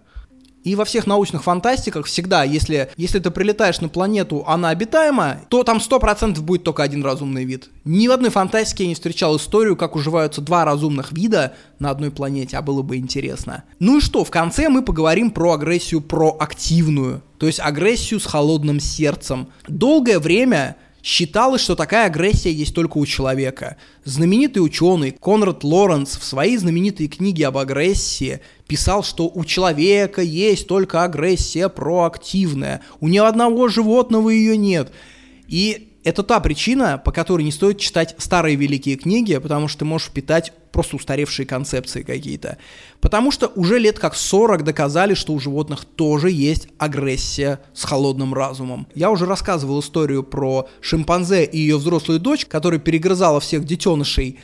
И 0.65 0.75
во 0.76 0.86
всех 0.86 1.07
научных 1.07 1.44
фантастиках 1.44 2.07
всегда, 2.07 2.43
если, 2.43 2.91
если 2.97 3.18
ты 3.18 3.31
прилетаешь 3.31 3.81
на 3.83 3.91
планету, 3.91 4.44
она 4.47 4.70
обитаема, 4.70 5.43
то 5.51 5.62
там 5.62 5.76
100% 5.76 6.41
будет 6.41 6.65
только 6.65 6.83
один 6.83 7.05
разумный 7.05 7.44
вид. 7.44 7.68
Ни 7.84 8.09
в 8.09 8.12
одной 8.12 8.31
фантастике 8.31 8.84
я 8.84 8.89
не 8.89 8.94
встречал 8.94 9.36
историю, 9.36 9.76
как 9.76 9.94
уживаются 9.94 10.41
два 10.41 10.65
разумных 10.65 11.12
вида 11.12 11.55
на 11.78 11.91
одной 11.91 12.10
планете, 12.10 12.57
а 12.57 12.62
было 12.62 12.81
бы 12.81 12.97
интересно. 12.97 13.65
Ну 13.78 13.99
и 13.99 14.01
что, 14.01 14.25
в 14.25 14.31
конце 14.31 14.70
мы 14.70 14.83
поговорим 14.83 15.31
про 15.31 15.52
агрессию 15.52 16.01
проактивную, 16.01 17.23
то 17.39 17.47
есть 17.47 17.60
агрессию 17.60 18.18
с 18.18 18.25
холодным 18.25 18.81
сердцем. 18.81 19.49
Долгое 19.68 20.18
время 20.18 20.76
Считалось, 21.05 21.60
что 21.60 21.76
такая 21.76 22.07
агрессия 22.07 22.50
есть 22.50 22.74
только 22.74 22.97
у 22.97 23.05
человека. 23.05 23.76
Знаменитый 24.05 24.65
ученый 24.65 25.10
Конрад 25.10 25.62
Лоренс 25.62 26.16
в 26.16 26.24
своей 26.24 26.57
знаменитой 26.57 27.08
книге 27.08 27.49
об 27.49 27.58
агрессии 27.58 28.41
писал, 28.66 29.05
что 29.05 29.31
у 29.33 29.44
человека 29.44 30.23
есть 30.23 30.66
только 30.66 31.05
агрессия 31.05 31.68
проактивная, 31.68 32.81
у 33.00 33.08
ни 33.08 33.18
одного 33.18 33.68
животного 33.68 34.31
ее 34.31 34.57
нет. 34.57 34.92
И 35.47 35.93
это 36.05 36.23
та 36.23 36.39
причина, 36.41 36.99
по 36.99 37.12
которой 37.12 37.42
не 37.42 37.52
стоит 37.52 37.78
читать 37.78 38.15
старые 38.18 38.57
великие 38.57 38.97
книги, 38.97 39.36
потому 39.39 39.68
что 39.68 39.81
ты 39.81 39.84
можешь 39.86 40.08
впитать 40.08 40.52
просто 40.70 40.97
устаревшие 40.97 41.47
концепции 41.47 42.02
какие-то. 42.02 42.58
Потому 43.00 43.31
что 43.31 43.49
уже 43.55 43.78
лет 43.78 43.99
как 43.99 44.15
40 44.15 44.65
доказали, 44.65 45.15
что 45.15 45.33
у 45.33 45.41
животных 45.41 45.84
тоже 45.84 46.31
есть 46.31 46.68
агрессия 46.78 47.60
с 47.73 47.84
холодным 47.84 48.34
разумом. 48.34 48.86
Я 48.94 49.10
уже 49.10 49.24
рассказывал 49.24 49.81
историю 49.81 50.23
про 50.23 50.68
шимпанзе 50.81 51.44
и 51.44 51.58
ее 51.58 51.78
взрослую 51.78 52.20
дочь, 52.20 52.44
которая 52.44 52.81
перегрызала 52.81 53.41
всех 53.41 53.65
детенышей 53.65 54.39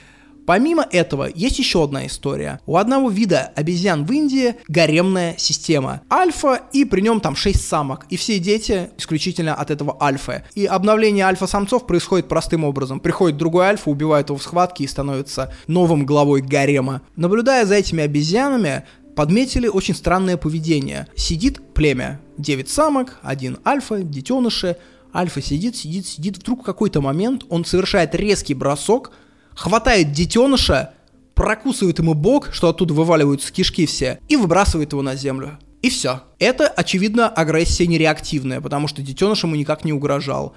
Помимо 0.50 0.84
этого, 0.90 1.28
есть 1.32 1.60
еще 1.60 1.84
одна 1.84 2.08
история. 2.08 2.58
У 2.66 2.76
одного 2.76 3.08
вида 3.08 3.52
обезьян 3.54 4.04
в 4.04 4.10
Индии 4.10 4.56
гаремная 4.66 5.36
система. 5.38 6.00
Альфа, 6.10 6.62
и 6.72 6.84
при 6.84 7.02
нем 7.02 7.20
там 7.20 7.36
6 7.36 7.64
самок. 7.64 8.06
И 8.10 8.16
все 8.16 8.40
дети 8.40 8.90
исключительно 8.98 9.54
от 9.54 9.70
этого 9.70 9.96
альфа. 10.02 10.44
И 10.56 10.66
обновление 10.66 11.24
альфа-самцов 11.24 11.86
происходит 11.86 12.26
простым 12.26 12.64
образом. 12.64 12.98
Приходит 12.98 13.36
другой 13.36 13.66
альфа, 13.66 13.90
убивает 13.90 14.30
его 14.30 14.38
в 14.38 14.42
схватке 14.42 14.82
и 14.82 14.88
становится 14.88 15.54
новым 15.68 16.04
главой 16.04 16.42
гарема. 16.42 17.02
Наблюдая 17.14 17.64
за 17.64 17.76
этими 17.76 18.02
обезьянами, 18.02 18.82
подметили 19.14 19.68
очень 19.68 19.94
странное 19.94 20.36
поведение. 20.36 21.06
Сидит 21.14 21.60
племя. 21.74 22.20
9 22.38 22.68
самок, 22.68 23.20
один 23.22 23.58
альфа, 23.64 24.02
детеныши. 24.02 24.78
Альфа 25.14 25.40
сидит, 25.40 25.76
сидит, 25.76 26.08
сидит. 26.08 26.38
Вдруг 26.38 26.62
в 26.62 26.64
какой-то 26.64 27.00
момент 27.00 27.44
он 27.50 27.64
совершает 27.64 28.16
резкий 28.16 28.54
бросок, 28.54 29.12
хватает 29.54 30.12
детеныша, 30.12 30.92
прокусывает 31.34 31.98
ему 31.98 32.14
бок, 32.14 32.50
что 32.52 32.68
оттуда 32.68 32.94
вываливаются 32.94 33.52
кишки 33.52 33.86
все, 33.86 34.20
и 34.28 34.36
выбрасывает 34.36 34.92
его 34.92 35.02
на 35.02 35.16
землю. 35.16 35.58
И 35.82 35.88
все. 35.88 36.22
Это, 36.38 36.68
очевидно, 36.68 37.28
агрессия 37.28 37.86
нереактивная, 37.86 38.60
потому 38.60 38.88
что 38.88 39.02
детеныш 39.02 39.44
ему 39.44 39.54
никак 39.54 39.84
не 39.84 39.92
угрожал. 39.92 40.54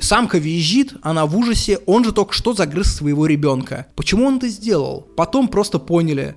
Самка 0.00 0.38
визжит, 0.38 0.94
она 1.02 1.26
в 1.26 1.36
ужасе, 1.36 1.78
он 1.86 2.04
же 2.04 2.12
только 2.12 2.32
что 2.32 2.54
загрыз 2.54 2.94
своего 2.94 3.26
ребенка. 3.26 3.86
Почему 3.96 4.26
он 4.26 4.36
это 4.36 4.48
сделал? 4.48 5.06
Потом 5.16 5.48
просто 5.48 5.78
поняли. 5.78 6.36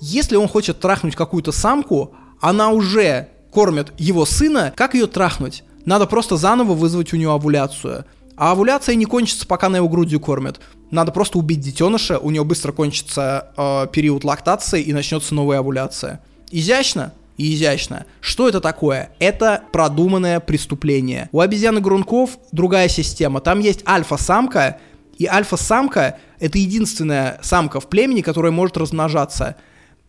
Если 0.00 0.34
он 0.34 0.48
хочет 0.48 0.80
трахнуть 0.80 1.14
какую-то 1.14 1.52
самку, 1.52 2.14
она 2.40 2.70
уже 2.70 3.28
кормит 3.52 3.92
его 3.98 4.24
сына, 4.24 4.72
как 4.74 4.94
ее 4.94 5.06
трахнуть? 5.06 5.62
Надо 5.84 6.06
просто 6.06 6.36
заново 6.36 6.74
вызвать 6.74 7.12
у 7.12 7.16
нее 7.16 7.32
овуляцию. 7.32 8.06
А 8.36 8.52
овуляция 8.52 8.94
не 8.94 9.04
кончится, 9.04 9.46
пока 9.46 9.68
на 9.68 9.76
его 9.76 9.88
грудью 9.88 10.20
кормят. 10.20 10.60
Надо 10.90 11.12
просто 11.12 11.38
убить 11.38 11.60
детеныша, 11.60 12.18
у 12.18 12.30
него 12.30 12.44
быстро 12.44 12.72
кончится 12.72 13.52
э, 13.56 13.86
период 13.92 14.24
лактации 14.24 14.82
и 14.82 14.92
начнется 14.92 15.34
новая 15.34 15.58
овуляция. 15.58 16.20
Изящно? 16.50 17.12
изящно. 17.38 18.06
Что 18.20 18.48
это 18.48 18.60
такое? 18.60 19.10
Это 19.18 19.62
продуманное 19.72 20.40
преступление. 20.40 21.28
У 21.32 21.40
обезьяны 21.40 21.80
грунков 21.80 22.38
другая 22.52 22.88
система. 22.88 23.40
Там 23.40 23.60
есть 23.60 23.86
альфа-самка, 23.86 24.78
и 25.18 25.26
альфа-самка— 25.26 26.18
это 26.40 26.58
единственная 26.58 27.38
самка 27.42 27.80
в 27.80 27.88
племени, 27.88 28.22
которая 28.22 28.52
может 28.52 28.76
размножаться. 28.76 29.56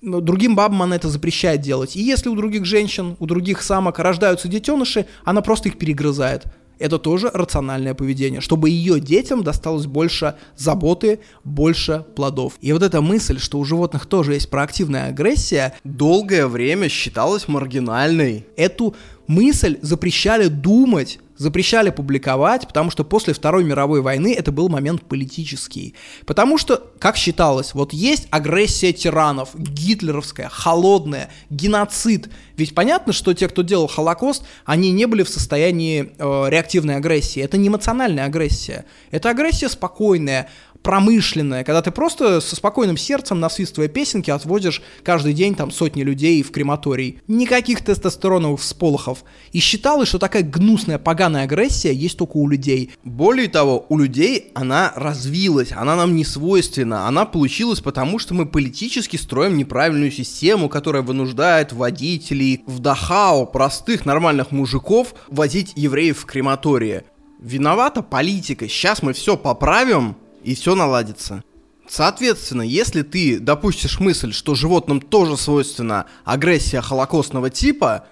Другим 0.02 0.56
бабам 0.56 0.82
она 0.82 0.96
это 0.96 1.08
запрещает 1.08 1.62
делать. 1.62 1.96
И 1.96 2.02
если 2.02 2.30
у 2.30 2.36
других 2.36 2.66
женщин, 2.66 3.16
у 3.20 3.26
других 3.26 3.62
самок 3.62 4.00
рождаются 4.00 4.48
детеныши, 4.48 5.06
она 5.24 5.42
просто 5.42 5.70
их 5.70 5.78
перегрызает. 5.78 6.44
Это 6.84 7.00
тоже 7.00 7.32
рациональное 7.34 7.94
поведение, 7.94 8.42
чтобы 8.42 8.70
ее 8.70 9.00
детям 9.00 9.42
досталось 9.42 9.86
больше 9.86 10.36
заботы, 10.58 11.22
больше 11.46 12.06
плодов. 12.14 12.56
И 12.60 12.74
вот 12.74 12.84
эта 12.84 13.00
мысль, 13.00 13.40
что 13.40 13.58
у 13.60 13.64
животных 13.64 14.06
тоже 14.06 14.34
есть 14.34 14.50
проактивная 14.50 15.08
агрессия, 15.08 15.76
долгое 15.86 16.46
время 16.46 16.90
считалась 16.90 17.48
маргинальной. 17.48 18.46
Эту 18.58 18.98
мысль 19.28 19.78
запрещали 19.82 20.48
думать 20.48 21.20
запрещали 21.38 21.90
публиковать, 21.90 22.68
потому 22.68 22.92
что 22.92 23.04
после 23.04 23.34
Второй 23.34 23.64
мировой 23.64 24.02
войны 24.02 24.34
это 24.38 24.52
был 24.52 24.70
момент 24.70 25.04
политический. 25.04 25.96
Потому 26.26 26.58
что, 26.58 26.92
как 27.00 27.18
считалось, 27.18 27.74
вот 27.74 27.94
есть 27.94 28.28
агрессия 28.30 28.94
тиранов, 28.94 29.50
гитлеровская, 29.56 30.50
холодная, 30.50 31.30
геноцид. 31.50 32.30
Ведь 32.58 32.76
понятно, 32.76 33.14
что 33.14 33.34
те, 33.34 33.48
кто 33.48 33.64
делал 33.64 33.88
Холокост, 33.88 34.44
они 34.66 34.92
не 34.92 35.06
были 35.06 35.24
в 35.24 35.30
состоянии 35.30 36.14
э, 36.18 36.50
реактивной 36.50 36.98
агрессии. 36.98 37.42
Это 37.42 37.58
не 37.58 37.68
эмоциональная 37.68 38.26
агрессия. 38.26 38.86
Это 39.12 39.30
агрессия 39.30 39.70
спокойная, 39.70 40.50
промышленное, 40.84 41.64
когда 41.64 41.82
ты 41.82 41.92
просто 41.92 42.42
со 42.42 42.56
спокойным 42.56 42.98
сердцем, 42.98 43.40
насвистывая 43.40 43.88
песенки, 43.88 44.30
отводишь 44.30 44.82
каждый 45.02 45.34
день 45.34 45.56
там 45.56 45.72
сотни 45.72 46.04
людей 46.04 46.44
в 46.44 46.52
крематорий. 46.52 47.22
Никаких 47.28 47.84
тестостероновых 47.84 48.60
всполохов. 48.60 49.24
И 49.54 49.60
считалось, 49.60 50.10
что 50.10 50.20
такая 50.20 50.44
гнусная, 50.44 51.00
поганая 51.00 51.44
агрессия 51.46 51.94
есть 51.94 52.18
только 52.18 52.38
у 52.38 52.48
людей. 52.48 52.92
Более 53.04 53.48
того, 53.48 53.86
у 53.90 53.98
людей 53.98 54.52
она 54.54 54.92
развилась, 54.96 55.72
она 55.72 55.96
нам 55.96 56.16
не 56.16 56.26
свойственна, 56.26 57.08
она 57.08 57.26
получилась 57.26 57.80
потому, 57.80 58.20
что 58.20 58.34
мы 58.34 58.46
политически 58.46 59.16
строим 59.16 59.58
неправильную 59.58 60.12
систему, 60.12 60.68
которая 60.70 61.02
вынуждает 61.02 61.72
водителей 61.72 62.62
в 62.68 62.80
Дахау, 62.80 63.48
простых 63.48 64.06
нормальных 64.06 64.52
мужиков, 64.52 65.16
возить 65.28 65.72
евреев 65.76 66.20
в 66.20 66.26
крематории. 66.26 67.04
Виновата 67.40 68.02
политика, 68.02 68.68
сейчас 68.70 69.04
мы 69.04 69.14
все 69.14 69.36
поправим, 69.36 70.16
и 70.44 70.56
все 70.56 70.76
наладится. 70.76 71.44
Соответственно, 71.88 72.62
если 72.62 73.02
ты 73.02 73.40
допустишь 73.40 74.00
мысль, 74.00 74.32
что 74.32 74.56
животным 74.56 75.02
тоже 75.02 75.38
свойственна 75.38 76.06
агрессия 76.24 76.82
холокостного 76.82 77.50
типа, 77.50 78.06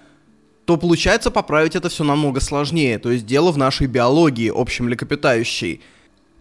то 0.66 0.78
получается 0.78 1.32
поправить 1.32 1.76
это 1.76 1.90
все 1.90 2.04
намного 2.04 2.40
сложнее, 2.40 3.00
то 3.00 3.12
есть 3.12 3.26
дело 3.26 3.52
в 3.52 3.58
нашей 3.58 3.88
биологии, 3.88 4.52
общем 4.54 4.86
млекопитающей. 4.86 5.82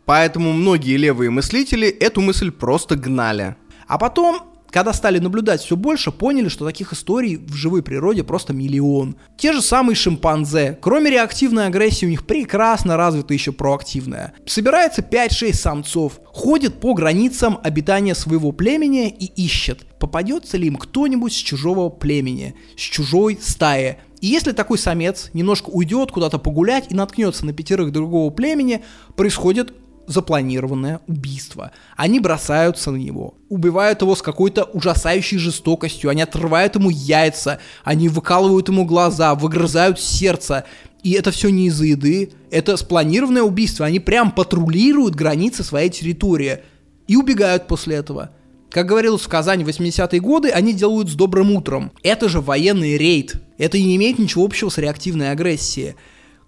Поэтому 0.04 0.52
многие 0.52 0.96
левые 0.96 1.30
мыслители 1.30 1.88
эту 1.88 2.20
мысль 2.20 2.50
просто 2.50 2.96
гнали. 2.96 3.56
А 3.86 3.96
потом 3.96 4.49
когда 4.70 4.92
стали 4.92 5.18
наблюдать 5.18 5.60
все 5.60 5.76
больше, 5.76 6.12
поняли, 6.12 6.48
что 6.48 6.64
таких 6.64 6.92
историй 6.92 7.36
в 7.36 7.54
живой 7.54 7.82
природе 7.82 8.24
просто 8.24 8.52
миллион. 8.52 9.16
Те 9.36 9.52
же 9.52 9.62
самые 9.62 9.96
шимпанзе. 9.96 10.78
Кроме 10.80 11.10
реактивной 11.10 11.66
агрессии, 11.66 12.06
у 12.06 12.10
них 12.10 12.26
прекрасно 12.26 12.96
развита 12.96 13.34
еще 13.34 13.52
проактивная. 13.52 14.32
Собирается 14.46 15.02
5-6 15.02 15.52
самцов, 15.54 16.20
ходит 16.24 16.80
по 16.80 16.94
границам 16.94 17.58
обитания 17.62 18.14
своего 18.14 18.52
племени 18.52 19.08
и 19.08 19.26
ищет, 19.26 19.86
попадется 19.98 20.56
ли 20.56 20.68
им 20.68 20.76
кто-нибудь 20.76 21.32
с 21.32 21.36
чужого 21.36 21.88
племени, 21.88 22.54
с 22.76 22.80
чужой 22.80 23.38
стаи. 23.40 23.98
И 24.20 24.26
если 24.26 24.52
такой 24.52 24.78
самец 24.78 25.30
немножко 25.32 25.70
уйдет 25.70 26.12
куда-то 26.12 26.38
погулять 26.38 26.86
и 26.90 26.94
наткнется 26.94 27.46
на 27.46 27.52
пятерых 27.52 27.90
другого 27.90 28.30
племени, 28.30 28.84
происходит 29.16 29.72
запланированное 30.10 31.00
убийство. 31.06 31.70
Они 31.96 32.20
бросаются 32.20 32.90
на 32.90 32.96
него, 32.96 33.34
убивают 33.48 34.02
его 34.02 34.14
с 34.14 34.22
какой-то 34.22 34.64
ужасающей 34.64 35.38
жестокостью, 35.38 36.10
они 36.10 36.22
отрывают 36.22 36.74
ему 36.74 36.90
яйца, 36.90 37.60
они 37.84 38.08
выкалывают 38.08 38.68
ему 38.68 38.84
глаза, 38.84 39.34
выгрызают 39.34 40.00
сердце. 40.00 40.64
И 41.02 41.12
это 41.12 41.30
все 41.30 41.48
не 41.50 41.68
из-за 41.68 41.86
еды, 41.86 42.32
это 42.50 42.76
спланированное 42.76 43.42
убийство. 43.42 43.86
Они 43.86 44.00
прям 44.00 44.32
патрулируют 44.32 45.14
границы 45.14 45.62
своей 45.62 45.88
территории 45.88 46.58
и 47.06 47.16
убегают 47.16 47.66
после 47.66 47.96
этого. 47.96 48.30
Как 48.70 48.86
говорилось 48.86 49.22
в 49.22 49.28
Казани 49.28 49.64
в 49.64 49.68
80-е 49.68 50.20
годы, 50.20 50.50
они 50.50 50.72
делают 50.72 51.08
с 51.08 51.14
добрым 51.14 51.52
утром. 51.52 51.92
Это 52.02 52.28
же 52.28 52.40
военный 52.40 52.96
рейд. 52.96 53.36
Это 53.58 53.78
не 53.78 53.96
имеет 53.96 54.18
ничего 54.18 54.44
общего 54.44 54.68
с 54.68 54.78
реактивной 54.78 55.32
агрессией. 55.32 55.94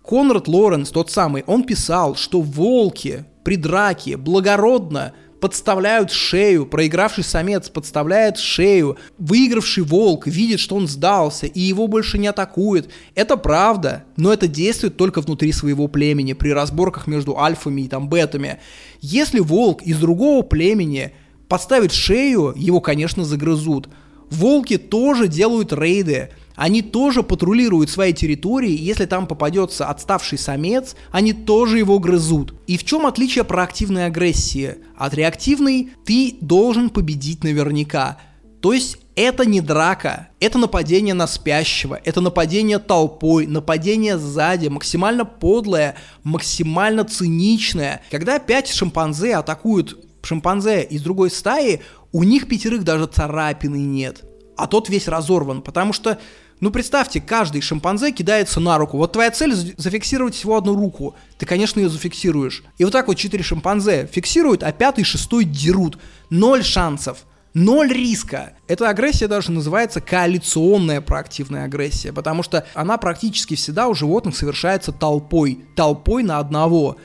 Конрад 0.04 0.48
Лоренс, 0.48 0.90
тот 0.90 1.10
самый, 1.10 1.44
он 1.46 1.64
писал, 1.64 2.16
что 2.16 2.40
волки 2.40 3.24
при 3.44 3.56
драке 3.56 4.16
благородно 4.16 5.12
подставляют 5.42 6.12
шею, 6.12 6.66
проигравший 6.66 7.24
самец 7.24 7.68
подставляет 7.68 8.38
шею, 8.38 8.96
выигравший 9.18 9.82
волк 9.82 10.28
видит, 10.28 10.60
что 10.60 10.76
он 10.76 10.86
сдался 10.86 11.46
и 11.46 11.58
его 11.58 11.88
больше 11.88 12.16
не 12.16 12.28
атакует. 12.28 12.88
Это 13.16 13.36
правда, 13.36 14.04
но 14.16 14.32
это 14.32 14.46
действует 14.46 14.96
только 14.96 15.20
внутри 15.20 15.50
своего 15.50 15.88
племени, 15.88 16.32
при 16.32 16.50
разборках 16.50 17.08
между 17.08 17.38
альфами 17.38 17.82
и 17.82 17.88
там 17.88 18.08
бетами. 18.08 18.60
Если 19.00 19.40
волк 19.40 19.82
из 19.82 19.98
другого 19.98 20.42
племени 20.42 21.12
подставит 21.48 21.92
шею, 21.92 22.54
его, 22.56 22.80
конечно, 22.80 23.24
загрызут. 23.24 23.88
Волки 24.30 24.78
тоже 24.78 25.26
делают 25.26 25.72
рейды, 25.72 26.30
они 26.54 26.82
тоже 26.82 27.22
патрулируют 27.22 27.90
свои 27.90 28.12
территории, 28.12 28.72
и 28.72 28.84
если 28.84 29.06
там 29.06 29.26
попадется 29.26 29.86
отставший 29.86 30.38
самец, 30.38 30.96
они 31.10 31.32
тоже 31.32 31.78
его 31.78 31.98
грызут. 31.98 32.54
И 32.66 32.76
в 32.76 32.84
чем 32.84 33.06
отличие 33.06 33.44
проактивной 33.44 34.06
агрессии? 34.06 34.76
От 34.96 35.14
реактивной 35.14 35.90
ты 36.04 36.36
должен 36.40 36.90
победить 36.90 37.44
наверняка. 37.44 38.18
То 38.60 38.72
есть 38.72 38.98
это 39.16 39.44
не 39.44 39.60
драка, 39.60 40.28
это 40.40 40.58
нападение 40.58 41.14
на 41.14 41.26
спящего, 41.26 42.00
это 42.04 42.20
нападение 42.20 42.78
толпой, 42.78 43.46
нападение 43.46 44.18
сзади, 44.18 44.68
максимально 44.68 45.24
подлое, 45.24 45.96
максимально 46.22 47.04
циничное. 47.04 48.02
Когда 48.10 48.38
пять 48.38 48.68
шимпанзе 48.68 49.34
атакуют 49.34 49.98
шимпанзе 50.22 50.84
из 50.84 51.02
другой 51.02 51.30
стаи, 51.30 51.80
у 52.12 52.22
них 52.22 52.46
пятерых 52.46 52.84
даже 52.84 53.06
царапины 53.06 53.78
нет 53.78 54.22
а 54.62 54.68
тот 54.68 54.88
весь 54.88 55.08
разорван, 55.08 55.60
потому 55.60 55.92
что 55.92 56.18
ну 56.60 56.70
представьте, 56.70 57.20
каждый 57.20 57.60
шимпанзе 57.60 58.12
кидается 58.12 58.60
на 58.60 58.78
руку. 58.78 58.96
Вот 58.96 59.10
твоя 59.10 59.32
цель 59.32 59.52
зафиксировать 59.76 60.36
всего 60.36 60.56
одну 60.56 60.76
руку. 60.76 61.16
Ты, 61.36 61.44
конечно, 61.44 61.80
ее 61.80 61.88
зафиксируешь. 61.88 62.62
И 62.78 62.84
вот 62.84 62.92
так 62.92 63.08
вот 63.08 63.16
четыре 63.16 63.42
шимпанзе 63.42 64.08
фиксируют, 64.10 64.62
а 64.62 64.70
пятый 64.70 65.00
и 65.00 65.04
шестой 65.04 65.44
дерут. 65.44 65.98
Ноль 66.30 66.62
шансов. 66.62 67.24
Ноль 67.52 67.92
риска. 67.92 68.52
Эта 68.68 68.88
агрессия 68.88 69.26
даже 69.26 69.50
называется 69.50 70.00
коалиционная 70.00 71.00
проактивная 71.00 71.64
агрессия, 71.64 72.12
потому 72.12 72.44
что 72.44 72.64
она 72.74 72.96
практически 72.96 73.56
всегда 73.56 73.88
у 73.88 73.94
животных 73.94 74.36
совершается 74.36 74.92
толпой. 74.92 75.64
Толпой 75.74 76.22
на 76.22 76.38
одного. 76.38 76.96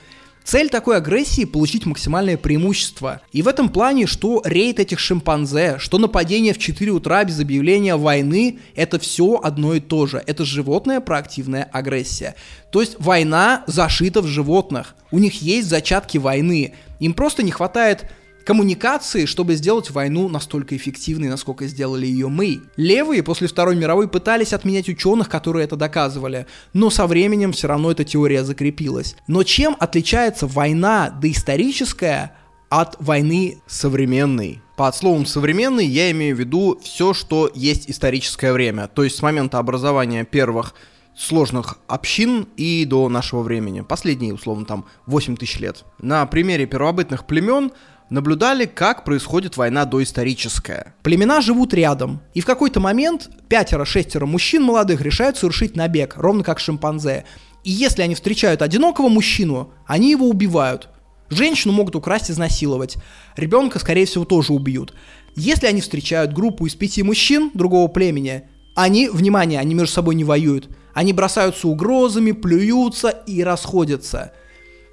Цель 0.48 0.70
такой 0.70 0.96
агрессии– 0.96 1.44
получить 1.46 1.86
максимальное 1.86 2.38
преимущество. 2.38 3.20
И 3.34 3.42
в 3.42 3.50
этом 3.50 3.68
плане, 3.68 4.08
что 4.08 4.42
рейд 4.46 4.80
этих 4.80 4.98
шимпанзе, 4.98 5.76
что 5.78 5.98
нападение 5.98 6.54
в 6.54 6.58
4 6.58 6.90
утра 6.92 7.26
без 7.26 7.38
объявления 7.42 7.98
войны– 7.98 8.60
это 8.76 8.98
все 8.98 9.42
одно 9.44 9.74
и 9.74 9.82
то 9.82 10.08
же. 10.08 10.24
Это 10.26 10.46
животная 10.46 11.02
проактивная 11.02 11.66
агрессия. 11.66 12.36
То 12.72 12.80
есть 12.80 12.96
война 12.98 13.66
зашита 13.68 14.22
в 14.22 14.28
животных. 14.28 14.96
У 15.12 15.20
них 15.20 15.42
есть 15.42 15.68
зачатки 15.68 16.18
войны. 16.18 16.76
Им 17.02 17.14
просто 17.14 17.44
не 17.44 17.52
хватает 17.52 18.10
коммуникации, 18.48 19.26
чтобы 19.26 19.56
сделать 19.56 19.92
войну 19.92 20.30
настолько 20.30 20.78
эффективной, 20.78 21.28
насколько 21.28 21.68
сделали 21.68 22.06
ее 22.06 22.30
мы. 22.30 22.62
Левые 22.78 23.22
после 23.22 23.50
Второй 23.50 23.76
мировой 23.76 24.08
пытались 24.08 24.54
отменять 24.54 24.88
ученых, 24.88 25.28
которые 25.28 25.66
это 25.66 25.76
доказывали, 25.76 26.48
но 26.72 26.90
со 26.90 27.08
временем 27.08 27.52
все 27.52 27.68
равно 27.68 27.92
эта 27.92 28.06
теория 28.06 28.46
закрепилась. 28.46 29.18
Но 29.28 29.44
чем 29.44 29.76
отличается 29.78 30.48
война 30.48 31.10
доисторическая 31.10 32.38
от 32.70 32.96
войны 33.02 33.62
современной? 33.68 34.62
Под 34.78 34.96
словом 34.96 35.26
«современный» 35.26 35.86
я 35.86 36.10
имею 36.12 36.34
в 36.34 36.40
виду 36.40 36.80
все, 36.82 37.14
что 37.14 37.52
есть 37.54 37.90
историческое 37.90 38.54
время, 38.54 38.88
то 38.88 39.04
есть 39.04 39.18
с 39.18 39.22
момента 39.22 39.60
образования 39.60 40.24
первых 40.24 40.74
сложных 41.18 41.80
общин 41.88 42.48
и 42.56 42.86
до 42.86 43.10
нашего 43.10 43.42
времени. 43.42 43.82
Последние, 43.82 44.34
условно, 44.34 44.66
там 44.66 44.86
8 45.08 45.36
тысяч 45.36 45.60
лет. 45.60 45.84
На 46.00 46.26
примере 46.28 46.66
первобытных 46.68 47.26
племен 47.26 47.72
наблюдали, 48.10 48.66
как 48.66 49.04
происходит 49.04 49.58
война 49.58 49.86
доисторическая. 49.86 50.94
Племена 51.04 51.42
живут 51.42 51.74
рядом, 51.74 52.22
и 52.34 52.42
в 52.42 52.46
какой-то 52.46 52.80
момент 52.80 53.30
пятеро-шестеро 53.50 54.26
мужчин 54.26 54.64
молодых 54.64 55.02
решают 55.02 55.38
совершить 55.38 55.76
набег, 55.76 56.16
ровно 56.18 56.44
как 56.44 56.60
шимпанзе. 56.60 57.26
И 57.64 57.72
если 57.72 58.02
они 58.02 58.16
встречают 58.16 58.62
одинокого 58.62 59.10
мужчину, 59.10 59.72
они 59.86 60.12
его 60.12 60.30
убивают. 60.30 60.90
Женщину 61.30 61.74
могут 61.74 61.96
украсть, 61.96 62.32
изнасиловать. 62.32 62.98
Ребенка, 63.36 63.80
скорее 63.80 64.06
всего, 64.06 64.24
тоже 64.24 64.54
убьют. 64.54 64.94
Если 65.36 65.68
они 65.68 65.82
встречают 65.82 66.34
группу 66.34 66.66
из 66.66 66.76
пяти 66.76 67.04
мужчин 67.04 67.52
другого 67.54 67.90
племени, 67.90 68.44
они, 68.76 69.10
внимание, 69.10 69.60
они 69.60 69.74
между 69.74 69.94
собой 69.94 70.16
не 70.16 70.24
воюют. 70.24 70.70
Они 70.94 71.12
бросаются 71.12 71.68
угрозами, 71.68 72.32
плюются 72.32 73.10
и 73.10 73.44
расходятся– 73.44 74.32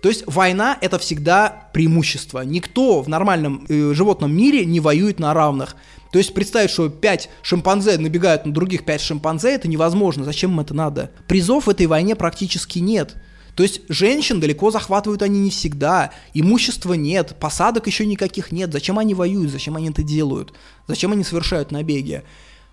то 0.04 0.10
есть 0.10 0.24
война 0.26 0.76
это 0.82 0.98
всегда 0.98 1.70
преимущество. 1.72 2.42
Никто 2.42 3.00
в 3.00 3.08
нормальном 3.08 3.64
э, 3.70 3.94
животном 3.94 4.36
мире 4.36 4.66
не 4.66 4.78
воюет 4.78 5.18
на 5.18 5.32
равных. 5.32 5.76
То 6.12 6.18
есть 6.18 6.34
представить, 6.34 6.68
что 6.68 6.90
5 6.90 7.30
шимпанзе 7.40 7.96
набегают 7.96 8.44
на 8.44 8.52
других 8.52 8.84
5 8.84 9.00
шимпанзе, 9.00 9.54
это 9.54 9.66
невозможно. 9.66 10.22
Зачем 10.22 10.50
им 10.50 10.60
это 10.60 10.74
надо? 10.74 11.10
Призов 11.26 11.64
в 11.64 11.70
этой 11.70 11.86
войне 11.86 12.16
практически 12.16 12.80
нет. 12.80 13.14
То 13.56 13.62
есть 13.62 13.80
женщин 13.88 14.40
далеко 14.40 14.70
захватывают 14.70 15.22
они 15.22 15.40
не 15.40 15.48
всегда, 15.48 16.10
имущества 16.34 16.92
нет, 16.92 17.34
посадок 17.40 17.86
еще 17.86 18.04
никаких 18.04 18.52
нет. 18.52 18.74
Зачем 18.74 18.98
они 18.98 19.14
воюют, 19.14 19.50
зачем 19.50 19.74
они 19.76 19.88
это 19.88 20.02
делают, 20.02 20.52
зачем 20.86 21.12
они 21.12 21.24
совершают 21.24 21.70
набеги? 21.70 22.24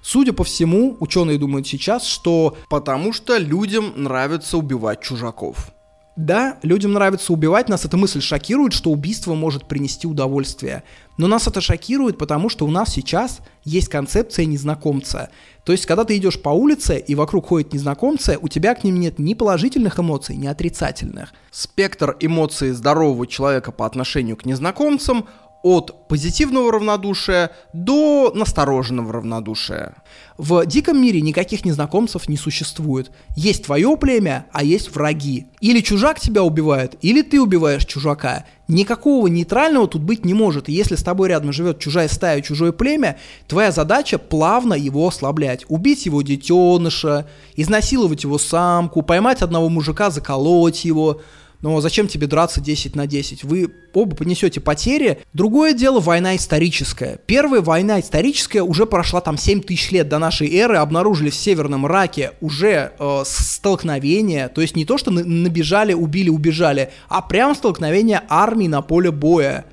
Судя 0.01 0.33
по 0.33 0.43
всему, 0.43 0.97
ученые 0.99 1.37
думают 1.37 1.65
сейчас, 1.65 2.05
что 2.05 2.57
потому 2.67 3.13
что 3.13 3.37
людям 3.37 3.93
нравится 3.95 4.57
убивать 4.57 4.99
чужаков. 4.99 5.71
Да, 6.17 6.57
людям 6.61 6.91
нравится 6.91 7.31
убивать, 7.31 7.69
нас 7.69 7.85
эта 7.85 7.95
мысль 7.95 8.19
шокирует, 8.19 8.73
что 8.73 8.91
убийство 8.91 9.33
может 9.33 9.65
принести 9.65 10.07
удовольствие. 10.07 10.83
Но 11.17 11.27
нас 11.27 11.48
это 11.48 11.61
шокирует, 11.61 12.17
потому 12.17 12.49
что 12.49 12.65
у 12.65 12.72
нас 12.72 12.90
сейчас 12.90 13.40
есть 13.64 13.88
концепция 13.88 14.45
незнакомца. 14.45 15.30
То 15.64 15.72
есть, 15.72 15.85
когда 15.85 16.03
ты 16.03 16.17
идешь 16.17 16.41
по 16.41 16.49
улице 16.49 16.99
и 16.99 17.15
вокруг 17.15 17.48
ходят 17.48 17.72
незнакомцы, 17.73 18.38
у 18.41 18.49
тебя 18.49 18.75
к 18.75 18.83
ним 18.83 18.99
нет 18.99 19.19
ни 19.19 19.35
положительных 19.35 19.99
эмоций, 19.99 20.35
ни 20.35 20.48
отрицательных. 20.48 21.33
Спектр 21.49 22.17
эмоций 22.19 22.72
здорового 22.72 23.25
человека 23.25 23.72
по 23.72 23.85
отношению 23.85 24.35
к 24.35 24.45
незнакомцам 24.45 25.27
от 25.64 26.07
позитивного 26.07 26.72
равнодушия 26.72 27.51
до 27.73 28.31
настороженного 28.35 29.14
равнодушия. 29.14 29.95
В 30.38 30.65
диком 30.65 30.99
мире 30.99 31.22
никаких 31.22 31.65
незнакомцев 31.65 32.27
не 32.27 32.35
существует. 32.35 33.11
Есть 33.35 33.65
твое 33.65 33.95
племя, 33.95 34.48
а 34.51 34.64
есть 34.64 34.93
враги. 34.93 35.45
Или 35.59 35.81
чужак 35.81 36.19
тебя 36.19 36.43
убивает, 36.43 36.95
или 37.01 37.22
ты 37.22 37.40
убиваешь 37.40 37.85
чужака. 37.85 38.45
Никакого 38.67 39.27
нейтрального 39.27 39.88
тут 39.88 40.01
быть 40.01 40.25
не 40.25 40.33
может. 40.33 40.67
И 40.67 40.73
если 40.73 40.95
с 40.95 41.03
тобой 41.03 41.30
рядом 41.30 41.53
живет 41.53 41.80
чужая 41.80 42.07
стая, 42.07 42.41
чужое 42.41 42.72
племя, 42.72 43.17
твоя 43.48 43.72
задача 43.72 44.17
плавно 44.17 44.73
его 44.73 45.07
ослаблять. 45.07 45.65
Убить 45.67 46.06
его 46.06 46.22
детеныша, 46.22 47.27
изнасиловать 47.56 48.23
его 48.23 48.38
самку, 48.38 49.01
поймать 49.01 49.41
одного 49.41 49.69
мужика, 49.69 50.09
заколоть 50.09 50.85
его, 50.85 51.22
но 51.61 51.80
зачем 51.80 52.07
тебе 52.07 52.27
драться 52.27 52.59
10 52.59 52.95
на 52.95 53.07
10? 53.07 53.43
Вы 53.43 53.72
оба 53.93 54.15
понесете 54.15 54.59
потери. 54.59 55.19
Другое 55.33 55.73
дело 55.73 55.99
война 55.99 56.35
историческая. 56.35 57.19
Первая 57.25 57.61
война 57.61 57.99
историческая 57.99 58.61
уже 58.61 58.85
прошла 58.85 59.22
там 59.22 59.38
7 59.38 59.61
тысяч 59.61 59.91
лет 59.91 60.09
до 60.09 60.17
нашей 60.17 60.53
эры, 60.56 60.77
обнаружили 60.77 61.30
в 61.30 61.35
Северном 61.35 61.85
Ираке 61.85 62.33
уже 62.41 62.93
э, 62.98 63.23
столкновение, 63.25 64.48
то 64.48 64.61
есть 64.61 64.75
не 64.75 64.85
то, 64.85 64.98
что 64.98 65.11
набежали, 65.11 65.93
убили, 65.93 66.30
убежали, 66.30 66.91
а 67.09 67.22
прям 67.22 67.53
столкновение 67.56 68.23
армий 68.27 68.67
на 68.67 68.81
поле 68.81 69.11
боя. 69.11 69.65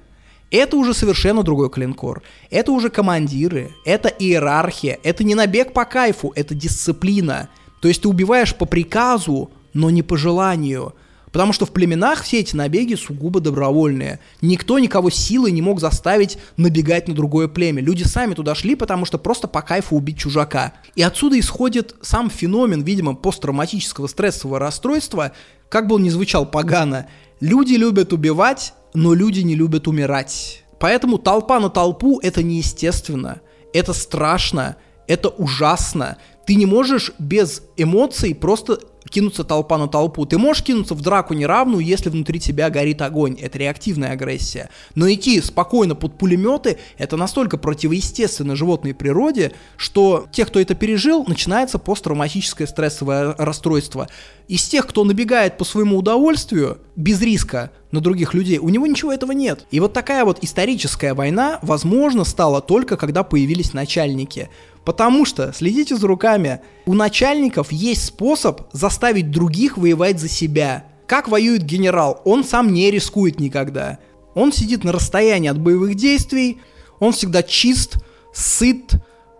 Это 0.50 0.76
уже 0.76 0.94
совершенно 0.94 1.42
другой 1.42 1.68
клинкор. 1.68 2.23
Это 2.50 2.73
уже 2.73 2.89
командиры, 2.89 3.70
это 3.84 4.08
иерархия, 4.08 4.99
это 5.02 5.23
не 5.25 5.34
набег 5.34 5.73
по 5.73 5.84
кайфу, 5.84 6.33
это 6.36 6.55
дисциплина. 6.55 7.49
То 7.81 7.89
есть 7.89 8.02
ты 8.02 8.08
убиваешь 8.08 8.55
по 8.55 8.65
приказу, 8.65 9.50
но 9.75 9.91
не 9.91 10.02
по 10.02 10.17
желанию. 10.17 10.94
Потому 11.32 11.52
что 11.52 11.66
в 11.66 11.73
племенах 11.73 12.23
все 12.23 12.40
эти 12.40 12.57
набеги 12.57 12.94
сугубо 12.94 13.40
добровольные. 13.40 14.20
Никто 14.40 14.78
никого 14.78 15.10
силой 15.10 15.52
не 15.52 15.62
мог 15.62 15.81
заставить 15.81 16.39
набегать 16.57 17.08
на 17.08 17.15
другое 17.15 17.48
племя. 17.48 17.82
Люди 17.82 18.05
сами 18.05 18.34
туда 18.34 18.55
шли, 18.55 18.74
потому 18.74 19.05
что 19.05 19.18
просто 19.18 19.48
по 19.48 19.62
кайфу 19.62 19.97
убить 19.97 20.18
чужака. 20.18 20.74
И 20.94 21.02
отсюда 21.02 21.39
исходит 21.39 21.94
сам 22.00 22.31
феномен, 22.31 22.82
видимо, 22.82 23.15
посттравматического 23.15 24.07
стрессового 24.07 24.58
расстройства, 24.58 25.32
как 25.68 25.86
бы 25.86 25.97
он 25.97 26.02
ни 26.02 26.08
звучал 26.08 26.47
погано. 26.47 27.07
Люди 27.40 27.74
любят 27.74 28.12
убивать, 28.12 28.73
но 28.94 29.15
люди 29.15 29.40
не 29.40 29.55
любят 29.55 29.86
умирать. 29.86 30.65
Поэтому 30.81 31.18
толпа 31.18 31.60
на 31.60 31.70
толпу 31.70 32.20
это 32.23 32.42
неестественно, 32.42 33.40
это 33.73 33.92
страшно, 33.92 34.76
это 35.07 35.28
ужасно. 35.28 36.18
Ты 36.47 36.55
не 36.55 36.66
можешь 36.66 37.12
без 37.18 37.62
эмоций 37.76 38.34
просто 38.34 38.81
кинуться 39.10 39.44
толпа 39.44 39.78
на 39.78 39.88
толпу. 39.88 40.26
Ты 40.26 40.38
можешь 40.38 40.62
кинуться 40.62 40.94
в 40.94 41.00
драку 41.00 41.34
неравную, 41.34 41.84
если 41.84 42.10
внутри 42.10 42.40
тебя 42.40 42.70
горит 42.70 43.02
огонь. 43.02 43.36
Это 43.40 43.58
реактивная 43.58 44.12
агрессия. 44.12 44.70
Но 44.94 45.10
идти 45.12 45.40
спокойно 45.40 45.94
под 45.94 46.18
пулеметы, 46.18 46.78
это 46.96 47.16
настолько 47.16 47.58
противоестественно 47.58 48.56
животной 48.56 48.94
природе, 48.94 49.52
что 49.76 50.26
тех, 50.32 50.48
кто 50.48 50.60
это 50.60 50.74
пережил, 50.74 51.24
начинается 51.26 51.78
посттравматическое 51.78 52.66
стрессовое 52.66 53.34
расстройство. 53.36 54.08
Из 54.48 54.66
тех, 54.66 54.86
кто 54.86 55.04
набегает 55.04 55.58
по 55.58 55.64
своему 55.64 55.98
удовольствию, 55.98 56.78
без 56.96 57.20
риска 57.20 57.70
на 57.91 58.00
других 58.00 58.34
людей, 58.34 58.58
у 58.58 58.68
него 58.68 58.86
ничего 58.86 59.12
этого 59.12 59.33
нет. 59.33 59.67
И 59.70 59.81
вот 59.81 59.92
такая 59.92 60.25
вот 60.25 60.39
историческая 60.42 61.15
война, 61.15 61.58
возможно, 61.62 62.25
стала 62.25 62.60
только 62.60 62.97
когда 62.97 63.23
появились 63.23 63.73
начальники. 63.73 64.50
Потому 64.84 65.25
что, 65.25 65.52
следите 65.52 65.97
за 65.97 66.07
руками, 66.07 66.60
у 66.86 66.94
начальников 66.94 67.73
есть 67.73 68.05
способ 68.05 68.62
заставить 68.73 69.31
других 69.31 69.76
воевать 69.76 70.20
за 70.20 70.28
себя. 70.28 70.84
Как 71.07 71.28
воюет 71.28 71.62
генерал? 71.62 72.20
Он 72.25 72.44
сам 72.44 72.73
не 72.73 72.91
рискует 72.91 73.41
никогда. 73.41 73.99
Он 74.34 74.52
сидит 74.52 74.84
на 74.84 74.92
расстоянии 74.92 75.49
от 75.49 75.58
боевых 75.58 75.94
действий, 75.94 76.58
он 77.00 77.12
всегда 77.12 77.42
чист, 77.42 77.97
сыт, 78.33 78.92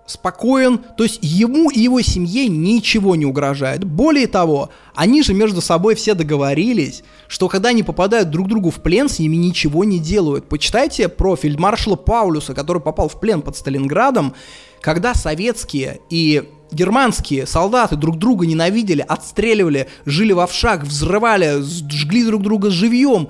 спокоен, 0.09 0.81
то 0.97 1.05
есть 1.05 1.19
ему 1.23 1.71
и 1.71 1.81
его 1.81 2.01
семье 2.01 2.49
ничего 2.49 3.15
не 3.15 3.27
угрожает. 3.27 3.85
Более 3.85 4.27
того, 4.27 4.71
они 4.95 5.23
же 5.23 5.35
между 5.35 5.61
собой 5.61 5.95
все 5.95 6.15
договорились, 6.15 7.05
что 7.29 7.49
когда 7.49 7.69
они 7.69 7.83
попадают 7.83 8.31
друг 8.31 8.49
другу 8.49 8.71
в 8.71 8.77
плен, 8.77 9.09
с 9.09 9.19
ними 9.19 9.37
ничего 9.37 9.85
не 9.85 9.99
делают. 9.99 10.49
Почитайте 10.49 11.09
про 11.09 11.37
фельдмаршала 11.37 11.97
Паулюса, 11.97 12.55
который 12.55 12.83
попал 12.83 13.09
в 13.09 13.21
плен 13.21 13.43
под 13.43 13.57
Сталинградом, 13.57 14.35
когда 14.81 15.15
советские 15.15 16.01
и 16.09 16.49
германские 16.73 17.47
солдаты 17.47 17.97
друг 17.97 18.19
друга 18.19 18.47
ненавидели, 18.47 19.05
отстреливали, 19.07 19.89
жили 20.07 20.33
в 20.33 20.41
овшах, 20.41 20.85
взрывали, 20.85 21.61
жгли 21.61 22.25
друг 22.25 22.43
друга 22.43 22.71
живьем, 22.71 23.29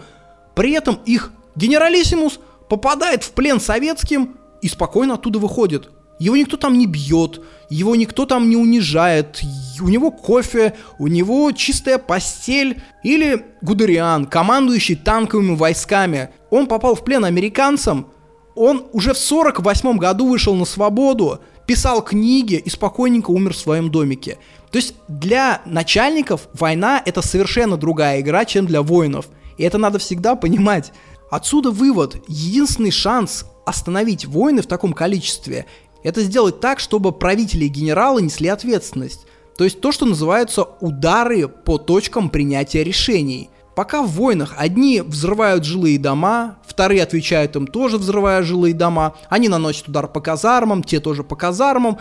при 0.54 0.72
этом 0.72 1.00
их 1.06 1.32
генералиссимус 1.56 2.38
попадает 2.68 3.24
в 3.24 3.32
плен 3.32 3.60
советским 3.60 4.36
и 4.62 4.68
спокойно 4.68 5.14
оттуда 5.14 5.38
выходит. 5.38 5.90
Его 6.18 6.36
никто 6.36 6.56
там 6.56 6.78
не 6.78 6.86
бьет, 6.86 7.40
его 7.70 7.94
никто 7.94 8.26
там 8.26 8.48
не 8.50 8.56
унижает, 8.56 9.40
у 9.80 9.88
него 9.88 10.10
кофе, 10.10 10.74
у 10.98 11.06
него 11.06 11.52
чистая 11.52 11.98
постель. 11.98 12.82
Или 13.04 13.44
Гудериан, 13.62 14.26
командующий 14.26 14.96
танковыми 14.96 15.54
войсками. 15.54 16.30
Он 16.50 16.66
попал 16.66 16.94
в 16.94 17.04
плен 17.04 17.24
американцам, 17.24 18.08
он 18.54 18.86
уже 18.92 19.14
в 19.14 19.18
48 19.18 19.98
году 19.98 20.28
вышел 20.28 20.54
на 20.56 20.64
свободу, 20.64 21.40
писал 21.66 22.02
книги 22.02 22.54
и 22.54 22.68
спокойненько 22.68 23.30
умер 23.30 23.52
в 23.52 23.58
своем 23.58 23.90
домике. 23.90 24.38
То 24.72 24.78
есть 24.78 24.94
для 25.06 25.62
начальников 25.64 26.48
война 26.54 27.00
это 27.04 27.22
совершенно 27.22 27.76
другая 27.76 28.20
игра, 28.20 28.44
чем 28.44 28.66
для 28.66 28.82
воинов. 28.82 29.28
И 29.58 29.62
это 29.62 29.78
надо 29.78 30.00
всегда 30.00 30.34
понимать. 30.34 30.92
Отсюда 31.30 31.70
вывод. 31.70 32.16
Единственный 32.26 32.90
шанс 32.90 33.44
остановить 33.64 34.24
войны 34.24 34.62
в 34.62 34.66
таком 34.66 34.92
количестве– 34.92 35.66
это 36.02 36.22
сделать 36.22 36.60
так, 36.60 36.80
чтобы 36.80 37.12
правители 37.12 37.64
и 37.64 37.68
генералы 37.68 38.22
несли 38.22 38.48
ответственность. 38.48 39.26
То 39.56 39.64
есть 39.64 39.80
то, 39.80 39.92
что 39.92 40.06
называется 40.06 40.64
удары 40.80 41.48
по 41.48 41.78
точкам 41.78 42.30
принятия 42.30 42.84
решений– 42.84 43.50
Пока 43.78 44.02
в 44.02 44.08
войнах 44.08 44.54
одни 44.56 45.00
взрывают 45.00 45.64
жилые 45.64 46.00
дома, 46.00 46.58
вторые 46.66 47.00
отвечают 47.00 47.54
им 47.54 47.68
тоже 47.68 47.96
взрывая 47.96 48.42
жилые 48.42 48.74
дома, 48.74 49.14
они 49.28 49.48
наносят 49.48 49.86
удар 49.86 50.08
по 50.08 50.20
казармам, 50.20 50.82
те 50.82 50.98
тоже 50.98 51.22
по 51.22 51.36
казармам, 51.36 51.98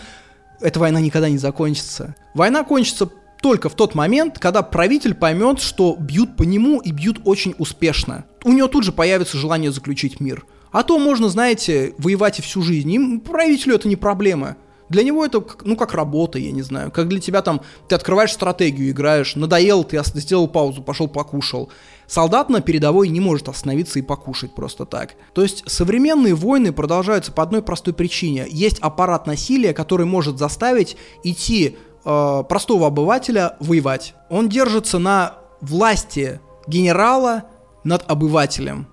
эта 0.59 0.79
война 0.79 0.99
никогда 1.01 1.29
не 1.29 1.37
закончится. 1.37 2.15
Война 2.33 2.63
кончится 2.63 3.07
только 3.43 3.69
в 3.69 3.75
тот 3.75 3.93
момент, 3.93 4.39
когда 4.39 4.63
правитель 4.63 5.13
поймет, 5.13 5.61
что 5.61 5.95
бьют 5.99 6.35
по 6.35 6.41
нему 6.41 6.79
и 6.79 6.89
бьют 6.89 7.19
очень 7.25 7.53
успешно. 7.59 8.25
У 8.43 8.53
него 8.53 8.67
тут 8.67 8.83
же 8.83 8.91
появится 8.91 9.37
желание 9.37 9.71
заключить 9.71 10.19
мир. 10.19 10.47
А 10.77 10.83
то 10.83 10.99
можно, 10.99 11.27
знаете, 11.27 11.95
воевать 11.97 12.37
и 12.37 12.43
всю 12.43 12.61
жизнь. 12.61 12.91
Им 12.91 13.19
правителю 13.19 13.73
это 13.73 13.87
не 13.87 13.95
проблема. 13.95 14.57
Для 14.89 15.01
него 15.01 15.25
это, 15.25 15.43
ну, 15.63 15.75
как 15.75 15.95
работа, 15.95 16.37
я 16.37 16.51
не 16.51 16.61
знаю. 16.61 16.91
Как 16.91 17.07
для 17.07 17.19
тебя 17.19 17.41
там, 17.41 17.61
ты 17.87 17.95
открываешь 17.95 18.31
стратегию, 18.31 18.91
играешь, 18.91 19.35
надоел, 19.35 19.83
ты 19.83 19.99
сделал 20.03 20.47
паузу, 20.47 20.83
пошел 20.83 21.07
покушал. 21.07 21.69
Солдат 22.05 22.51
на 22.51 22.61
передовой 22.61 23.09
не 23.09 23.19
может 23.19 23.49
остановиться 23.49 23.97
и 23.97 24.03
покушать 24.03 24.53
просто 24.53 24.85
так. 24.85 25.15
То 25.33 25.41
есть 25.41 25.63
современные 25.65 26.35
войны 26.35 26.71
продолжаются 26.71 27.31
по 27.31 27.41
одной 27.41 27.63
простой 27.63 27.95
причине. 27.95 28.45
Есть 28.47 28.77
аппарат 28.77 29.25
насилия, 29.25 29.73
который 29.73 30.05
может 30.05 30.37
заставить 30.37 30.95
идти 31.23 31.75
э, 32.05 32.43
простого 32.47 32.85
обывателя 32.85 33.57
воевать. 33.59 34.13
Он 34.29 34.47
держится 34.47 34.99
на 34.99 35.37
власти 35.59 36.39
генерала 36.67 37.45
над 37.83 38.03
обывателем. 38.07 38.85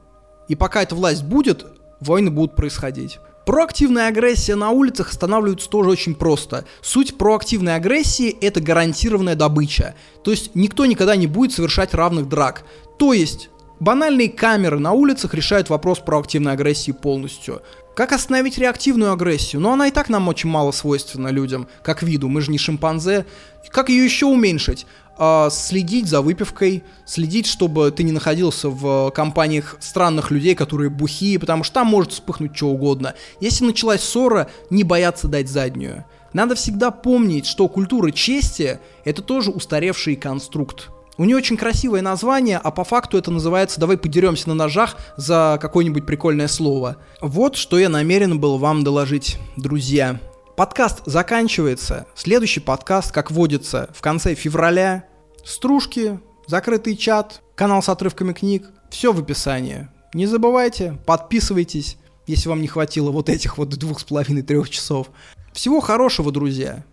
И 0.49 0.55
пока 0.55 0.83
эта 0.83 0.95
власть 0.95 1.25
будет, 1.25 1.65
войны 2.05 2.31
будут 2.31 2.57
происходить. 2.57 3.18
Проактивная 3.47 4.08
агрессия 4.08 4.55
на 4.55 4.70
улицах 4.70 5.10
останавливается 5.10 5.68
тоже 5.68 5.91
очень 5.91 6.15
просто. 6.15 6.65
Суть 6.81 7.18
проактивной 7.18 7.76
агрессии– 7.76 8.34
это 8.41 8.60
гарантированная 8.60 9.34
добыча. 9.34 9.94
То 10.23 10.31
есть 10.31 10.55
никто 10.55 10.86
никогда 10.86 11.15
не 11.15 11.26
будет 11.26 11.52
совершать 11.52 11.92
равных 11.92 12.28
драк. 12.28 12.65
То 12.99 13.12
есть 13.12 13.50
банальные 13.81 14.31
камеры 14.31 14.78
на 14.78 14.92
улицах 14.92 15.34
решают 15.34 15.68
вопрос 15.68 15.99
проактивной 15.99 16.52
агрессии 16.52 16.92
полностью. 16.92 17.60
Как 17.94 18.12
остановить 18.12 18.58
реактивную 18.58 19.12
агрессию? 19.12 19.60
Ну, 19.60 19.70
она 19.70 19.89
и 19.89 19.92
так 19.92 20.08
нам 20.08 20.26
очень 20.26 20.49
мало 20.49 20.73
свойственна 20.73 21.28
людям, 21.28 21.68
как 21.84 22.02
виду, 22.02 22.28
мы 22.28 22.41
же 22.41 22.50
не 22.50 22.58
шимпанзе. 22.58 23.24
Как 23.70 23.89
ее 23.89 24.05
еще 24.05 24.26
уменьшить? 24.26 24.86
А, 25.17 25.49
следить 25.51 26.09
за 26.09 26.20
выпивкой, 26.20 26.83
следить, 27.05 27.47
чтобы 27.47 27.91
ты 27.91 28.02
не 28.02 28.12
находился 28.12 28.68
в 28.68 29.10
компаниях 29.12 29.76
странных 29.81 30.31
людей, 30.31 30.55
которые 30.55 30.91
бухие, 30.91 31.39
потому 31.39 31.62
что 31.62 31.75
там 31.75 31.86
может 31.86 32.12
вспыхнуть 32.12 32.57
что 32.57 32.68
угодно. 32.68 33.15
Если 33.41 33.65
началась 33.65 34.02
ссора, 34.02 34.51
не 34.70 34.83
бояться 34.83 35.28
дать 35.28 35.49
заднюю. 35.49 36.05
Надо 36.33 36.57
всегда 36.57 36.91
помнить, 36.91 37.47
что 37.47 37.68
культура 37.68 38.10
чести– 38.10 38.81
это 39.05 39.23
тоже 39.23 39.52
устаревший 39.52 40.17
конструкт. 40.17 40.91
У 41.17 41.25
нее 41.25 41.36
очень 41.36 41.57
красивое 41.57 42.02
название, 42.02 42.59
а 42.59 42.73
по 42.73 42.83
факту 42.83 43.17
это 43.17 43.31
называется 43.31 43.78
«Давай 43.78 43.97
подеремся 43.97 44.49
на 44.49 44.55
ножах 44.55 44.97
за 45.17 45.59
какое-нибудь 45.62 46.07
прикольное 46.07 46.49
слово». 46.49 46.97
Вот 47.20 47.55
что 47.55 47.78
я 47.78 47.89
намерен 47.89 48.41
был 48.41 48.59
вам 48.59 48.83
доложить, 48.83 49.39
друзья. 49.57 50.18
Подкаст 50.57 51.02
заканчивается. 51.05 52.07
Следующий 52.15 52.60
подкаст, 52.60 53.10
как 53.10 53.33
водится, 53.33 53.91
в 53.92 54.00
конце 54.00 54.36
февраля. 54.36 55.05
Стружки, 55.44 56.20
закрытый 56.47 56.97
чат, 56.97 57.42
канал 57.57 57.83
с 57.83 57.89
отрывками 57.89 58.33
книг. 58.33 58.70
Все 58.89 59.12
в 59.12 59.18
описании. 59.18 59.89
Не 60.12 60.26
забывайте, 60.26 60.97
подписывайтесь, 61.07 61.97
если 62.28 62.49
вам 62.49 62.60
не 62.60 62.68
хватило 62.68 63.10
вот 63.10 63.28
этих 63.31 63.58
вот 63.58 63.70
двух 63.70 63.99
с 63.99 64.05
половиной-трех 64.05 64.70
часов. 64.70 65.10
Всего 65.52 65.81
хорошего, 65.81 66.31
друзья. 66.31 66.84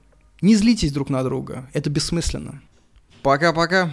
Не 0.41 0.55
злитесь 0.55 0.91
друг 0.91 1.11
на 1.11 1.23
друга. 1.23 1.69
Это 1.73 1.91
бессмысленно. 1.91 2.63
Пока-пока. 3.21 3.91